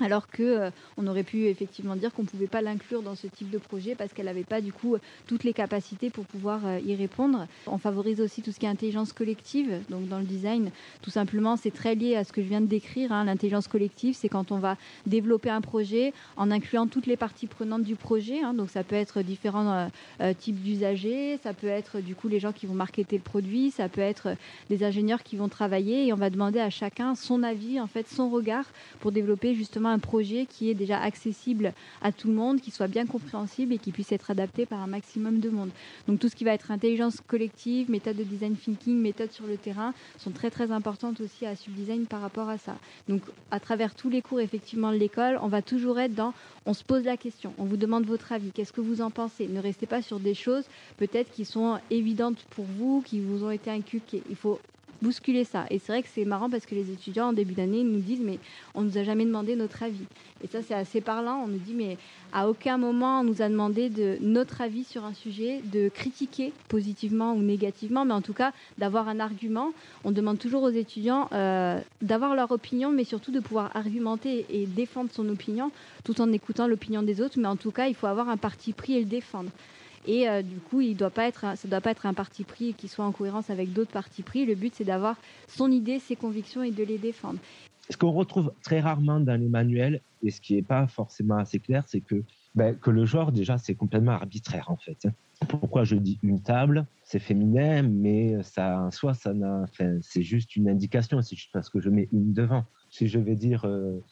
alors 0.00 0.28
que 0.28 0.42
euh, 0.42 0.70
on 0.96 1.06
aurait 1.06 1.22
pu 1.22 1.46
effectivement 1.46 1.96
dire 1.96 2.12
qu'on 2.12 2.22
ne 2.22 2.26
pouvait 2.26 2.46
pas 2.46 2.60
l'inclure 2.60 3.02
dans 3.02 3.14
ce 3.14 3.26
type 3.26 3.50
de 3.50 3.58
projet 3.58 3.94
parce 3.94 4.12
qu'elle 4.12 4.26
n'avait 4.26 4.44
pas 4.44 4.60
du 4.60 4.72
coup 4.72 4.96
toutes 5.26 5.44
les 5.44 5.52
capacités 5.52 6.10
pour 6.10 6.26
pouvoir 6.26 6.66
euh, 6.66 6.78
y 6.80 6.94
répondre. 6.94 7.46
On 7.66 7.78
favorise 7.78 8.20
aussi 8.20 8.42
tout 8.42 8.52
ce 8.52 8.58
qui 8.58 8.66
est 8.66 8.68
intelligence 8.68 9.12
collective, 9.12 9.80
donc 9.88 10.08
dans 10.08 10.18
le 10.18 10.24
design, 10.24 10.70
tout 11.02 11.10
simplement 11.10 11.56
c'est 11.56 11.70
très 11.70 11.94
lié 11.94 12.16
à 12.16 12.24
ce 12.24 12.32
que 12.32 12.42
je 12.42 12.48
viens 12.48 12.60
de 12.60 12.66
décrire. 12.66 13.12
Hein. 13.12 13.24
L'intelligence 13.24 13.68
collective, 13.68 14.14
c'est 14.14 14.28
quand 14.28 14.52
on 14.52 14.58
va 14.58 14.76
développer 15.06 15.50
un 15.50 15.60
projet 15.60 16.12
en 16.36 16.50
incluant 16.50 16.86
toutes 16.86 17.06
les 17.06 17.16
parties 17.16 17.46
prenantes 17.46 17.82
du 17.82 17.96
projet. 17.96 18.42
Hein. 18.42 18.54
Donc 18.54 18.70
ça 18.70 18.84
peut 18.84 18.96
être 18.96 19.22
différents 19.22 19.88
euh, 20.20 20.34
types 20.34 20.60
d'usagers, 20.62 21.38
ça 21.42 21.54
peut 21.54 21.66
être 21.68 22.00
du 22.00 22.14
coup 22.14 22.28
les 22.28 22.40
gens 22.40 22.52
qui 22.52 22.66
vont 22.66 22.74
marketer 22.74 23.16
le 23.16 23.22
produit, 23.22 23.70
ça 23.70 23.88
peut 23.88 24.00
être 24.02 24.36
des 24.68 24.84
ingénieurs 24.84 25.22
qui 25.22 25.36
vont 25.36 25.48
travailler 25.48 26.06
et 26.06 26.12
on 26.12 26.16
va 26.16 26.28
demander 26.28 26.60
à 26.60 26.70
chacun 26.70 27.14
son 27.14 27.42
avis, 27.42 27.80
en 27.80 27.86
fait 27.86 28.08
son 28.08 28.28
regard 28.28 28.66
pour 29.00 29.12
développer 29.12 29.54
justement 29.54 29.85
un 29.88 29.98
projet 29.98 30.46
qui 30.46 30.70
est 30.70 30.74
déjà 30.74 31.00
accessible 31.00 31.72
à 32.02 32.12
tout 32.12 32.28
le 32.28 32.34
monde, 32.34 32.60
qui 32.60 32.70
soit 32.70 32.88
bien 32.88 33.06
compréhensible 33.06 33.72
et 33.72 33.78
qui 33.78 33.92
puisse 33.92 34.12
être 34.12 34.30
adapté 34.30 34.66
par 34.66 34.80
un 34.80 34.86
maximum 34.86 35.40
de 35.40 35.50
monde. 35.50 35.70
Donc 36.08 36.18
tout 36.18 36.28
ce 36.28 36.36
qui 36.36 36.44
va 36.44 36.52
être 36.52 36.70
intelligence 36.70 37.20
collective, 37.26 37.90
méthode 37.90 38.16
de 38.16 38.24
design 38.24 38.56
thinking, 38.56 39.00
méthode 39.00 39.32
sur 39.32 39.46
le 39.46 39.56
terrain 39.56 39.94
sont 40.18 40.30
très 40.30 40.50
très 40.50 40.70
importantes 40.70 41.20
aussi 41.20 41.46
à 41.46 41.56
Subdesign 41.56 42.06
par 42.06 42.20
rapport 42.20 42.48
à 42.48 42.58
ça. 42.58 42.76
Donc 43.08 43.22
à 43.50 43.60
travers 43.60 43.94
tous 43.94 44.10
les 44.10 44.22
cours 44.22 44.40
effectivement 44.40 44.92
de 44.92 44.96
l'école, 44.96 45.38
on 45.42 45.48
va 45.48 45.62
toujours 45.62 45.98
être 45.98 46.14
dans 46.14 46.32
on 46.66 46.74
se 46.74 46.82
pose 46.82 47.04
la 47.04 47.16
question, 47.16 47.54
on 47.58 47.64
vous 47.64 47.76
demande 47.76 48.06
votre 48.06 48.32
avis, 48.32 48.50
qu'est-ce 48.50 48.72
que 48.72 48.80
vous 48.80 49.00
en 49.00 49.10
pensez? 49.10 49.46
Ne 49.46 49.60
restez 49.60 49.86
pas 49.86 50.02
sur 50.02 50.18
des 50.18 50.34
choses 50.34 50.64
peut-être 50.96 51.30
qui 51.30 51.44
sont 51.44 51.78
évidentes 51.90 52.44
pour 52.50 52.64
vous, 52.64 53.02
qui 53.04 53.20
vous 53.20 53.44
ont 53.44 53.50
été 53.50 53.70
inculquées. 53.70 54.22
Il 54.28 54.36
faut 54.36 54.58
bousculer 55.02 55.44
ça. 55.44 55.66
Et 55.70 55.78
c'est 55.78 55.92
vrai 55.92 56.02
que 56.02 56.08
c'est 56.12 56.24
marrant 56.24 56.50
parce 56.50 56.66
que 56.66 56.74
les 56.74 56.90
étudiants 56.90 57.28
en 57.28 57.32
début 57.32 57.54
d'année 57.54 57.84
nous 57.84 58.00
disent 58.00 58.20
mais 58.22 58.38
on 58.74 58.82
nous 58.82 58.98
a 58.98 59.04
jamais 59.04 59.24
demandé 59.24 59.56
notre 59.56 59.82
avis. 59.82 60.04
Et 60.42 60.46
ça 60.46 60.62
c'est 60.62 60.74
assez 60.74 61.00
parlant. 61.00 61.42
On 61.44 61.48
nous 61.48 61.58
dit 61.58 61.74
mais 61.74 61.96
à 62.32 62.48
aucun 62.48 62.78
moment 62.78 63.20
on 63.20 63.24
nous 63.24 63.42
a 63.42 63.48
demandé 63.48 63.88
de 63.88 64.18
notre 64.20 64.60
avis 64.60 64.84
sur 64.84 65.04
un 65.04 65.14
sujet, 65.14 65.60
de 65.64 65.88
critiquer 65.88 66.52
positivement 66.68 67.34
ou 67.34 67.42
négativement, 67.42 68.04
mais 68.04 68.14
en 68.14 68.22
tout 68.22 68.32
cas 68.34 68.52
d'avoir 68.78 69.08
un 69.08 69.20
argument. 69.20 69.72
On 70.04 70.12
demande 70.12 70.38
toujours 70.38 70.62
aux 70.62 70.70
étudiants 70.70 71.28
euh, 71.32 71.78
d'avoir 72.02 72.34
leur 72.34 72.50
opinion, 72.50 72.90
mais 72.92 73.04
surtout 73.04 73.32
de 73.32 73.40
pouvoir 73.40 73.74
argumenter 73.76 74.46
et 74.50 74.66
défendre 74.66 75.10
son 75.12 75.28
opinion 75.28 75.70
tout 76.04 76.20
en 76.20 76.32
écoutant 76.32 76.66
l'opinion 76.66 77.02
des 77.02 77.20
autres. 77.20 77.38
Mais 77.38 77.48
en 77.48 77.56
tout 77.56 77.70
cas 77.70 77.86
il 77.86 77.94
faut 77.94 78.06
avoir 78.06 78.28
un 78.28 78.36
parti 78.36 78.72
pris 78.72 78.94
et 78.94 79.00
le 79.00 79.06
défendre. 79.06 79.50
Et 80.06 80.28
euh, 80.28 80.42
du 80.42 80.56
coup, 80.56 80.80
ça 80.80 80.86
ne 80.86 80.94
doit 80.94 81.80
pas 81.80 81.90
être 81.90 82.06
un 82.06 82.14
parti 82.14 82.44
pris 82.44 82.74
qui 82.74 82.88
soit 82.88 83.04
en 83.04 83.12
cohérence 83.12 83.50
avec 83.50 83.72
d'autres 83.72 83.90
partis 83.90 84.22
pris. 84.22 84.46
Le 84.46 84.54
but, 84.54 84.74
c'est 84.74 84.84
d'avoir 84.84 85.16
son 85.48 85.70
idée, 85.70 85.98
ses 85.98 86.16
convictions 86.16 86.62
et 86.62 86.70
de 86.70 86.84
les 86.84 86.98
défendre. 86.98 87.38
Ce 87.90 87.96
qu'on 87.96 88.12
retrouve 88.12 88.52
très 88.62 88.80
rarement 88.80 89.20
dans 89.20 89.40
les 89.40 89.48
manuels, 89.48 90.00
et 90.22 90.30
ce 90.30 90.40
qui 90.40 90.54
n'est 90.54 90.62
pas 90.62 90.86
forcément 90.86 91.36
assez 91.36 91.60
clair, 91.60 91.84
c'est 91.86 92.00
qu'il 92.00 92.24
ben, 92.54 92.74
que 92.74 92.90
le 92.90 93.04
genre, 93.04 93.32
déjà, 93.32 93.58
c'est 93.58 93.74
complètement 93.74 94.12
arbitraire, 94.12 94.70
en 94.70 94.76
fait. 94.76 95.06
Pourquoi 95.48 95.84
je 95.84 95.96
dis 95.96 96.18
une 96.22 96.40
table 96.40 96.86
C'est 97.04 97.18
féminin, 97.18 97.82
mais 97.82 98.42
ça, 98.42 98.80
en 98.80 98.90
soi, 98.90 99.12
ça 99.14 99.32
c'est 100.00 100.22
juste 100.22 100.56
une 100.56 100.68
indication. 100.68 101.20
C'est 101.20 101.36
juste 101.36 101.50
parce 101.52 101.68
que 101.68 101.80
je 101.80 101.90
mets 101.90 102.08
une 102.12 102.32
devant. 102.32 102.64
Si 102.90 103.06
je 103.08 103.18
vais 103.18 103.34
dire 103.34 103.66
euh, 103.66 104.02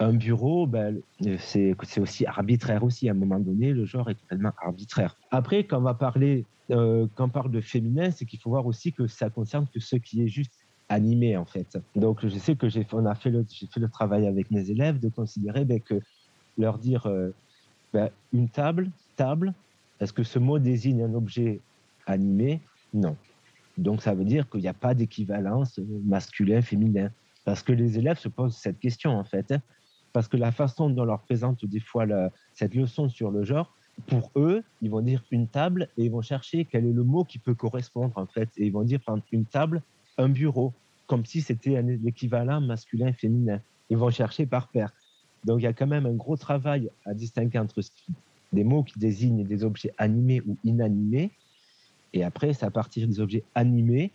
un 0.00 0.14
bureau, 0.14 0.66
ben, 0.66 1.00
c'est 1.38 1.76
aussi 1.98 2.26
arbitraire 2.26 2.82
aussi. 2.82 3.08
À 3.08 3.12
un 3.12 3.14
moment 3.14 3.38
donné, 3.38 3.72
le 3.72 3.84
genre 3.84 4.10
est 4.10 4.14
complètement 4.14 4.52
arbitraire. 4.62 5.16
Après, 5.30 5.64
quand 5.64 5.78
on 5.78 5.82
va 5.82 5.94
parler, 5.94 6.46
euh, 6.70 7.06
quand 7.14 7.26
on 7.26 7.28
parle 7.28 7.50
de 7.50 7.60
féminin, 7.60 8.10
c'est 8.10 8.24
qu'il 8.24 8.40
faut 8.40 8.50
voir 8.50 8.66
aussi 8.66 8.92
que 8.92 9.06
ça 9.06 9.30
concerne 9.30 9.66
que 9.72 9.78
ce 9.78 9.96
qui 9.96 10.22
est 10.22 10.28
juste 10.28 10.52
animé 10.88 11.36
en 11.36 11.44
fait. 11.44 11.78
Donc 11.94 12.26
je 12.26 12.36
sais 12.36 12.56
que 12.56 12.68
j'ai 12.68 12.80
a 12.80 13.14
fait 13.14 13.30
le 13.30 13.88
travail 13.88 14.26
avec 14.26 14.50
mes 14.50 14.70
élèves 14.70 14.98
de 14.98 15.08
considérer 15.08 15.64
ben, 15.64 15.80
que 15.80 16.00
leur 16.58 16.78
dire 16.78 17.06
euh, 17.06 17.30
ben, 17.92 18.10
une 18.32 18.48
table 18.48 18.90
table 19.14 19.54
est-ce 20.00 20.12
que 20.12 20.22
ce 20.22 20.38
mot 20.38 20.58
désigne 20.58 21.02
un 21.02 21.14
objet 21.14 21.60
animé? 22.06 22.60
Non. 22.94 23.16
Donc 23.76 24.02
ça 24.02 24.14
veut 24.14 24.24
dire 24.24 24.48
qu'il 24.48 24.60
n'y 24.60 24.68
a 24.68 24.74
pas 24.74 24.94
d'équivalence 24.94 25.78
masculin 26.04 26.62
féminin 26.62 27.10
parce 27.44 27.62
que 27.62 27.72
les 27.72 27.98
élèves 27.98 28.18
se 28.18 28.28
posent 28.28 28.56
cette 28.56 28.78
question 28.78 29.12
en 29.12 29.24
fait 29.24 29.52
hein. 29.52 29.62
Parce 30.12 30.28
que 30.28 30.36
la 30.36 30.52
façon 30.52 30.90
dont 30.90 31.02
on 31.02 31.04
leur 31.06 31.20
présente 31.20 31.64
des 31.64 31.80
fois 31.80 32.06
cette 32.52 32.74
leçon 32.74 33.08
sur 33.08 33.30
le 33.30 33.44
genre 33.44 33.74
pour 34.06 34.30
eux, 34.36 34.62
ils 34.82 34.90
vont 34.90 35.02
dire 35.02 35.22
une 35.30 35.46
table 35.46 35.88
et 35.96 36.04
ils 36.04 36.10
vont 36.10 36.22
chercher 36.22 36.64
quel 36.64 36.86
est 36.86 36.92
le 36.92 37.04
mot 37.04 37.24
qui 37.24 37.38
peut 37.38 37.54
correspondre 37.54 38.16
en 38.16 38.26
fait. 38.26 38.48
Et 38.56 38.66
ils 38.66 38.72
vont 38.72 38.82
dire 38.82 39.00
une 39.32 39.44
table, 39.44 39.82
un 40.18 40.28
bureau, 40.28 40.72
comme 41.06 41.24
si 41.24 41.40
c'était 41.40 41.82
l'équivalent 41.82 42.60
masculin-féminin. 42.60 43.60
Ils 43.90 43.96
vont 43.96 44.10
chercher 44.10 44.46
par 44.46 44.68
paire. 44.68 44.92
Donc 45.44 45.60
il 45.60 45.64
y 45.64 45.66
a 45.66 45.72
quand 45.72 45.86
même 45.86 46.06
un 46.06 46.14
gros 46.14 46.36
travail 46.36 46.90
à 47.04 47.14
distinguer 47.14 47.58
entre 47.58 47.80
des 48.52 48.64
mots 48.64 48.82
qui 48.82 48.98
désignent 48.98 49.44
des 49.44 49.64
objets 49.64 49.92
animés 49.98 50.40
ou 50.46 50.56
inanimés. 50.64 51.30
Et 52.12 52.24
après, 52.24 52.52
c'est 52.52 52.66
à 52.66 52.70
partir 52.70 53.06
des 53.06 53.20
objets 53.20 53.44
animés 53.54 54.10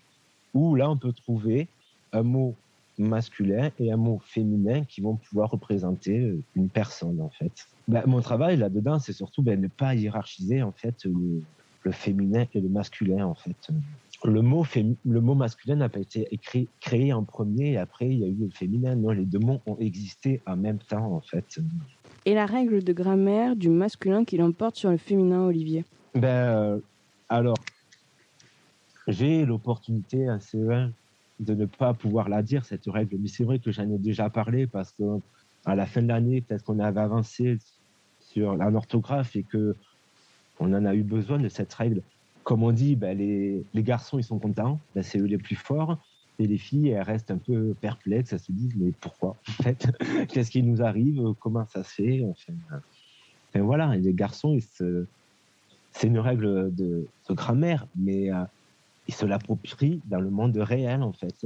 où 0.53 0.75
là, 0.75 0.89
on 0.89 0.97
peut 0.97 1.13
trouver 1.13 1.67
un 2.11 2.23
mot 2.23 2.55
masculin 2.97 3.71
et 3.79 3.91
un 3.91 3.97
mot 3.97 4.21
féminin 4.25 4.83
qui 4.85 5.01
vont 5.01 5.15
pouvoir 5.15 5.51
représenter 5.51 6.19
euh, 6.19 6.41
une 6.55 6.69
personne, 6.69 7.21
en 7.21 7.29
fait. 7.29 7.67
Ben, 7.87 8.03
mon 8.05 8.21
travail 8.21 8.57
là-dedans, 8.57 8.99
c'est 8.99 9.13
surtout 9.13 9.41
ben, 9.41 9.59
ne 9.59 9.67
pas 9.67 9.95
hiérarchiser, 9.95 10.63
en 10.63 10.71
fait, 10.71 11.05
le, 11.05 11.41
le 11.83 11.91
féminin 11.91 12.45
et 12.53 12.61
le 12.61 12.69
masculin, 12.69 13.25
en 13.25 13.35
fait 13.35 13.71
le 14.23 14.41
mot, 14.41 14.65
le 15.05 15.21
mot 15.21 15.35
masculin 15.35 15.75
n'a 15.75 15.89
pas 15.89 15.99
été 15.99 16.27
écrit, 16.31 16.67
créé 16.79 17.13
en 17.13 17.23
premier 17.23 17.73
et 17.73 17.77
après 17.77 18.07
il 18.07 18.19
y 18.19 18.23
a 18.23 18.27
eu 18.27 18.35
le 18.39 18.49
féminin. 18.49 18.95
Non, 18.95 19.11
les 19.11 19.25
deux 19.25 19.39
mots 19.39 19.61
ont 19.65 19.77
existé 19.79 20.41
en 20.45 20.55
même 20.55 20.79
temps 20.79 21.13
en 21.13 21.21
fait. 21.21 21.59
Et 22.25 22.33
la 22.33 22.45
règle 22.45 22.83
de 22.83 22.93
grammaire 22.93 23.55
du 23.55 23.69
masculin 23.69 24.25
qui 24.25 24.37
l'emporte 24.37 24.75
sur 24.77 24.89
le 24.89 24.97
féminin, 24.97 25.41
Olivier? 25.41 25.85
Ben 26.13 26.27
euh, 26.27 26.79
alors, 27.29 27.57
j'ai 29.07 29.45
l'opportunité 29.45 30.27
à 30.27 30.37
CE1 30.37 30.91
de 31.39 31.53
ne 31.53 31.65
pas 31.65 31.93
pouvoir 31.93 32.29
la 32.29 32.41
dire 32.41 32.65
cette 32.65 32.86
règle, 32.88 33.17
mais 33.19 33.27
c'est 33.27 33.43
vrai 33.43 33.59
que 33.59 33.71
j'en 33.71 33.89
ai 33.89 33.97
déjà 33.97 34.29
parlé 34.29 34.67
parce 34.67 34.91
que 34.93 35.03
à 35.65 35.75
la 35.75 35.86
fin 35.86 36.01
de 36.01 36.07
l'année, 36.07 36.41
peut-être 36.41 36.63
qu'on 36.63 36.79
avait 36.79 37.01
avancé 37.01 37.57
sur 38.19 38.55
l'orthographe 38.55 39.36
et 39.36 39.43
que 39.43 39.75
on 40.59 40.73
en 40.73 40.86
a 40.86 40.95
eu 40.95 41.03
besoin 41.03 41.39
de 41.39 41.49
cette 41.49 41.73
règle. 41.73 42.01
Comme 42.43 42.63
on 42.63 42.71
dit, 42.71 42.95
ben, 42.95 43.17
les, 43.17 43.65
garçons, 43.75 44.19
ils 44.19 44.23
sont 44.23 44.39
contents, 44.39 44.79
ben, 44.93 45.03
c'est 45.03 45.19
eux 45.19 45.25
les 45.25 45.38
plus 45.38 45.55
forts. 45.55 45.97
Et 46.38 46.47
les 46.47 46.57
filles, 46.57 46.89
elles 46.89 47.01
restent 47.01 47.31
un 47.31 47.38
peu 47.38 47.73
perplexes, 47.79 48.33
elles 48.33 48.39
se 48.39 48.51
disent, 48.51 48.75
mais 48.77 48.91
pourquoi 48.99 49.38
En 49.47 49.63
fait, 49.63 49.88
qu'est-ce 50.29 50.51
qui 50.51 50.63
nous 50.63 50.81
arrive? 50.81 51.33
Comment 51.39 51.65
ça 51.65 51.83
se 51.83 51.93
fait? 51.93 52.23
Enfin, 52.23 53.61
voilà, 53.61 53.95
les 53.95 54.13
garçons, 54.13 54.57
c'est 55.91 56.07
une 56.07 56.19
règle 56.19 56.73
de, 56.75 57.07
grammaire, 57.29 57.88
mais 57.95 58.29
ils 59.08 59.14
se 59.14 59.26
l'approprient 59.26 60.01
dans 60.06 60.20
le 60.20 60.30
monde 60.30 60.58
réel, 60.58 61.01
en 61.01 61.14
fait. 61.14 61.45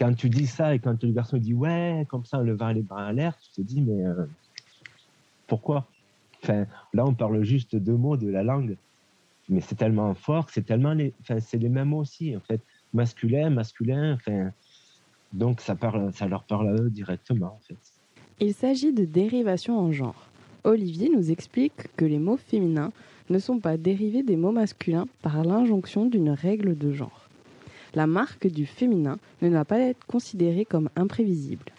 Quand 0.00 0.14
tu 0.14 0.28
dis 0.28 0.46
ça 0.46 0.74
et 0.74 0.78
quand 0.78 1.02
le 1.02 1.12
garçon 1.12 1.38
dit 1.38 1.54
ouais, 1.54 2.06
comme 2.08 2.24
ça, 2.24 2.38
en 2.38 2.42
levant 2.42 2.68
les 2.68 2.82
bras 2.82 3.06
à 3.06 3.12
l'air, 3.12 3.36
tu 3.38 3.50
te 3.50 3.60
dis, 3.60 3.80
mais 3.80 4.04
euh, 4.04 4.26
pourquoi? 5.46 5.86
Enfin, 6.42 6.66
là, 6.94 7.04
on 7.04 7.14
parle 7.14 7.42
juste 7.42 7.74
deux 7.74 7.96
mots 7.96 8.16
de 8.16 8.28
la 8.28 8.42
langue 8.42 8.76
mais 9.48 9.60
c'est 9.60 9.74
tellement 9.74 10.14
fort, 10.14 10.48
c'est 10.50 10.64
tellement 10.64 10.92
les, 10.92 11.12
enfin, 11.20 11.40
c'est 11.40 11.58
les 11.58 11.68
mêmes 11.68 11.88
mots 11.88 12.00
aussi, 12.00 12.36
en 12.36 12.40
fait, 12.40 12.60
masculin, 12.92 13.50
masculin, 13.50 14.14
enfin, 14.14 14.50
donc 15.32 15.60
ça 15.60 15.74
parle, 15.74 16.12
ça 16.12 16.26
leur 16.26 16.44
parle 16.44 16.68
à 16.68 16.82
eux 16.82 16.90
directement, 16.90 17.58
en 17.58 17.60
fait. 17.66 17.76
Il 18.40 18.54
s'agit 18.54 18.92
de 18.92 19.04
dérivation 19.04 19.78
en 19.78 19.90
genre. 19.90 20.28
Olivier 20.64 21.08
nous 21.08 21.30
explique 21.30 21.94
que 21.96 22.04
les 22.04 22.18
mots 22.18 22.36
féminins 22.36 22.92
ne 23.30 23.38
sont 23.38 23.58
pas 23.58 23.76
dérivés 23.76 24.22
des 24.22 24.36
mots 24.36 24.52
masculins 24.52 25.06
par 25.22 25.44
l'injonction 25.44 26.06
d'une 26.06 26.30
règle 26.30 26.76
de 26.76 26.92
genre. 26.92 27.28
La 27.94 28.06
marque 28.06 28.46
du 28.46 28.66
féminin 28.66 29.18
ne 29.42 29.48
doit 29.48 29.64
pas 29.64 29.80
être 29.80 30.04
considérée 30.06 30.64
comme 30.64 30.90
imprévisible. 30.96 31.72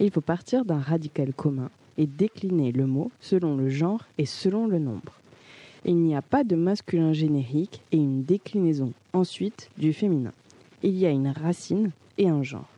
Il 0.00 0.10
faut 0.10 0.20
partir 0.20 0.64
d'un 0.64 0.78
radical 0.78 1.32
commun 1.34 1.70
et 1.96 2.06
décliner 2.06 2.72
le 2.72 2.86
mot 2.86 3.10
selon 3.20 3.56
le 3.56 3.68
genre 3.68 4.06
et 4.18 4.26
selon 4.26 4.66
le 4.66 4.78
nombre 4.78 5.18
il 5.84 5.96
n'y 5.96 6.14
a 6.14 6.22
pas 6.22 6.44
de 6.44 6.56
masculin 6.56 7.12
générique 7.12 7.82
et 7.92 7.96
une 7.96 8.22
déclinaison 8.22 8.92
ensuite 9.12 9.70
du 9.78 9.92
féminin. 9.92 10.32
Il 10.82 10.96
y 10.96 11.06
a 11.06 11.10
une 11.10 11.28
racine 11.28 11.90
et 12.18 12.28
un 12.28 12.42
genre. 12.42 12.68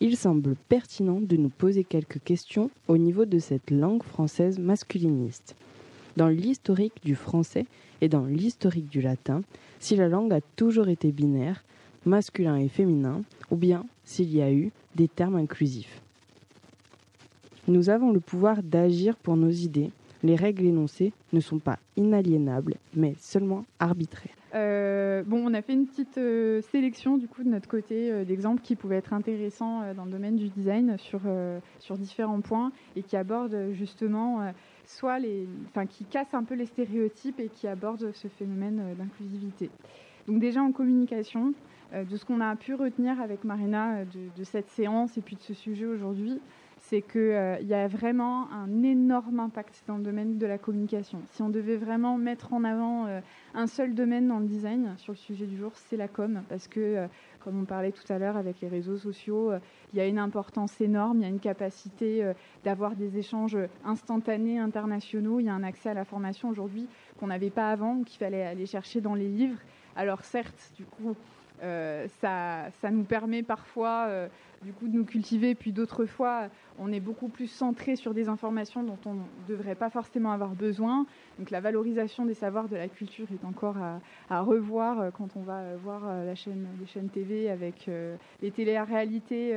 Il 0.00 0.16
semble 0.16 0.56
pertinent 0.68 1.20
de 1.20 1.36
nous 1.36 1.48
poser 1.48 1.84
quelques 1.84 2.22
questions 2.22 2.70
au 2.88 2.98
niveau 2.98 3.24
de 3.24 3.38
cette 3.38 3.70
langue 3.70 4.02
française 4.02 4.58
masculiniste. 4.58 5.54
Dans 6.16 6.28
l'historique 6.28 7.04
du 7.04 7.14
français 7.14 7.66
et 8.00 8.08
dans 8.08 8.24
l'historique 8.24 8.88
du 8.88 9.00
latin, 9.00 9.42
si 9.80 9.96
la 9.96 10.08
langue 10.08 10.32
a 10.32 10.40
toujours 10.56 10.88
été 10.88 11.12
binaire, 11.12 11.64
masculin 12.06 12.56
et 12.56 12.68
féminin, 12.68 13.22
ou 13.50 13.56
bien 13.56 13.84
s'il 14.04 14.34
y 14.34 14.42
a 14.42 14.52
eu 14.52 14.70
des 14.94 15.08
termes 15.08 15.36
inclusifs. 15.36 16.00
Nous 17.66 17.90
avons 17.90 18.12
le 18.12 18.20
pouvoir 18.20 18.62
d'agir 18.62 19.16
pour 19.16 19.36
nos 19.36 19.50
idées 19.50 19.90
les 20.24 20.36
règles 20.36 20.64
énoncées 20.64 21.12
ne 21.32 21.40
sont 21.40 21.58
pas 21.58 21.78
inaliénables, 21.96 22.76
mais 22.96 23.14
seulement 23.18 23.66
arbitraires. 23.78 24.32
Euh, 24.54 25.22
bon, 25.24 25.44
on 25.46 25.52
a 25.52 25.60
fait 25.62 25.74
une 25.74 25.86
petite 25.86 26.16
euh, 26.16 26.62
sélection 26.72 27.18
du 27.18 27.28
coup 27.28 27.42
de 27.42 27.48
notre 27.48 27.68
côté 27.68 28.10
euh, 28.10 28.24
d'exemples 28.24 28.62
qui 28.62 28.74
pouvaient 28.74 28.96
être 28.96 29.12
intéressants 29.12 29.82
dans 29.94 30.04
le 30.04 30.10
domaine 30.10 30.36
du 30.36 30.48
design 30.48 30.96
sur, 30.96 31.20
sur 31.78 31.98
différents 31.98 32.40
points 32.40 32.72
et 32.96 33.02
qui 33.02 33.16
abordent 33.16 33.72
justement 33.72 34.52
soit 34.94 35.18
les, 35.18 35.46
enfin 35.68 35.86
qui 35.86 36.04
cassent 36.04 36.34
un 36.34 36.44
peu 36.44 36.54
les 36.54 36.66
stéréotypes 36.66 37.40
et 37.40 37.48
qui 37.48 37.66
abordent 37.66 38.12
ce 38.12 38.28
phénomène 38.28 38.94
d'inclusivité. 38.96 39.70
Donc 40.26 40.40
déjà 40.40 40.62
en 40.62 40.72
communication, 40.72 41.52
de 41.92 42.16
ce 42.16 42.24
qu'on 42.24 42.40
a 42.40 42.56
pu 42.56 42.74
retenir 42.74 43.20
avec 43.20 43.44
Marina 43.44 44.04
de, 44.04 44.44
cette 44.44 44.68
séance 44.70 45.16
et 45.16 45.20
puis 45.20 45.36
de 45.36 45.42
ce 45.42 45.54
sujet 45.54 45.86
aujourd'hui, 45.86 46.40
c'est 46.94 47.02
qu'il 47.02 47.20
euh, 47.22 47.58
y 47.62 47.74
a 47.74 47.88
vraiment 47.88 48.48
un 48.52 48.84
énorme 48.84 49.40
impact 49.40 49.82
dans 49.88 49.96
le 49.96 50.04
domaine 50.04 50.38
de 50.38 50.46
la 50.46 50.58
communication. 50.58 51.20
Si 51.32 51.42
on 51.42 51.48
devait 51.48 51.76
vraiment 51.76 52.18
mettre 52.18 52.52
en 52.52 52.62
avant 52.62 53.06
euh, 53.06 53.20
un 53.52 53.66
seul 53.66 53.96
domaine 53.96 54.28
dans 54.28 54.38
le 54.38 54.46
design 54.46 54.94
sur 54.98 55.12
le 55.12 55.16
sujet 55.16 55.46
du 55.46 55.56
jour, 55.56 55.72
c'est 55.74 55.96
la 55.96 56.06
com, 56.06 56.42
parce 56.48 56.68
que, 56.68 56.78
euh, 56.78 57.06
comme 57.40 57.60
on 57.60 57.64
parlait 57.64 57.90
tout 57.90 58.12
à 58.12 58.18
l'heure 58.20 58.36
avec 58.36 58.60
les 58.60 58.68
réseaux 58.68 58.96
sociaux, 58.96 59.50
il 59.92 59.98
y 59.98 60.00
a 60.00 60.06
une 60.06 60.20
importance 60.20 60.80
énorme, 60.80 61.18
il 61.18 61.22
y 61.22 61.26
a 61.26 61.28
une 61.28 61.40
capacité 61.40 62.32
d'avoir 62.64 62.94
des 62.94 63.18
échanges 63.18 63.58
instantanés, 63.84 64.58
internationaux, 64.60 65.40
il 65.40 65.46
y 65.46 65.48
a 65.48 65.52
un 65.52 65.64
accès 65.64 65.90
à 65.90 65.94
la 65.94 66.04
formation 66.04 66.48
aujourd'hui 66.48 66.86
qu'on 67.18 67.26
n'avait 67.26 67.50
pas 67.50 67.70
avant, 67.70 68.02
qu'il 68.04 68.18
fallait 68.18 68.46
aller 68.46 68.66
chercher 68.66 69.00
dans 69.00 69.14
les 69.14 69.28
livres. 69.28 69.58
Alors 69.94 70.24
certes, 70.24 70.72
du 70.76 70.84
coup, 70.84 71.16
ça, 72.20 72.70
ça, 72.80 72.90
nous 72.90 73.04
permet 73.04 73.42
parfois 73.42 74.28
du 74.64 74.72
coup 74.72 74.88
de 74.88 74.96
nous 74.96 75.04
cultiver, 75.04 75.54
puis 75.54 75.72
d'autres 75.72 76.06
fois, 76.06 76.48
on 76.78 76.90
est 76.90 77.00
beaucoup 77.00 77.28
plus 77.28 77.46
centré 77.46 77.96
sur 77.96 78.14
des 78.14 78.28
informations 78.28 78.82
dont 78.82 78.98
on 79.04 79.14
ne 79.14 79.20
devrait 79.46 79.74
pas 79.74 79.90
forcément 79.90 80.32
avoir 80.32 80.54
besoin. 80.54 81.06
Donc 81.38 81.50
la 81.50 81.60
valorisation 81.60 82.24
des 82.24 82.34
savoirs 82.34 82.68
de 82.68 82.76
la 82.76 82.88
culture 82.88 83.26
est 83.32 83.44
encore 83.44 83.76
à, 84.30 84.40
revoir 84.40 85.00
euh, 85.00 85.10
quand 85.10 85.36
on 85.36 85.42
va 85.42 85.58
euh, 85.58 85.76
voir 85.82 86.02
euh, 86.06 86.26
la 86.26 86.34
chaîne, 86.34 86.66
les 86.80 86.86
chaînes 86.86 87.08
TV 87.08 87.50
avec 87.50 87.90
les 88.40 88.50
télé-réalités 88.50 89.54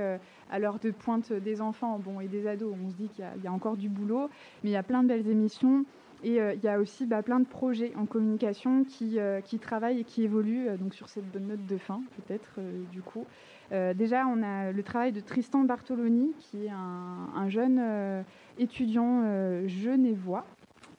à 0.51 0.59
l'heure 0.59 0.79
de 0.79 0.91
pointe 0.91 1.31
des 1.31 1.61
enfants 1.61 1.99
bon, 1.99 2.19
et 2.19 2.27
des 2.27 2.47
ados. 2.47 2.75
On 2.83 2.89
se 2.89 2.95
dit 2.95 3.09
qu'il 3.09 3.25
y, 3.43 3.47
a 3.47 3.51
encore 3.51 3.77
du 3.77 3.89
boulot, 3.89 4.29
mais 4.63 4.71
il 4.71 4.73
y 4.73 4.77
a 4.77 4.83
plein 4.83 5.03
de 5.03 5.07
belles 5.07 5.27
émissions. 5.29 5.85
Et 6.23 6.37
il 6.37 6.63
y 6.63 6.67
a 6.67 6.79
aussi 6.79 7.05
bah, 7.05 7.21
plein 7.21 7.39
de 7.39 7.45
projets 7.45 7.93
en 7.95 8.05
communication 8.05 8.83
qui, 8.83 9.19
qui 9.45 9.59
travaillent 9.59 9.99
et 9.99 10.03
qui 10.03 10.23
évoluent 10.23 10.67
donc 10.79 10.95
sur 10.95 11.09
cette 11.09 11.31
bonne 11.31 11.47
note 11.47 11.65
de 11.65 11.77
fin, 11.77 12.01
peut-être, 12.17 12.59
du 12.91 13.01
coup. 13.01 13.25
Euh, 13.71 13.93
déjà, 13.93 14.25
on 14.27 14.41
a 14.43 14.71
le 14.71 14.83
travail 14.83 15.11
de 15.11 15.19
Tristan 15.19 15.63
Bartoloni, 15.63 16.31
qui 16.39 16.65
est 16.65 16.71
un, 16.71 17.49
jeune 17.49 17.79
euh, 17.79 18.21
étudiant 18.57 19.23
euh, 19.25 19.67
genevois 19.67 20.45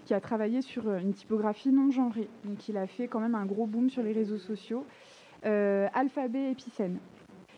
qui 0.04 0.14
a 0.14 0.20
travaillé 0.20 0.62
sur 0.62 0.90
une 0.96 1.12
typographie 1.12 1.70
non 1.70 1.90
genrée. 1.90 2.28
Donc, 2.44 2.68
il 2.68 2.76
a 2.76 2.86
fait 2.86 3.08
quand 3.08 3.20
même 3.20 3.34
un 3.34 3.44
gros 3.44 3.66
boom 3.66 3.90
sur 3.90 4.02
les 4.02 4.12
réseaux 4.12 4.38
sociaux. 4.38 4.84
alphabet 5.42 6.50
épicène. 6.50 6.98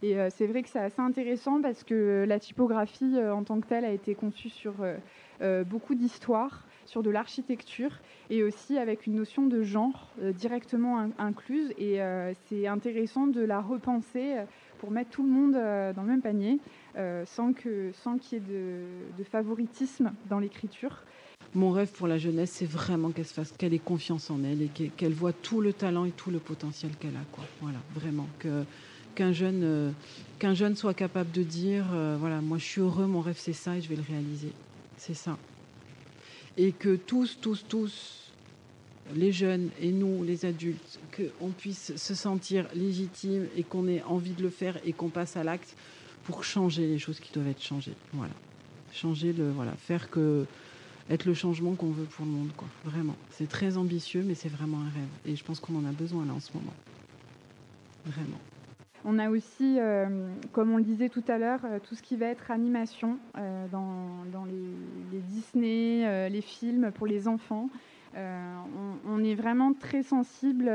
Et 0.02 0.16
c'est 0.30 0.46
vrai 0.46 0.62
que 0.62 0.68
c'est 0.68 0.80
assez 0.80 1.00
intéressant 1.00 1.60
parce 1.60 1.84
que 1.84 2.24
la 2.26 2.40
typographie 2.40 3.18
en 3.22 3.44
tant 3.44 3.60
que 3.60 3.66
telle 3.66 3.84
a 3.84 3.92
été 3.92 4.16
conçue 4.16 4.48
sur 4.48 4.74
beaucoup 5.66 5.94
d'histoires, 5.94 6.66
sur 6.90 7.02
de 7.02 7.10
l'architecture 7.10 7.92
et 8.30 8.42
aussi 8.42 8.76
avec 8.76 9.06
une 9.06 9.14
notion 9.14 9.46
de 9.46 9.62
genre 9.62 10.10
directement 10.34 11.08
incluse. 11.18 11.72
Et 11.78 12.00
c'est 12.48 12.66
intéressant 12.66 13.26
de 13.26 13.40
la 13.40 13.60
repenser 13.60 14.36
pour 14.78 14.90
mettre 14.90 15.10
tout 15.10 15.22
le 15.22 15.28
monde 15.28 15.52
dans 15.52 16.02
le 16.02 16.08
même 16.08 16.22
panier 16.22 16.58
sans 17.26 17.52
qu'il 17.52 17.92
sans 17.94 18.18
qu'il 18.18 18.38
y 18.38 18.40
ait 18.42 18.44
de, 19.18 19.24
favoritisme 19.24 20.12
dans 20.28 20.40
l'écriture. 20.40 21.04
Mon 21.54 21.72
rêve 21.72 21.90
pour 21.90 22.06
la 22.06 22.18
jeunesse, 22.18 22.52
c'est 22.52 22.70
vraiment 22.70 23.10
qu'elle 23.58 23.74
ait 23.74 23.78
confiance 23.78 24.30
en 24.30 24.44
elle 24.44 24.62
et 24.62 24.68
qu'elle 24.68 25.12
voit 25.12 25.32
tout 25.32 25.60
le 25.60 25.72
talent 25.72 26.04
et 26.04 26.12
tout 26.12 26.30
le 26.30 26.38
potentiel 26.38 26.92
qu'elle 26.92 27.16
a. 27.16 27.44
Voilà, 27.60 27.78
vraiment. 27.94 28.28
Qu'un 29.16 29.32
jeune, 29.32 29.62
euh, 29.64 29.90
qu'un 30.38 30.54
jeune 30.54 30.76
soit 30.76 30.94
capable 30.94 31.32
de 31.32 31.42
dire, 31.42 31.86
euh, 31.92 32.16
voilà, 32.20 32.40
moi 32.40 32.58
je 32.58 32.64
suis 32.64 32.80
heureux, 32.80 33.06
mon 33.06 33.20
rêve 33.20 33.36
c'est 33.36 33.52
ça 33.52 33.76
et 33.76 33.80
je 33.80 33.88
vais 33.88 33.96
le 33.96 34.04
réaliser. 34.08 34.52
C'est 34.96 35.14
ça. 35.14 35.36
Et 36.60 36.72
que 36.72 36.94
tous, 36.94 37.38
tous, 37.40 37.64
tous, 37.66 38.20
les 39.14 39.32
jeunes 39.32 39.70
et 39.80 39.92
nous, 39.92 40.22
les 40.22 40.44
adultes, 40.44 41.00
qu'on 41.16 41.48
puisse 41.48 41.96
se 41.96 42.14
sentir 42.14 42.66
légitime 42.74 43.46
et 43.56 43.62
qu'on 43.62 43.88
ait 43.88 44.02
envie 44.02 44.34
de 44.34 44.42
le 44.42 44.50
faire 44.50 44.78
et 44.84 44.92
qu'on 44.92 45.08
passe 45.08 45.38
à 45.38 45.42
l'acte 45.42 45.74
pour 46.24 46.44
changer 46.44 46.86
les 46.86 46.98
choses 46.98 47.18
qui 47.18 47.32
doivent 47.32 47.48
être 47.48 47.62
changées. 47.62 47.94
Voilà. 48.12 48.34
Changer 48.92 49.32
le, 49.32 49.50
voilà, 49.50 49.72
faire 49.72 50.10
que 50.10 50.44
être 51.08 51.24
le 51.24 51.32
changement 51.32 51.74
qu'on 51.76 51.92
veut 51.92 52.04
pour 52.04 52.26
le 52.26 52.30
monde, 52.30 52.50
quoi. 52.54 52.68
Vraiment. 52.84 53.16
C'est 53.30 53.48
très 53.48 53.78
ambitieux, 53.78 54.22
mais 54.22 54.34
c'est 54.34 54.50
vraiment 54.50 54.80
un 54.80 54.90
rêve. 54.90 55.08
Et 55.24 55.36
je 55.36 55.42
pense 55.42 55.60
qu'on 55.60 55.76
en 55.76 55.86
a 55.86 55.92
besoin 55.92 56.26
là 56.26 56.34
en 56.34 56.40
ce 56.40 56.52
moment. 56.52 56.74
Vraiment. 58.04 58.38
On 59.04 59.18
a 59.18 59.30
aussi, 59.30 59.78
euh, 59.78 60.28
comme 60.52 60.72
on 60.72 60.76
le 60.76 60.82
disait 60.82 61.08
tout 61.08 61.24
à 61.28 61.38
l'heure, 61.38 61.60
euh, 61.64 61.78
tout 61.78 61.94
ce 61.94 62.02
qui 62.02 62.16
va 62.16 62.26
être 62.26 62.50
animation 62.50 63.18
euh, 63.38 63.66
dans, 63.68 64.44
les, 64.44 65.20
Disney, 65.20 66.28
les 66.28 66.40
films 66.40 66.90
pour 66.92 67.06
les 67.06 67.28
enfants. 67.28 67.68
On, 68.16 69.22
est 69.22 69.34
vraiment 69.34 69.72
très 69.72 70.02
sensible 70.02 70.68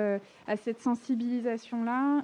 à 0.47 0.55
cette 0.55 0.81
sensibilisation-là 0.81 2.23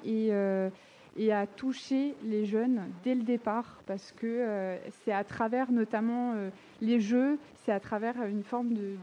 et, 1.18 1.32
à 1.32 1.48
toucher 1.48 2.16
les 2.24 2.46
jeunes 2.46 2.82
dès 3.04 3.16
le 3.16 3.24
départ 3.24 3.82
parce 3.86 4.12
que 4.12 4.78
c'est 5.04 5.12
à 5.12 5.24
travers 5.24 5.72
notamment 5.72 6.34
les 6.82 7.00
jeux, 7.00 7.38
c'est 7.64 7.72
à 7.72 7.80
travers 7.80 8.24
une 8.26 8.44
forme 8.44 8.74
de, 8.74 8.96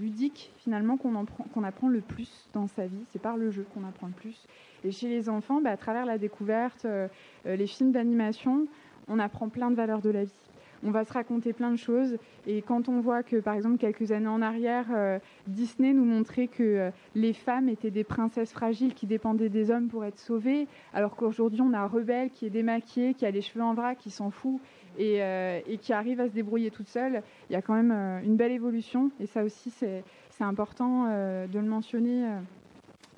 ludique 0.00 0.52
finalement 0.58 0.96
qu'on 0.96 1.64
apprend 1.64 1.88
le 1.88 2.00
plus 2.00 2.48
dans 2.52 2.66
sa 2.68 2.86
vie. 2.86 3.04
C'est 3.10 3.20
par 3.20 3.36
le 3.36 3.50
jeu 3.50 3.66
qu'on 3.74 3.86
apprend 3.86 4.06
le 4.06 4.12
plus. 4.12 4.46
Et 4.84 4.90
chez 4.90 5.08
les 5.08 5.28
enfants, 5.28 5.60
bah, 5.60 5.70
à 5.70 5.76
travers 5.76 6.06
la 6.06 6.18
découverte, 6.18 6.84
euh, 6.84 7.08
euh, 7.46 7.56
les 7.56 7.66
films 7.66 7.92
d'animation, 7.92 8.66
on 9.08 9.18
apprend 9.18 9.48
plein 9.48 9.70
de 9.70 9.76
valeurs 9.76 10.00
de 10.00 10.10
la 10.10 10.24
vie. 10.24 10.45
On 10.86 10.92
va 10.92 11.04
se 11.04 11.12
raconter 11.12 11.52
plein 11.52 11.72
de 11.72 11.76
choses. 11.76 12.16
Et 12.46 12.62
quand 12.62 12.88
on 12.88 13.00
voit 13.00 13.24
que, 13.24 13.36
par 13.36 13.54
exemple, 13.54 13.76
quelques 13.76 14.12
années 14.12 14.28
en 14.28 14.40
arrière, 14.40 14.86
euh, 14.94 15.18
Disney 15.48 15.92
nous 15.92 16.04
montrait 16.04 16.46
que 16.46 16.90
les 17.16 17.32
femmes 17.32 17.68
étaient 17.68 17.90
des 17.90 18.04
princesses 18.04 18.52
fragiles 18.52 18.94
qui 18.94 19.06
dépendaient 19.06 19.48
des 19.48 19.70
hommes 19.70 19.88
pour 19.88 20.04
être 20.04 20.18
sauvées, 20.18 20.68
alors 20.94 21.16
qu'aujourd'hui, 21.16 21.60
on 21.60 21.72
a 21.72 21.86
Rebelle 21.86 22.30
qui 22.30 22.46
est 22.46 22.50
démaquillée, 22.50 23.14
qui 23.14 23.26
a 23.26 23.30
les 23.32 23.42
cheveux 23.42 23.64
en 23.64 23.74
vrac, 23.74 23.98
qui 23.98 24.10
s'en 24.10 24.30
fout 24.30 24.60
et, 24.96 25.16
et, 25.66 25.78
qui 25.78 25.92
arrive 25.92 26.20
à 26.20 26.28
se 26.28 26.32
débrouiller 26.32 26.70
toute 26.70 26.88
seule. 26.88 27.22
Il 27.50 27.52
y 27.52 27.56
a 27.56 27.62
quand 27.62 27.74
même 27.74 27.92
une 28.24 28.36
belle 28.36 28.52
évolution. 28.52 29.10
Et 29.18 29.26
ça 29.26 29.42
aussi, 29.42 29.70
c'est 29.70 30.04
important 30.40 31.04
de 31.06 31.58
le 31.58 31.66
mentionner 31.66 32.28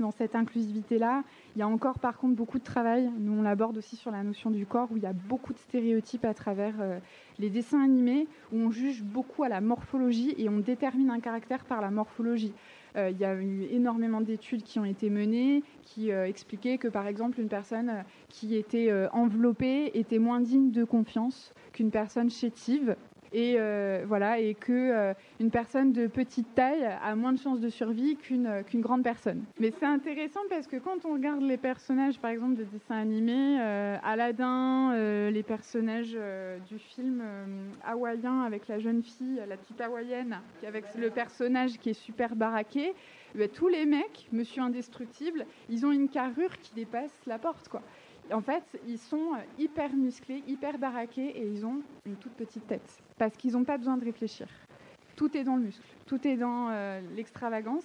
dans 0.00 0.10
cette 0.10 0.34
inclusivité-là. 0.34 1.22
Il 1.58 1.62
y 1.62 1.64
a 1.64 1.68
encore 1.68 1.98
par 1.98 2.18
contre 2.18 2.36
beaucoup 2.36 2.60
de 2.60 2.62
travail. 2.62 3.10
Nous, 3.18 3.32
on 3.32 3.42
l'aborde 3.42 3.76
aussi 3.78 3.96
sur 3.96 4.12
la 4.12 4.22
notion 4.22 4.52
du 4.52 4.64
corps, 4.64 4.92
où 4.92 4.96
il 4.96 5.02
y 5.02 5.06
a 5.06 5.12
beaucoup 5.12 5.52
de 5.52 5.58
stéréotypes 5.58 6.24
à 6.24 6.32
travers 6.32 6.74
euh, 6.78 7.00
les 7.40 7.50
dessins 7.50 7.82
animés, 7.82 8.28
où 8.52 8.58
on 8.58 8.70
juge 8.70 9.02
beaucoup 9.02 9.42
à 9.42 9.48
la 9.48 9.60
morphologie 9.60 10.36
et 10.38 10.48
on 10.48 10.58
détermine 10.58 11.10
un 11.10 11.18
caractère 11.18 11.64
par 11.64 11.80
la 11.80 11.90
morphologie. 11.90 12.52
Euh, 12.94 13.10
il 13.10 13.18
y 13.18 13.24
a 13.24 13.34
eu 13.34 13.64
énormément 13.72 14.20
d'études 14.20 14.62
qui 14.62 14.78
ont 14.78 14.84
été 14.84 15.10
menées 15.10 15.64
qui 15.82 16.12
euh, 16.12 16.28
expliquaient 16.28 16.78
que, 16.78 16.86
par 16.86 17.08
exemple, 17.08 17.40
une 17.40 17.48
personne 17.48 18.04
qui 18.28 18.54
était 18.54 18.92
enveloppée 19.12 19.98
était 19.98 20.20
moins 20.20 20.38
digne 20.38 20.70
de 20.70 20.84
confiance 20.84 21.52
qu'une 21.72 21.90
personne 21.90 22.30
chétive 22.30 22.94
et 23.32 23.56
euh, 23.58 24.04
voilà 24.06 24.38
et 24.38 24.54
que 24.54 24.72
euh, 24.72 25.14
personne 25.52 25.92
de 25.92 26.06
petite 26.06 26.54
taille 26.54 26.84
a 26.84 27.14
moins 27.14 27.32
de 27.32 27.38
chances 27.38 27.60
de 27.60 27.68
survie 27.68 28.16
qu'une 28.16 28.46
euh, 28.46 28.62
qu'une 28.62 28.80
grande 28.80 29.02
personne. 29.02 29.44
Mais 29.58 29.72
c'est 29.78 29.86
intéressant 29.86 30.40
parce 30.48 30.66
que 30.66 30.76
quand 30.76 31.04
on 31.04 31.14
regarde 31.14 31.42
les 31.42 31.56
personnages 31.56 32.18
par 32.18 32.30
exemple 32.30 32.56
de 32.56 32.64
dessins 32.64 32.96
animés, 32.96 33.60
Aladdin, 34.02 34.94
les 35.30 35.42
personnages 35.42 36.16
du 36.68 36.78
film 36.78 37.22
hawaïen 37.84 38.42
avec 38.42 38.68
la 38.68 38.78
jeune 38.78 39.02
fille, 39.02 39.40
la 39.48 39.56
petite 39.56 39.80
hawaïenne, 39.80 40.40
avec 40.66 40.84
le 40.96 41.10
personnage 41.10 41.78
qui 41.78 41.90
est 41.90 42.00
super 42.00 42.36
baraqué, 42.36 42.94
ben, 43.34 43.48
tous 43.48 43.68
les 43.68 43.84
mecs, 43.84 44.28
Monsieur 44.32 44.62
Indestructible, 44.62 45.46
ils 45.68 45.84
ont 45.84 45.92
une 45.92 46.08
carrure 46.08 46.56
qui 46.58 46.74
dépasse 46.74 47.20
la 47.26 47.38
porte 47.38 47.68
quoi 47.68 47.82
en 48.32 48.40
fait, 48.40 48.64
ils 48.86 48.98
sont 48.98 49.32
hyper 49.58 49.94
musclés, 49.94 50.42
hyper 50.46 50.78
baraqués 50.78 51.28
et 51.28 51.46
ils 51.46 51.64
ont 51.64 51.82
une 52.06 52.16
toute 52.16 52.32
petite 52.32 52.66
tête 52.66 53.02
parce 53.18 53.36
qu'ils 53.36 53.52
n'ont 53.52 53.64
pas 53.64 53.78
besoin 53.78 53.96
de 53.96 54.04
réfléchir. 54.04 54.48
Tout 55.16 55.36
est 55.36 55.44
dans 55.44 55.56
le 55.56 55.62
muscle, 55.62 55.82
tout 56.06 56.26
est 56.26 56.36
dans 56.36 56.68
euh, 56.70 57.00
l'extravagance. 57.16 57.84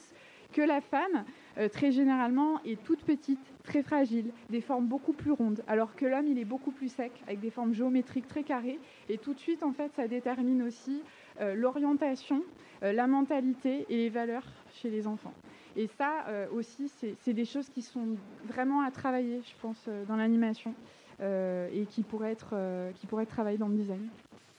Que 0.51 0.61
la 0.61 0.81
femme, 0.81 1.25
euh, 1.57 1.67
très 1.67 1.91
généralement, 1.91 2.61
est 2.63 2.81
toute 2.83 3.03
petite, 3.03 3.39
très 3.63 3.81
fragile, 3.81 4.31
des 4.51 4.61
formes 4.61 4.85
beaucoup 4.85 5.13
plus 5.13 5.31
rondes, 5.31 5.63
alors 5.67 5.95
que 5.95 6.05
l'homme, 6.05 6.27
il 6.27 6.37
est 6.37 6.45
beaucoup 6.45 6.69
plus 6.69 6.89
sec, 6.89 7.11
avec 7.25 7.39
des 7.39 7.49
formes 7.49 7.73
géométriques 7.73 8.27
très 8.27 8.43
carrées. 8.43 8.79
Et 9.09 9.17
tout 9.17 9.33
de 9.33 9.39
suite, 9.39 9.63
en 9.63 9.71
fait, 9.71 9.91
ça 9.95 10.07
détermine 10.07 10.61
aussi 10.61 11.01
euh, 11.41 11.55
l'orientation, 11.55 12.43
la 12.83 13.07
mentalité 13.07 13.85
et 13.89 13.95
les 13.95 14.09
valeurs 14.09 14.45
chez 14.73 14.89
les 14.89 15.07
enfants. 15.07 15.33
Et 15.75 15.87
ça 15.87 16.25
aussi, 16.51 16.89
c'est 17.19 17.33
des 17.33 17.45
choses 17.45 17.69
qui 17.69 17.81
sont 17.81 18.15
vraiment 18.47 18.81
à 18.81 18.91
travailler, 18.91 19.41
je 19.41 19.61
pense, 19.61 19.89
dans 20.07 20.15
l'animation 20.15 20.73
et 21.19 21.85
qui 21.89 22.03
pourraient, 22.03 22.31
être, 22.31 22.55
qui 22.95 23.07
être 23.07 23.29
travaillées 23.29 23.57
dans 23.57 23.69
le 23.69 23.77
design. 23.77 24.07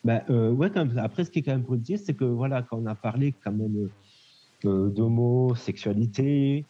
Ben, 0.05 0.23
euh, 0.29 0.51
ouais, 0.51 0.71
après, 0.99 1.25
ce 1.25 1.31
qui 1.31 1.39
est 1.39 1.43
quand 1.43 1.53
même 1.53 1.65
positif, 1.65 2.01
c'est 2.05 2.15
que 2.15 2.25
voilà, 2.25 2.63
quand 2.63 2.79
on 2.79 2.87
a 2.87 2.95
parlé 2.95 3.33
quand 3.43 3.53
même 3.53 3.89
euh, 4.67 4.91
d'homosexualité, 4.91 6.67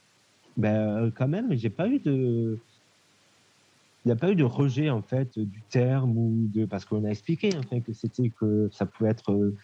ben, 0.57 1.11
quand 1.11 1.27
même, 1.27 1.53
j'ai 1.55 1.71
pas 1.71 1.89
eu 1.89 1.99
de. 1.99 2.57
Il 4.05 4.09
n'y 4.09 4.13
a 4.13 4.17
pas 4.17 4.31
eu 4.31 4.37
de 4.37 4.45
rejet 4.45 4.91
en 4.91 5.03
fait 5.03 5.39
du 5.39 5.63
terme 5.71 6.17
ou 6.17 6.47
de 6.53 6.67
parce 6.67 6.85
qu'on 6.85 7.05
a 7.05 7.09
expliqué 7.09 7.57
en 7.57 7.63
fait 7.63 7.81
que 7.81 7.95
c'était 7.95 8.29
que 8.29 8.69
ça 8.71 8.85
pouvait 8.85 9.09
être 9.11 9.33
euh, 9.33 9.57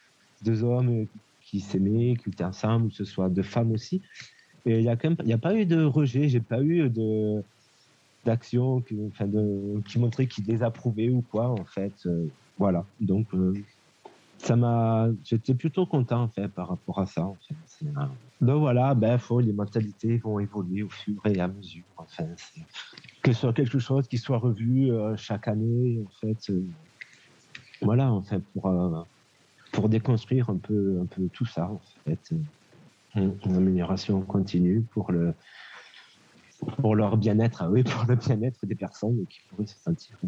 deux 0.43 0.65
hommes 0.65 1.07
qui 1.43 1.61
s'aimaient, 1.61 2.17
qui 2.17 2.31
étaient 2.31 2.45
ensemble, 2.45 2.87
ou 2.87 2.89
que 2.89 2.95
ce 2.95 3.05
soit 3.05 3.29
deux 3.29 3.43
femmes 3.43 3.71
aussi. 3.73 4.03
Et 4.67 4.79
il 4.79 4.85
y 4.85 4.89
a 4.89 4.97
quand 4.97 5.11
même, 5.11 5.19
n'y 5.25 5.33
a 5.33 5.39
pas 5.39 5.55
eu 5.55 5.65
de 5.67 5.85
rejet, 5.85 6.29
j'ai 6.29 6.41
pas 6.41 6.63
eu 6.63 6.89
de 6.91 7.43
d'action 8.27 8.83
qui, 8.83 8.99
enfin 9.11 9.27
de, 9.27 9.81
qui 9.89 9.99
montrait 9.99 10.27
qu'ils 10.27 10.45
désapprouvaient 10.45 11.09
ou 11.09 11.23
quoi 11.23 11.49
en 11.49 11.65
fait. 11.65 11.95
Euh, 12.07 12.27
voilà, 12.59 12.85
donc 13.01 13.33
euh, 13.35 13.55
ça 14.39 14.57
m'a, 14.57 15.09
j'étais 15.25 15.55
plutôt 15.55 15.87
content 15.87 16.25
en 16.25 16.29
fait 16.29 16.49
par 16.49 16.69
rapport 16.69 16.99
à 16.99 17.07
ça. 17.07 17.25
En 17.25 17.39
fait. 17.49 17.87
Donc 18.41 18.61
voilà, 18.61 18.95
ben 18.95 19.19
faut, 19.19 19.41
les 19.41 19.53
mentalités 19.53 20.19
vont 20.19 20.39
évoluer 20.39 20.83
au 20.83 20.91
fur 20.91 21.21
et 21.27 21.41
à 21.41 21.49
mesure. 21.49 21.85
Enfin, 21.97 22.25
que 23.23 23.33
ce 23.33 23.41
soit 23.41 23.53
quelque 23.53 23.79
chose 23.79 24.07
qui 24.09 24.19
soit 24.19 24.39
revu 24.39 24.91
euh, 24.93 25.17
chaque 25.17 25.49
année, 25.49 26.03
en 26.07 26.11
fait. 26.21 26.51
Euh, 26.51 26.63
voilà, 27.83 28.13
enfin 28.13 28.41
pour 28.53 28.71
pour 29.73 29.89
déconstruire 29.89 30.51
un 30.51 30.57
peu 30.57 31.01
un 31.01 31.07
peu 31.07 31.29
tout 31.33 31.47
ça 31.47 31.71
en 31.71 31.81
fait. 32.05 32.35
Une 33.15 33.57
amélioration 33.57 34.21
continue 34.23 34.83
pour 34.83 35.11
le 35.13 35.35
pour 36.83 36.95
leur 36.95 37.17
bien-être, 37.17 37.67
oui, 37.71 37.83
pour 37.85 38.05
le 38.07 38.17
bien-être 38.17 38.67
des 38.67 38.75
personnes 38.75 39.25
qui 39.29 39.41
pourraient 39.49 39.67
se 39.67 39.79
sentir 39.79 40.19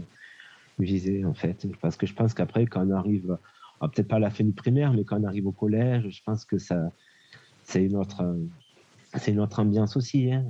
visé 0.79 1.25
en 1.25 1.35
fait. 1.35 1.67
Parce 1.81 1.97
que 1.97 2.07
je 2.07 2.15
pense 2.15 2.35
qu'après, 2.35 2.67
quand 2.67 2.87
on 2.87 2.93
arrive, 2.93 3.37
ah, 3.81 3.89
peut-être 3.89 4.09
pas 4.09 4.17
à 4.17 4.21
la 4.21 4.31
fin 4.31 4.45
du 4.45 4.53
primaire, 4.53 4.93
mais 4.93 5.05
quand 5.05 5.21
on 5.21 5.25
arrive 5.25 5.47
au 5.47 5.53
collège, 5.53 6.09
je 6.09 6.23
pense 6.25 6.45
que 6.45 6.59
ça, 6.59 6.91
c'est 7.65 7.85
une 7.85 7.97
autre, 7.97 8.23
c'est 9.15 9.33
une 9.33 9.41
autre 9.41 9.61
ambiance 9.61 9.97
aussi. 9.97 10.33
Hein. 10.33 10.45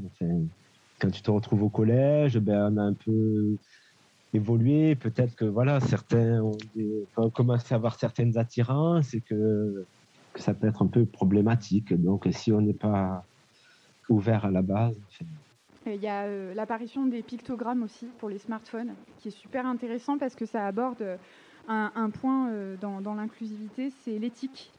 quand 1.01 1.11
tu 1.11 1.23
te 1.23 1.31
retrouves 1.31 1.65
au 1.65 1.69
collège, 1.69 2.39
ben 2.39 2.73
on 2.73 2.77
a 2.77 2.83
un 2.83 2.95
peu 2.95 3.57
évolué. 4.35 4.95
Peut-être 4.95 5.35
que 5.35 5.45
voilà, 5.45 5.81
certains 5.81 6.41
ont, 6.43 7.31
commencé 7.31 7.75
à 7.75 7.77
avoir 7.77 7.99
certaines 7.99 8.39
attirances 8.39 9.15
et 9.15 9.21
que, 9.21 9.85
que, 10.33 10.41
ça 10.41 10.55
peut 10.55 10.67
être 10.67 10.83
un 10.83 10.87
peu 10.87 11.05
problématique. 11.05 11.93
Donc, 11.95 12.29
si 12.33 12.53
on 12.53 12.61
n'est 12.61 12.73
pas 12.73 13.25
ouvert 14.09 14.45
à 14.45 14.51
la 14.51 14.63
base. 14.63 14.97
Il 15.87 15.97
y 15.97 16.07
a 16.07 16.25
euh, 16.25 16.55
l'apparition 16.55 17.07
des 17.07 17.23
pictogrammes 17.23 17.83
aussi 17.83 18.07
pour 18.19 18.29
les 18.29 18.39
smartphones, 18.39 18.95
qui 19.19 19.29
est 19.29 19.33
super 19.33 19.67
intéressant 19.67 20.17
parce 20.17 20.37
que 20.37 20.47
ça 20.47 20.67
aborde 20.67 21.03
euh, 21.03 21.17
un, 21.69 22.11
point 22.11 22.51
euh, 22.51 22.77
dans, 22.77 23.15
l'inclusivité, 23.15 23.91
c'est 24.05 24.19
l'éthique. 24.19 24.73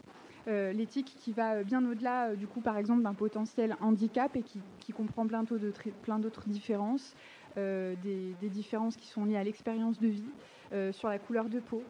l'éthique 0.48 1.16
qui 1.20 1.34
va 1.34 1.64
bien 1.64 1.86
au-delà, 1.86 2.36
du 2.36 2.48
coup, 2.48 2.62
par 2.62 2.78
exemple, 2.78 3.04
d'un 3.04 3.14
potentiel 3.14 3.76
handicap 3.82 4.36
et 4.36 4.44
qui, 4.44 4.94
comprend 4.94 5.26
plein 5.28 5.44
d'autres, 5.44 5.90
plein 6.04 6.20
d'autres 6.20 6.48
différences, 6.48 7.16
des, 7.56 8.36
différences 8.42 8.96
qui 8.96 9.08
sont 9.08 9.26
liées 9.26 9.38
à 9.38 9.44
l'expérience 9.44 10.00
de 10.00 10.08
vie, 10.08 10.92
sur 10.92 11.08
la 11.08 11.20
couleur 11.20 11.50
de 11.50 11.60
peau. 11.60 11.82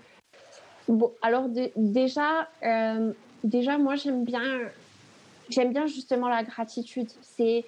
Bon, 0.87 1.11
alors 1.21 1.49
déjà, 1.75 2.47
déjà, 3.43 3.77
moi 3.77 3.95
j'aime 3.95 4.23
bien 4.23 4.43
j'aime 5.49 5.71
bien 5.71 5.85
justement 5.85 6.29
la 6.29 6.43
gratitude. 6.43 7.09
C'est 7.21 7.65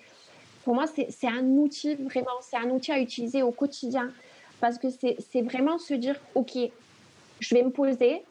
pour 0.63 0.73
moi, 0.73 0.85
c'est 0.87 1.27
un 1.27 1.45
outil 1.45 1.95
vraiment, 1.95 2.37
c'est 2.41 2.57
un 2.57 2.69
outil 2.69 2.91
à 2.91 2.99
utiliser 2.99 3.43
au 3.43 3.51
quotidien 3.51 4.11
parce 4.59 4.77
que 4.79 4.87
c'est 4.89 5.41
vraiment 5.41 5.77
se 5.77 5.93
dire, 5.93 6.15
ok, 6.33 6.57
je 7.39 7.55
vais 7.55 7.63
me 7.63 7.69
poser 7.69 8.23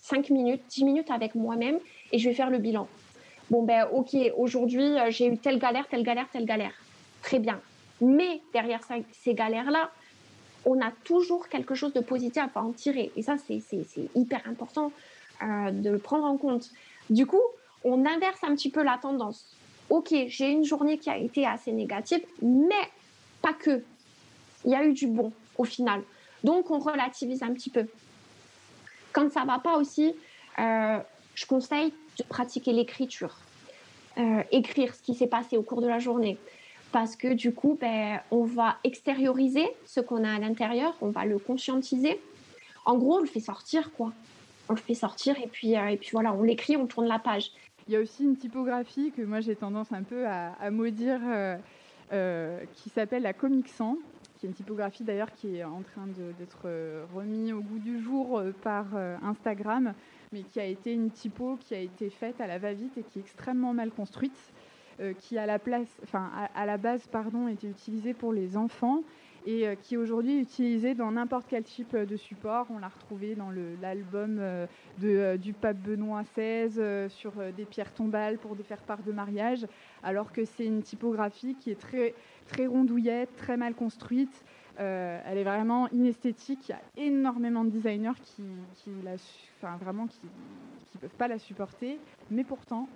5 0.00 0.30
minutes, 0.30 0.62
10 0.70 0.84
minutes 0.84 1.10
avec 1.10 1.34
moi-même 1.34 1.78
et 2.12 2.18
je 2.18 2.28
vais 2.28 2.34
faire 2.34 2.50
le 2.50 2.58
bilan. 2.58 2.88
Bon, 3.50 3.62
ben, 3.62 3.86
ok, 3.92 4.16
aujourd'hui, 4.38 4.98
euh, 4.98 5.10
j'ai 5.10 5.26
eu 5.26 5.36
telle 5.36 5.58
galère, 5.58 5.86
telle 5.88 6.02
galère, 6.02 6.26
telle 6.32 6.46
galère. 6.46 6.72
Très 7.22 7.38
bien. 7.38 7.60
Mais 8.00 8.40
derrière 8.54 8.80
ces 9.12 9.34
galères-là, 9.34 9.90
on 10.64 10.80
a 10.80 10.90
toujours 11.04 11.48
quelque 11.48 11.74
chose 11.74 11.92
de 11.92 12.00
positif 12.00 12.44
à 12.54 12.62
en 12.62 12.72
tirer. 12.72 13.12
Et 13.16 13.22
ça, 13.22 13.36
c'est 13.36 13.60
hyper 14.14 14.40
important 14.46 14.92
euh, 15.42 15.70
de 15.70 15.90
le 15.90 15.98
prendre 15.98 16.24
en 16.24 16.36
compte. 16.36 16.70
Du 17.10 17.26
coup, 17.26 17.42
on 17.84 18.04
inverse 18.06 18.42
un 18.42 18.54
petit 18.54 18.70
peu 18.70 18.82
la 18.82 18.98
tendance. 18.98 19.44
Ok, 19.90 20.14
j'ai 20.28 20.50
une 20.50 20.64
journée 20.64 20.98
qui 20.98 21.10
a 21.10 21.18
été 21.18 21.46
assez 21.46 21.72
négative, 21.72 22.24
mais 22.40 22.90
pas 23.40 23.52
que. 23.52 23.82
Il 24.64 24.70
y 24.70 24.74
a 24.74 24.84
eu 24.84 24.92
du 24.92 25.06
bon 25.06 25.32
au 25.58 25.64
final. 25.64 26.02
Donc, 26.44 26.70
on 26.70 26.78
relativise 26.78 27.42
un 27.42 27.52
petit 27.52 27.70
peu. 27.70 27.86
Quand 29.12 29.30
ça 29.30 29.44
va 29.44 29.58
pas 29.58 29.76
aussi, 29.76 30.14
euh, 30.58 30.98
je 31.34 31.46
conseille 31.46 31.92
de 32.18 32.24
pratiquer 32.24 32.72
l'écriture. 32.72 33.36
Euh, 34.18 34.42
écrire 34.50 34.94
ce 34.94 35.02
qui 35.02 35.14
s'est 35.14 35.26
passé 35.26 35.56
au 35.56 35.62
cours 35.62 35.80
de 35.80 35.88
la 35.88 35.98
journée. 35.98 36.38
Parce 36.92 37.16
que 37.16 37.32
du 37.32 37.54
coup, 37.54 37.78
ben, 37.80 38.20
on 38.30 38.44
va 38.44 38.76
extérioriser 38.84 39.66
ce 39.86 40.00
qu'on 40.00 40.24
a 40.24 40.34
à 40.34 40.38
l'intérieur, 40.38 40.94
on 41.00 41.08
va 41.08 41.24
le 41.24 41.38
conscientiser. 41.38 42.20
En 42.84 42.96
gros, 42.98 43.16
on 43.16 43.20
le 43.20 43.26
fait 43.26 43.40
sortir, 43.40 43.90
quoi. 43.92 44.12
On 44.72 44.74
le 44.74 44.80
fait 44.80 44.94
sortir 44.94 45.36
et 45.38 45.46
puis, 45.46 45.76
euh, 45.76 45.88
et 45.88 45.96
puis 45.96 46.10
voilà, 46.12 46.32
on 46.32 46.42
l'écrit, 46.42 46.76
on 46.76 46.86
tourne 46.86 47.06
la 47.06 47.18
page. 47.18 47.50
Il 47.86 47.94
y 47.94 47.96
a 47.96 48.00
aussi 48.00 48.24
une 48.24 48.36
typographie 48.36 49.12
que 49.12 49.22
moi 49.22 49.40
j'ai 49.40 49.56
tendance 49.56 49.92
un 49.92 50.02
peu 50.02 50.26
à, 50.26 50.70
maudire 50.70 51.20
qui 52.74 52.90
s'appelle 52.90 53.22
la 53.22 53.32
Comic 53.32 53.68
Sans 53.68 53.96
qui 54.42 54.46
est 54.46 54.48
une 54.48 54.56
typographie 54.56 55.04
d'ailleurs 55.04 55.32
qui 55.32 55.58
est 55.58 55.62
en 55.62 55.82
train 55.82 56.08
d'être 56.08 56.62
euh, 56.64 57.04
remis 57.14 57.52
au 57.52 57.60
goût 57.60 57.78
du 57.78 58.02
jour 58.02 58.40
euh, 58.40 58.50
par 58.64 58.86
euh, 58.96 59.16
Instagram, 59.22 59.94
mais 60.32 60.42
qui 60.42 60.58
a 60.58 60.64
été 60.64 60.92
une 60.92 61.12
typo 61.12 61.56
qui 61.60 61.76
a 61.76 61.78
été 61.78 62.10
faite 62.10 62.40
à 62.40 62.48
la 62.48 62.58
va-vite 62.58 62.98
et 62.98 63.04
qui 63.04 63.20
est 63.20 63.22
extrêmement 63.22 63.72
mal 63.72 63.92
construite, 63.92 64.52
qui 65.18 65.36
à 65.38 65.46
la 65.46 65.58
place, 65.58 65.88
enfin 66.04 66.30
à, 66.54 66.66
la 66.66 66.76
base 66.76 67.06
pardon, 67.10 67.48
était 67.48 67.66
utilisée 67.66 68.14
pour 68.14 68.32
les 68.32 68.56
enfants 68.56 69.02
et 69.46 69.76
qui 69.82 69.96
aujourd'hui 69.96 70.38
est 70.38 70.40
utilisée 70.40 70.94
dans 70.94 71.12
n'importe 71.12 71.46
quel 71.48 71.64
type 71.64 71.96
de 71.96 72.16
support. 72.16 72.66
On 72.70 72.78
l'a 72.78 72.88
retrouvée 72.88 73.34
dans 73.34 73.50
l'album 73.80 74.40
de, 74.98 75.36
du 75.36 75.52
pape 75.52 75.78
Benoît 75.78 76.22
XVI 76.22 77.08
sur 77.10 77.32
des 77.56 77.64
pierres 77.64 77.92
tombales 77.92 78.38
pour 78.38 78.56
des 78.56 78.62
faire-part 78.62 79.02
de 79.02 79.12
mariage, 79.12 79.66
alors 80.02 80.32
que 80.32 80.44
c'est 80.44 80.66
une 80.66 80.82
typographie 80.82 81.54
qui 81.54 81.70
est 81.70 81.80
très 81.80 82.14
très 82.48 82.66
rondouillette, 82.66 83.34
très 83.36 83.56
mal 83.56 83.74
construite. 83.74 84.44
Euh, 84.80 85.20
elle 85.26 85.38
est 85.38 85.44
vraiment 85.44 85.88
inesthétique. 85.88 86.68
Il 86.68 86.72
y 86.72 86.74
a 86.74 87.06
énormément 87.06 87.64
de 87.64 87.70
designers 87.70 88.18
qui, 88.24 88.42
la, 89.04 89.14
enfin, 89.58 89.76
vraiment 89.76 90.06
qui, 90.06 90.20
qui 90.90 90.98
peuvent 90.98 91.10
pas 91.10 91.28
la 91.28 91.38
supporter. 91.38 91.98
Mais 92.30 92.44
pourtant, 92.44 92.88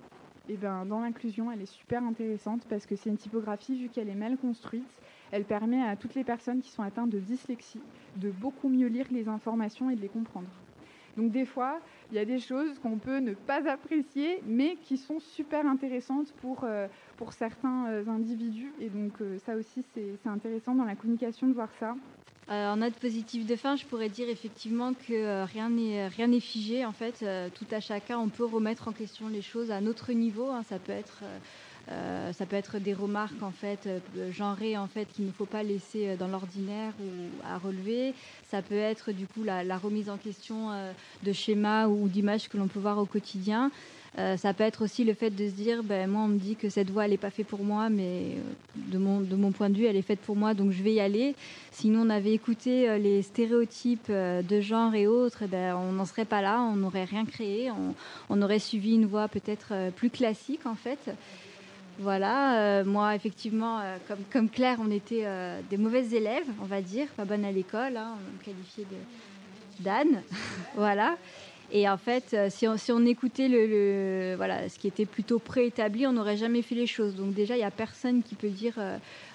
eh 0.49 0.57
ben, 0.57 0.85
dans 0.85 1.01
l'inclusion, 1.01 1.51
elle 1.51 1.61
est 1.61 1.71
super 1.71 2.03
intéressante 2.03 2.61
parce 2.69 2.85
que 2.85 2.95
c'est 2.95 3.09
une 3.09 3.17
typographie, 3.17 3.77
vu 3.77 3.89
qu'elle 3.89 4.09
est 4.09 4.15
mal 4.15 4.37
construite, 4.37 4.89
elle 5.31 5.43
permet 5.43 5.81
à 5.81 5.95
toutes 5.95 6.15
les 6.15 6.23
personnes 6.23 6.61
qui 6.61 6.69
sont 6.69 6.83
atteintes 6.83 7.09
de 7.09 7.19
dyslexie 7.19 7.81
de 8.15 8.31
beaucoup 8.31 8.69
mieux 8.69 8.87
lire 8.87 9.07
les 9.11 9.27
informations 9.27 9.89
et 9.89 9.95
de 9.95 10.01
les 10.01 10.09
comprendre. 10.09 10.47
Donc 11.17 11.31
des 11.31 11.45
fois, 11.45 11.79
il 12.11 12.15
y 12.15 12.19
a 12.19 12.25
des 12.25 12.39
choses 12.39 12.77
qu'on 12.79 12.99
peut 12.99 13.17
ne 13.17 13.33
pas 13.33 13.67
apprécier, 13.69 14.39
mais 14.45 14.77
qui 14.83 14.97
sont 14.97 15.19
super 15.19 15.65
intéressantes 15.65 16.31
pour, 16.41 16.63
euh, 16.63 16.87
pour 17.17 17.33
certains 17.33 17.87
euh, 17.87 18.07
individus. 18.07 18.71
Et 18.79 18.89
donc 18.89 19.13
euh, 19.21 19.39
ça 19.39 19.55
aussi, 19.55 19.83
c'est 19.93 20.29
intéressant 20.29 20.75
dans 20.75 20.85
la 20.85 20.95
communication 20.95 21.47
de 21.47 21.53
voir 21.53 21.69
ça. 21.79 21.95
en 22.49 22.77
note 22.77 22.93
positive 22.93 23.47
de 23.47 23.55
fin, 23.55 23.75
je 23.75 23.85
pourrais 23.85 24.09
dire 24.09 24.29
effectivement 24.29 24.93
que 24.93 25.43
rien 25.45 25.69
n'est 25.69 26.07
rien 26.07 26.27
n'est 26.27 26.39
figé. 26.39 26.85
En 26.85 26.93
fait, 26.93 27.25
tout 27.55 27.67
à 27.71 27.79
chacun, 27.79 28.19
on 28.19 28.29
peut 28.29 28.45
remettre 28.45 28.87
en 28.87 28.91
question 28.91 29.27
les 29.27 29.41
choses 29.41 29.71
à 29.71 29.81
notre 29.81 30.13
niveau. 30.13 30.49
Hein. 30.51 30.61
Ça 30.63 30.77
peut 30.77 30.91
être 30.91 31.23
euh, 31.89 32.33
ça 32.33 32.45
peut 32.45 32.57
être 32.57 32.79
des 32.79 32.93
remarques 32.93 33.41
en 33.41 33.51
fait 33.51 33.87
euh, 33.87 34.31
genrées 34.31 34.75
en 34.75 34.87
fait 34.87 35.05
qu'il 35.05 35.25
ne 35.25 35.31
faut 35.31 35.45
pas 35.45 35.63
laisser 35.63 36.09
euh, 36.09 36.15
dans 36.17 36.27
l'ordinaire 36.27 36.91
ou 36.99 37.09
à 37.47 37.57
relever. 37.57 38.13
Ça 38.51 38.61
peut 38.61 38.75
être 38.75 39.13
du 39.13 39.25
coup 39.25 39.43
la, 39.43 39.77
remise 39.77 40.09
en 40.09 40.17
question 40.17 40.69
de 41.23 41.33
schémas 41.33 41.87
ou 41.87 42.07
d'images 42.07 42.49
que 42.49 42.57
l'on 42.57 42.67
peut 42.67 42.79
voir 42.79 42.97
au 42.97 43.05
quotidien. 43.05 43.71
ça 44.15 44.53
peut 44.53 44.63
être 44.63 44.83
aussi 44.83 45.03
le 45.03 45.13
fait 45.13 45.29
de 45.29 45.47
se 45.47 45.53
dire, 45.53 45.83
ben, 45.83 46.09
moi 46.09 46.21
on 46.23 46.29
me 46.29 46.39
dit 46.39 46.55
que 46.55 46.69
cette 46.69 46.89
voix 46.89 47.05
elle 47.05 47.11
n'est 47.11 47.17
pas 47.17 47.29
faite 47.29 47.47
pour 47.47 47.63
moi, 47.63 47.89
mais 47.89 48.37
de 48.75 48.97
mon, 48.97 49.51
point 49.51 49.69
de 49.69 49.77
vue 49.77 49.85
elle 49.85 49.97
est 49.97 50.01
faite 50.01 50.21
pour 50.21 50.35
moi, 50.35 50.53
donc 50.53 50.71
je 50.71 50.81
vais 50.81 50.93
y 50.93 51.01
aller. 51.01 51.35
Sinon 51.71 52.03
on 52.05 52.09
avait 52.09 52.33
écouté 52.33 52.97
les 52.99 53.21
stéréotypes 53.21 54.09
de 54.11 54.61
genre 54.61 54.95
et 54.95 55.07
autres, 55.07 55.43
eh 55.43 55.47
ben, 55.47 55.75
on 55.75 55.91
n'en 55.91 56.05
serait 56.05 56.25
pas 56.25 56.41
là, 56.41 56.61
on 56.61 56.77
n'aurait 56.77 57.05
rien 57.05 57.25
créé, 57.25 57.69
on, 57.69 57.93
on, 58.29 58.41
aurait 58.41 58.59
suivi 58.59 58.95
une 58.95 59.05
voie 59.05 59.27
peut-être 59.27 59.91
plus 59.95 60.09
classique 60.09 60.65
en 60.65 60.75
fait. 60.75 61.11
Voilà, 61.99 62.59
euh, 62.59 62.85
moi 62.85 63.15
effectivement, 63.15 63.79
euh, 63.79 63.97
comme, 64.07 64.19
comme, 64.31 64.49
Claire, 64.49 64.77
on 64.79 64.91
était 64.91 65.23
euh, 65.25 65.59
des 65.67 65.77
mauvaises 65.77 66.13
élèves, 66.13 66.45
on 66.61 66.65
va 66.65 66.81
dire, 66.81 67.07
pas 67.17 67.25
bonnes 67.25 67.43
à 67.43 67.51
l'école, 67.51 67.97
hein, 67.97 68.13
on 68.15 68.37
me 68.37 68.43
qualifiait 68.43 68.85
de 68.85 69.83
d'âne, 69.83 70.21
voilà. 70.75 71.17
Et 71.71 71.89
en 71.89 71.97
fait, 71.97 72.35
si 72.49 72.67
on, 72.67 72.77
si 72.77 72.91
on 72.93 73.03
écoutait 73.05 73.49
le, 73.49 74.35
voilà, 74.37 74.69
ce 74.69 74.79
qui 74.79 74.87
était 74.87 75.05
plutôt 75.05 75.37
préétabli, 75.37 76.07
on 76.07 76.13
n'aurait 76.13 76.37
jamais 76.37 76.61
fait 76.61 76.75
les 76.75 76.87
choses. 76.87 77.15
Donc 77.15 77.33
déjà, 77.33 77.55
il 77.55 77.59
n'y 77.59 77.65
a 77.65 77.71
personne 77.71 78.23
qui 78.23 78.35
peut 78.35 78.47
dire 78.47 78.75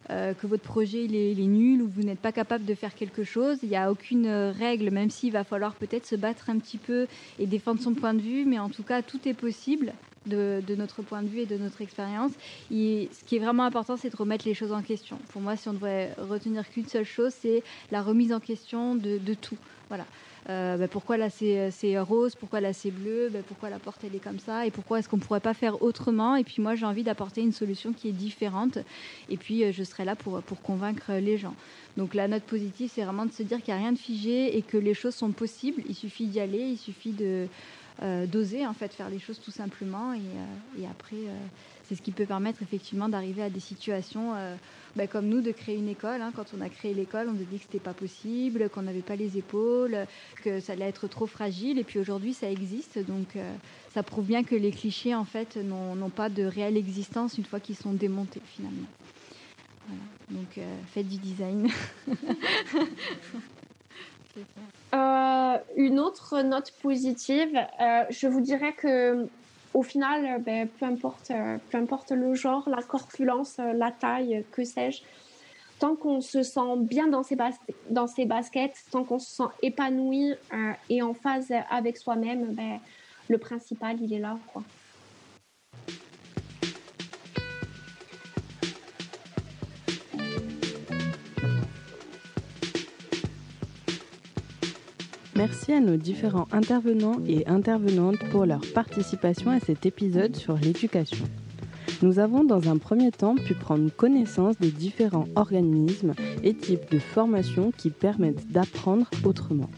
que 0.09 0.47
votre 0.47 0.62
projet 0.62 1.05
il 1.05 1.14
est, 1.14 1.32
est, 1.32 1.47
nul 1.47 1.82
ou 1.82 1.89
vous 1.94 2.02
n'êtes 2.02 2.20
pas 2.20 2.32
capable 2.32 2.64
de 2.64 2.74
faire 2.74 2.94
quelque 2.94 3.22
chose. 3.22 3.59
Il 3.62 3.68
n'y 3.68 3.76
a 3.76 3.93
aucune 3.93 4.26
règle, 4.26 4.90
même 4.90 5.10
s'il 5.10 5.30
va 5.30 5.44
falloir 5.44 5.74
peut-être 5.74 6.06
se 6.06 6.16
battre 6.16 6.48
un 6.48 6.59
petit 6.59 6.78
peu 6.78 7.06
et 7.39 7.47
défendre 7.47 7.82
son 7.82 7.93
point 7.93 8.14
de 8.14 8.22
vue, 8.22 8.47
mais 8.47 8.59
en 8.59 8.70
tout 8.70 8.82
cas, 8.82 9.02
tout 9.02 9.20
est 9.28 9.34
possible 9.34 9.93
de, 10.27 10.74
notre 10.77 11.03
point 11.03 11.23
de 11.23 11.28
vue 11.28 11.40
et 11.40 11.47
de 11.47 11.57
notre 11.57 11.81
expérience. 11.81 12.32
Ce 12.70 13.24
qui 13.27 13.36
est 13.36 13.39
vraiment 13.39 13.65
important, 13.65 13.97
c'est 13.97 14.11
de 14.11 14.16
remettre 14.16 14.47
les 14.47 14.55
choses 14.55 14.73
en 14.73 14.82
question. 14.82 15.19
Pour 15.32 15.43
moi, 15.43 15.57
si 15.57 15.69
on 15.69 15.73
devrait 15.73 16.15
retenir 16.19 16.69
qu'une 16.69 16.86
seule 16.86 17.05
chose, 17.05 17.32
c'est 17.40 17.62
la 17.90 18.03
remise 18.03 18.32
en 18.32 18.40
question 18.40 18.94
de, 18.94 19.35
tout. 19.35 19.57
Voilà. 19.89 20.05
Euh, 20.49 20.77
bah, 20.77 20.89
pourquoi 20.89 21.16
là 21.16 21.31
c'est 21.31 21.99
rose, 22.01 22.35
pourquoi 22.35 22.61
là 22.61 22.73
c'est 22.73 22.90
bleu, 22.90 23.31
bah, 23.32 23.39
pourquoi 23.47 23.70
la 23.70 23.78
porte 23.78 24.03
elle 24.05 24.16
est 24.16 24.23
comme 24.23 24.40
ça, 24.40 24.66
et 24.66 24.73
pourquoi 24.73 24.99
est-ce 24.99 25.09
qu'on 25.09 25.19
ne 25.19 25.23
pourrait 25.23 25.39
pas 25.39 25.55
faire 25.55 25.81
autrement? 25.82 26.35
Et 26.35 26.43
puis 26.43 26.61
moi 26.61 26.74
j'ai 26.74 26.85
envie 26.85 27.05
d'apporter 27.05 27.43
une 27.43 27.53
solution 27.53 27.93
qui 27.93 28.09
est 28.09 28.12
différente, 28.12 28.78
et 29.31 29.36
puis 29.36 29.62
euh, 29.62 29.70
je 29.70 29.85
serai 29.85 30.05
là 30.05 30.16
pour, 30.16 30.43
pour 30.43 30.61
convaincre 30.61 31.12
les 31.12 31.39
gens. 31.39 31.55
Donc 31.97 32.15
la 32.15 32.27
note 32.27 32.43
positive, 32.43 32.90
c'est 32.93 33.05
vraiment 33.05 33.24
de 33.24 33.31
se 33.31 33.44
dire 33.44 33.62
qu'il 33.62 33.73
n'y 33.73 33.78
a 33.78 33.82
rien 33.82 33.93
de 33.93 33.99
figé 33.99 34.57
et 34.57 34.62
que 34.62 34.77
les 34.77 34.94
choses 34.94 35.15
sont 35.15 35.31
possibles, 35.31 35.81
il 35.89 35.94
suffit 35.94 36.27
d'y 36.27 36.40
aller, 36.40 36.59
il 36.59 36.78
suffit 36.78 37.12
de, 37.12 37.47
euh, 38.01 38.27
d'oser 38.27 38.66
en 38.66 38.73
fait 38.73 38.94
faire 38.94 39.10
les 39.10 39.19
choses 39.19 39.39
tout 39.39 39.51
simplement 39.51 40.14
et, 40.14 40.19
euh, 40.19 40.86
après 40.90 41.14
euh, 41.14 41.36
c'est 41.85 41.94
ce 41.94 42.01
qui 42.01 42.10
peut 42.10 42.24
permettre 42.24 42.62
effectivement 42.62 43.09
d'arriver 43.10 43.43
à 43.43 43.51
des 43.51 43.60
situations 43.60 44.32
bah, 44.97 45.06
comme 45.06 45.27
nous 45.27 45.43
de 45.43 45.52
créer 45.52 45.77
une 45.77 45.89
école. 45.89 46.23
Hein. 46.23 46.32
Quand 46.35 46.47
on 46.56 46.60
a 46.62 46.70
créé 46.70 46.94
l'école, 46.94 47.28
on 47.28 47.35
a 47.35 47.44
dit 47.44 47.59
que 47.59 47.64
c'était 47.64 47.81
pas 47.81 47.93
possible, 47.93 48.70
qu'on 48.70 48.82
n'avait 48.82 49.02
pas 49.02 49.16
les 49.16 49.36
épaules, 49.36 50.06
que 50.43 50.60
ça 50.60 50.73
allait 50.73 50.86
être 50.89 51.06
trop 51.06 51.27
fragile. 51.27 51.78
Et 51.78 51.85
puis 51.85 51.98
aujourd'hui, 51.98 52.32
ça 52.32 52.51
existe. 52.51 52.98
Donc 53.05 53.36
ça 53.93 54.02
prouve 54.02 54.24
bien 54.24 54.43
que 54.43 54.55
les 54.55 54.70
clichés 54.70 55.14
en 55.14 55.27
fait 55.27 55.56
n'ont 55.56 56.09
pas 56.09 56.31
de 56.31 56.44
réelle 56.44 56.78
existence 56.78 57.36
une 57.36 57.44
fois 57.44 57.60
qu'ils 57.60 57.77
sont 57.77 57.93
démontés 57.93 58.40
finalement. 58.47 58.89
Donc 60.31 60.60
faites 60.94 61.09
du 61.09 61.19
design. 61.19 61.69
Euh, 64.94 65.59
une 65.76 65.98
autre 65.98 66.42
note 66.42 66.72
positive, 66.82 67.59
euh, 67.80 68.04
je 68.10 68.26
vous 68.26 68.40
dirais 68.40 68.72
que 68.72 69.26
au 69.74 69.82
final, 69.82 70.24
euh, 70.26 70.38
ben, 70.38 70.68
peu, 70.68 70.86
importe, 70.86 71.32
peu 71.70 71.78
importe 71.78 72.12
le 72.12 72.34
genre, 72.34 72.68
la 72.68 72.82
corpulence, 72.82 73.56
la 73.59 73.90
taille, 73.90 74.44
que 74.52 74.64
sais-je, 74.64 75.02
tant 75.78 75.96
qu'on 75.96 76.20
se 76.20 76.42
sent 76.42 76.76
bien 76.78 77.06
dans 77.06 77.22
ses, 77.22 77.36
dans 77.90 78.06
ses 78.06 78.26
baskets, 78.26 78.76
tant 78.90 79.04
qu'on 79.04 79.18
se 79.18 79.34
sent 79.36 79.50
épanoui 79.62 80.34
et 80.90 81.02
en 81.02 81.14
phase 81.14 81.52
avec 81.70 81.96
soi-même, 81.96 82.52
ben, 82.52 82.78
le 83.28 83.38
principal, 83.38 83.96
il 84.00 84.12
est 84.12 84.18
là. 84.18 84.38
Quoi. 84.52 84.62
Merci 95.43 95.73
à 95.73 95.81
nos 95.81 95.97
différents 95.97 96.47
intervenants 96.52 97.16
et 97.27 97.44
intervenantes 97.48 98.20
pour 98.31 98.47
leur 98.47 98.60
participation 98.74 99.51
à 99.51 99.59
cet 99.59 99.86
épisode 99.86 100.36
sur 100.36 100.55
l'éducation. 100.55 101.24
Nous 102.01 102.20
avons 102.20 102.44
dans 102.44 102.70
un 102.70 102.78
premier 102.78 103.10
temps 103.10 103.35
pu 103.35 103.55
prendre 103.55 103.90
connaissance 103.90 104.56
des 104.60 104.70
différents 104.70 105.27
organismes 105.35 106.14
et 106.44 106.55
types 106.55 106.89
de 106.93 107.01
formations 107.01 107.73
qui 107.77 107.90
permettent 107.90 108.52
d'apprendre 108.52 109.10
autrement. 109.24 109.69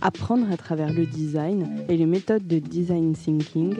apprendre 0.00 0.46
à 0.52 0.56
travers 0.56 0.92
le 0.92 1.06
design 1.06 1.68
et 1.88 1.96
les 1.96 2.06
méthodes 2.06 2.46
de 2.46 2.60
design 2.60 3.14
thinking, 3.14 3.74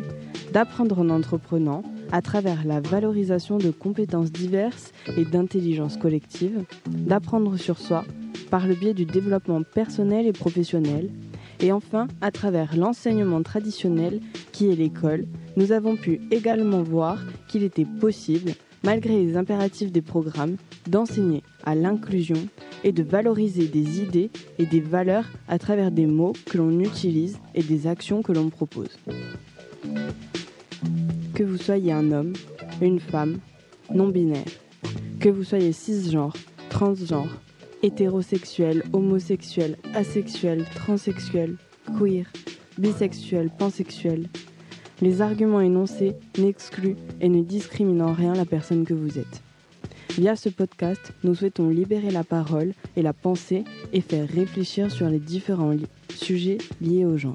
d'apprendre 0.52 0.98
en 0.98 1.10
entreprenant 1.10 1.84
à 2.10 2.22
travers 2.22 2.64
la 2.64 2.80
valorisation 2.80 3.58
de 3.58 3.70
compétences 3.70 4.32
diverses 4.32 4.90
et 5.16 5.24
d'intelligence 5.24 5.96
collective, 5.96 6.64
d'apprendre 6.88 7.56
sur 7.56 7.78
soi 7.78 8.04
par 8.54 8.68
le 8.68 8.76
biais 8.76 8.94
du 8.94 9.04
développement 9.04 9.64
personnel 9.64 10.28
et 10.28 10.32
professionnel, 10.32 11.10
et 11.58 11.72
enfin 11.72 12.06
à 12.20 12.30
travers 12.30 12.76
l'enseignement 12.76 13.42
traditionnel 13.42 14.20
qui 14.52 14.70
est 14.70 14.76
l'école, 14.76 15.24
nous 15.56 15.72
avons 15.72 15.96
pu 15.96 16.20
également 16.30 16.84
voir 16.84 17.18
qu'il 17.48 17.64
était 17.64 17.84
possible, 17.84 18.52
malgré 18.84 19.18
les 19.20 19.36
impératifs 19.36 19.90
des 19.90 20.02
programmes, 20.02 20.54
d'enseigner 20.86 21.42
à 21.64 21.74
l'inclusion 21.74 22.36
et 22.84 22.92
de 22.92 23.02
valoriser 23.02 23.66
des 23.66 24.00
idées 24.00 24.30
et 24.60 24.66
des 24.66 24.80
valeurs 24.80 25.26
à 25.48 25.58
travers 25.58 25.90
des 25.90 26.06
mots 26.06 26.34
que 26.46 26.56
l'on 26.56 26.78
utilise 26.78 27.40
et 27.56 27.62
des 27.64 27.88
actions 27.88 28.22
que 28.22 28.30
l'on 28.30 28.50
propose. 28.50 29.00
Que 31.34 31.42
vous 31.42 31.56
soyez 31.56 31.90
un 31.90 32.12
homme, 32.12 32.34
une 32.80 33.00
femme, 33.00 33.40
non-binaire, 33.92 34.44
que 35.18 35.28
vous 35.28 35.42
soyez 35.42 35.72
cisgenre, 35.72 36.36
transgenre, 36.70 37.40
hétérosexuel, 37.84 38.82
homosexuel, 38.94 39.76
asexuel, 39.92 40.64
transsexuel, 40.74 41.58
queer, 41.98 42.24
bisexuel, 42.78 43.50
pansexuel, 43.58 44.28
les 45.02 45.20
arguments 45.20 45.60
énoncés 45.60 46.14
n'excluent 46.38 46.96
et 47.20 47.28
ne 47.28 47.42
discriminent 47.42 48.06
en 48.08 48.14
rien 48.14 48.32
la 48.32 48.46
personne 48.46 48.86
que 48.86 48.94
vous 48.94 49.18
êtes. 49.18 49.42
Via 50.16 50.34
ce 50.34 50.48
podcast, 50.48 51.12
nous 51.24 51.34
souhaitons 51.34 51.68
libérer 51.68 52.10
la 52.10 52.24
parole 52.24 52.72
et 52.96 53.02
la 53.02 53.12
pensée 53.12 53.64
et 53.92 54.00
faire 54.00 54.28
réfléchir 54.28 54.90
sur 54.90 55.10
les 55.10 55.18
différents 55.18 55.76
sujets 56.08 56.58
liés 56.80 57.04
au 57.04 57.18
genre. 57.18 57.34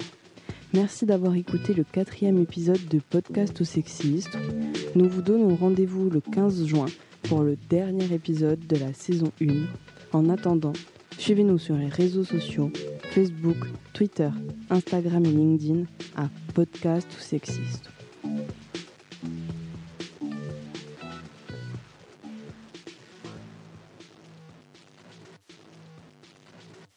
Merci 0.73 1.05
d'avoir 1.05 1.35
écouté 1.35 1.75
le 1.75 1.83
quatrième 1.83 2.41
épisode 2.41 2.87
de 2.87 2.99
Podcast 2.99 3.61
au 3.61 3.65
sexiste. 3.65 4.35
Nous 4.95 5.07
vous 5.07 5.21
donnons 5.21 5.55
rendez-vous 5.55 6.09
le 6.09 6.21
15 6.21 6.65
juin 6.65 6.87
pour 7.23 7.43
le 7.43 7.55
dernier 7.69 8.11
épisode 8.11 8.65
de 8.65 8.77
la 8.77 8.93
saison 8.93 9.31
1. 9.41 9.45
En 10.11 10.29
attendant, 10.29 10.73
suivez-nous 11.17 11.59
sur 11.59 11.75
les 11.75 11.87
réseaux 11.87 12.23
sociaux, 12.23 12.71
Facebook, 13.11 13.57
Twitter, 13.93 14.29
Instagram 14.69 15.25
et 15.25 15.31
LinkedIn 15.31 15.83
à 16.15 16.29
Podcast 16.53 17.07
ou 17.15 17.19